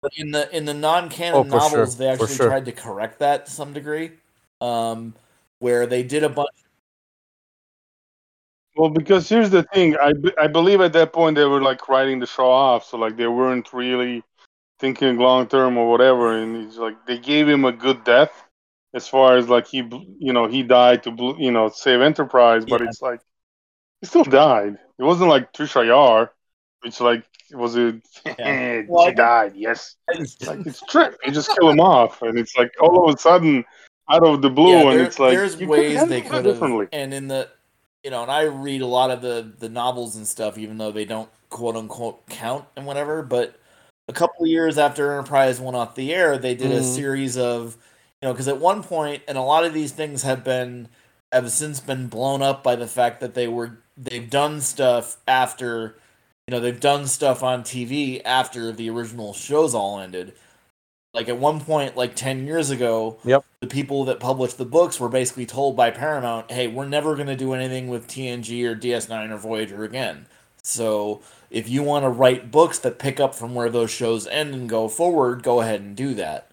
But 0.00 0.12
in 0.16 0.30
the 0.32 0.54
in 0.56 0.64
the 0.64 0.74
non-canon 0.74 1.34
Oh, 1.34 1.42
for 1.44 1.50
sure, 1.50 1.58
novels, 1.78 1.96
they 1.96 2.08
actually 2.08 2.34
sure. 2.34 2.46
tried 2.48 2.64
to 2.66 2.72
correct 2.72 3.18
that 3.20 3.46
to 3.46 3.52
some 3.52 3.72
degree, 3.72 4.12
um, 4.60 5.14
where 5.58 5.86
they 5.86 6.02
did 6.04 6.22
a 6.24 6.28
bunch. 6.28 6.48
Well, 8.76 8.88
because 8.90 9.28
here's 9.28 9.50
the 9.50 9.64
thing, 9.64 9.96
I, 9.96 10.12
I 10.40 10.46
believe 10.46 10.80
at 10.80 10.92
that 10.94 11.12
point 11.12 11.36
they 11.36 11.44
were 11.44 11.60
like 11.60 11.88
writing 11.88 12.20
the 12.20 12.26
show 12.26 12.50
off, 12.50 12.84
so 12.86 12.96
like 12.96 13.16
they 13.16 13.26
weren't 13.26 13.70
really 13.72 14.22
thinking 14.82 15.16
long 15.16 15.46
term 15.46 15.78
or 15.78 15.88
whatever, 15.88 16.32
and 16.36 16.50
he's 16.66 16.76
like 16.76 16.96
they 17.06 17.18
gave 17.18 17.48
him 17.48 17.64
a 17.64 17.72
good 17.72 18.02
death, 18.04 18.34
as 18.92 19.06
far 19.06 19.36
as 19.38 19.48
like 19.48 19.66
he 19.68 19.78
you 20.18 20.32
know 20.34 20.46
he 20.48 20.62
died 20.64 21.04
to 21.04 21.10
you 21.38 21.52
know 21.52 21.70
save 21.70 22.00
Enterprise, 22.02 22.64
but 22.66 22.80
Yeah. 22.80 22.88
it's 22.88 23.00
like 23.00 23.20
he 24.00 24.06
still 24.08 24.24
died. 24.24 24.74
It 24.98 25.04
wasn't 25.04 25.30
like 25.30 25.52
Tasha 25.52 25.86
Yar, 25.86 26.32
which 26.82 27.00
like 27.00 27.22
was 27.52 27.76
it 27.76 28.02
Yeah. 28.26 28.34
Eh, 28.38 28.82
well, 28.88 29.06
I 29.06 29.10
she 29.10 29.14
died, 29.14 29.52
yes. 29.54 29.94
Like 30.50 30.66
it's 30.66 30.82
Trip, 30.82 31.16
you 31.24 31.30
just 31.32 31.50
kill 31.56 31.70
him 31.70 31.80
off, 31.94 32.20
and 32.22 32.36
it's 32.36 32.56
like 32.56 32.72
all 32.80 33.08
of 33.08 33.14
a 33.14 33.18
sudden 33.18 33.64
out 34.10 34.26
of 34.26 34.42
the 34.42 34.50
blue, 34.50 34.82
yeah, 34.82 34.90
and 34.90 35.00
it's 35.00 35.18
like 35.20 35.38
there's 35.38 35.56
ways 35.56 36.08
they 36.08 36.20
could 36.20 36.32
have, 36.32 36.44
differently. 36.44 36.88
and 36.92 37.14
in 37.14 37.28
the 37.28 37.48
you 38.02 38.10
know, 38.10 38.22
and 38.22 38.32
I 38.32 38.42
read 38.50 38.82
a 38.82 38.86
lot 38.98 39.12
of 39.12 39.22
the 39.22 39.36
the 39.58 39.68
novels 39.68 40.16
and 40.16 40.26
stuff, 40.26 40.58
even 40.58 40.76
though 40.78 40.90
they 40.90 41.04
don't 41.04 41.30
quote 41.50 41.76
unquote 41.76 42.26
count 42.28 42.64
and 42.76 42.84
whatever. 42.84 43.22
But 43.22 43.54
a 44.08 44.12
couple 44.12 44.44
of 44.44 44.50
years 44.50 44.78
after 44.78 45.12
Enterprise 45.12 45.60
went 45.60 45.76
off 45.76 45.94
the 45.94 46.12
air, 46.14 46.38
they 46.38 46.54
did 46.54 46.72
a 46.72 46.80
Mhm. 46.80 46.84
series 46.84 47.36
of 47.36 47.76
you 48.22 48.28
know, 48.28 48.32
because 48.34 48.46
at 48.48 48.58
one 48.60 48.82
point, 48.84 49.22
and 49.26 49.36
a 49.36 49.42
lot 49.42 49.64
of 49.64 49.74
these 49.74 49.90
things 49.92 50.22
have 50.22 50.44
been 50.44 50.88
have 51.32 51.50
since 51.50 51.80
been 51.80 52.06
blown 52.08 52.42
up 52.42 52.62
by 52.62 52.76
the 52.76 52.86
fact 52.86 53.20
that 53.20 53.34
they 53.34 53.48
were 53.48 53.78
they've 53.96 54.30
done 54.30 54.60
stuff 54.60 55.16
after 55.26 55.96
you 56.46 56.52
know 56.52 56.60
they've 56.60 56.80
done 56.80 57.06
stuff 57.06 57.42
on 57.42 57.62
TV 57.64 58.20
after 58.24 58.72
the 58.72 58.88
original 58.90 59.32
shows 59.34 59.74
all 59.74 59.98
ended. 60.00 60.34
like 61.14 61.28
at 61.28 61.38
one 61.38 61.60
point, 61.60 61.96
like 61.96 62.14
ten 62.16 62.46
years 62.46 62.70
ago, 62.70 63.18
Yep. 63.24 63.44
the 63.60 63.66
people 63.66 64.04
that 64.04 64.20
published 64.20 64.58
the 64.58 64.64
books 64.64 64.98
were 65.00 65.08
basically 65.10 65.46
told 65.46 65.76
by 65.76 65.90
Paramount, 65.90 66.50
"Hey, 66.50 66.68
we're 66.68 66.86
never 66.88 67.14
going 67.16 67.26
to 67.28 67.36
do 67.36 67.52
anything 67.54 67.88
with 67.88 68.06
TNG 68.08 68.64
or 68.66 68.74
DS9 68.74 69.30
or 69.30 69.36
Voyager 69.38 69.84
again." 69.84 70.26
So 70.62 71.20
if 71.50 71.68
you 71.68 71.82
want 71.82 72.04
to 72.04 72.08
write 72.08 72.50
books 72.50 72.78
that 72.80 72.98
pick 72.98 73.20
up 73.20 73.34
from 73.34 73.54
where 73.54 73.68
those 73.68 73.90
shows 73.90 74.26
end 74.26 74.54
and 74.54 74.68
go 74.68 74.88
forward, 74.88 75.42
go 75.42 75.60
ahead 75.60 75.80
and 75.80 75.96
do 75.96 76.14
that. 76.14 76.50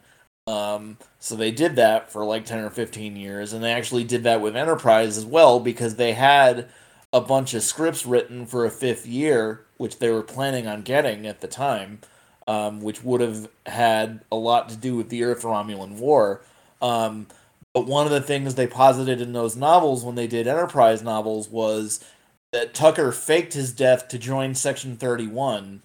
Um, 0.48 0.98
so 1.20 1.36
they 1.36 1.52
did 1.52 1.76
that 1.76 2.12
for 2.12 2.26
like 2.26 2.46
10 2.46 2.60
or 2.60 2.70
15 2.72 3.16
years, 3.16 3.54
and 3.54 3.64
they 3.64 3.72
actually 3.72 4.04
did 4.04 4.24
that 4.24 4.42
with 4.42 4.56
Enterprise 4.56 5.18
as 5.18 5.26
well 5.26 5.60
because 5.60 5.96
they 5.96 6.14
had 6.14 6.70
a 7.14 7.22
bunch 7.22 7.54
of 7.54 7.64
scripts 7.64 8.06
written 8.06 8.46
for 8.46 8.66
a 8.66 8.72
fifth 8.72 9.06
year, 9.06 9.66
which 9.78 10.00
they 10.00 10.10
were 10.10 10.24
planning 10.24 10.68
on 10.68 10.82
getting 10.82 11.28
at 11.28 11.42
the 11.42 11.48
time, 11.48 12.00
um, 12.48 12.82
which 12.82 13.04
would 13.04 13.22
have 13.22 13.48
had 13.68 14.22
a 14.32 14.36
lot 14.36 14.70
to 14.70 14.76
do 14.76 14.96
with 14.96 15.10
the 15.10 15.24
Earth 15.24 15.44
Romulan 15.44 16.00
War. 16.00 16.42
Um, 16.82 17.28
but 17.74 17.86
one 17.86 18.08
of 18.08 18.12
the 18.12 18.22
things 18.22 18.56
they 18.56 18.68
posited 18.68 19.22
in 19.22 19.34
those 19.34 19.56
novels 19.56 20.04
when 20.04 20.16
they 20.16 20.28
did 20.28 20.48
Enterprise 20.48 21.04
novels 21.04 21.48
was 21.48 22.04
that 22.52 22.74
Tucker 22.74 23.12
faked 23.12 23.54
his 23.54 23.72
death 23.72 24.08
to 24.10 24.18
join 24.18 24.56
Section 24.56 24.98
31 24.98 25.82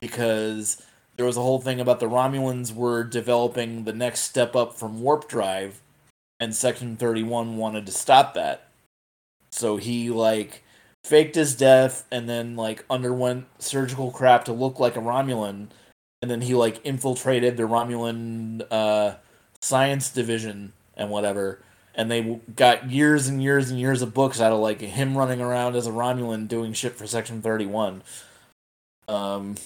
because 0.00 0.82
there 1.16 1.26
was 1.26 1.36
a 1.36 1.42
whole 1.42 1.60
thing 1.60 1.80
about 1.80 2.00
the 2.00 2.06
Romulans 2.06 2.74
were 2.74 3.04
developing 3.04 3.84
the 3.84 3.92
next 3.92 4.20
step 4.20 4.54
up 4.54 4.74
from 4.74 5.00
warp 5.00 5.28
drive, 5.28 5.80
and 6.38 6.54
Section 6.54 6.96
31 6.96 7.56
wanted 7.56 7.86
to 7.86 7.92
stop 7.92 8.34
that. 8.34 8.68
So 9.50 9.76
he, 9.76 10.10
like, 10.10 10.62
faked 11.04 11.34
his 11.34 11.56
death 11.56 12.06
and 12.10 12.28
then, 12.28 12.54
like, 12.54 12.84
underwent 12.88 13.46
surgical 13.58 14.10
crap 14.10 14.44
to 14.44 14.52
look 14.52 14.78
like 14.78 14.96
a 14.96 15.00
Romulan, 15.00 15.68
and 16.22 16.30
then 16.30 16.42
he, 16.42 16.54
like, 16.54 16.84
infiltrated 16.84 17.56
the 17.56 17.64
Romulan 17.64 18.62
uh, 18.70 19.14
science 19.60 20.10
division 20.10 20.72
and 20.96 21.10
whatever 21.10 21.60
and 21.98 22.08
they 22.08 22.40
got 22.54 22.88
years 22.88 23.26
and 23.26 23.42
years 23.42 23.70
and 23.70 23.78
years 23.78 24.00
of 24.02 24.14
books 24.14 24.40
out 24.40 24.52
of 24.52 24.60
like 24.60 24.80
him 24.80 25.18
running 25.18 25.40
around 25.40 25.74
as 25.74 25.88
a 25.88 25.90
Romulan 25.90 26.46
doing 26.46 26.72
shit 26.72 26.94
for 26.94 27.08
Section 27.08 27.42
Thirty 27.42 27.66
One. 27.66 28.02
Um, 29.08 29.56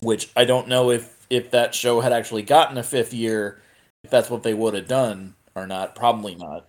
which 0.00 0.30
I 0.36 0.44
don't 0.44 0.68
know 0.68 0.90
if 0.90 1.26
if 1.30 1.50
that 1.50 1.74
show 1.74 2.00
had 2.00 2.12
actually 2.12 2.42
gotten 2.42 2.76
a 2.76 2.82
fifth 2.82 3.14
year, 3.14 3.60
if 4.04 4.10
that's 4.10 4.28
what 4.28 4.42
they 4.42 4.52
would 4.52 4.74
have 4.74 4.86
done 4.86 5.34
or 5.54 5.66
not. 5.66 5.94
Probably 5.94 6.34
not. 6.34 6.66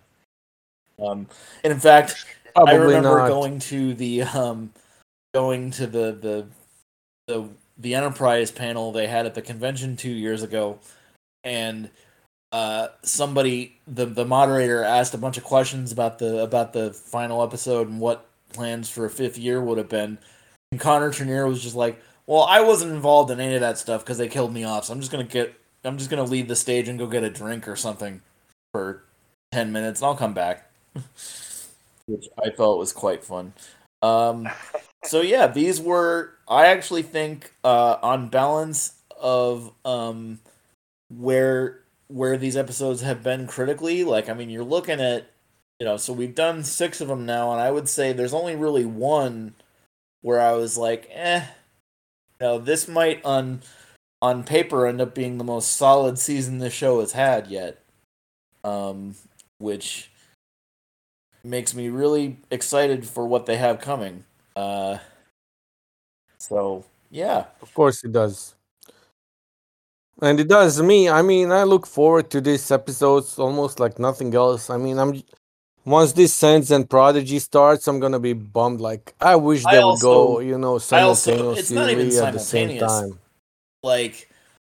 Um, 0.98 1.26
and 1.62 1.72
in 1.72 1.80
fact, 1.80 2.24
Probably 2.54 2.72
I 2.72 2.76
remember 2.76 3.18
not. 3.18 3.28
going 3.28 3.58
to 3.58 3.92
the 3.94 4.22
um, 4.22 4.72
going 5.34 5.70
to 5.72 5.86
the 5.86 6.12
the 6.12 6.46
the 7.28 7.48
the 7.76 7.94
Enterprise 7.94 8.50
panel 8.50 8.90
they 8.90 9.06
had 9.06 9.26
at 9.26 9.34
the 9.34 9.42
convention 9.42 9.96
two 9.96 10.10
years 10.10 10.42
ago, 10.42 10.78
and 11.44 11.90
uh, 12.52 12.88
somebody 13.02 13.78
the 13.86 14.06
the 14.06 14.24
moderator 14.24 14.82
asked 14.82 15.14
a 15.14 15.18
bunch 15.18 15.38
of 15.38 15.44
questions 15.44 15.92
about 15.92 16.18
the 16.18 16.42
about 16.42 16.72
the 16.72 16.92
final 16.92 17.42
episode 17.42 17.88
and 17.88 18.00
what 18.00 18.26
plans 18.52 18.90
for 18.90 19.04
a 19.04 19.10
fifth 19.10 19.38
year 19.38 19.60
would 19.60 19.78
have 19.78 19.88
been. 19.88 20.18
And 20.72 20.80
Connor 20.80 21.10
Trinneer 21.10 21.48
was 21.48 21.62
just 21.62 21.76
like, 21.76 22.00
"Well, 22.26 22.42
I 22.42 22.60
wasn't 22.60 22.92
involved 22.92 23.30
in 23.30 23.40
any 23.40 23.54
of 23.54 23.60
that 23.60 23.78
stuff 23.78 24.04
because 24.04 24.18
they 24.18 24.28
killed 24.28 24.52
me 24.52 24.64
off. 24.64 24.86
So 24.86 24.92
I'm 24.92 25.00
just 25.00 25.12
gonna 25.12 25.24
get 25.24 25.54
I'm 25.84 25.98
just 25.98 26.10
gonna 26.10 26.24
leave 26.24 26.48
the 26.48 26.56
stage 26.56 26.88
and 26.88 26.98
go 26.98 27.06
get 27.06 27.22
a 27.22 27.30
drink 27.30 27.68
or 27.68 27.76
something 27.76 28.22
for 28.72 29.04
ten 29.52 29.72
minutes, 29.72 30.00
and 30.00 30.06
I'll 30.08 30.16
come 30.16 30.34
back." 30.34 30.70
Which 32.06 32.26
I 32.42 32.50
felt 32.50 32.78
was 32.78 32.92
quite 32.92 33.22
fun. 33.22 33.52
Um, 34.02 34.48
so 35.04 35.20
yeah, 35.20 35.46
these 35.46 35.80
were 35.80 36.32
I 36.48 36.66
actually 36.66 37.02
think 37.02 37.52
uh, 37.62 37.96
on 38.02 38.28
balance 38.28 38.94
of 39.20 39.72
um, 39.84 40.40
where 41.08 41.80
where 42.10 42.36
these 42.36 42.56
episodes 42.56 43.02
have 43.02 43.22
been 43.22 43.46
critically. 43.46 44.04
Like, 44.04 44.28
I 44.28 44.34
mean, 44.34 44.50
you're 44.50 44.64
looking 44.64 45.00
at, 45.00 45.30
you 45.78 45.86
know, 45.86 45.96
so 45.96 46.12
we've 46.12 46.34
done 46.34 46.64
six 46.64 47.00
of 47.00 47.08
them 47.08 47.26
now, 47.26 47.52
and 47.52 47.60
I 47.60 47.70
would 47.70 47.88
say 47.88 48.12
there's 48.12 48.34
only 48.34 48.56
really 48.56 48.84
one 48.84 49.54
where 50.22 50.40
I 50.40 50.52
was 50.52 50.76
like, 50.76 51.08
eh, 51.12 51.44
you 52.40 52.46
know, 52.46 52.58
this 52.58 52.88
might 52.88 53.24
on 53.24 53.62
on 54.22 54.44
paper 54.44 54.86
end 54.86 55.00
up 55.00 55.14
being 55.14 55.38
the 55.38 55.44
most 55.44 55.72
solid 55.76 56.18
season 56.18 56.58
the 56.58 56.70
show 56.70 57.00
has 57.00 57.12
had 57.12 57.46
yet. 57.48 57.82
Um, 58.64 59.14
which 59.58 60.10
makes 61.42 61.74
me 61.74 61.88
really 61.88 62.38
excited 62.50 63.06
for 63.06 63.26
what 63.26 63.46
they 63.46 63.56
have 63.56 63.80
coming. 63.80 64.24
Uh, 64.54 64.98
so 66.38 66.84
yeah, 67.10 67.46
Of 67.62 67.72
course 67.74 68.04
it 68.04 68.12
does. 68.12 68.54
And 70.22 70.38
it 70.38 70.48
does 70.48 70.80
me. 70.82 71.08
I 71.08 71.22
mean, 71.22 71.50
I 71.50 71.62
look 71.64 71.86
forward 71.86 72.30
to 72.30 72.40
these 72.40 72.70
episodes 72.70 73.38
almost 73.38 73.80
like 73.80 73.98
nothing 73.98 74.34
else. 74.34 74.68
I 74.70 74.76
mean, 74.76 74.98
I'm 74.98 75.22
once 75.84 76.12
this 76.12 76.34
Sense 76.34 76.70
and 76.70 76.88
Prodigy 76.88 77.38
starts, 77.38 77.88
I'm 77.88 78.00
gonna 78.00 78.20
be 78.20 78.34
bummed. 78.34 78.80
Like 78.80 79.14
I 79.20 79.36
wish 79.36 79.64
I 79.64 79.72
they 79.72 79.78
would 79.78 79.90
also- 79.90 80.26
go, 80.34 80.40
you 80.40 80.58
know, 80.58 80.78
I 80.92 81.00
also- 81.02 81.32
simultaneously 81.32 81.60
it's 81.60 81.70
not 81.70 81.90
even 81.90 82.24
at 82.24 82.32
the 82.34 82.38
same 82.38 82.78
time. 82.78 83.18
like 83.82 84.28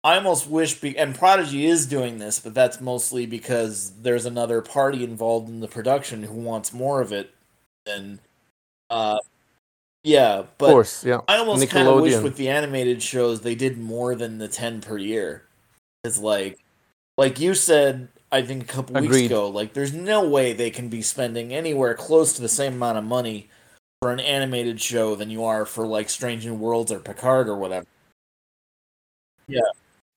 I 0.03 0.17
almost 0.17 0.47
wish 0.47 0.79
be- 0.79 0.97
and 0.97 1.15
Prodigy 1.15 1.65
is 1.65 1.85
doing 1.87 2.19
this, 2.19 2.39
but 2.39 2.53
that's 2.53 2.79
mostly 2.81 3.25
because 3.25 3.91
there's 4.01 4.25
another 4.25 4.61
party 4.61 5.03
involved 5.03 5.47
in 5.49 5.61
the 5.61 5.67
production 5.67 6.23
who 6.23 6.35
wants 6.35 6.73
more 6.73 7.01
of 7.01 7.11
it 7.11 7.31
and 7.87 8.19
uh 8.89 9.17
yeah, 10.05 10.37
but 10.37 10.43
Of 10.43 10.57
but 10.59 10.71
course, 10.71 11.03
yeah. 11.03 11.19
I 11.27 11.37
almost 11.37 11.67
kind 11.69 11.87
of 11.87 12.01
wish 12.01 12.21
with 12.21 12.37
the 12.37 12.49
animated 12.49 13.01
shows 13.01 13.41
they 13.41 13.55
did 13.55 13.79
more 13.79 14.15
than 14.15 14.37
the 14.37 14.47
10 14.47 14.81
per 14.81 14.97
year. 14.97 15.43
Cuz 16.03 16.19
like 16.19 16.59
like 17.17 17.39
you 17.39 17.55
said 17.55 18.07
I 18.31 18.41
think 18.43 18.63
a 18.63 18.67
couple 18.67 19.01
weeks 19.01 19.17
ago, 19.17 19.49
like 19.49 19.73
there's 19.73 19.93
no 19.93 20.27
way 20.27 20.53
they 20.53 20.69
can 20.69 20.89
be 20.89 21.01
spending 21.01 21.53
anywhere 21.53 21.95
close 21.95 22.33
to 22.33 22.41
the 22.41 22.49
same 22.49 22.73
amount 22.73 22.97
of 22.97 23.03
money 23.03 23.49
for 24.01 24.11
an 24.11 24.19
animated 24.19 24.79
show 24.79 25.15
than 25.15 25.29
you 25.29 25.43
are 25.43 25.65
for 25.65 25.87
like 25.87 26.09
Strange 26.09 26.45
New 26.45 26.53
Worlds 26.53 26.91
or 26.91 26.99
Picard 26.99 27.49
or 27.49 27.57
whatever. 27.57 27.85
Yeah. 29.47 29.61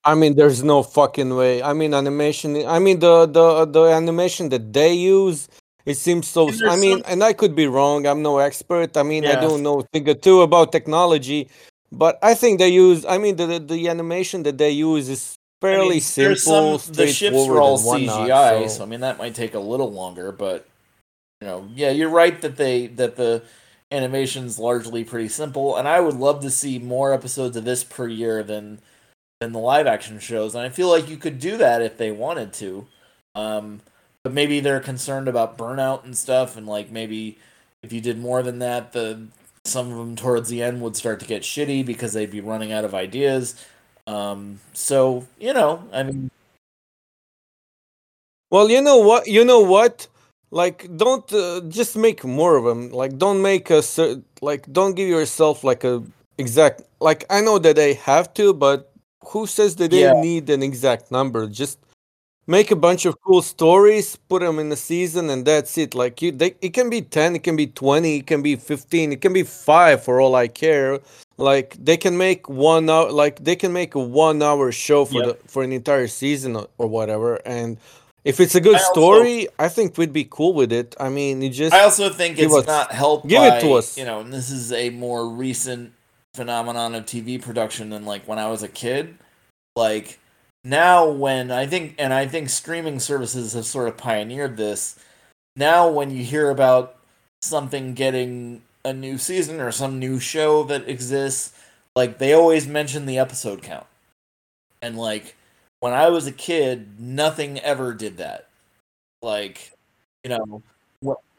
I 0.05 0.15
mean, 0.15 0.37
there's 0.37 0.63
no 0.63 0.83
fucking 0.83 1.35
way. 1.35 1.63
I 1.63 1.73
mean, 1.73 1.95
animation. 1.95 2.57
I 2.67 2.79
mean, 2.79 2.99
the 2.99 3.27
the 3.27 3.65
the 3.67 3.85
animation 3.85 4.49
that 4.51 4.73
they 4.73 4.93
use, 4.93 5.49
it 5.87 5.95
seems 5.95 6.27
so. 6.29 6.49
I 6.69 6.77
mean, 6.77 6.99
some- 7.03 7.13
and 7.13 7.25
I 7.25 7.33
could 7.33 7.55
be 7.55 7.67
wrong. 7.67 8.07
I'm 8.07 8.23
no 8.23 8.39
expert. 8.39 8.97
I 8.97 9.03
mean, 9.03 9.25
I 9.27 9.41
don't 9.41 9.63
know 9.63 9.81
a 9.81 9.83
thing 9.85 10.09
or 10.09 10.15
two 10.15 10.43
about 10.43 10.73
technology, 10.73 11.49
but 11.93 12.19
I 12.23 12.35
think 12.35 12.59
they 12.59 12.69
use. 12.69 13.05
I 13.07 13.19
mean, 13.19 13.37
the 13.37 13.47
the, 13.47 13.59
the 13.61 13.89
animation 13.89 14.43
that 14.45 14.59
they 14.59 14.71
use 14.71 15.09
is 15.09 15.37
I 15.63 15.67
fairly 15.67 15.89
mean, 15.97 16.01
simple, 16.01 16.79
some- 16.79 16.95
the 16.95 17.07
ships 17.09 17.37
are 17.49 17.61
all 17.61 17.79
CGI, 17.79 18.63
so. 18.63 18.69
so- 18.79 18.83
I 18.85 18.87
mean 18.87 19.01
that 19.01 19.19
might 19.19 19.35
take 19.35 19.55
a 19.55 19.59
little 19.61 19.91
longer, 19.93 20.31
but 20.33 20.67
you 21.41 21.47
know, 21.49 21.69
yeah, 21.75 21.91
you're 21.91 22.11
right 22.11 22.41
that 22.43 22.57
they 22.57 22.87
that 22.89 23.17
the 23.17 23.43
animation's 23.91 24.59
largely 24.59 25.03
pretty 25.05 25.29
simple, 25.29 25.77
and 25.77 25.89
I 25.89 26.01
would 26.01 26.17
love 26.17 26.41
to 26.43 26.51
see 26.51 26.79
more 26.79 27.13
episodes 27.15 27.57
of 27.57 27.65
this 27.65 27.83
per 27.85 28.07
year 28.07 28.43
than 28.43 28.81
than 29.41 29.53
the 29.53 29.59
live 29.61 29.87
action 29.87 30.19
shows, 30.19 30.55
and 30.55 30.65
I 30.67 30.69
feel 30.69 30.89
like 30.89 31.09
you 31.09 31.17
could 31.17 31.39
do 31.39 31.57
that 31.57 31.81
if 31.81 31.97
they 31.97 32.11
wanted 32.11 32.53
to. 32.55 32.87
Um, 33.37 33.81
but 34.29 34.35
maybe 34.35 34.61
they're 34.61 34.81
concerned 34.81 35.27
about 35.29 35.57
burnout 35.57 36.05
and 36.05 36.17
stuff, 36.17 36.57
and 36.57 36.67
like 36.67 36.91
maybe 36.91 37.39
if 37.83 37.93
you 37.95 38.01
did 38.03 38.19
more 38.19 38.43
than 38.43 38.59
that, 38.59 38.93
the 38.93 39.29
some 39.65 39.91
of 39.91 39.97
them 39.99 40.17
towards 40.17 40.51
the 40.51 40.63
end 40.63 40.83
would 40.83 40.97
start 40.97 41.21
to 41.21 41.27
get 41.27 41.43
shitty 41.43 41.85
because 41.87 42.13
they'd 42.13 42.31
be 42.31 42.41
running 42.41 42.73
out 42.73 42.85
of 42.85 42.95
ideas. 42.95 43.55
Um, 44.07 44.61
so 44.75 45.27
you 45.39 45.55
know, 45.55 45.89
I 45.93 46.03
mean, 46.05 46.31
Well, 48.51 48.71
you 48.71 48.81
know 48.83 48.99
what? 48.99 49.27
You 49.27 49.45
know 49.45 49.61
what? 49.61 50.09
Like, 50.51 50.89
don't 50.97 51.31
uh, 51.33 51.63
just 51.69 51.97
make 51.97 52.25
more 52.25 52.57
of 52.57 52.65
them. 52.65 52.91
Like, 52.91 53.19
don't 53.19 53.43
make 53.43 53.71
a 53.71 53.83
like, 54.41 54.73
don't 54.73 54.95
give 54.95 55.09
yourself 55.09 55.65
like 55.65 55.85
a 55.85 56.03
exact. 56.39 56.83
Like, 57.01 57.25
I 57.31 57.41
know 57.43 57.59
that 57.59 57.77
they 57.77 57.95
have 57.95 58.33
to, 58.35 58.55
but 58.55 58.93
who 59.29 59.47
says 59.47 59.77
that 59.77 59.91
they 59.91 60.05
Yeah. 60.05 60.13
need 60.13 60.51
an 60.51 60.63
exact 60.63 61.11
number? 61.13 61.47
Just 61.49 61.79
make 62.49 62.71
a 62.73 62.77
bunch 62.77 63.05
of 63.07 63.15
cool 63.23 63.43
stories, 63.43 64.17
put 64.17 64.41
them 64.43 64.59
in 64.59 64.71
the 64.71 64.77
season, 64.77 65.31
and 65.31 65.45
that's 65.45 65.79
it. 65.79 65.95
Like, 65.95 66.21
you, 66.23 66.33
they, 66.33 66.57
it 66.61 66.71
can 66.75 66.91
be 66.91 67.03
ten, 67.03 67.37
it 67.37 67.45
can 67.45 67.55
be 67.55 67.69
twenty, 67.69 68.17
it 68.17 68.27
can 68.27 68.43
be 68.43 68.57
fifteen, 68.57 69.13
it 69.13 69.21
can 69.21 69.33
be 69.33 69.45
five 69.45 70.03
for 70.03 70.21
all 70.21 70.35
I 70.35 70.49
care. 70.49 70.99
Like, 71.37 71.77
they 71.79 71.97
can 71.97 72.17
make 72.19 72.49
one 72.49 72.91
hour. 72.91 73.13
Like, 73.13 73.45
they 73.45 73.55
can 73.55 73.73
make 73.73 73.95
a 73.95 74.01
one-hour 74.01 74.73
show 74.73 75.05
for 75.05 75.23
Yep. 75.25 75.27
the 75.43 75.49
for 75.49 75.63
an 75.63 75.73
entire 75.73 76.09
season 76.09 76.57
or, 76.57 76.67
or 76.79 76.87
whatever, 76.89 77.37
and 77.47 77.77
if 78.25 78.41
it's 78.41 78.57
a 78.57 78.61
good 78.61 78.75
I 78.75 78.79
also- 78.81 78.93
story, 78.93 79.49
I 79.59 79.69
think 79.69 79.97
we'd 79.97 80.13
be 80.13 80.25
cool 80.25 80.53
with 80.53 80.73
it. 80.73 80.97
I 80.99 81.09
mean, 81.11 81.41
you 81.41 81.51
just 81.51 81.73
I 81.75 81.83
also 81.85 82.11
think 82.11 82.39
it's 82.39 82.53
us- 82.53 82.67
not 82.67 82.91
helped 82.93 83.29
give 83.29 83.39
by 83.39 83.59
it 83.59 83.61
to 83.61 83.75
us. 83.75 83.97
you 83.97 84.05
know, 84.05 84.21
and 84.21 84.33
this 84.33 84.51
is 84.51 84.73
a 84.73 84.91
more 84.91 85.29
recent 85.29 85.93
phenomenon 86.35 86.95
of 86.97 87.05
TV 87.07 87.41
production 87.41 87.91
than 87.91 88.05
like 88.05 88.27
when 88.27 88.39
I 88.39 88.49
was 88.49 88.63
a 88.63 88.69
kid. 88.69 89.17
Like 89.77 90.19
now, 90.65 91.09
when 91.09 91.51
I 91.51 91.67
think, 91.67 91.95
and 91.99 92.13
I 92.13 92.27
think 92.27 92.51
streaming 92.51 93.01
services 93.01 93.53
have 93.55 93.67
sort 93.67 93.89
of 93.89 93.97
pioneered 93.97 94.57
this. 94.57 94.99
Now, 95.57 95.89
when 95.89 96.11
you 96.11 96.25
hear 96.25 96.51
about 96.51 96.97
something 97.43 97.95
getting 97.95 98.63
a 98.85 98.93
new 98.93 99.19
season 99.19 99.61
or 99.61 99.71
some 99.73 99.99
new 99.99 100.19
show 100.21 100.63
that 100.65 100.89
exists, 100.89 101.53
like 101.97 102.19
they 102.19 102.33
always 102.33 102.67
mention 102.67 103.07
the 103.07 103.19
episode 103.19 103.63
count. 103.63 103.87
And 104.83 104.97
like 104.97 105.35
when 105.81 105.93
I 105.93 106.09
was 106.09 106.27
a 106.27 106.33
kid, 106.33 107.01
nothing 107.01 107.59
ever 107.61 107.93
did 107.95 108.19
that. 108.19 108.49
Like, 109.23 109.73
you 110.25 110.31
know, 110.31 110.63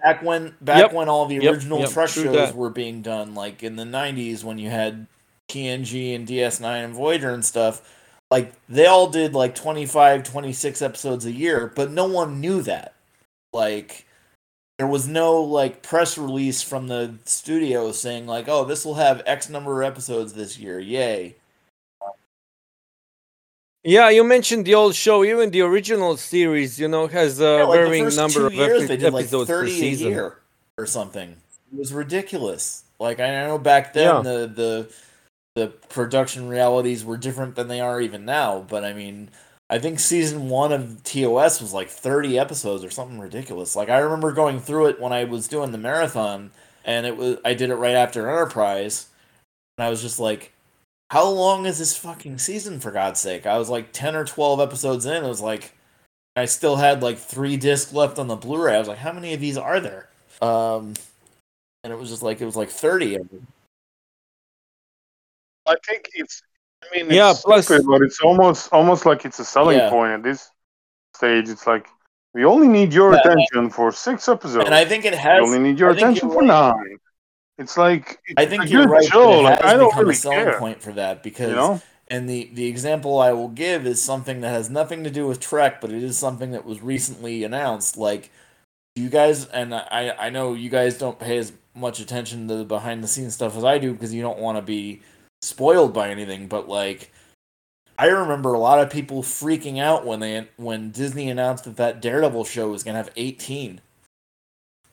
back 0.04 0.22
when 0.24 0.56
back 0.62 0.84
Yep. 0.84 0.94
when 0.94 1.10
all 1.10 1.26
the 1.26 1.48
original 1.48 1.80
yep, 1.80 1.90
Trek 1.90 2.10
true 2.10 2.24
shows 2.26 2.36
that. 2.36 2.56
were 2.56 2.70
being 2.70 3.02
done, 3.02 3.36
like 3.36 3.64
in 3.64 3.76
the 3.76 3.84
'90s 3.86 4.44
when 4.44 4.58
you 4.58 4.70
had 4.70 5.08
TNG 5.50 6.14
and 6.16 6.28
DS9 6.28 6.84
and 6.86 6.94
Voyager 6.94 7.32
and 7.32 7.44
stuff, 7.44 7.82
like 8.32 8.54
they 8.68 8.86
all 8.86 9.08
did 9.10 9.34
like 9.34 9.56
25, 9.56 10.24
26 10.24 10.82
episodes 10.82 11.26
a 11.26 11.32
year, 11.32 11.72
but 11.76 11.92
no 11.92 12.06
one 12.06 12.40
knew 12.42 12.62
that. 12.64 12.94
Like 13.54 14.06
there 14.78 14.88
was 14.88 15.08
no 15.08 15.42
like 15.42 15.82
press 15.82 16.18
release 16.18 16.62
from 16.62 16.88
the 16.88 17.16
studio 17.26 17.92
saying 17.92 18.28
like, 18.28 18.48
"Oh, 18.48 18.66
this 18.66 18.86
will 18.86 18.96
have 18.96 19.24
X 19.26 19.50
number 19.50 19.82
of 19.82 19.88
episodes 19.92 20.34
this 20.34 20.58
year. 20.60 20.80
Yay." 20.80 21.36
Yeah, 23.84 24.10
you 24.10 24.24
mentioned 24.24 24.66
the 24.66 24.76
old 24.76 24.94
show. 24.94 25.24
Even 25.24 25.52
the 25.52 25.62
original 25.62 26.18
series, 26.18 26.80
you 26.80 26.88
know, 26.88 27.08
has 27.08 27.40
a 27.40 27.44
Yeah, 27.44 27.64
like 27.64 27.80
varying 27.80 28.16
number 28.16 28.46
of 28.48 28.54
years, 28.54 28.80
epi- 28.84 28.88
they 28.88 28.98
did 28.98 29.14
like 29.14 29.24
episodes 29.24 29.50
per 29.50 29.62
30 29.62 29.72
a 29.72 29.76
season. 29.76 30.08
year 30.12 30.38
or 30.78 30.86
something. 30.86 31.30
It 31.72 31.78
was 31.80 31.94
ridiculous. 31.94 32.84
Like 33.00 33.20
I 33.22 33.46
know 33.48 33.58
back 33.58 33.94
then 33.94 34.16
Yeah. 34.16 34.22
the 34.22 34.48
the 34.48 34.94
the 35.60 35.68
production 35.68 36.48
realities 36.48 37.04
were 37.04 37.18
different 37.18 37.56
than 37.56 37.68
they 37.68 37.82
are 37.82 38.00
even 38.00 38.24
now. 38.24 38.66
But 38.68 38.86
I 38.86 38.94
mean, 38.94 39.30
I 39.70 39.78
think 39.78 40.00
season 40.00 40.50
one 40.50 40.72
of 40.72 41.04
TOS 41.04 41.62
was 41.62 41.74
like 41.74 41.90
30 41.90 42.40
episodes 42.40 42.84
or 42.84 42.90
something 42.90 43.20
ridiculous. 43.20 43.76
Like 43.76 43.90
I 43.90 44.00
remember 44.00 44.32
going 44.32 44.60
through 44.60 44.88
it 44.88 45.02
when 45.02 45.12
I 45.12 45.26
was 45.26 45.48
doing 45.48 45.72
the 45.72 45.78
marathon, 45.78 46.52
and 46.86 47.06
it 47.06 47.18
was 47.18 47.38
I 47.44 47.54
did 47.54 47.70
it 47.70 47.76
right 47.76 47.96
after 47.96 48.30
Enterprise, 48.30 49.08
and 49.78 49.86
I 49.86 49.90
was 49.90 50.02
just 50.02 50.20
like, 50.20 50.54
"How 51.12 51.28
long 51.28 51.66
is 51.66 51.78
this 51.80 51.98
fucking 51.98 52.38
season 52.40 52.80
for 52.80 52.92
God's 52.92 53.20
sake?" 53.20 53.46
I 53.46 53.58
was 53.58 53.70
like 53.70 53.92
10 53.92 54.16
or 54.16 54.26
12 54.26 54.60
episodes 54.62 55.06
in. 55.06 55.24
It 55.24 55.28
was 55.28 55.42
like 55.42 55.76
I 56.36 56.46
still 56.46 56.78
had 56.78 57.04
like 57.04 57.18
three 57.20 57.58
discs 57.58 57.94
left 57.94 58.20
on 58.20 58.28
the 58.28 58.36
Blu-ray. 58.38 58.76
I 58.76 58.80
was 58.80 58.88
like, 58.88 59.00
"How 59.00 59.14
many 59.14 59.34
of 59.34 59.42
these 59.42 59.58
are 59.58 59.80
there?" 59.82 60.10
Um, 60.42 60.94
and 61.84 61.94
it 61.94 61.98
was 61.98 62.10
just 62.10 62.24
like 62.24 62.42
it 62.42 62.46
was 62.46 62.56
like 62.56 62.70
30. 62.70 63.18
I 65.70 65.76
think 65.88 66.10
it's. 66.14 66.42
I 66.84 66.96
mean, 66.96 67.06
it's 67.08 67.16
Yeah, 67.16 67.34
plus- 67.44 67.66
stupid, 67.66 67.86
but 67.88 68.02
it's 68.02 68.20
almost 68.22 68.72
almost 68.72 69.06
like 69.06 69.26
it's 69.26 69.40
a 69.40 69.46
selling 69.46 69.78
Yeah. 69.78 69.90
point 69.90 70.12
at 70.14 70.24
this 70.24 70.50
stage. 71.16 71.50
It's 71.50 71.68
like 71.68 71.88
we 72.34 72.46
only 72.46 72.68
need 72.68 72.94
your 72.94 73.14
Yeah. 73.14 73.20
attention 73.20 73.70
for 73.70 73.92
six 73.92 74.28
episodes. 74.30 74.66
And 74.66 74.74
I 74.76 74.86
think 74.86 75.04
it 75.06 75.14
has. 75.16 75.42
we 75.42 75.48
only 75.48 75.60
need 75.60 75.80
your 75.80 75.90
I 75.92 75.94
attention 75.94 76.30
for 76.30 76.40
right. 76.40 76.48
nine. 76.48 76.98
It's 77.58 77.78
like 77.78 78.20
it's 78.26 78.36
I 78.38 78.44
a 78.44 78.48
think 78.48 78.70
you're 78.70 78.84
good 78.86 78.92
right. 78.92 79.04
show. 79.06 79.44
That 79.44 79.60
it 79.60 79.64
Like 79.64 79.66
I 79.66 79.74
don't 79.78 79.96
really 79.98 80.12
a 80.14 80.16
selling 80.16 80.46
care. 80.46 80.60
point 80.60 80.82
for 80.82 80.94
that 80.94 81.22
because 81.24 81.50
You 81.50 81.56
know, 81.56 81.82
and 82.08 82.30
the 82.30 82.50
the 82.54 82.68
example 82.68 83.20
I 83.20 83.34
will 83.34 83.50
give 83.50 83.86
is 83.86 84.02
something 84.02 84.40
that 84.42 84.50
has 84.50 84.70
nothing 84.70 85.04
to 85.04 85.10
do 85.10 85.28
with 85.28 85.40
Trek, 85.42 85.82
but 85.82 85.92
it 85.92 86.02
is 86.02 86.18
something 86.18 86.52
that 86.52 86.64
was 86.66 86.82
recently 86.82 87.44
announced. 87.44 87.98
Like 87.98 88.32
you 88.96 89.10
guys, 89.10 89.46
and 89.48 89.76
I 89.76 90.16
I 90.18 90.30
know 90.30 90.54
you 90.54 90.70
guys 90.70 90.98
don't 90.98 91.20
pay 91.20 91.38
as 91.38 91.52
much 91.76 92.00
attention 92.00 92.48
to 92.48 92.56
the 92.56 92.64
behind 92.66 93.04
the 93.04 93.08
scenes 93.08 93.34
stuff 93.36 93.58
as 93.58 93.64
I 93.66 93.78
do 93.78 93.92
because 93.94 94.14
you 94.14 94.22
don't 94.22 94.40
want 94.40 94.58
to 94.58 94.62
be 94.62 95.02
spoiled 95.42 95.94
by 95.94 96.10
anything. 96.10 96.48
But 96.48 96.68
like, 96.68 97.12
I 97.98 98.08
remember 98.08 98.54
a 98.54 98.60
lot 98.60 98.80
of 98.80 98.90
people 98.90 99.24
freaking 99.24 99.80
out 99.80 100.06
when 100.06 100.20
they 100.20 100.48
when 100.58 100.92
Disney 100.92 101.30
announced 101.30 101.66
that 101.66 101.78
that 101.78 102.02
Daredevil 102.02 102.46
show 102.46 102.70
was 102.70 102.84
gonna 102.84 102.98
have 102.98 103.12
eighteen, 103.16 103.82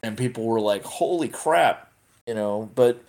and 0.03 0.17
people 0.19 0.45
were 0.45 0.61
like, 0.61 0.85
"Holy 0.85 1.29
crap!" 1.29 1.93
You 2.27 2.35
know, 2.35 2.71
but 2.75 3.03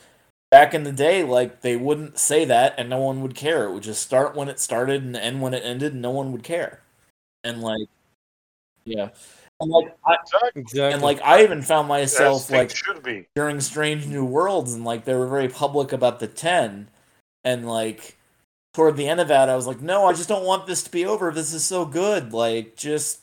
back 0.51 0.73
in 0.73 0.83
the 0.83 0.91
day, 0.91 1.23
like 1.23 1.61
they 1.61 1.75
wouldn't 1.75 2.19
say 2.19 2.45
that 2.45 2.75
and 2.77 2.89
no 2.89 2.99
one 2.99 3.21
would 3.21 3.35
care. 3.35 3.65
It 3.65 3.73
would 3.73 3.83
just 3.83 4.01
start 4.01 4.35
when 4.35 4.49
it 4.49 4.59
started 4.59 5.03
and 5.03 5.15
end 5.15 5.41
when 5.41 5.53
it 5.53 5.63
ended, 5.63 5.93
and 5.93 6.01
no 6.01 6.11
one 6.11 6.31
would 6.31 6.43
care. 6.43 6.81
And 7.43 7.61
like, 7.61 7.87
yeah, 8.85 9.09
and 9.59 9.71
like, 9.71 9.95
I, 10.05 10.17
Exactly. 10.55 10.93
and 10.93 11.01
like 11.01 11.21
I 11.23 11.43
even 11.43 11.61
found 11.61 11.87
myself 11.87 12.45
things 12.45 12.71
like 12.71 12.75
should 12.75 13.01
be. 13.01 13.27
during 13.35 13.59
Strange 13.59 14.05
New 14.05 14.23
Worlds, 14.23 14.73
and 14.73 14.85
like 14.85 15.05
they 15.05 15.15
were 15.15 15.27
very 15.27 15.49
public 15.49 15.91
about 15.91 16.19
the 16.19 16.27
ten, 16.27 16.89
and 17.47 17.65
like 17.65 18.17
toward 18.73 18.97
the 18.97 19.07
end 19.07 19.19
of 19.21 19.29
that, 19.29 19.49
I 19.49 19.55
was 19.55 19.65
like, 19.65 19.81
no, 19.81 20.05
I 20.05 20.13
just 20.13 20.27
don't 20.29 20.45
want 20.45 20.67
this 20.67 20.83
to 20.83 20.91
be 20.91 21.05
over. 21.05 21.31
This 21.31 21.53
is 21.53 21.63
so 21.63 21.85
good. 21.85 22.33
Like, 22.33 22.75
just 22.75 23.21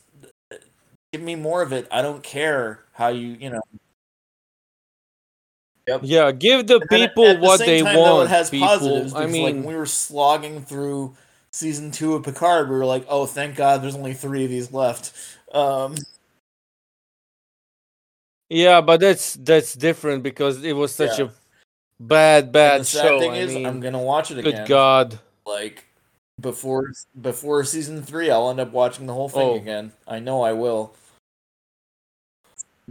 give 1.13 1.23
me 1.23 1.37
more 1.37 1.63
of 1.63 1.73
it. 1.73 1.87
I 1.93 2.03
don't 2.03 2.23
care 2.25 2.81
how 2.93 3.09
you, 3.09 3.37
you 3.39 3.51
know. 3.51 3.61
Yep. 5.87 6.01
yeah, 6.05 6.33
give 6.33 6.67
the 6.67 6.77
And 6.81 6.87
then 6.89 7.03
at- 7.03 7.11
people 7.11 7.27
at 7.27 7.37
the 7.37 7.43
what 7.43 7.59
same 7.61 7.67
they 7.69 7.83
time, 7.83 7.95
though, 7.97 8.15
want. 8.17 8.31
it 8.31 8.33
has 8.33 8.49
people. 8.51 8.67
positives 8.67 9.15
I 9.15 9.27
mean, 9.27 9.59
like, 9.59 9.67
we 9.67 9.77
were 9.77 9.85
slogging 9.87 10.63
through 10.65 11.15
season 11.53 11.91
two 11.91 12.15
of 12.15 12.25
Picard, 12.25 12.71
we 12.71 12.75
were 12.77 12.87
like, 12.87 13.05
"Oh, 13.09 13.27
thank 13.27 13.55
God, 13.55 13.83
there's 13.83 13.95
only 13.95 14.15
three 14.15 14.45
of 14.45 14.51
these 14.51 14.73
left." 14.73 15.13
Um, 15.53 15.95
yeah, 18.49 18.81
but 18.81 19.01
that's 19.01 19.35
that's 19.35 19.75
different 19.75 20.23
because 20.23 20.65
it 20.65 20.73
was 20.73 20.95
such 20.95 21.19
Yeah. 21.19 21.27
a 21.27 21.29
bad, 22.01 22.45
and 22.45 22.53
bad 22.53 22.81
the 22.83 22.85
sad 22.85 23.03
show. 23.03 23.21
thing 23.21 23.33
I 23.33 23.37
is, 23.39 23.55
mean, 23.55 23.67
I'm 23.67 23.81
gonna 23.81 24.03
watch 24.03 24.31
it 24.31 24.39
again. 24.39 24.53
good. 24.63 24.69
God. 24.69 25.19
Like 25.47 25.85
before 26.41 26.93
before 27.21 27.63
season 27.65 28.03
three, 28.03 28.31
I'll 28.31 28.51
end 28.51 28.61
up 28.61 28.73
watching 28.73 29.07
the 29.07 29.15
whole 29.15 29.29
thing 29.29 29.49
Oh. 29.51 29.55
again. 29.57 29.93
I 30.07 30.19
know 30.19 30.43
I 30.43 30.53
will. 30.53 30.95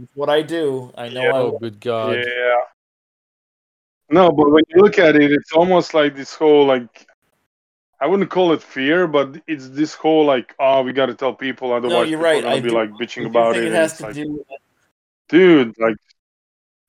It's 0.00 0.10
what 0.14 0.28
I 0.28 0.42
do. 0.42 0.92
I 0.96 1.08
know 1.08 1.22
Yeah. 1.22 1.28
I 1.34 1.38
Oh, 1.38 1.50
will. 1.50 1.58
good 1.58 1.80
God. 1.80 2.16
Yeah. 2.16 2.54
No, 4.10 4.30
but 4.30 4.50
when 4.50 4.62
you 4.68 4.80
look 4.82 4.98
at 4.98 5.16
it, 5.16 5.32
it's 5.32 5.52
almost 5.52 5.94
like 5.94 6.14
this 6.16 6.34
whole 6.34 6.64
like 6.66 7.06
I 8.00 8.06
wouldn't 8.06 8.28
call 8.28 8.52
it 8.52 8.62
fear, 8.62 9.06
but 9.06 9.40
it's 9.46 9.68
this 9.70 9.94
whole 9.94 10.24
like, 10.26 10.54
oh, 10.58 10.82
we 10.82 10.92
got 10.92 11.06
to 11.06 11.14
tell 11.14 11.32
people, 11.32 11.72
otherwise 11.72 11.92
No, 11.92 12.02
you're 12.02 12.18
people 12.18 12.24
right. 12.24 12.38
are 12.38 12.42
gonna 12.42 12.54
I 12.56 12.60
be 12.60 12.68
do- 12.68 12.74
like 12.74 12.90
bitching 12.90 13.24
about 13.26 13.56
it. 13.56 13.64
it 13.64 13.72
has 13.72 13.96
to 13.98 14.02
like, 14.06 14.14
do. 14.14 14.44
dude, 15.28 15.74
like, 15.78 15.96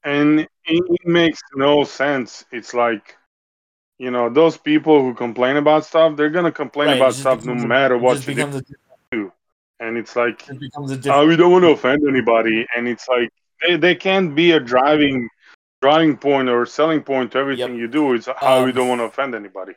and 0.06 0.48
it, 0.66 1.06
makes 1.06 1.40
no 1.56 1.84
sense. 1.84 2.46
It's 2.52 2.74
like, 2.74 3.18
you 3.98 4.12
know, 4.12 4.30
those 4.30 4.58
people 4.58 5.02
who 5.02 5.14
complain 5.14 5.58
about 5.58 5.86
stuff, 5.86 6.16
they're 6.16 6.30
gonna 6.30 6.52
complain 6.52 6.90
Right, 6.90 6.98
about 7.02 7.14
stuff 7.16 7.44
no 7.44 7.54
a- 7.54 7.68
matter 7.68 7.98
what 7.98 8.26
you 8.28 8.64
do. 9.12 9.32
And 9.80 9.98
it's 9.98 10.16
like, 10.16 10.48
it 10.50 10.60
different. 11.02 11.08
uh, 11.08 11.26
we 11.28 11.36
don't 11.36 11.52
want 11.52 11.64
to 11.64 11.72
offend 11.72 12.08
anybody, 12.08 12.66
and 12.76 12.88
it's 12.88 13.08
like 13.10 13.30
they, 13.62 13.76
they 13.76 13.96
can't 13.96 14.34
be 14.36 14.52
a 14.54 14.60
driving 14.60 15.30
driving 15.82 16.18
point 16.18 16.50
or 16.50 16.66
selling 16.66 17.02
point 17.04 17.32
to 17.34 17.38
everything 17.38 17.72
Yep. 17.72 17.80
you 17.80 17.88
do. 17.88 18.14
It's 18.14 18.28
how 18.28 18.64
we 18.64 18.70
Um, 18.72 18.76
don't 18.76 18.88
want 18.88 19.00
to 19.02 19.06
offend 19.06 19.36
anybody. 19.36 19.74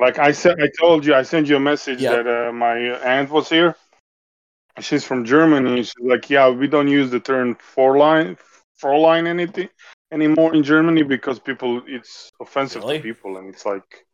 Like 0.00 0.18
I 0.18 0.32
said, 0.32 0.60
I 0.60 0.68
told 0.78 1.06
you, 1.06 1.14
I 1.14 1.22
sent 1.22 1.46
you 1.48 1.56
a 1.56 1.60
message 1.60 2.00
Yep. 2.00 2.24
that 2.24 2.48
uh, 2.48 2.52
my 2.52 2.76
aunt 2.78 3.30
was 3.30 3.48
here. 3.48 3.76
She's 4.80 5.04
from 5.04 5.24
Germany. 5.24 5.82
She's 5.82 5.94
like, 6.00 6.28
yeah, 6.30 6.48
we 6.48 6.66
don't 6.66 6.88
use 6.88 7.10
the 7.10 7.20
term 7.20 7.56
Fräulein, 7.56 8.36
line 8.82 9.26
anything 9.26 9.68
anymore 10.10 10.54
in 10.54 10.62
Germany 10.62 11.02
because 11.02 11.38
people, 11.38 11.82
it's 11.86 12.30
offensive 12.40 12.82
Really? 12.82 12.98
to 12.98 13.02
people, 13.02 13.36
and 13.36 13.48
it's 13.48 13.64
like, 13.64 14.04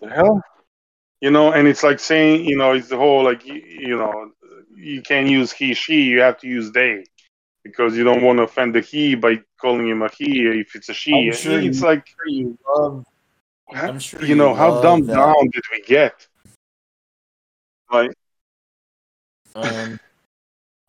the 0.00 0.08
hell, 0.10 0.42
you 1.20 1.30
know. 1.30 1.52
And 1.52 1.66
it's 1.66 1.82
like 1.82 1.98
saying, 1.98 2.44
you 2.44 2.56
know, 2.56 2.72
it's 2.72 2.88
the 2.88 2.96
whole 2.96 3.24
like, 3.24 3.44
you, 3.46 3.54
you 3.54 3.96
know, 3.96 4.30
you 4.76 5.02
can't 5.02 5.28
use 5.28 5.50
he, 5.50 5.74
she. 5.74 6.02
You 6.02 6.20
have 6.20 6.38
to 6.40 6.46
use 6.46 6.70
they 6.70 7.04
because 7.64 7.96
you 7.96 8.04
don't 8.04 8.22
want 8.22 8.38
to 8.38 8.44
offend 8.44 8.74
the 8.74 8.80
he 8.80 9.14
by 9.14 9.40
calling 9.60 9.88
him 9.88 10.02
a 10.02 10.08
he 10.16 10.46
if 10.46 10.76
it's 10.76 10.88
a 10.88 10.94
she. 10.94 11.28
I'm 11.28 11.32
sure 11.32 11.58
it's 11.58 11.80
you- 11.80 11.86
like, 11.86 12.06
You 12.26 12.58
love. 12.76 13.04
I'm 13.70 13.98
sure 13.98 14.22
you 14.24 14.34
know, 14.34 14.54
how 14.54 14.80
dumbed 14.80 15.08
that. 15.08 15.16
down 15.16 15.50
did 15.50 15.62
we 15.72 15.82
get? 15.82 16.26
Like, 17.90 18.12
Um, 19.54 19.98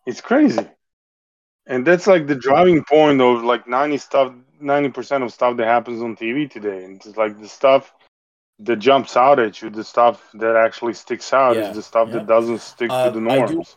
it's 0.06 0.20
crazy. 0.20 0.66
And 1.66 1.86
that's 1.86 2.06
like 2.06 2.26
the 2.26 2.34
driving 2.34 2.84
point 2.84 3.20
of 3.20 3.42
like 3.42 3.66
90 3.66 3.98
stuff, 3.98 4.32
90% 4.60 5.22
of 5.22 5.32
stuff 5.32 5.56
that 5.56 5.66
happens 5.66 6.02
on 6.02 6.16
TV 6.16 6.50
today. 6.50 6.84
And 6.84 6.96
it's 6.96 7.16
like 7.16 7.40
the 7.40 7.48
stuff 7.48 7.92
that 8.60 8.76
jumps 8.76 9.16
out 9.16 9.38
at 9.38 9.62
you, 9.62 9.70
the 9.70 9.84
stuff 9.84 10.22
that 10.34 10.56
actually 10.56 10.94
sticks 10.94 11.32
out 11.32 11.56
Yeah, 11.56 11.70
is 11.70 11.76
the 11.76 11.82
stuff 11.82 12.08
yeah. 12.08 12.14
that 12.14 12.26
doesn't 12.26 12.60
stick 12.60 12.90
Uh, 12.90 13.04
to 13.04 13.10
the 13.12 13.20
norms. 13.20 13.76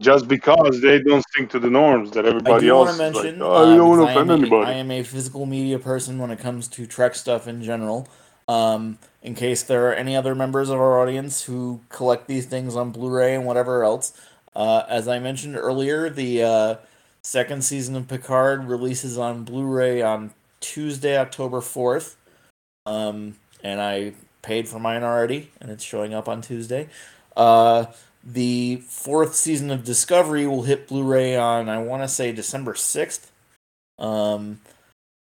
Just 0.00 0.26
because 0.26 0.80
they 0.80 1.00
don't 1.00 1.22
stick 1.28 1.50
to 1.50 1.60
the 1.60 1.70
norms 1.70 2.10
that 2.12 2.24
I 2.24 2.30
everybody 2.30 2.66
do 2.66 2.74
want 2.74 2.88
else 2.88 2.98
to 2.98 3.04
is 3.04 3.14
like, 3.14 3.34
oh, 3.40 3.72
uh, 3.72 3.76
don't 3.76 3.88
want 3.88 4.00
to 4.00 4.08
I 4.08 4.12
offend 4.12 4.30
anybody. 4.30 4.72
I 4.72 4.74
am 4.74 4.90
a 4.90 5.02
physical 5.02 5.46
media 5.46 5.78
person 5.78 6.18
when 6.18 6.30
it 6.30 6.40
comes 6.40 6.66
to 6.68 6.86
Trek 6.86 7.14
stuff 7.14 7.46
in 7.46 7.62
general. 7.62 8.08
Um, 8.52 8.98
in 9.22 9.34
case 9.34 9.62
there 9.62 9.88
are 9.88 9.94
any 9.94 10.14
other 10.16 10.34
members 10.34 10.68
of 10.68 10.78
our 10.78 11.00
audience 11.00 11.44
who 11.46 11.80
collect 11.88 12.26
these 12.26 12.46
things 12.46 12.76
on 12.76 12.90
Blu-ray 12.90 13.34
and 13.34 13.46
whatever 13.46 13.82
else, 13.84 14.12
uh, 14.54 14.82
as 14.88 15.06
I 15.08 15.18
mentioned 15.20 15.56
earlier, 15.56 16.10
the 16.10 16.42
uh, 16.42 16.74
second 17.22 17.64
season 17.64 17.96
of 17.96 18.08
Picard 18.08 18.64
releases 18.68 19.16
on 19.16 19.44
Blu-ray 19.44 20.02
on 20.02 20.32
Tuesday, 20.60 21.16
October 21.16 21.60
fourth. 21.60 22.16
Um, 22.84 23.36
and 23.62 23.80
I 23.80 24.12
paid 24.42 24.68
for 24.68 24.80
mine 24.80 25.04
already, 25.04 25.50
and 25.60 25.70
it's 25.70 25.84
showing 25.84 26.12
up 26.12 26.28
on 26.28 26.42
Tuesday. 26.42 26.88
Uh, 27.36 27.86
the 28.24 28.82
fourth 28.88 29.34
season 29.34 29.70
of 29.70 29.84
Discovery 29.84 30.46
will 30.46 30.62
hit 30.62 30.88
Blu-ray 30.88 31.36
on 31.36 31.68
I 31.68 31.78
want 31.78 32.02
to 32.02 32.08
say 32.08 32.32
December 32.32 32.74
sixth. 32.74 33.30
Um, 33.98 34.60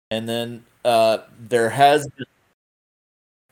and 0.10 0.28
then 0.28 0.64
uh, 0.84 1.20
there 1.40 1.70
has 1.70 2.08
been, 2.08 2.26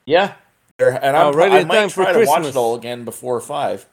yeah, 0.10 0.34
and 0.80 1.16
I'm, 1.16 1.28
Already 1.28 1.56
I 1.58 1.64
might 1.66 1.76
time 1.76 1.90
for 1.90 2.04
try 2.04 2.14
to 2.14 2.26
watch 2.26 2.46
it 2.46 2.56
all 2.56 2.76
again 2.76 3.06
before 3.06 3.40
five. 3.42 3.86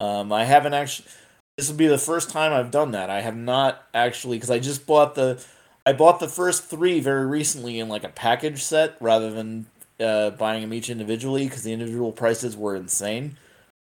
Um, 0.00 0.32
I 0.32 0.44
haven't 0.44 0.72
actually. 0.72 1.08
This 1.56 1.68
will 1.68 1.76
be 1.76 1.88
the 1.88 1.98
first 1.98 2.30
time 2.30 2.52
I've 2.52 2.70
done 2.70 2.92
that. 2.92 3.10
I 3.10 3.20
have 3.20 3.36
not 3.36 3.84
actually 3.92 4.36
because 4.36 4.50
I 4.50 4.60
just 4.60 4.86
bought 4.86 5.14
the, 5.14 5.44
I 5.84 5.92
bought 5.92 6.20
the 6.20 6.28
first 6.28 6.64
three 6.64 7.00
very 7.00 7.26
recently 7.26 7.80
in 7.80 7.88
like 7.88 8.04
a 8.04 8.08
package 8.08 8.62
set 8.62 8.96
rather 9.00 9.30
than 9.30 9.66
uh, 10.00 10.30
buying 10.30 10.62
them 10.62 10.72
each 10.72 10.88
individually 10.88 11.44
because 11.44 11.64
the 11.64 11.72
individual 11.72 12.12
prices 12.12 12.56
were 12.56 12.76
insane. 12.76 13.36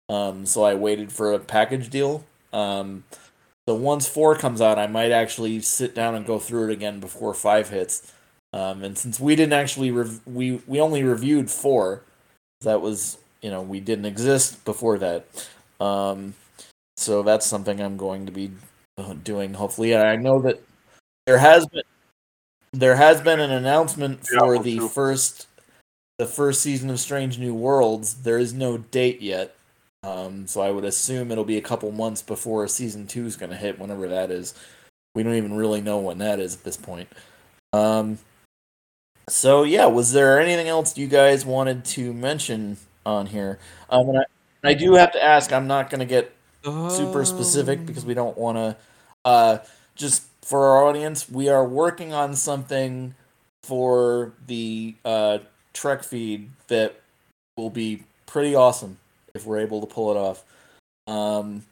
Um, 0.09 0.45
so 0.45 0.63
I 0.63 0.73
waited 0.73 1.11
for 1.11 1.33
a 1.33 1.39
package 1.39 1.89
deal. 1.89 2.25
Um, 2.51 3.03
so 3.67 3.75
once 3.75 4.07
four 4.07 4.35
comes 4.35 4.59
out, 4.59 4.79
I 4.79 4.87
might 4.87 5.11
actually 5.11 5.61
sit 5.61 5.93
down 5.93 6.15
and 6.15 6.25
go 6.25 6.39
through 6.39 6.69
it 6.69 6.73
again 6.73 6.99
before 6.99 7.33
five 7.33 7.69
hits. 7.69 8.11
Um, 8.53 8.83
and 8.83 8.97
since 8.97 9.19
we 9.19 9.35
didn't 9.35 9.53
actually 9.53 9.91
rev- 9.91 10.21
we 10.25 10.61
we 10.67 10.79
only 10.79 11.03
reviewed 11.03 11.49
four, 11.49 12.03
that 12.61 12.81
was 12.81 13.17
you 13.41 13.49
know 13.49 13.61
we 13.61 13.79
didn't 13.79 14.05
exist 14.05 14.63
before 14.65 14.97
that. 14.99 15.25
Um, 15.79 16.33
so 16.95 17.23
that's 17.23 17.45
something 17.45 17.79
I'm 17.79 17.97
going 17.97 18.25
to 18.25 18.31
be 18.31 18.51
uh, 18.97 19.13
doing 19.23 19.53
hopefully. 19.53 19.95
I 19.95 20.15
know 20.15 20.41
that 20.41 20.61
there 21.25 21.37
has 21.37 21.67
been 21.67 21.83
there 22.71 22.95
has 22.95 23.21
been 23.21 23.39
an 23.39 23.51
announcement 23.51 24.25
for 24.25 24.53
me 24.53 24.59
the 24.59 24.77
too. 24.77 24.89
first 24.89 25.47
the 26.17 26.25
first 26.25 26.61
season 26.61 26.89
of 26.89 26.99
Strange 26.99 27.37
New 27.37 27.53
Worlds. 27.53 28.15
There 28.15 28.39
is 28.39 28.53
no 28.53 28.77
date 28.77 29.21
yet. 29.21 29.55
Um, 30.03 30.47
so 30.47 30.61
I 30.61 30.71
would 30.71 30.85
assume 30.85 31.31
it'll 31.31 31.43
be 31.43 31.57
a 31.57 31.61
couple 31.61 31.91
months 31.91 32.21
before 32.21 32.67
season 32.67 33.07
two 33.07 33.25
is 33.25 33.35
going 33.35 33.51
to 33.51 33.57
hit, 33.57 33.79
whenever 33.79 34.07
that 34.07 34.31
is. 34.31 34.53
We 35.15 35.23
don't 35.23 35.35
even 35.35 35.55
really 35.55 35.81
know 35.81 35.99
when 35.99 36.19
that 36.19 36.39
is 36.39 36.55
at 36.55 36.63
this 36.63 36.77
point. 36.77 37.09
Um, 37.73 38.17
so 39.29 39.63
yeah, 39.63 39.85
was 39.85 40.11
there 40.11 40.39
anything 40.39 40.67
else 40.67 40.97
you 40.97 41.07
guys 41.07 41.45
wanted 41.45 41.85
to 41.85 42.13
mention 42.13 42.77
on 43.05 43.27
here? 43.27 43.59
Um, 43.89 44.09
and 44.09 44.19
I, 44.19 44.69
I 44.69 44.73
do 44.73 44.93
have 44.95 45.11
to 45.13 45.23
ask. 45.23 45.51
I'm 45.51 45.67
not 45.67 45.89
going 45.89 45.99
to 45.99 46.05
get 46.05 46.33
super 46.63 47.23
specific 47.25 47.85
because 47.85 48.05
we 48.05 48.13
don't 48.13 48.37
want 48.37 48.57
to. 48.57 48.77
Uh, 49.25 49.57
just 49.95 50.23
for 50.41 50.67
our 50.67 50.85
audience, 50.85 51.29
we 51.29 51.49
are 51.49 51.65
working 51.65 52.13
on 52.13 52.35
something 52.35 53.13
for 53.63 54.33
the 54.47 54.95
uh, 55.03 55.39
Trek 55.73 56.03
feed 56.03 56.49
that 56.67 56.99
will 57.57 57.69
be 57.69 58.03
pretty 58.25 58.55
awesome 58.55 58.97
if 59.33 59.45
we're 59.45 59.59
able 59.59 59.81
to 59.81 59.87
pull 59.87 60.11
it 60.11 60.17
off. 60.17 60.43
Um, 61.07 61.63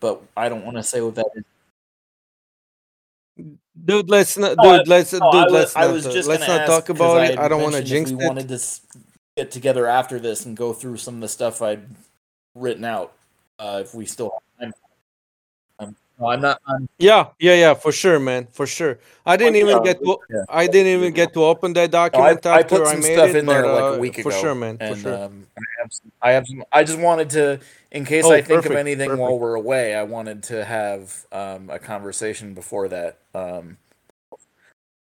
but 0.00 0.22
I 0.36 0.48
don't 0.48 0.64
want 0.64 0.76
to 0.76 0.82
say 0.82 1.00
what 1.00 1.14
that 1.14 1.26
is. 1.34 1.44
Dude, 3.84 4.10
let's 4.10 4.36
not. 4.36 4.56
No, 4.58 4.78
Dude, 4.78 4.88
let's. 4.88 5.12
No, 5.12 5.30
dude, 5.32 5.34
I 5.34 5.44
was, 5.44 5.52
let's 5.52 5.76
I 5.76 5.80
not. 5.82 5.92
was 5.92 6.06
uh, 6.06 6.12
just 6.12 6.28
let's 6.28 6.46
not 6.46 6.66
talk 6.66 6.88
about 6.88 7.18
I 7.18 7.26
it. 7.26 7.38
I 7.38 7.48
don't 7.48 7.62
want 7.62 7.74
to 7.74 7.82
jinx 7.82 8.10
we 8.10 8.22
it. 8.22 8.26
wanted 8.28 8.48
to 8.48 8.60
get 9.36 9.50
together 9.50 9.86
after 9.86 10.18
this 10.18 10.44
and 10.44 10.56
go 10.56 10.72
through 10.72 10.98
some 10.98 11.14
of 11.16 11.20
the 11.22 11.28
stuff 11.28 11.62
I'd 11.62 11.82
written 12.54 12.84
out. 12.84 13.14
Uh, 13.58 13.80
if 13.82 13.94
we 13.94 14.04
still 14.04 14.42
no, 16.22 16.28
I'm 16.28 16.40
not. 16.40 16.60
I'm, 16.66 16.88
Yeah, 16.98 17.28
yeah, 17.38 17.54
yeah, 17.54 17.74
for 17.74 17.92
sure, 17.92 18.18
man, 18.18 18.46
for 18.50 18.66
sure. 18.66 18.98
I 19.26 19.36
didn't 19.36 19.56
even 19.56 19.76
yeah, 19.78 19.82
get 19.82 19.98
to. 20.02 20.18
yeah. 20.30 20.44
I 20.48 20.66
didn't 20.66 20.92
even 20.98 21.12
get 21.12 21.32
to 21.34 21.44
open 21.44 21.72
that 21.74 21.92
No, 21.92 21.98
I, 21.98 22.08
document 22.08 22.46
I 22.46 22.60
after 22.60 22.78
put 22.78 22.86
I 22.86 22.90
some 22.92 23.00
made 23.00 23.14
stuff 23.14 23.28
it, 23.30 23.36
in 23.36 23.46
there 23.46 23.62
but, 23.62 23.74
like 23.74 23.82
uh, 23.82 23.96
a 23.96 23.98
week 23.98 24.18
ago. 24.18 24.30
for 24.30 24.36
sure, 24.36 24.54
man, 24.54 24.78
for 24.78 24.84
and, 24.84 24.98
sure. 24.98 25.14
Um, 25.24 25.46
I 25.58 25.62
have 25.80 25.92
some. 25.92 26.12
I 26.22 26.30
have 26.32 26.46
some. 26.46 26.64
I 26.72 26.84
just 26.84 26.98
wanted 26.98 27.30
to, 27.30 27.60
in 27.90 28.04
case 28.04 28.24
Oh, 28.24 28.32
I 28.32 28.40
think 28.42 28.64
of 28.66 28.72
anything 28.72 29.08
perfect. 29.10 29.20
while 29.20 29.38
we're 29.38 29.54
away, 29.54 29.94
I 29.94 30.02
wanted 30.04 30.42
to 30.44 30.64
have 30.64 31.26
um, 31.32 31.68
a 31.70 31.78
conversation 31.78 32.54
before 32.54 32.88
that. 32.88 33.18
Um, 33.34 33.76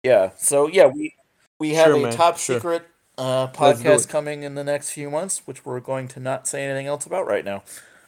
yeah. 0.02 0.30
So 0.36 0.68
yeah, 0.68 0.86
we 0.86 1.14
we 1.58 1.74
have 1.74 1.86
Sure, 1.88 1.96
a 1.96 2.02
man, 2.02 2.12
top 2.12 2.38
sure. 2.38 2.56
secret 2.56 2.86
uh, 3.18 3.48
podcast 3.48 4.08
coming 4.08 4.42
in 4.42 4.54
the 4.54 4.64
next 4.64 4.90
few 4.90 5.10
months, 5.10 5.42
which 5.46 5.64
we're 5.64 5.80
going 5.80 6.08
to 6.08 6.20
not 6.20 6.46
say 6.46 6.64
anything 6.64 6.86
else 6.86 7.06
about 7.06 7.26
right 7.26 7.44
now. 7.44 7.62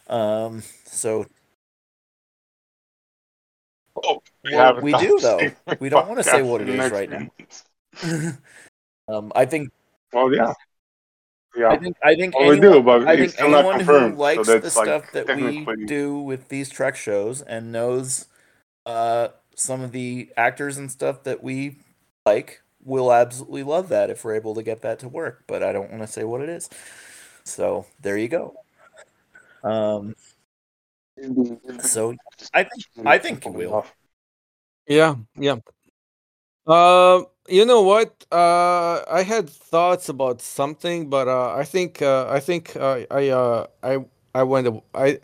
Um, 0.08 0.62
so 0.84 1.26
Oh, 4.04 4.22
we, 4.44 4.54
Well, 4.54 4.80
we 4.80 4.92
do, 4.92 5.18
though. 5.20 5.50
We 5.80 5.88
don't 5.88 6.08
wanna 6.08 6.24
say 6.24 6.42
what 6.42 6.60
it 6.60 6.68
is 6.68 6.90
right 6.90 7.10
now. 7.10 7.28
um, 9.08 9.32
I 9.34 9.44
think 9.44 9.70
Well, 10.12 10.32
yeah, 10.34 10.52
I 10.52 10.54
yeah. 11.56 11.76
think 11.78 11.96
I 12.02 12.14
think 12.14 12.34
Well, 12.34 12.48
we 12.48 12.56
anyone, 12.56 12.72
do, 12.72 12.82
but 12.82 13.08
I 13.08 13.16
think 13.16 13.34
anyone 13.38 13.64
who 13.64 13.78
confirmed, 13.78 14.14
so 14.14 14.20
likes 14.20 14.46
the 14.46 14.60
like, 14.60 14.70
stuff 14.70 15.12
that 15.12 15.34
we 15.34 15.66
do 15.86 16.18
with 16.18 16.48
these 16.48 16.70
Trek 16.70 16.96
shows 16.96 17.42
and 17.42 17.72
knows 17.72 18.26
uh, 18.86 19.28
some 19.54 19.80
of 19.80 19.92
the 19.92 20.30
actors 20.36 20.78
and 20.78 20.90
stuff 20.90 21.24
that 21.24 21.42
we 21.42 21.78
like 22.24 22.62
will 22.84 23.12
absolutely 23.12 23.62
love 23.62 23.88
that 23.88 24.08
if 24.08 24.24
we're 24.24 24.34
able 24.34 24.54
to 24.54 24.62
get 24.62 24.82
that 24.82 24.98
to 25.00 25.08
work. 25.08 25.44
But 25.46 25.62
I 25.62 25.72
don't 25.72 25.90
want 25.90 26.02
to 26.02 26.08
say 26.08 26.24
what 26.24 26.40
it 26.40 26.48
is. 26.48 26.70
So 27.44 27.86
there 28.00 28.16
you 28.16 28.28
go. 28.28 28.54
Um, 29.64 30.14
so 31.80 32.14
I 32.54 32.64
think 32.64 32.84
I 33.06 33.18
think 33.18 33.44
you 33.44 33.52
will. 33.52 33.86
Yeah, 34.86 35.16
yeah. 35.36 35.58
Uh, 36.66 37.22
you 37.48 37.64
know 37.64 37.82
what? 37.82 38.26
Uh, 38.30 39.02
I 39.10 39.22
had 39.22 39.48
thoughts 39.48 40.08
about 40.08 40.42
something, 40.42 41.08
but 41.08 41.28
uh, 41.28 41.54
I 41.54 41.64
think 41.64 42.02
uh, 42.02 42.28
I 42.28 42.40
think 42.40 42.76
uh, 42.76 43.04
I 43.10 43.28
uh, 43.28 43.66
I 43.82 44.04
I 44.34 44.42
went 44.42 44.66
a- 44.68 44.82
I 44.94 45.18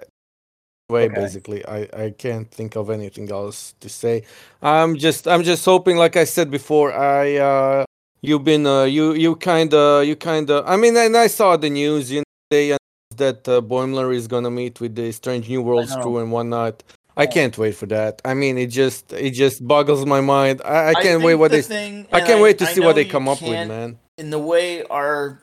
way 0.89 1.07
Okay. 1.07 1.15
basically. 1.15 1.67
I 1.67 1.89
I 1.95 2.11
can't 2.19 2.51
think 2.51 2.77
of 2.77 2.91
anything 2.91 3.31
else 3.31 3.75
to 3.81 3.89
say. 3.89 4.25
I'm 4.63 4.97
just 4.97 5.29
I'm 5.29 5.43
just 5.45 5.65
hoping, 5.65 5.97
like 5.99 6.17
I 6.17 6.25
said 6.25 6.51
before, 6.51 6.93
I 6.93 7.37
uh, 7.37 7.85
you've 8.23 8.45
been 8.45 8.67
uh, 8.67 8.85
you 8.85 9.15
you 9.15 9.37
kind 9.37 9.75
of 9.75 10.05
you 10.07 10.17
kind 10.17 10.51
of. 10.51 10.67
I 10.69 10.77
mean, 10.77 10.97
and 10.97 11.17
I 11.17 11.29
saw 11.29 11.57
the 11.57 11.71
news. 11.71 12.11
You 12.13 12.21
know, 12.21 12.25
they 12.51 12.77
that 13.17 13.49
uh, 13.49 13.61
Boimler 13.61 14.15
is 14.15 14.27
gonna 14.27 14.51
meet 14.51 14.81
with 14.81 14.95
the 14.95 15.13
Strange 15.13 15.49
New 15.49 15.63
Worlds 15.63 15.95
crew 15.97 16.19
and 16.19 16.33
whatnot. 16.33 16.83
I 17.17 17.27
can't 17.27 17.57
wait 17.57 17.77
for 17.77 17.87
that. 17.87 18.21
I 18.25 18.35
mean, 18.35 18.59
it 18.59 18.67
just 18.67 19.13
it 19.13 19.31
just 19.31 19.67
boggles 19.67 20.05
my 20.05 20.21
mind. 20.21 20.63
I, 20.65 20.91
I 20.91 20.95
can't 20.95 21.23
wait 21.23 21.37
what 21.37 21.51
the 21.51 21.59
they. 21.59 21.63
thing, 21.63 22.07
I 22.13 22.21
can't 22.21 22.43
wait 22.43 22.59
to 22.59 22.65
I 22.69 22.73
see 22.73 22.81
what 22.81 22.97
they 22.97 23.05
come 23.05 23.29
up 23.29 23.41
with, 23.41 23.69
man. 23.69 23.99
in 24.19 24.31
the 24.31 24.39
way 24.39 24.83
our 24.85 25.41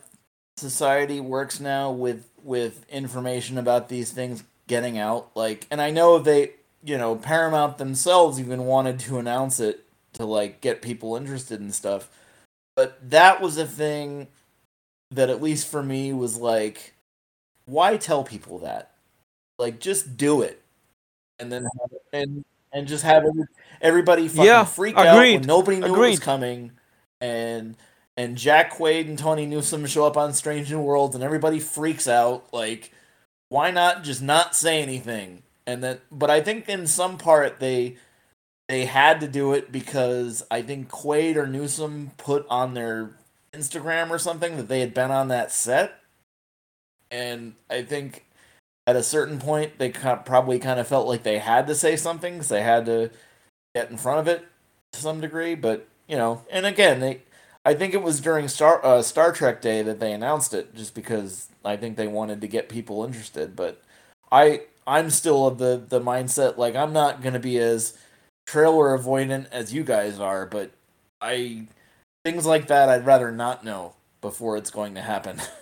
society 0.58 1.20
works 1.20 1.60
now 1.60 1.92
with 1.92 2.28
with 2.44 2.86
information 2.90 3.58
about 3.58 3.90
these 3.90 4.12
things 4.12 4.44
getting 4.68 4.98
out 4.98 5.30
like 5.36 5.68
and 5.72 5.82
i 5.82 5.90
know 5.90 6.20
they 6.20 6.52
you 6.84 6.98
know 6.98 7.16
paramount 7.16 7.78
themselves 7.78 8.40
even 8.40 8.66
wanted 8.66 9.00
to 9.00 9.18
announce 9.18 9.60
it 9.60 9.86
to 10.14 10.26
like 10.26 10.62
get 10.62 10.82
people 10.82 11.16
interested 11.16 11.60
in 11.60 11.72
stuff 11.72 12.10
but 12.76 12.98
that 13.10 13.42
was 13.42 13.58
a 13.58 13.66
thing 13.66 14.28
that 15.10 15.30
at 15.30 15.42
least 15.42 15.68
for 15.68 15.84
me 15.84 16.14
was 16.14 16.38
like 16.38 16.94
why 17.72 17.98
tell 17.98 18.24
people 18.24 18.60
that? 18.60 18.92
Like 19.58 19.80
just 19.80 20.18
do 20.18 20.42
it. 20.42 20.62
And 21.40 21.52
then 21.52 21.64
have 21.64 21.92
and 22.14 22.46
and 22.74 22.88
just 22.88 23.04
have 23.04 23.26
everybody 23.82 24.28
fucking 24.28 24.46
Yeah, 24.46 24.66
freak 24.66 24.98
out 24.98 25.18
when 25.18 25.42
nobody 25.42 25.80
knew 25.80 25.96
it 25.96 26.10
was 26.10 26.20
coming. 26.20 26.72
And 27.20 27.78
and 28.18 28.38
Jack 28.38 28.74
Quaid 28.74 29.08
and 29.08 29.18
Tawny 29.18 29.46
Newsome 29.46 29.86
show 29.86 30.06
up 30.06 30.18
on 30.18 30.34
Strange 30.34 30.70
New 30.70 30.82
Worlds 30.82 31.16
and 31.16 31.24
everybody 31.24 31.60
freaks 31.60 32.08
out. 32.08 32.54
Like 32.54 32.92
why 33.50 33.72
not 33.72 34.04
just 34.04 34.22
not 34.22 34.56
say 34.56 34.82
anything? 34.82 35.44
And 35.66 35.84
then 35.84 36.00
but 36.12 36.30
I 36.30 36.42
think 36.42 36.68
in 36.68 36.88
some 36.88 37.18
part 37.18 37.60
they 37.60 37.98
they 38.68 38.86
had 38.86 39.20
to 39.22 39.28
do 39.28 39.54
it 39.54 39.72
because 39.72 40.44
I 40.52 40.62
think 40.62 40.90
Quaid 40.90 41.36
or 41.36 41.48
Newsome 41.48 42.12
put 42.18 42.46
on 42.50 42.74
their 42.74 43.12
Instagram 43.54 44.10
or 44.10 44.20
something 44.20 44.58
that 44.58 44.68
they 44.68 44.80
had 44.80 44.94
been 44.94 45.12
on 45.12 45.28
that 45.30 45.52
set 45.52 46.01
and 47.12 47.54
I 47.70 47.84
think 47.84 48.26
at 48.88 48.96
a 48.96 49.04
certain 49.04 49.40
point 49.40 49.78
they 49.78 49.90
probably 49.90 50.60
kind 50.60 50.80
of 50.80 50.88
felt 50.88 51.08
like 51.08 51.24
they 51.24 51.38
had 51.38 51.68
to 51.68 51.76
say 51.76 51.96
something 51.96 52.34
because 52.34 52.50
they 52.50 52.64
had 52.64 52.86
to 52.86 53.12
get 53.76 53.90
in 53.90 53.98
front 53.98 54.20
of 54.20 54.28
it 54.28 54.46
to 54.92 55.00
some 55.00 55.22
degree 55.22 55.56
but 55.56 55.88
you 56.08 56.18
know 56.18 56.44
and 56.52 56.66
again 56.66 57.00
they 57.00 57.22
i 57.64 57.74
think 57.74 57.94
it 57.94 58.02
was 58.02 58.20
during 58.20 58.48
star 58.48 58.84
uh, 58.86 59.02
star 59.02 59.32
trek 59.32 59.62
day 59.62 59.82
that 59.82 60.00
they 60.00 60.12
announced 60.12 60.54
it 60.54 60.76
just 60.76 60.94
because 60.94 61.48
i 61.64 61.78
think 61.78 61.96
they 61.96 62.08
wanted 62.08 62.42
to 62.42 62.48
get 62.48 62.68
people 62.68 63.06
interested 63.06 63.56
but 63.56 63.82
i 64.32 64.62
i'm 64.88 65.10
still 65.10 65.48
of 65.48 65.58
the 65.58 65.82
the 65.90 66.02
mindset 66.02 66.58
like 66.58 66.76
i'm 66.76 66.92
not 66.92 67.22
to 67.24 67.40
be 67.40 67.58
as 67.58 67.98
trailer 68.46 68.98
avoidant 68.98 69.48
as 69.52 69.74
you 69.74 69.84
guys 69.84 70.20
are 70.20 70.46
but 70.46 70.72
i 71.22 71.66
things 72.26 72.46
like 72.46 72.68
that 72.68 72.90
i'd 72.90 73.06
rather 73.06 73.32
not 73.32 73.64
know 73.64 73.94
before 74.20 74.58
it's 74.58 74.72
going 74.72 74.96
to 74.96 75.02
happen 75.02 75.40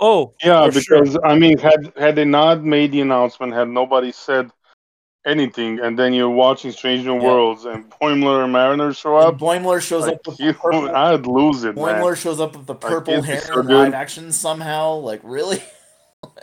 Oh, 0.00 0.32
Yeah, 0.42 0.68
for 0.70 0.80
sure. 0.80 1.00
because 1.02 1.18
I 1.24 1.38
mean, 1.38 1.58
had 1.58 1.92
had 1.98 2.16
they 2.16 2.24
not 2.24 2.64
made 2.64 2.92
the 2.92 3.02
announcement, 3.02 3.52
had 3.52 3.68
nobody 3.68 4.12
said 4.12 4.50
anything, 5.26 5.78
and 5.80 5.98
then 5.98 6.14
you're 6.14 6.30
watching 6.30 6.72
Strange 6.72 7.04
New 7.04 7.16
Yeah. 7.20 7.28
Worlds 7.28 7.66
and 7.66 7.90
Boimler 8.00 8.42
and 8.44 8.52
Mariner 8.52 8.94
show 8.94 9.18
and 9.18 9.26
up, 9.26 9.38
boimler 9.38 9.80
shows 9.82 10.02
like, 10.06 10.14
up 10.14 10.26
with 10.26 10.40
you, 10.40 10.52
the 10.52 10.58
purple 10.58 10.96
I'd 10.96 11.26
lose 11.26 11.64
it, 11.64 11.76
man. 11.76 11.84
boimler 12.00 12.16
shows 12.16 12.40
up 12.40 12.56
with 12.56 12.66
the 12.66 12.74
purple 12.74 13.12
it'd 13.14 13.26
hair 13.26 13.40
so 13.42 13.60
in 13.60 13.66
live 13.66 13.92
action 13.94 14.32
somehow 14.32 14.94
like 14.94 15.20
really 15.22 15.62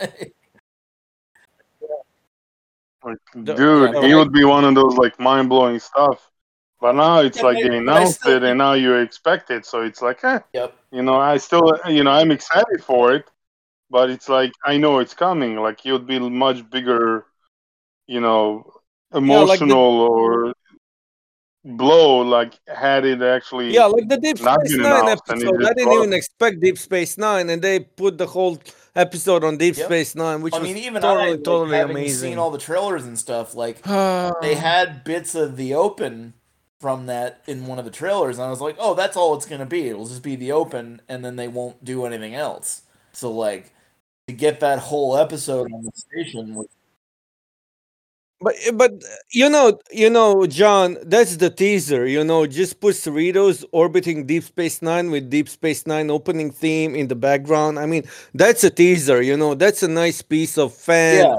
Like, 3.04 3.18
dude, 3.44 3.58
yeah, 3.58 4.00
he 4.02 4.12
but- 4.12 4.16
would 4.18 4.32
be 4.32 4.44
one 4.44 4.64
of 4.64 4.74
those 4.74 4.94
like 4.96 5.18
mind 5.20 5.48
blowing 5.48 5.78
stuff. 5.78 6.30
But 6.80 6.92
now 6.92 7.18
it's 7.20 7.38
Yeah, 7.38 7.42
like 7.44 7.62
but- 7.62 7.70
they 7.70 7.76
announced 7.78 8.20
still- 8.20 8.36
it, 8.36 8.42
and 8.44 8.58
now 8.58 8.72
you 8.74 8.94
expect 8.96 9.50
it. 9.50 9.66
So 9.66 9.82
it's 9.82 10.02
like, 10.02 10.22
eh, 10.24 10.40
Yep. 10.52 10.74
you 10.92 11.02
know, 11.02 11.14
I 11.16 11.36
still, 11.36 11.78
you 11.88 12.04
know, 12.04 12.10
I'm 12.10 12.30
excited 12.30 12.82
for 12.84 13.12
it, 13.14 13.28
but 13.90 14.10
it's 14.10 14.28
like 14.28 14.52
I 14.64 14.76
know 14.76 14.98
it's 14.98 15.14
coming. 15.14 15.56
Like 15.56 15.84
it 15.86 15.92
would 15.92 16.06
be 16.06 16.18
much 16.18 16.68
bigger, 16.70 17.24
you 18.06 18.20
know, 18.20 18.64
like 19.12 19.12
the- 19.12 19.18
emotional 19.18 20.00
or 20.00 20.52
blow. 21.64 22.20
Like 22.20 22.54
had 22.66 23.04
it 23.04 23.22
actually, 23.22 23.72
Yeah, 23.74 23.86
like 23.86 24.08
the 24.08 24.16
Deep 24.18 24.38
Space 24.38 24.76
Nine 24.76 24.92
and 25.00 25.08
episode. 25.08 25.64
I 25.64 25.72
didn't 25.74 25.92
even 25.92 26.12
expect 26.12 26.60
Deep 26.60 26.78
Space 26.78 27.18
Nine, 27.18 27.50
and 27.50 27.62
they 27.62 27.80
put 27.80 28.18
the 28.18 28.26
whole 28.26 28.58
episode 28.94 29.44
on 29.44 29.56
Deep 29.56 29.76
Yep. 29.76 29.86
Space 29.86 30.14
Nine, 30.14 30.42
which 30.42 30.54
I 30.54 30.58
was 30.58 30.68
mean, 30.68 30.78
even 30.78 31.02
totally, 31.02 31.28
I, 31.28 31.30
like, 31.32 31.44
totally 31.44 31.76
having 31.76 31.96
amazing. 31.96 32.30
seen 32.30 32.38
all 32.38 32.50
the 32.50 32.58
trailers 32.58 33.04
and 33.04 33.18
stuff, 33.18 33.54
like 33.54 33.82
they 34.42 34.54
had 34.54 35.04
bits 35.04 35.34
of 35.34 35.56
the 35.56 35.74
open 35.74 36.34
from 36.80 37.06
that 37.06 37.42
in 37.48 37.66
one 37.66 37.78
of 37.78 37.84
the 37.84 37.90
trailers, 37.90 38.38
and 38.38 38.46
I 38.46 38.50
was 38.50 38.60
like, 38.60 38.76
oh, 38.78 38.94
that's 38.94 39.16
all 39.16 39.34
it's 39.36 39.46
gonna 39.46 39.66
be. 39.66 39.88
It'll 39.88 40.06
just 40.06 40.22
be 40.22 40.36
the 40.36 40.52
open, 40.52 41.00
and 41.08 41.24
then 41.24 41.36
they 41.36 41.48
won't 41.48 41.84
do 41.84 42.04
anything 42.06 42.34
else. 42.34 42.82
So 43.12 43.32
like 43.32 43.72
to 44.28 44.34
get 44.34 44.60
that 44.60 44.78
whole 44.78 45.16
episode 45.16 45.72
on 45.72 45.82
the 45.82 45.92
station 45.94 46.54
was 46.54 46.68
But 48.40 48.54
but 48.74 48.92
you 49.32 49.48
know 49.48 49.80
you 49.90 50.10
know 50.10 50.46
John, 50.46 50.96
that's 51.02 51.36
the 51.38 51.50
teaser. 51.50 52.06
You 52.06 52.22
know, 52.22 52.46
just 52.46 52.78
put 52.80 52.94
Cerritos 52.94 53.64
orbiting 53.72 54.26
Deep 54.26 54.44
Space 54.44 54.80
Nine 54.80 55.10
with 55.10 55.28
Deep 55.28 55.48
Space 55.48 55.86
Nine 55.86 56.08
opening 56.10 56.52
theme 56.52 56.94
in 56.94 57.08
the 57.08 57.16
background. 57.16 57.80
I 57.80 57.86
mean, 57.86 58.04
that's 58.34 58.62
a 58.62 58.70
teaser. 58.70 59.22
You 59.22 59.36
know, 59.36 59.54
that's 59.56 59.82
a 59.82 59.88
nice 59.88 60.22
piece 60.22 60.56
of 60.56 60.72
fan 60.72 61.24
yeah, 61.24 61.38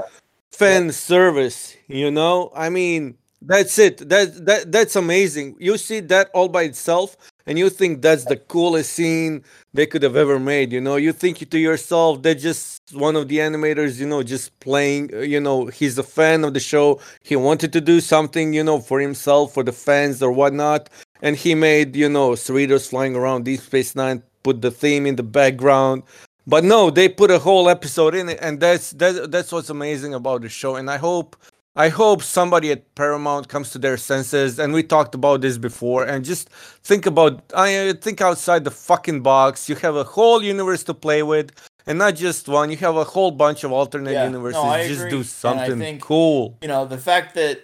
fan 0.52 0.92
service. 0.92 1.74
You 1.88 2.10
know, 2.10 2.52
I 2.54 2.68
mean, 2.68 3.16
that's 3.40 3.78
it. 3.78 4.06
That 4.08 4.44
that 4.44 4.70
that's 4.70 4.96
amazing. 4.96 5.56
You 5.58 5.78
see 5.78 6.00
that 6.12 6.28
all 6.34 6.48
by 6.48 6.64
itself, 6.64 7.16
and 7.46 7.58
you 7.58 7.70
think 7.70 8.02
that's 8.02 8.24
the 8.24 8.36
coolest 8.36 8.92
scene 8.92 9.44
they 9.74 9.86
could 9.86 10.02
have 10.02 10.16
ever 10.16 10.38
made. 10.38 10.72
You 10.72 10.80
know, 10.80 10.96
you 10.96 11.12
think 11.12 11.48
to 11.50 11.58
yourself, 11.58 12.22
they're 12.22 12.34
just 12.34 12.80
one 12.92 13.16
of 13.16 13.28
the 13.28 13.38
animators. 13.38 13.98
You 13.98 14.06
know, 14.06 14.22
just 14.22 14.58
playing. 14.60 15.14
uh, 15.14 15.18
You 15.20 15.40
know, 15.40 15.66
he's 15.66 15.98
a 15.98 16.02
fan 16.02 16.44
of 16.44 16.54
the 16.54 16.60
show. 16.60 17.00
He 17.22 17.36
wanted 17.36 17.72
to 17.72 17.80
do 17.80 18.00
something. 18.00 18.52
You 18.52 18.64
know, 18.64 18.80
for 18.80 19.00
himself, 19.00 19.54
for 19.54 19.62
the 19.62 19.72
fans 19.72 20.22
or 20.22 20.32
whatnot, 20.32 20.88
and 21.22 21.36
he 21.36 21.54
made 21.54 21.96
you 21.96 22.08
know 22.08 22.30
Cerritos 22.32 22.88
flying 22.90 23.16
around 23.16 23.44
Deep 23.44 23.60
Space 23.60 23.94
Nine. 23.94 24.22
Put 24.42 24.62
the 24.62 24.70
theme 24.70 25.06
in 25.06 25.16
the 25.16 25.22
background. 25.22 26.02
But 26.46 26.64
no, 26.64 26.90
they 26.90 27.08
put 27.08 27.30
a 27.30 27.38
whole 27.38 27.68
episode 27.68 28.14
in 28.14 28.28
it, 28.30 28.38
and 28.40 28.58
that's 28.60 28.90
that, 28.92 29.30
that's 29.30 29.52
what's 29.52 29.70
amazing 29.70 30.14
about 30.14 30.42
the 30.42 30.48
show. 30.48 30.76
And 30.76 30.90
I 30.90 30.96
hope 30.96 31.36
I 31.80 31.88
hope 31.88 32.22
somebody 32.22 32.70
at 32.72 32.94
Paramount 32.94 33.48
comes 33.48 33.70
to 33.70 33.78
their 33.78 33.96
senses. 33.96 34.58
And 34.58 34.74
we 34.74 34.82
talked 34.82 35.14
about 35.14 35.40
this 35.40 35.56
before, 35.56 36.04
and 36.04 36.22
just 36.22 36.50
think 36.90 37.06
about 37.06 37.42
I 37.54 37.88
uh, 37.88 37.94
think 37.94 38.20
outside 38.20 38.64
the 38.64 38.70
fucking 38.70 39.22
box. 39.22 39.66
You 39.66 39.76
have 39.76 39.96
a 39.96 40.04
whole 40.04 40.42
universe 40.42 40.82
to 40.84 40.94
play 40.94 41.22
with, 41.22 41.52
and 41.86 41.98
not 41.98 42.16
just 42.16 42.48
one. 42.48 42.70
You 42.70 42.76
have 42.88 42.96
a 42.96 43.04
whole 43.04 43.30
bunch 43.30 43.64
of 43.64 43.72
alternate 43.72 44.12
Yeah, 44.12 44.24
no, 44.24 44.32
universes. 44.32 44.60
I 44.62 44.88
just 44.88 45.00
agree, 45.00 45.10
do 45.10 45.22
something 45.22 45.78
think- 45.78 46.02
cool. 46.02 46.58
you 46.60 46.68
know 46.68 46.84
the 46.84 46.98
fact 46.98 47.34
that 47.36 47.62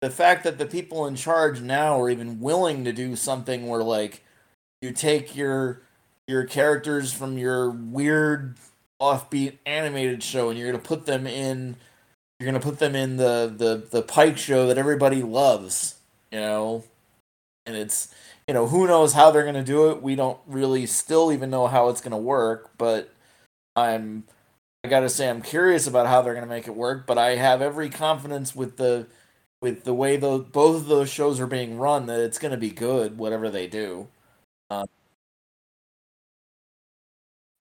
the 0.00 0.10
fact 0.10 0.42
that 0.42 0.58
the 0.58 0.66
people 0.66 1.06
in 1.06 1.14
charge 1.14 1.60
now 1.60 2.00
are 2.00 2.10
even 2.10 2.40
willing 2.40 2.82
to 2.84 2.92
do 2.92 3.14
something 3.14 3.68
where 3.68 3.84
like 3.84 4.24
you 4.82 4.90
take 4.90 5.36
your 5.36 5.82
your 6.26 6.44
characters 6.44 7.12
from 7.12 7.38
your 7.38 7.70
weird 7.70 8.56
offbeat 9.00 9.58
animated 9.64 10.20
show 10.24 10.48
and 10.50 10.58
you're 10.58 10.72
gonna 10.72 10.82
put 10.82 11.06
them 11.06 11.28
in 11.28 11.76
you're 12.38 12.46
gonna 12.46 12.60
put 12.60 12.78
them 12.78 12.94
in 12.94 13.16
the 13.16 13.52
the 13.56 13.86
the 13.90 14.02
pike 14.02 14.36
show 14.38 14.66
that 14.66 14.78
everybody 14.78 15.22
loves 15.22 15.96
you 16.30 16.38
know 16.40 16.84
and 17.64 17.76
it's 17.76 18.14
you 18.46 18.54
know 18.54 18.66
who 18.66 18.86
knows 18.86 19.12
how 19.14 19.30
they're 19.30 19.44
gonna 19.44 19.64
do 19.64 19.90
it 19.90 20.02
we 20.02 20.14
don't 20.14 20.38
really 20.46 20.86
still 20.86 21.32
even 21.32 21.50
know 21.50 21.66
how 21.66 21.88
it's 21.88 22.00
gonna 22.00 22.18
work 22.18 22.70
but 22.78 23.10
i'm 23.74 24.24
i 24.84 24.88
gotta 24.88 25.08
say 25.08 25.28
i'm 25.28 25.42
curious 25.42 25.86
about 25.86 26.06
how 26.06 26.20
they're 26.22 26.34
gonna 26.34 26.46
make 26.46 26.66
it 26.66 26.74
work 26.76 27.06
but 27.06 27.18
i 27.18 27.36
have 27.36 27.62
every 27.62 27.88
confidence 27.88 28.54
with 28.54 28.76
the 28.76 29.06
with 29.62 29.84
the 29.84 29.94
way 29.94 30.16
those 30.16 30.44
both 30.44 30.76
of 30.76 30.86
those 30.86 31.08
shows 31.10 31.40
are 31.40 31.46
being 31.46 31.78
run 31.78 32.06
that 32.06 32.20
it's 32.20 32.38
gonna 32.38 32.56
be 32.56 32.70
good 32.70 33.16
whatever 33.18 33.48
they 33.50 33.66
do 33.66 34.06
Uh, 34.70 34.84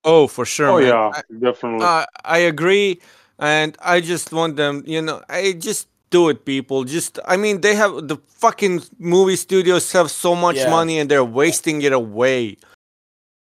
Oh, 0.07 0.27
for 0.27 0.45
sure. 0.45 0.69
oh 0.69 0.77
man. 0.80 0.88
yeah, 0.88 1.11
I- 1.15 1.22
definitely. 1.39 1.84
Uh, 1.85 2.06
I 2.23 2.38
agree, 2.39 3.02
and 3.40 3.78
I 3.82 4.02
just 4.02 4.32
want 4.32 4.56
them. 4.56 4.84
You 4.86 5.02
know, 5.02 5.22
I 5.30 5.53
just 5.53 5.88
do 6.10 6.30
it, 6.30 6.45
people. 6.45 6.84
Just, 6.84 7.20
I 7.26 7.36
mean, 7.38 7.62
they 7.62 7.76
have 7.76 8.07
the 8.07 8.18
fucking 8.28 8.82
movie 8.99 9.36
studios 9.36 9.91
have 9.91 10.10
so 10.12 10.36
much 10.36 10.57
Yeah. 10.57 10.70
money 10.70 10.99
and 10.99 11.10
they're 11.10 11.24
wasting 11.26 11.82
it 11.82 11.94
away. 11.94 12.57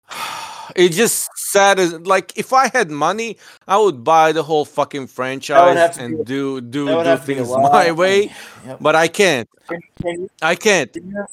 It's 0.74 0.96
just 0.96 1.28
sad 1.36 1.78
as 1.78 1.92
like 2.00 2.38
if 2.38 2.52
I 2.54 2.68
had 2.68 2.90
money, 2.90 3.36
I 3.68 3.76
would 3.78 4.02
buy 4.04 4.32
the 4.32 4.42
whole 4.42 4.64
fucking 4.64 5.08
franchise 5.08 5.98
be- 5.98 6.02
and 6.04 6.24
do 6.24 6.62
do 6.62 6.86
do 6.86 7.04
have 7.04 7.20
to 7.20 7.26
be 7.26 7.32
a 7.34 7.36
things 7.36 7.48
my 7.50 7.90
way. 7.90 8.30
Yep. 8.66 8.78
but 8.80 8.94
I 8.94 9.08
can't. 9.08 9.48
Can, 9.68 9.80
can 10.00 10.20
you, 10.22 10.30
I 10.40 10.54
can't. 10.54 10.90
can 10.92 11.10
you, 11.10 11.26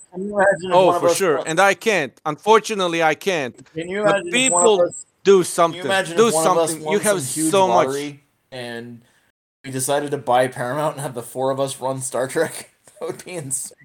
you 0.61 0.71
Oh, 0.73 0.99
for 0.99 1.13
sure, 1.13 1.41
and 1.45 1.57
I 1.59 1.73
can't. 1.73 2.11
Unfortunately, 2.25 3.01
I 3.01 3.15
can't. 3.15 3.55
can 3.73 3.87
you 3.87 4.03
the 4.03 4.09
imagine 4.09 4.27
of 4.27 4.33
people 4.33 4.81
us 4.81 5.05
Do 5.23 5.43
something. 5.43 5.83
do 6.17 6.27
if 6.27 6.33
one 6.33 6.47
of 6.47 6.57
us 6.57 6.71
something. 6.71 6.91
You 6.91 6.99
have 6.99 7.21
so 7.21 7.67
much. 7.67 7.87
lottery 7.87 8.23
and 8.51 9.01
we 9.63 9.71
decided 9.71 10.11
to 10.11 10.17
buy 10.17 10.47
Paramount 10.47 10.95
and 10.95 11.01
have 11.01 11.13
the 11.15 11.21
four 11.23 11.51
of 11.51 11.59
us 11.59 11.79
run 11.79 12.01
Star 12.01 12.27
Trek? 12.27 12.69
That 12.99 13.07
would 13.07 13.23
be 13.23 13.31
insane. 13.35 13.77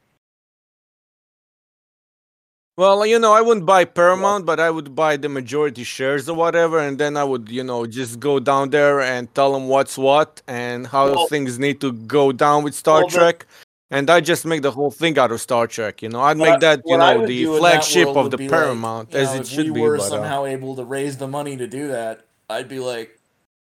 Well, 2.77 3.07
you 3.07 3.21
know, 3.21 3.33
I 3.33 3.41
wouldn't 3.41 3.65
buy 3.67 3.85
Paramount, 3.85 4.45
but 4.47 4.59
I 4.59 4.69
would 4.69 4.97
buy 4.97 5.17
the 5.17 5.29
majority 5.29 5.85
shares 5.85 6.29
or 6.29 6.35
whatever, 6.35 6.81
and 6.81 6.99
then 6.99 7.17
I 7.17 7.23
would, 7.23 7.49
you 7.49 7.63
know, 7.63 7.87
just 7.87 8.19
go 8.19 8.41
down 8.41 8.71
there 8.71 9.01
and 9.01 9.33
tell 9.33 9.53
them 9.53 9.69
what's 9.69 9.97
what 9.97 10.43
and 10.49 10.85
how 10.89 11.13
Well- 11.13 11.29
things 11.29 11.61
need 11.61 11.81
to 11.83 11.93
go 11.93 12.33
down 12.33 12.65
with 12.65 12.75
Star 12.75 13.03
Well, 13.03 13.09
the- 13.09 13.19
Trek. 13.19 13.47
And 13.93 14.11
I 14.11 14.21
just 14.21 14.45
make 14.45 14.63
the 14.63 14.73
whole 14.73 14.91
thing 14.91 15.17
out 15.19 15.31
of 15.31 15.41
Star 15.41 15.69
Trek, 15.69 16.03
you 16.03 16.09
know. 16.09 16.21
I'd 16.21 16.37
make 16.37 16.55
I- 16.55 16.59
that, 16.59 16.83
you 16.85 16.99
know, 16.99 17.21
the 17.25 17.27
do 17.45 17.47
in 17.47 17.53
that 17.53 17.59
flagship 17.61 18.09
of 18.09 18.33
the 18.33 18.39
like, 18.39 18.51
Paramount, 18.51 19.13
you 19.13 19.21
as 19.21 19.29
know, 19.29 19.35
it 19.37 19.41
if 19.43 19.47
should 19.47 19.67
we 19.67 19.75
be. 19.75 19.81
were 19.83 19.99
but, 19.99 20.07
uh, 20.07 20.09
somehow 20.09 20.45
able 20.47 20.75
to 20.75 20.85
raise 20.85 21.19
the 21.19 21.29
money 21.29 21.57
to 21.57 21.69
do 21.69 21.87
that, 21.89 22.25
I'd 22.51 22.69
be 22.69 22.81
like, 22.81 23.21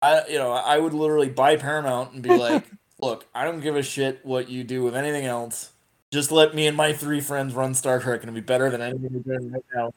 I, 0.05 0.27
you 0.27 0.37
know, 0.37 0.51
I 0.51 0.77
would 0.77 0.93
literally 0.93 1.29
buy 1.29 1.55
Paramount 1.55 2.13
and 2.13 2.21
be 2.21 2.29
like, 2.37 2.65
look, 2.99 3.25
I 3.33 3.43
don't 3.43 3.59
give 3.59 3.75
a 3.75 3.83
shit 3.83 4.19
what 4.23 4.49
you 4.49 4.63
do 4.63 4.83
with 4.83 4.95
anything 4.95 5.25
else. 5.25 5.71
Just 6.11 6.31
let 6.31 6.53
me 6.53 6.67
and 6.67 6.77
my 6.77 6.93
three 6.93 7.19
friends 7.19 7.53
run 7.53 7.73
Star 7.73 7.99
Trek, 7.99 8.21
and 8.21 8.29
it'll 8.29 8.35
be 8.35 8.41
better 8.41 8.69
than 8.69 8.81
anything 8.81 9.23
we're 9.25 9.37
doing 9.37 9.51
right 9.51 9.65
now. 9.73 9.91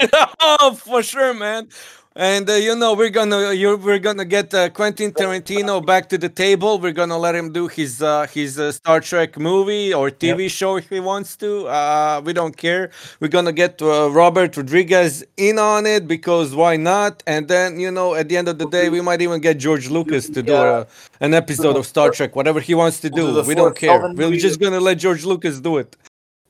oh, 0.40 0.74
for 0.74 1.02
sure, 1.02 1.34
man. 1.34 1.68
And 2.14 2.48
uh, 2.50 2.54
you 2.54 2.76
know 2.76 2.92
we're 2.92 3.08
gonna 3.08 3.54
you 3.54 3.74
we're 3.78 3.98
gonna 3.98 4.26
get 4.26 4.52
uh, 4.52 4.68
Quentin 4.68 5.12
Tarantino 5.12 5.84
back 5.84 6.10
to 6.10 6.18
the 6.18 6.28
table. 6.28 6.78
We're 6.78 6.92
gonna 6.92 7.16
let 7.16 7.34
him 7.34 7.52
do 7.52 7.68
his 7.68 8.02
uh, 8.02 8.26
his 8.26 8.58
uh, 8.58 8.70
Star 8.72 9.00
Trek 9.00 9.38
movie 9.38 9.94
or 9.94 10.10
TV 10.10 10.50
show 10.50 10.76
if 10.76 10.90
he 10.90 11.00
wants 11.00 11.36
to. 11.36 11.66
Uh, 11.68 12.20
we 12.22 12.34
don't 12.34 12.54
care. 12.54 12.90
We're 13.20 13.28
gonna 13.28 13.52
get 13.52 13.80
uh, 13.80 14.10
Robert 14.10 14.54
Rodriguez 14.58 15.24
in 15.38 15.58
on 15.58 15.86
it 15.86 16.06
because 16.06 16.54
why 16.54 16.76
not? 16.76 17.22
And 17.26 17.48
then 17.48 17.80
you 17.80 17.90
know 17.90 18.14
at 18.14 18.28
the 18.28 18.36
end 18.36 18.48
of 18.48 18.58
the 18.58 18.68
day 18.68 18.90
we 18.90 19.00
might 19.00 19.22
even 19.22 19.40
get 19.40 19.56
George 19.56 19.88
Lucas 19.88 20.28
to 20.28 20.42
do 20.42 20.52
Yeah. 20.52 20.84
a, 21.20 21.24
an 21.24 21.32
episode 21.32 21.76
of 21.76 21.86
Star 21.86 22.10
Trek, 22.10 22.36
whatever 22.36 22.60
he 22.60 22.74
wants 22.74 23.00
to 23.00 23.08
do. 23.08 23.32
do 23.42 23.48
we 23.48 23.54
don't 23.54 23.74
care. 23.74 24.12
We're 24.12 24.36
just 24.36 24.60
gonna 24.60 24.80
let 24.80 24.98
George 24.98 25.24
Lucas 25.24 25.60
do 25.60 25.78
it. 25.78 25.96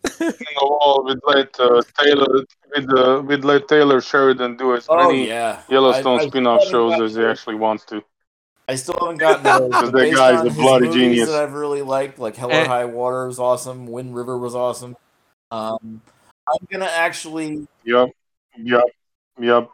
on 0.82 1.04
the 1.14 1.20
wall 1.20 1.46
with 1.54 1.58
let 1.58 1.60
uh, 1.60 1.82
Taylor 2.02 2.44
with 2.74 2.98
uh, 2.98 3.22
with 3.22 3.44
let 3.44 3.68
Taylor 3.68 4.00
Sheridan 4.00 4.56
do 4.56 4.74
as 4.74 4.86
Oh 4.88 5.08
many 5.08 5.28
yeah, 5.28 5.62
Yellowstone 5.68 6.20
I- 6.20 6.24
I 6.24 6.28
spin-off 6.28 6.64
shows 6.64 7.00
as 7.00 7.14
he 7.14 7.24
actually 7.24 7.56
wants 7.56 7.84
to. 7.86 8.02
I 8.68 8.76
still 8.76 8.94
haven't 9.00 9.18
gotten 9.18 9.42
those. 9.44 9.68
Because 9.68 9.92
that 9.92 10.14
guy's 10.14 10.40
on 10.40 10.46
a 10.46 10.50
his 10.50 10.56
bloody 10.56 10.86
movies 10.86 11.00
genius. 11.00 11.28
that 11.30 11.42
I've 11.42 11.52
really 11.52 11.82
liked, 11.82 12.18
like 12.18 12.36
Hell 12.36 12.52
or 12.52 12.64
High 12.64 12.84
Water 12.84 13.26
was 13.26 13.38
awesome, 13.38 13.86
Wind 13.86 14.14
River 14.14 14.38
was 14.38 14.54
awesome. 14.54 14.96
Um, 15.50 16.00
I'm 16.48 16.66
gonna 16.70 16.86
actually. 16.90 17.66
Yep, 17.84 18.10
yep, 18.58 18.84
yep. 19.38 19.70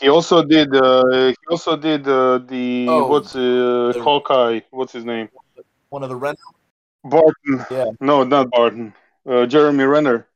He 0.00 0.08
also 0.08 0.42
did. 0.44 0.74
Uh, 0.74 1.28
he 1.28 1.36
also 1.50 1.76
did 1.76 2.06
uh, 2.06 2.38
the 2.38 2.86
Oh, 2.88 3.06
what's 3.08 3.34
uh, 3.34 3.92
the- 3.94 4.00
Hawkeye? 4.02 4.60
What's 4.70 4.92
his 4.92 5.04
name? 5.04 5.28
One 5.88 6.02
of 6.02 6.08
the 6.08 6.16
Ren- 6.16 6.36
Barton. 7.04 7.64
Yeah. 7.70 7.86
No, 8.00 8.22
not 8.24 8.50
Barton. 8.50 8.92
Uh, 9.28 9.46
Jeremy 9.46 9.84
Renner. 9.84 10.26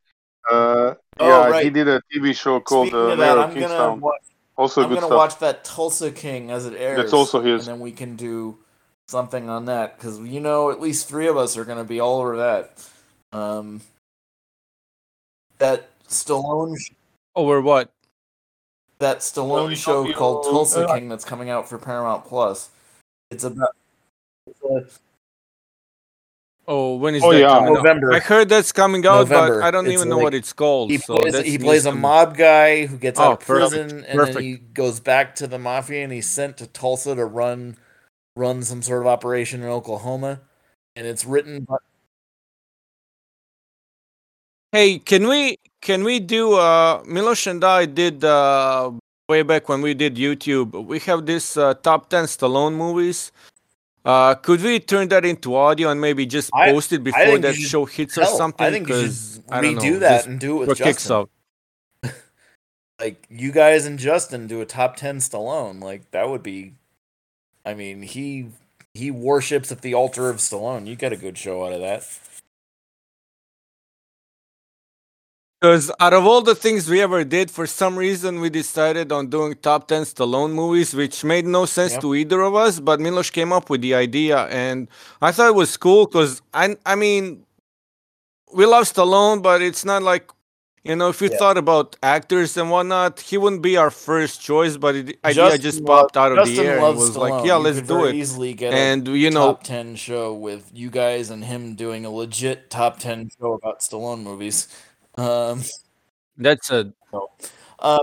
Uh, 0.51 0.95
Oh, 1.23 1.49
yeah, 1.51 1.63
he 1.63 1.69
did 1.69 1.87
a 1.87 2.01
TV 2.11 2.35
show 2.35 2.61
called 2.61 2.87
Speaking 2.89 2.99
uh, 2.99 3.13
of 3.13 3.19
that, 3.19 3.37
of 3.37 3.45
I'm 3.45 3.49
gonna 3.51 3.61
Kingstown. 3.61 4.01
watch, 4.01 4.23
Also 4.57 4.83
I'm 4.83 4.89
good 4.89 4.95
gonna 4.95 5.07
stuff. 5.09 5.17
watch 5.19 5.39
that 5.41 5.65
Tulsa 5.65 6.11
King 6.11 6.51
as 6.51 6.65
it 6.65 6.73
airs. 6.75 6.97
That's 6.97 7.13
also 7.13 7.43
his. 7.43 7.69
and 7.69 7.75
then 7.77 7.81
we 7.83 7.93
can 7.93 8.17
do 8.17 8.57
something 9.07 9.51
on 9.51 9.67
that 9.67 9.99
because 9.99 10.19
you 10.21 10.41
know 10.41 10.71
at 10.71 10.81
least 10.81 11.07
three 11.09 11.27
of 11.29 11.37
us 11.37 11.59
are 11.59 11.67
gonna 11.67 11.85
be 11.85 12.01
all 12.01 12.21
over 12.21 12.39
that. 12.39 12.89
Um, 13.33 13.83
that 15.59 15.91
Stallone, 16.09 16.75
Over 17.37 17.61
what? 17.61 17.91
that 18.99 19.19
Stallone 19.19 19.71
you 19.71 19.77
show 19.77 20.11
called 20.15 20.47
you- 20.47 20.51
Tulsa 20.53 20.89
uh, 20.89 20.95
King 20.95 21.11
that's 21.11 21.25
coming 21.27 21.51
out 21.51 21.69
for 21.69 21.77
Paramount 21.77 22.25
Plus. 22.25 22.71
It's 23.31 23.45
about. 23.45 23.77
It's 24.47 24.63
a, 24.63 24.87
Oh, 26.73 26.95
when 26.95 27.17
is 27.17 27.23
Oh, 27.25 27.31
that 27.33 27.41
yeah. 27.41 27.49
coming 27.49 27.77
out? 27.77 28.15
I 28.15 28.21
heard 28.21 28.49
that's 28.49 28.71
coming 28.71 29.05
out, 29.05 29.25
November. 29.25 29.61
but 29.61 29.67
I 29.67 29.71
don't 29.73 29.87
It's 29.87 29.95
even 29.97 30.09
know 30.09 30.19
what 30.19 30.35
it's 30.35 30.53
called. 30.53 30.91
He 30.91 30.99
so 30.99 31.17
plays 31.17 31.35
he 31.45 31.59
plays 31.59 31.85
a 31.87 31.93
mob 31.93 32.37
guy 32.37 32.87
who 32.87 32.97
gets 32.97 33.19
out 33.19 33.27
Oh, 33.27 33.33
of 33.33 33.41
perfect. 33.41 33.91
prison 33.91 34.05
and 34.05 34.21
then 34.21 34.43
he 34.43 34.57
goes 34.57 35.01
back 35.01 35.35
to 35.37 35.49
the 35.49 35.59
mafia 35.59 36.05
and 36.05 36.13
he's 36.13 36.29
sent 36.29 36.57
to 36.59 36.67
Tulsa 36.69 37.17
to 37.17 37.25
run 37.25 37.77
run 38.37 38.63
some 38.63 38.83
sort 38.83 39.03
of 39.03 39.09
operation 39.09 39.63
in 39.63 39.69
Oklahoma. 39.69 40.43
And 40.95 41.07
it's 41.07 41.25
written 41.25 41.65
by 41.65 41.77
Hey, 44.73 44.99
can 45.01 45.27
we 45.27 45.59
can 45.83 46.05
we 46.05 46.21
do 46.21 46.55
uh 46.55 47.03
Milos 47.05 47.47
and 47.49 47.65
I 47.65 47.87
did 47.87 48.23
uh 48.25 48.93
way 49.29 49.43
back 49.43 49.69
when 49.69 49.83
we 49.83 49.95
did 49.95 50.15
YouTube. 50.17 50.87
We 50.87 50.99
have 51.01 51.27
this 51.27 51.57
uh, 51.57 51.75
top 51.75 52.09
10 52.11 52.25
Stallone 52.27 52.75
movies. 52.75 53.33
Uh 54.05 54.35
could 54.35 54.63
we 54.63 54.81
turn 54.81 55.09
that 55.09 55.25
into 55.25 55.55
audio 55.55 55.91
and 55.91 56.01
maybe 56.01 56.25
just 56.27 56.51
I- 56.55 56.71
post 56.73 56.93
it 56.93 57.05
before 57.05 57.39
that 57.39 57.55
show 57.55 57.85
hits 57.85 58.17
or 58.17 58.25
something? 58.25 58.67
I 58.67 58.71
think 58.71 58.89
you 58.89 59.09
should 59.11 59.45
I 59.51 59.61
don't 59.61 59.77
redo 59.77 59.93
know, 59.93 59.99
that 60.01 60.27
and 60.27 60.41
do 60.41 60.63
it 60.63 60.69
with 60.69 60.79
kicks 60.79 61.07
Justin. 61.09 61.17
out. 61.17 61.31
Like 63.01 63.27
you 63.31 63.51
guys 63.51 63.87
and 63.87 63.99
Justin 63.99 64.47
do 64.47 64.61
a 64.61 64.67
top 64.67 64.97
ten 64.97 65.19
Stallone. 65.19 65.83
Like 65.83 66.11
that 66.11 66.29
would 66.29 66.43
be 66.43 66.75
I 67.65 67.75
mean, 67.75 68.03
he 68.03 68.49
he 68.95 69.11
worships 69.11 69.71
at 69.71 69.83
the 69.83 69.95
altar 69.95 70.29
of 70.31 70.37
Stallone. 70.37 70.87
You 70.87 70.97
get 70.97 71.13
a 71.13 71.17
good 71.17 71.39
show 71.39 71.65
out 71.67 71.73
of 71.73 71.81
that. 71.81 72.03
Because 75.61 75.91
out 76.01 76.13
of 76.15 76.25
all 76.27 76.41
the 76.43 76.55
things 76.55 76.89
we 76.89 77.01
ever 77.03 77.25
did, 77.25 77.51
for 77.51 77.67
some 77.67 77.97
reason 77.99 78.41
we 78.41 78.49
decided 78.49 79.13
on 79.13 79.29
doing 79.29 79.55
top 79.57 79.89
10 79.89 80.03
Stallone 80.05 80.53
movies, 80.53 80.95
which 80.95 81.23
made 81.25 81.45
no 81.47 81.67
sense 81.67 81.93
Yep. 81.93 82.01
to 82.01 82.15
either 82.15 82.41
of 82.41 82.55
us. 82.55 82.81
But 82.81 83.01
Milos 83.01 83.31
came 83.31 83.53
up 83.53 83.69
with 83.69 83.83
the 83.83 83.95
idea, 83.95 84.47
and 84.47 84.89
I 85.21 85.33
thought 85.33 85.49
it 85.49 85.55
was 85.55 85.77
cool 85.77 86.07
because 86.07 86.41
I, 86.55 86.77
I 86.87 86.95
mean, 86.95 87.45
we 88.53 88.67
love 88.67 88.85
Stallone, 88.85 89.43
but 89.43 89.63
it's 89.63 89.85
not 89.85 90.03
like, 90.03 90.31
you 90.85 90.97
know, 90.97 91.09
if 91.09 91.21
you 91.21 91.29
Yeah. 91.29 91.37
thought 91.39 91.59
about 91.59 91.97
actors 92.03 92.57
and 92.57 92.71
whatnot, 92.71 93.21
he 93.21 93.37
wouldn't 93.39 93.63
be 93.63 93.77
our 93.77 93.91
first 93.91 94.41
choice. 94.41 94.77
But 94.77 94.93
the 95.07 95.19
idea 95.25 95.35
Justin 95.35 95.61
just 95.63 95.85
popped 95.85 96.17
out 96.17 96.33
of 96.33 96.37
Justin 96.39 96.57
the 96.57 96.69
air 96.69 96.79
and 96.79 96.97
was 96.97 97.17
like, 97.17 97.43
yeah, 97.43 97.57
You 97.57 97.63
let's 97.65 97.81
do 97.83 98.05
it. 98.05 98.17
Easily 98.17 98.55
get 98.55 98.73
And 98.75 99.07
you 99.09 99.31
know, 99.31 99.53
top 99.53 99.63
10 99.63 99.95
show 99.97 100.33
with 100.35 100.71
you 100.75 100.91
guys 100.91 101.31
and 101.31 101.45
him 101.45 101.75
doing 101.75 102.05
a 102.05 102.11
legit 102.11 102.71
top 102.71 102.99
10 102.99 103.31
show 103.39 103.55
about 103.55 103.81
Stallone 103.81 104.23
movies. 104.23 104.69
Um, 105.21 105.63
that's 106.37 106.71
a 106.71 106.93
uh, 107.79 107.99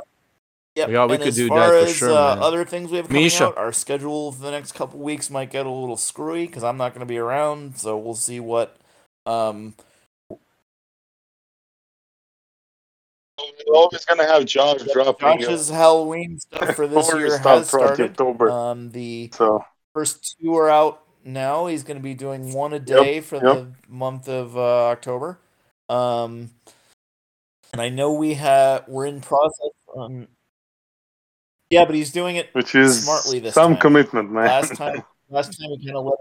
yep. 0.76 0.90
Yeah, 0.90 1.06
we 1.06 1.14
and 1.14 1.24
could 1.24 1.30
as 1.30 1.36
do 1.36 1.48
far 1.48 1.60
that 1.60 1.70
for 1.70 1.90
as, 1.90 1.96
sure, 1.96 2.10
uh, 2.12 2.36
man. 2.36 2.44
other 2.44 2.66
things 2.66 2.92
we 2.92 2.98
have 2.98 3.08
coming 3.08 3.24
Misha. 3.24 3.48
out, 3.48 3.58
our 3.58 3.72
schedule 3.72 4.32
for 4.32 4.42
the 4.42 4.52
next 4.52 4.74
couple 4.74 5.00
weeks 5.00 5.30
might 5.30 5.50
get 5.50 5.66
a 5.66 5.70
little 5.72 5.98
screwy 5.98 6.46
because 6.46 6.64
I'm 6.64 6.78
not 6.78 6.94
going 6.94 7.02
to 7.02 7.06
be 7.08 7.18
around. 7.18 7.78
So 7.78 7.98
we'll 7.98 8.16
see 8.16 8.40
what. 8.40 8.78
Um, 9.26 9.76
We're 13.68 13.76
always 13.76 14.04
gonna 14.06 14.26
have 14.26 14.46
Josh 14.46 14.82
dropping. 14.94 15.42
Josh's 15.42 15.70
Halloween 15.70 16.40
stuff 16.40 16.76
for 16.76 16.88
this 16.88 17.08
Horror 17.08 17.20
year 17.20 17.38
has 17.38 17.68
started. 17.68 18.12
October. 18.12 18.50
Um, 18.50 18.92
the 18.92 19.30
so 19.34 19.64
first 19.94 20.38
two 20.42 20.56
are 20.56 20.70
out 20.70 21.04
now. 21.24 21.68
He's 21.68 21.84
going 21.84 21.98
to 21.98 22.04
be 22.04 22.14
doing 22.14 22.54
one 22.54 22.74
a 22.74 22.80
day 22.80 23.22
for 23.22 23.36
yep. 23.36 23.44
the 23.44 23.68
month 23.88 24.28
of 24.28 24.58
uh, 24.58 24.88
October. 24.88 25.40
Um, 25.90 26.52
and 27.78 27.82
I 27.86 27.90
know 27.90 28.12
we 28.14 28.34
have 28.34 28.88
we're 28.88 29.06
in 29.06 29.22
process. 29.22 29.70
On, 29.96 30.28
yeah, 31.70 31.86
but 31.86 31.94
he's 31.94 32.12
doing 32.12 32.36
it 32.38 32.50
which 32.54 32.74
is 32.74 33.04
smartly 33.04 33.40
this 33.40 33.54
some 33.54 33.74
time. 33.74 33.82
commitment, 33.82 34.32
man. 34.32 34.46
last 34.48 34.74
time. 34.76 35.04
Last 35.30 35.60
time 35.60 35.70
he 35.78 35.86
kind 35.86 35.98
of 35.98 36.06
let. 36.06 36.20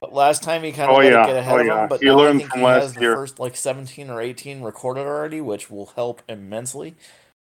But 0.00 0.12
last 0.12 0.42
time 0.42 0.64
he 0.64 0.72
kind 0.72 0.90
Oh, 0.90 0.96
of 0.96 1.04
let 1.04 1.12
yeah. 1.12 1.22
it 1.22 1.26
get 1.28 1.36
ahead 1.36 1.54
Oh, 1.54 1.60
of 1.60 1.66
yeah. 1.66 1.82
him. 1.84 1.88
But 1.88 2.00
He 2.00 2.06
now 2.06 2.12
I 2.12 2.22
learned 2.22 2.38
think 2.40 2.50
from 2.50 2.58
he 2.60 2.66
last 2.66 2.82
has 2.82 2.94
the 2.94 3.00
year. 3.00 3.14
first 3.14 3.38
like 3.38 3.56
seventeen 3.56 4.10
or 4.10 4.20
eighteen 4.20 4.60
recorded 4.62 5.06
already, 5.06 5.40
which 5.40 5.70
will 5.70 5.86
help 5.94 6.20
immensely. 6.28 6.96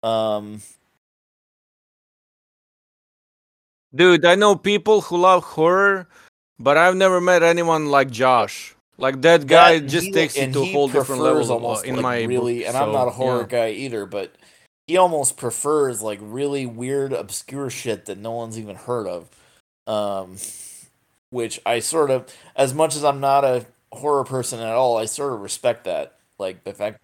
Um, 0.01 0.61
Dude, 3.93 4.25
I 4.25 4.35
know 4.35 4.55
people 4.55 5.01
who 5.01 5.17
love 5.17 5.43
horror, 5.43 6.07
but 6.59 6.77
I've 6.77 6.95
never 6.95 7.21
met 7.21 7.43
anyone 7.43 7.87
like 7.87 8.09
Josh. 8.09 8.74
Like 8.97 9.21
that 9.21 9.45
guy 9.47 9.79
That- 9.79 9.87
just 9.87 10.07
he- 10.07 10.11
takes 10.11 10.37
it 10.37 10.53
to 10.53 10.61
a 10.61 10.71
whole 10.71 10.87
different 10.87 11.21
level 11.21 11.43
uh, 11.51 11.53
almost 11.55 11.85
in 11.85 11.95
like 11.95 12.03
my 12.03 12.23
really, 12.23 12.59
book, 12.59 12.67
and 12.69 12.77
I'm 12.77 12.91
not 12.91 13.07
a 13.07 13.11
horror 13.11 13.41
yeah. 13.41 13.47
guy 13.47 13.69
either, 13.71 14.05
but 14.05 14.35
he 14.87 14.97
almost 14.97 15.35
prefers 15.37 16.01
like 16.01 16.19
really 16.21 16.65
weird, 16.65 17.11
obscure 17.11 17.69
shit 17.69 18.05
that 18.05 18.17
no 18.17 18.31
one's 18.31 18.57
even 18.57 18.75
heard 18.75 19.07
of. 19.07 19.29
Um, 19.87 20.37
which 21.29 21.59
I 21.65 21.79
sort 21.79 22.09
of, 22.11 22.33
as 22.55 22.73
much 22.73 22.95
as 22.95 23.03
I'm 23.03 23.19
not 23.19 23.43
a 23.43 23.65
horror 23.91 24.23
person 24.23 24.59
at 24.59 24.73
all, 24.73 24.97
I 24.97 25.05
sort 25.05 25.33
of 25.33 25.41
respect 25.41 25.83
that. 25.83 26.15
Like 26.39 26.63
the 26.63 26.73
fact, 26.73 27.03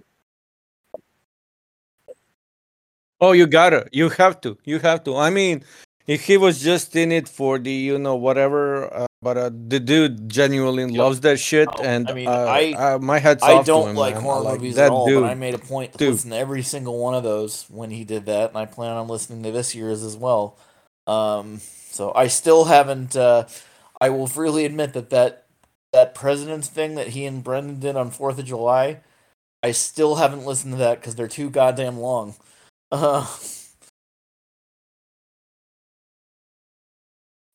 Oh, 3.20 3.34
you 3.34 3.46
gotta, 3.46 3.88
you 3.92 4.10
have 4.10 4.42
to, 4.42 4.58
you 4.64 4.80
have 4.80 5.04
to. 5.04 5.16
I 5.16 5.30
mean, 5.30 5.64
if 6.08 6.22
he 6.26 6.38
was 6.38 6.60
just 6.62 6.96
in 6.96 7.12
it 7.12 7.28
for 7.30 7.60
the, 7.60 7.72
you 7.72 8.00
know, 8.00 8.16
whatever, 8.16 8.92
uh, 8.92 9.06
but 9.22 9.38
uh, 9.38 9.50
the 9.54 9.80
dude 9.80 10.30
genuinely 10.30 10.84
Yep. 10.86 10.94
loves 10.98 11.20
that 11.22 11.40
shit, 11.40 11.70
Oh, 11.78 11.84
and 11.84 12.10
I 12.10 12.14
mean, 12.14 12.28
uh, 12.28 12.32
I- 12.32 12.74
uh, 12.96 13.00
my 13.00 13.20
head's 13.20 13.44
I 13.44 13.54
off 13.54 13.66
to 13.66 13.72
don't 13.72 13.90
him, 13.92 13.96
like 13.96 14.16
man. 14.16 14.24
Horror 14.24 14.42
like 14.42 14.54
movies 14.56 14.76
that 14.76 14.86
at 14.88 14.92
all, 14.92 15.06
dude. 15.08 15.22
but 15.22 15.30
I 15.30 15.36
made 15.36 15.54
a 15.54 15.60
point 15.60 15.92
to 15.94 15.98
dude. 15.98 16.14
listen 16.14 16.32
to 16.32 16.38
every 16.38 16.64
single 16.64 16.98
one 16.98 17.14
of 17.14 17.24
those 17.24 17.66
when 17.70 17.92
he 17.92 18.04
did 18.04 18.26
that, 18.26 18.50
and 18.50 18.58
I 18.58 18.66
plan 18.66 18.92
on 18.98 19.08
listening 19.08 19.44
to 19.44 19.52
this 19.52 19.76
year's 19.76 20.04
as 20.04 20.18
well. 20.18 20.58
Um, 21.08 21.60
so 21.92 22.12
I 22.16 22.28
still 22.28 22.66
haven't. 22.66 23.16
Uh, 23.16 23.46
I 24.00 24.10
will 24.10 24.28
freely 24.28 24.66
admit 24.66 24.94
that 24.94 25.10
that 25.12 25.46
that 25.94 26.16
president's 26.16 26.68
thing 26.70 26.96
that 26.96 27.10
he 27.10 27.26
and 27.26 27.44
Brendan 27.44 27.80
did 27.80 27.96
on 27.96 28.10
Fourth 28.12 28.40
of 28.40 28.46
July, 28.46 29.02
I 29.62 29.72
still 29.72 30.16
haven't 30.16 30.46
listened 30.46 30.74
to 30.74 30.78
that 30.80 31.00
because 31.02 31.16
they're 31.16 31.28
too 31.28 31.50
goddamn 31.50 32.00
long. 32.00 32.36
Uh, 32.94 33.26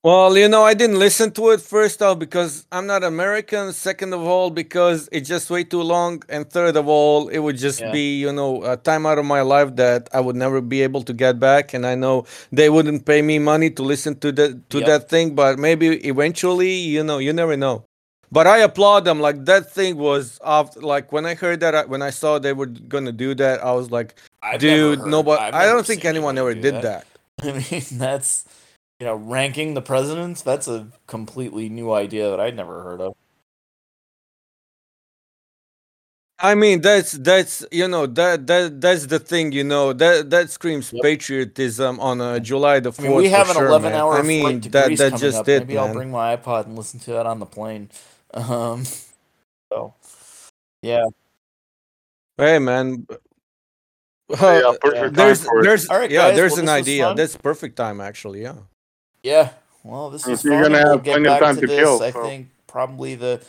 Well, 0.06 0.38
you 0.38 0.48
know, 0.48 0.62
I 0.62 0.74
didn't 0.74 1.00
listen 1.00 1.32
to 1.32 1.50
it 1.50 1.60
first 1.60 2.00
off 2.00 2.20
because 2.20 2.64
I'm 2.70 2.86
not 2.86 3.02
American. 3.02 3.72
Second 3.72 4.14
of 4.14 4.20
all, 4.20 4.50
because 4.50 5.08
it's 5.10 5.28
just 5.28 5.50
way 5.50 5.64
too 5.64 5.82
long. 5.82 6.22
And 6.28 6.48
third 6.48 6.76
of 6.76 6.86
all, 6.86 7.26
it 7.26 7.40
would 7.40 7.56
just 7.58 7.80
Yeah. 7.80 7.90
be, 7.90 8.14
you 8.24 8.30
know, 8.32 8.62
a 8.62 8.76
time 8.76 9.04
out 9.04 9.18
of 9.18 9.24
my 9.24 9.40
life 9.40 9.74
that 9.82 10.08
I 10.12 10.20
would 10.20 10.36
never 10.36 10.60
be 10.60 10.80
able 10.82 11.02
to 11.02 11.12
get 11.12 11.40
back. 11.40 11.74
And 11.74 11.84
I 11.84 11.96
know 11.96 12.24
they 12.52 12.70
wouldn't 12.70 13.04
pay 13.04 13.20
me 13.20 13.40
money 13.40 13.68
to 13.70 13.82
listen 13.82 14.14
to 14.20 14.30
the 14.30 14.46
to 14.70 14.78
Yep. 14.78 14.86
that 14.86 15.08
thing, 15.08 15.34
but 15.34 15.58
maybe 15.58 15.86
eventually, 16.06 16.70
you 16.94 17.02
know, 17.02 17.18
you 17.18 17.32
never 17.32 17.56
know. 17.56 17.82
But 18.30 18.46
I 18.46 18.58
applaud 18.58 19.04
them. 19.06 19.18
Like 19.18 19.44
that 19.46 19.72
thing 19.74 19.96
was 19.96 20.38
off. 20.40 20.76
Like 20.76 21.10
when 21.10 21.26
I 21.26 21.34
heard 21.34 21.58
that, 21.64 21.74
I- 21.74 21.84
when 21.92 22.02
I 22.02 22.10
saw 22.10 22.38
they 22.38 22.52
were 22.52 22.66
gonna 22.66 23.10
do 23.10 23.34
that, 23.42 23.56
I 23.64 23.72
was 23.72 23.90
like, 23.90 24.14
I've 24.40 24.60
dude, 24.60 25.00
heard- 25.00 25.08
no, 25.08 25.24
but 25.24 25.40
I've 25.40 25.54
I 25.54 25.66
don't 25.66 25.84
think 25.84 26.04
anyone 26.04 26.38
ever 26.38 26.54
did 26.54 26.76
that. 26.82 27.06
I 27.42 27.50
mean, 27.58 27.82
that's 27.98 28.44
you 29.00 29.06
know, 29.06 29.14
ranking 29.16 29.74
the 29.74 29.82
presidents. 29.82 30.42
That's 30.42 30.68
a 30.68 30.88
completely 31.06 31.68
new 31.68 31.92
idea 31.92 32.30
that 32.30 32.40
I'd 32.40 32.56
never 32.56 32.82
heard 32.82 33.00
of. 33.00 33.14
I 36.38 36.54
mean, 36.54 36.82
that's 36.82 37.12
that's 37.12 37.64
you 37.72 37.88
know 37.88 38.06
that 38.06 38.46
that 38.46 38.80
that's 38.80 39.06
the 39.06 39.18
thing, 39.18 39.52
you 39.52 39.64
know 39.64 39.94
that 39.94 40.28
that 40.28 40.50
screams 40.50 40.92
Yep. 40.92 41.02
patriotism 41.02 41.98
on 41.98 42.20
uh, 42.20 42.38
July 42.40 42.80
the 42.80 42.90
I 42.90 42.92
fourth. 42.92 43.08
mean, 43.08 43.16
we 43.16 43.28
have 43.30 43.48
an 43.48 43.56
sure, 43.56 43.68
11 43.68 43.92
man. 43.92 44.00
hour 44.00 44.12
I 44.12 44.22
mean, 44.22 44.42
flight 44.42 44.62
to 44.64 44.68
that 44.70 44.86
Greece 44.88 44.98
that 44.98 45.10
coming 45.12 45.20
just 45.22 45.40
up. 45.40 45.48
it, 45.48 45.60
Maybe 45.60 45.78
I'll 45.78 45.92
bring 45.94 46.10
my 46.10 46.36
iPod 46.36 46.66
and 46.66 46.76
listen 46.76 47.00
to 47.00 47.12
that 47.12 47.26
on 47.26 47.38
the 47.40 47.46
plane. 47.46 47.90
Um, 48.34 48.84
so, 49.72 49.94
yeah. 50.82 51.06
Hey, 52.36 52.58
man. 52.58 53.06
Uh, 54.28 54.74
perfect 54.80 54.92
time 54.92 55.12
there's 55.14 55.46
there's 55.62 55.88
All 55.88 55.98
right, 55.98 56.10
yeah 56.10 56.28
guys, 56.28 56.36
there's 56.36 56.52
well, 56.52 56.60
an 56.62 56.68
idea. 56.68 57.14
That's 57.14 57.36
perfect 57.36 57.76
time 57.76 58.00
actually. 58.02 58.42
Yeah. 58.42 58.56
Yeah. 59.26 59.50
Well, 59.82 60.10
this 60.10 60.28
is 60.28 60.44
You're 60.44 60.62
fun. 60.62 60.72
gonna 60.72 60.84
we'll 60.84 60.92
have 60.94 61.04
plenty 61.04 61.28
of 61.28 61.38
time 61.40 61.54
to 61.56 61.60
to 61.62 61.66
this. 61.66 61.76
kill, 61.76 62.00
I 62.00 62.12
so. 62.12 62.22
think 62.22 62.48
probably 62.68 63.16
the 63.16 63.42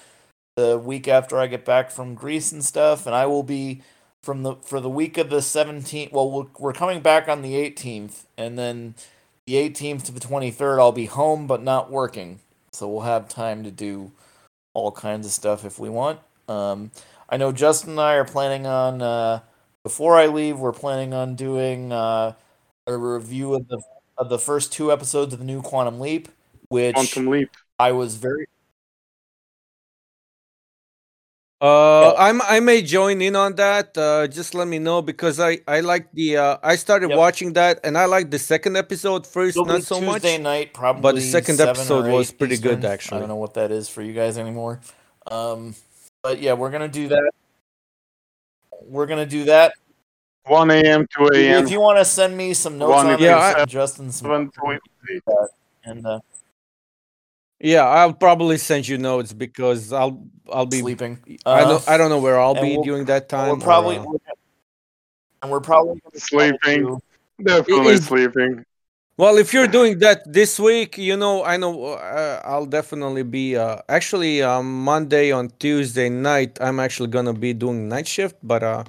the 0.55 0.79
week 0.79 1.07
after 1.07 1.37
I 1.37 1.45
get 1.45 1.65
back 1.65 1.91
from 1.91 2.15
Greece 2.15 2.51
and 2.51 2.65
stuff, 2.65 3.05
and 3.05 3.13
I 3.13 3.27
will 3.27 3.43
be 3.43 3.83
from 4.23 4.41
the 4.41 4.55
for 4.55 4.79
the 4.79 4.89
week 4.89 5.19
of 5.19 5.29
the 5.29 5.37
17th. 5.37 6.11
Well, 6.11 6.31
we're, 6.31 6.45
we're 6.57 6.73
coming 6.73 7.01
back 7.01 7.29
on 7.29 7.43
the 7.43 7.53
18th, 7.53 8.23
and 8.39 8.57
then 8.57 8.95
the 9.45 9.53
18th 9.53 10.03
to 10.05 10.11
the 10.11 10.19
23rd, 10.19 10.79
I'll 10.79 10.91
be 10.91 11.05
home 11.05 11.45
but 11.45 11.61
not 11.61 11.91
working, 11.91 12.39
so 12.71 12.87
we'll 12.89 13.01
have 13.01 13.29
time 13.29 13.63
to 13.63 13.69
do 13.69 14.11
all 14.73 14.91
kinds 14.91 15.27
of 15.27 15.31
stuff 15.31 15.63
if 15.63 15.77
we 15.77 15.89
want. 15.89 16.19
Um, 16.47 16.89
I 17.29 17.37
know 17.37 17.51
Justin 17.51 17.91
and 17.91 17.99
I 17.99 18.15
are 18.15 18.25
planning 18.25 18.65
on 18.65 19.03
uh, 19.03 19.41
before 19.83 20.17
I 20.17 20.25
leave. 20.25 20.57
We're 20.57 20.71
planning 20.73 21.13
on 21.13 21.35
doing 21.35 21.91
uh, 21.91 22.33
a 22.87 22.97
review 22.97 23.53
of 23.53 23.67
the 23.67 23.79
of 24.17 24.29
the 24.29 24.39
first 24.39 24.73
two 24.73 24.91
episodes 24.91 25.33
of 25.33 25.39
the 25.39 25.45
new 25.45 25.61
Quantum 25.61 25.99
Leap, 25.99 26.29
which 26.69 26.95
Quantum 26.95 27.27
Leap. 27.27 27.49
I 27.79 27.91
was 27.91 28.15
very 28.15 28.47
Uh, 31.59 32.13
I'm 32.13 32.39
I 32.43 32.59
may 32.59 32.83
join 32.83 33.19
in 33.19 33.35
on 33.35 33.55
that. 33.55 33.97
Uh, 33.97 34.27
just 34.27 34.53
let 34.53 34.67
me 34.67 34.77
know 34.77 35.01
because 35.01 35.39
I 35.39 35.57
I 35.67 35.79
like 35.79 36.11
the 36.13 36.37
uh 36.37 36.57
I 36.61 36.75
started 36.75 37.09
Yep. 37.09 37.17
watching 37.17 37.53
that 37.53 37.79
and 37.83 37.97
I 37.97 38.05
like 38.05 38.29
the 38.29 38.37
second 38.37 38.77
episode 38.77 39.25
1st 39.25 39.49
It'll 39.57 39.65
not 39.65 39.81
so 39.81 39.99
much. 39.99 40.21
Tuesday 40.21 40.37
night, 40.37 40.71
probably. 40.75 41.19
second 41.19 41.57
7 41.57 41.65
or 41.67 41.71
episode 41.71 42.05
was 42.13 42.29
8 42.29 42.37
pretty 42.37 42.57
good, 42.57 42.85
actually. 42.85 43.17
I 43.17 43.19
don't 43.21 43.29
know 43.29 43.37
what 43.41 43.55
that 43.55 43.71
is 43.71 43.89
for 43.89 44.03
you 44.03 44.13
guys 44.13 44.37
anymore. 44.37 44.81
Um, 45.31 45.73
but 46.21 46.39
yeah, 46.39 46.53
we're 46.53 46.69
gonna 46.69 46.87
do 46.93 47.07
that. 47.09 47.31
We're 48.83 49.07
gonna 49.07 49.25
do 49.25 49.45
that. 49.45 49.73
1 50.47 50.71
a.m. 50.71 51.05
2 51.17 51.29
a.m. 51.33 51.63
If 51.65 51.71
you 51.71 51.79
want 51.81 51.97
to 51.99 52.05
send 52.05 52.35
me 52.37 52.53
some 52.53 52.77
notes 52.77 52.89
One 52.91 53.07
on 53.07 53.13
if 53.13 53.19
Yeah, 53.19 53.55
I- 53.57 53.65
Justin, 53.65 54.11
some, 54.11 54.27
7 54.27 54.51
to 54.51 54.79
8. 55.13 55.21
and 55.85 56.05
uh, 56.05 56.19
Yeah, 57.59 57.85
I'll 57.85 58.13
probably 58.13 58.57
send 58.57 58.87
you 58.87 58.97
notes 58.97 59.33
because 59.33 59.91
I'll 59.93 60.23
I'll 60.51 60.65
be 60.65 60.79
sleeping. 60.79 61.17
I 61.45 61.61
Uh, 61.61 61.67
don't 61.69 61.89
I 61.89 61.97
don't 61.97 62.09
know 62.09 62.19
where 62.19 62.39
I'll 62.39 62.53
be 62.55 62.75
we'll- 62.75 62.83
during 62.83 63.05
that 63.05 63.29
time. 63.29 63.49
We're 63.49 63.55
or, 63.55 63.69
probably 63.71 63.97
uh, 63.97 64.05
and 65.41 65.51
we're 65.51 65.59
probably 65.61 65.99
gonna 66.01 66.19
try 66.19 66.19
to 66.19 66.57
Sleeping. 66.63 67.01
Definitely 67.41 67.93
Is- 67.93 68.05
sleeping. 68.05 68.63
Well, 69.17 69.37
if 69.39 69.51
you're 69.51 69.67
doing 69.79 69.97
that 70.05 70.31
this 70.31 70.59
week, 70.59 70.95
you 70.99 71.17
know, 71.17 71.43
I 71.43 71.57
know 71.57 71.73
uh, 71.97 72.39
I'll 72.45 72.67
definitely 72.67 73.23
be. 73.23 73.55
Uh, 73.57 73.77
actually, 73.89 74.43
um, 74.43 74.83
Monday 74.83 75.31
on 75.31 75.49
Tuesday 75.57 76.07
night, 76.07 76.59
I'm 76.61 76.79
actually 76.79 77.09
gonna 77.09 77.33
be 77.33 77.51
doing 77.53 77.89
night 77.89 78.07
shift. 78.07 78.35
But 78.43 78.61
uh, 78.61 78.83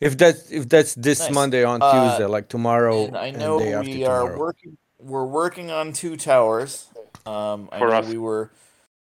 if 0.00 0.18
that's 0.18 0.50
if 0.50 0.68
that's 0.68 0.94
this 0.94 1.20
Nice. 1.20 1.30
Monday 1.30 1.64
on 1.64 1.82
Uh, 1.82 1.90
Tuesday, 2.10 2.26
like 2.26 2.48
tomorrow 2.48 3.06
And 3.06 3.16
I 3.16 3.30
and 3.34 3.38
know 3.38 3.58
day 3.58 3.72
after 3.74 3.98
we 3.98 4.04
are 4.04 4.26
tomorrow. 4.26 4.38
working. 4.38 4.78
We're 5.00 5.24
working 5.26 5.70
on 5.70 5.92
two 5.92 6.16
towers. 6.16 6.88
Um, 7.26 7.68
I 7.72 7.78
For 7.78 7.88
know 7.88 7.98
us. 7.98 8.06
we 8.06 8.18
were. 8.18 8.50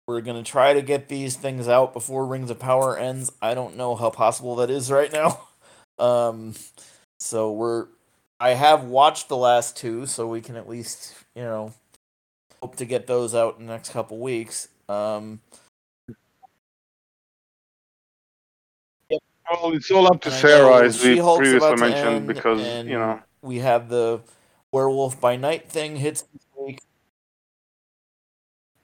We're 0.07 0.21
gonna 0.23 0.43
try 0.43 0.75
to 0.75 0.83
get 0.83 1.09
these 1.09 1.37
things 1.37 1.69
out 1.69 1.93
before 1.95 2.27
Rings 2.27 2.51
of 2.51 2.59
Power 2.59 2.97
ends. 2.99 3.33
I 3.43 3.55
don't 3.55 3.77
know 3.77 3.95
how 3.97 4.11
possible 4.11 4.57
that 4.57 4.71
is 4.71 4.91
right 4.91 5.13
now. 5.13 5.41
Um, 5.99 6.55
so 7.21 7.53
we're. 7.53 7.87
I 8.41 8.51
have 8.51 8.85
watched 8.85 9.29
the 9.29 9.37
last 9.37 9.77
two, 9.77 10.07
so 10.07 10.27
we 10.27 10.41
can 10.41 10.57
at 10.57 10.69
least 10.69 11.15
you 11.37 11.43
know 11.43 11.73
hope 12.63 12.77
to 12.77 12.85
get 12.85 13.07
those 13.07 13.35
out 13.35 13.59
in 13.59 13.67
the 13.67 13.73
next 13.73 13.91
couple 13.93 14.19
weeks. 14.19 14.69
Um, 14.89 15.41
Well, 19.51 19.75
it's 19.75 19.91
all 19.91 20.07
up 20.07 20.21
to 20.23 20.29
And 20.29 20.39
Sarah, 20.39 20.85
as 20.85 21.03
we 21.03 21.21
previously 21.21 21.77
mentioned, 21.77 22.17
end, 22.17 22.27
because, 22.27 22.61
and 22.61 22.89
you 22.89 22.99
know, 22.99 23.21
we 23.43 23.59
have 23.59 23.89
the 23.89 24.21
Werewolf 24.73 25.21
by 25.21 25.37
Night 25.37 25.69
thing 25.69 25.97
hits 25.97 26.23
this 26.23 26.43
week. 26.59 26.81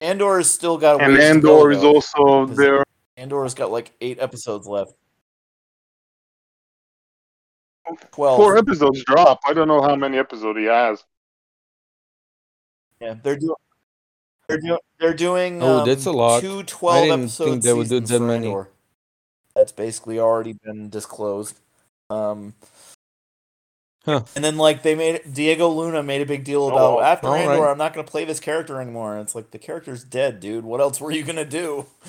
Andor's 0.00 0.50
still 0.50 0.78
got 0.78 1.00
and 1.00 1.14
ways 1.14 1.22
to 1.22 1.28
Andor 1.28 1.40
go, 1.40 1.70
is 1.70 1.80
though. 1.80 1.94
also 1.94 2.46
there. 2.46 2.84
Andor's 3.16 3.54
got 3.54 3.70
like 3.70 3.92
eight 4.00 4.18
episodes 4.20 4.66
left. 4.66 4.92
Twelve. 8.12 8.36
Four 8.38 8.56
episodes 8.56 9.02
drop. 9.04 9.40
I 9.44 9.52
don't 9.52 9.66
know 9.68 9.82
how 9.82 9.96
many 9.96 10.18
episodes 10.18 10.58
he 10.58 10.66
has. 10.66 11.02
Yeah, 13.00 13.14
they're 13.22 13.36
doing. 13.36 13.54
They're 14.46 14.58
doing. 14.58 14.78
They're 14.98 15.14
doing. 15.14 15.62
Oh, 15.62 15.80
um, 15.80 15.86
that's 15.86 16.06
a 16.06 16.12
lot. 16.12 16.40
Two 16.40 16.62
12 16.62 17.04
didn't 17.04 17.20
episode 17.22 17.44
think 17.44 17.62
they 17.62 17.72
would 17.72 17.88
do 17.88 18.00
that 18.00 18.20
many. 18.20 18.46
Andor. 18.48 18.68
That's 19.60 19.72
basically 19.72 20.18
already 20.18 20.54
been 20.54 20.88
disclosed. 20.88 21.58
Um, 22.08 22.54
Huh. 24.06 24.22
And 24.34 24.42
then 24.42 24.56
like 24.56 24.82
they 24.82 24.94
made 24.94 25.20
Diego 25.30 25.68
Luna 25.68 26.02
made 26.02 26.22
a 26.22 26.26
big 26.26 26.42
deal 26.42 26.66
about 26.68 26.80
Oh, 26.80 27.00
after 27.02 27.26
all 27.26 27.34
Andor, 27.34 27.60
right. 27.64 27.70
I'm 27.70 27.76
not 27.76 27.92
gonna 27.92 28.06
play 28.06 28.24
this 28.24 28.40
character 28.40 28.80
anymore. 28.80 29.12
And 29.12 29.20
it's 29.22 29.34
like 29.34 29.50
the 29.50 29.58
character's 29.58 30.02
dead, 30.02 30.40
dude. 30.40 30.64
What 30.64 30.80
else 30.80 30.98
were 31.02 31.10
you 31.12 31.22
gonna 31.22 31.44
do? 31.44 31.86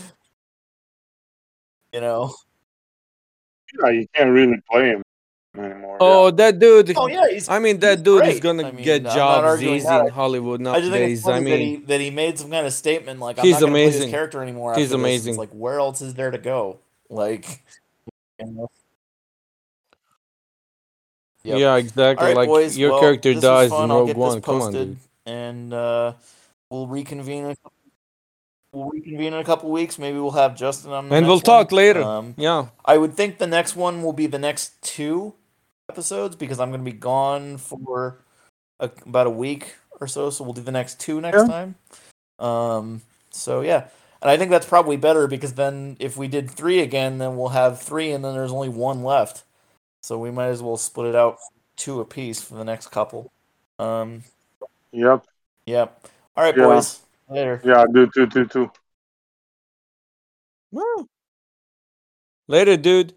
You 1.94 2.00
know? 2.00 2.34
Yeah, 3.84 3.90
you 3.90 4.08
can't 4.16 4.30
really 4.32 4.62
play 4.72 4.92
him 4.92 5.02
anymore. 5.58 5.98
Oh, 6.00 6.32
that 6.32 6.58
dude! 6.60 6.94
Oh 6.96 7.08
yeah, 7.08 7.28
he's 7.30 7.50
I 7.50 7.60
mean, 7.60 7.80
that 7.82 7.98
he's 7.98 8.04
dude 8.06 8.26
is 8.26 8.40
great. 8.40 8.44
gonna 8.44 8.68
I 8.70 8.72
mean, 8.72 8.84
get 8.86 9.06
I'm 9.06 9.14
jobs 9.14 9.62
easy 9.62 9.86
that. 9.86 10.06
in 10.06 10.12
Hollywood 10.14 10.66
I 10.66 10.80
just 10.80 10.92
think 10.92 10.92
nowadays. 10.94 11.20
it's 11.20 11.28
I 11.28 11.32
funny 11.34 11.50
that 11.52 11.60
he 11.60 11.66
mean, 11.78 11.86
that 11.88 12.00
he 12.00 12.10
made 12.10 12.40
some 12.40 12.50
kind 12.50 12.66
of 12.66 12.72
statement 12.72 13.20
like 13.20 13.40
I'm 13.40 13.44
He's 13.46 13.56
not 13.56 13.60
gonna 13.62 13.72
play 13.74 13.84
amazing. 13.84 14.02
this 14.04 14.12
character 14.12 14.42
anymore. 14.42 14.76
He's 14.76 14.86
after 14.86 14.98
this. 14.98 15.02
amazing. 15.02 15.30
It's 15.32 15.40
like 15.40 15.50
where 15.50 15.80
else 15.80 16.02
is 16.02 16.14
there 16.14 16.32
to 16.32 16.38
go? 16.38 16.80
Like 17.12 17.62
you 18.40 18.46
know? 18.48 18.68
Yep. 21.44 21.60
yeah, 21.60 21.76
exactly. 21.76 22.28
Right, 22.28 22.36
like 22.36 22.48
boys. 22.48 22.78
your 22.78 22.92
well, 22.92 23.00
character 23.02 23.34
dies 23.34 23.72
in 23.72 23.90
Rogue 23.90 24.16
One. 24.16 24.42
Come 24.42 24.62
on, 24.62 24.72
dude. 24.72 24.98
and 25.26 25.74
uh, 25.74 26.14
we'll 26.70 26.88
reconvene. 26.88 27.46
In 27.46 27.52
a 27.52 27.56
couple, 27.56 27.74
we'll 28.72 28.90
reconvene 28.90 29.34
in 29.34 29.40
a 29.40 29.44
couple 29.44 29.70
weeks. 29.72 30.00
Maybe 30.00 30.20
we'll 30.20 30.32
have 30.32 30.56
Justin 30.56 30.92
on. 30.92 31.10
The 31.10 31.16
And 31.16 31.26
we'll 31.26 31.38
one. 31.38 31.44
talk 31.44 31.72
later. 31.72 32.02
Um, 32.04 32.34
Yeah. 32.38 32.68
I 32.86 32.98
would 32.98 33.16
think 33.16 33.40
the 33.40 33.48
next 33.48 33.76
one 33.76 34.04
will 34.04 34.14
be 34.14 34.28
the 34.28 34.40
next 34.40 34.82
two 34.82 35.34
episodes 35.90 36.36
because 36.36 36.60
I'm 36.60 36.70
going 36.70 36.86
to 36.86 36.90
be 36.92 36.98
gone 36.98 37.58
for 37.58 38.20
a, 38.80 38.90
about 39.06 39.28
a 39.28 39.32
week 39.32 39.76
or 40.00 40.08
so. 40.08 40.30
So 40.30 40.44
we'll 40.44 40.54
do 40.54 40.62
the 40.62 40.72
next 40.72 41.00
two 41.00 41.20
next 41.20 41.42
Yeah. 41.42 41.48
time. 41.48 41.76
Um. 42.40 43.02
So 43.32 43.62
yeah, 43.62 43.88
and 44.22 44.30
I 44.30 44.38
think 44.38 44.52
that's 44.52 44.66
probably 44.66 44.98
better 44.98 45.28
because 45.28 45.54
then 45.54 45.98
if 46.00 46.18
we 46.18 46.28
did 46.28 46.50
three 46.50 46.80
again, 46.80 47.18
then 47.18 47.38
we'll 47.38 47.50
have 47.50 47.82
three, 47.82 48.12
and 48.12 48.24
then 48.24 48.34
there's 48.34 48.52
only 48.52 48.70
one 48.70 49.04
left. 49.04 49.44
So 50.02 50.18
we 50.18 50.32
might 50.32 50.48
as 50.48 50.62
well 50.62 50.78
split 50.78 51.08
it 51.08 51.16
out 51.16 51.38
two 51.76 52.00
apiece 52.00 52.42
for 52.42 52.56
the 52.56 52.64
next 52.66 52.88
couple. 52.88 53.32
Um. 53.80 54.24
Yep. 54.92 55.26
Yep. 55.66 56.08
All 56.36 56.44
right, 56.44 56.56
Yeah. 56.56 56.64
boys. 56.66 57.00
Later. 57.30 57.62
Yeah, 57.64 57.86
do 57.92 58.08
two, 58.08 58.28
two, 58.28 58.46
two. 58.46 58.72
Well. 60.72 61.08
Later, 62.48 62.78
dude. 62.78 63.14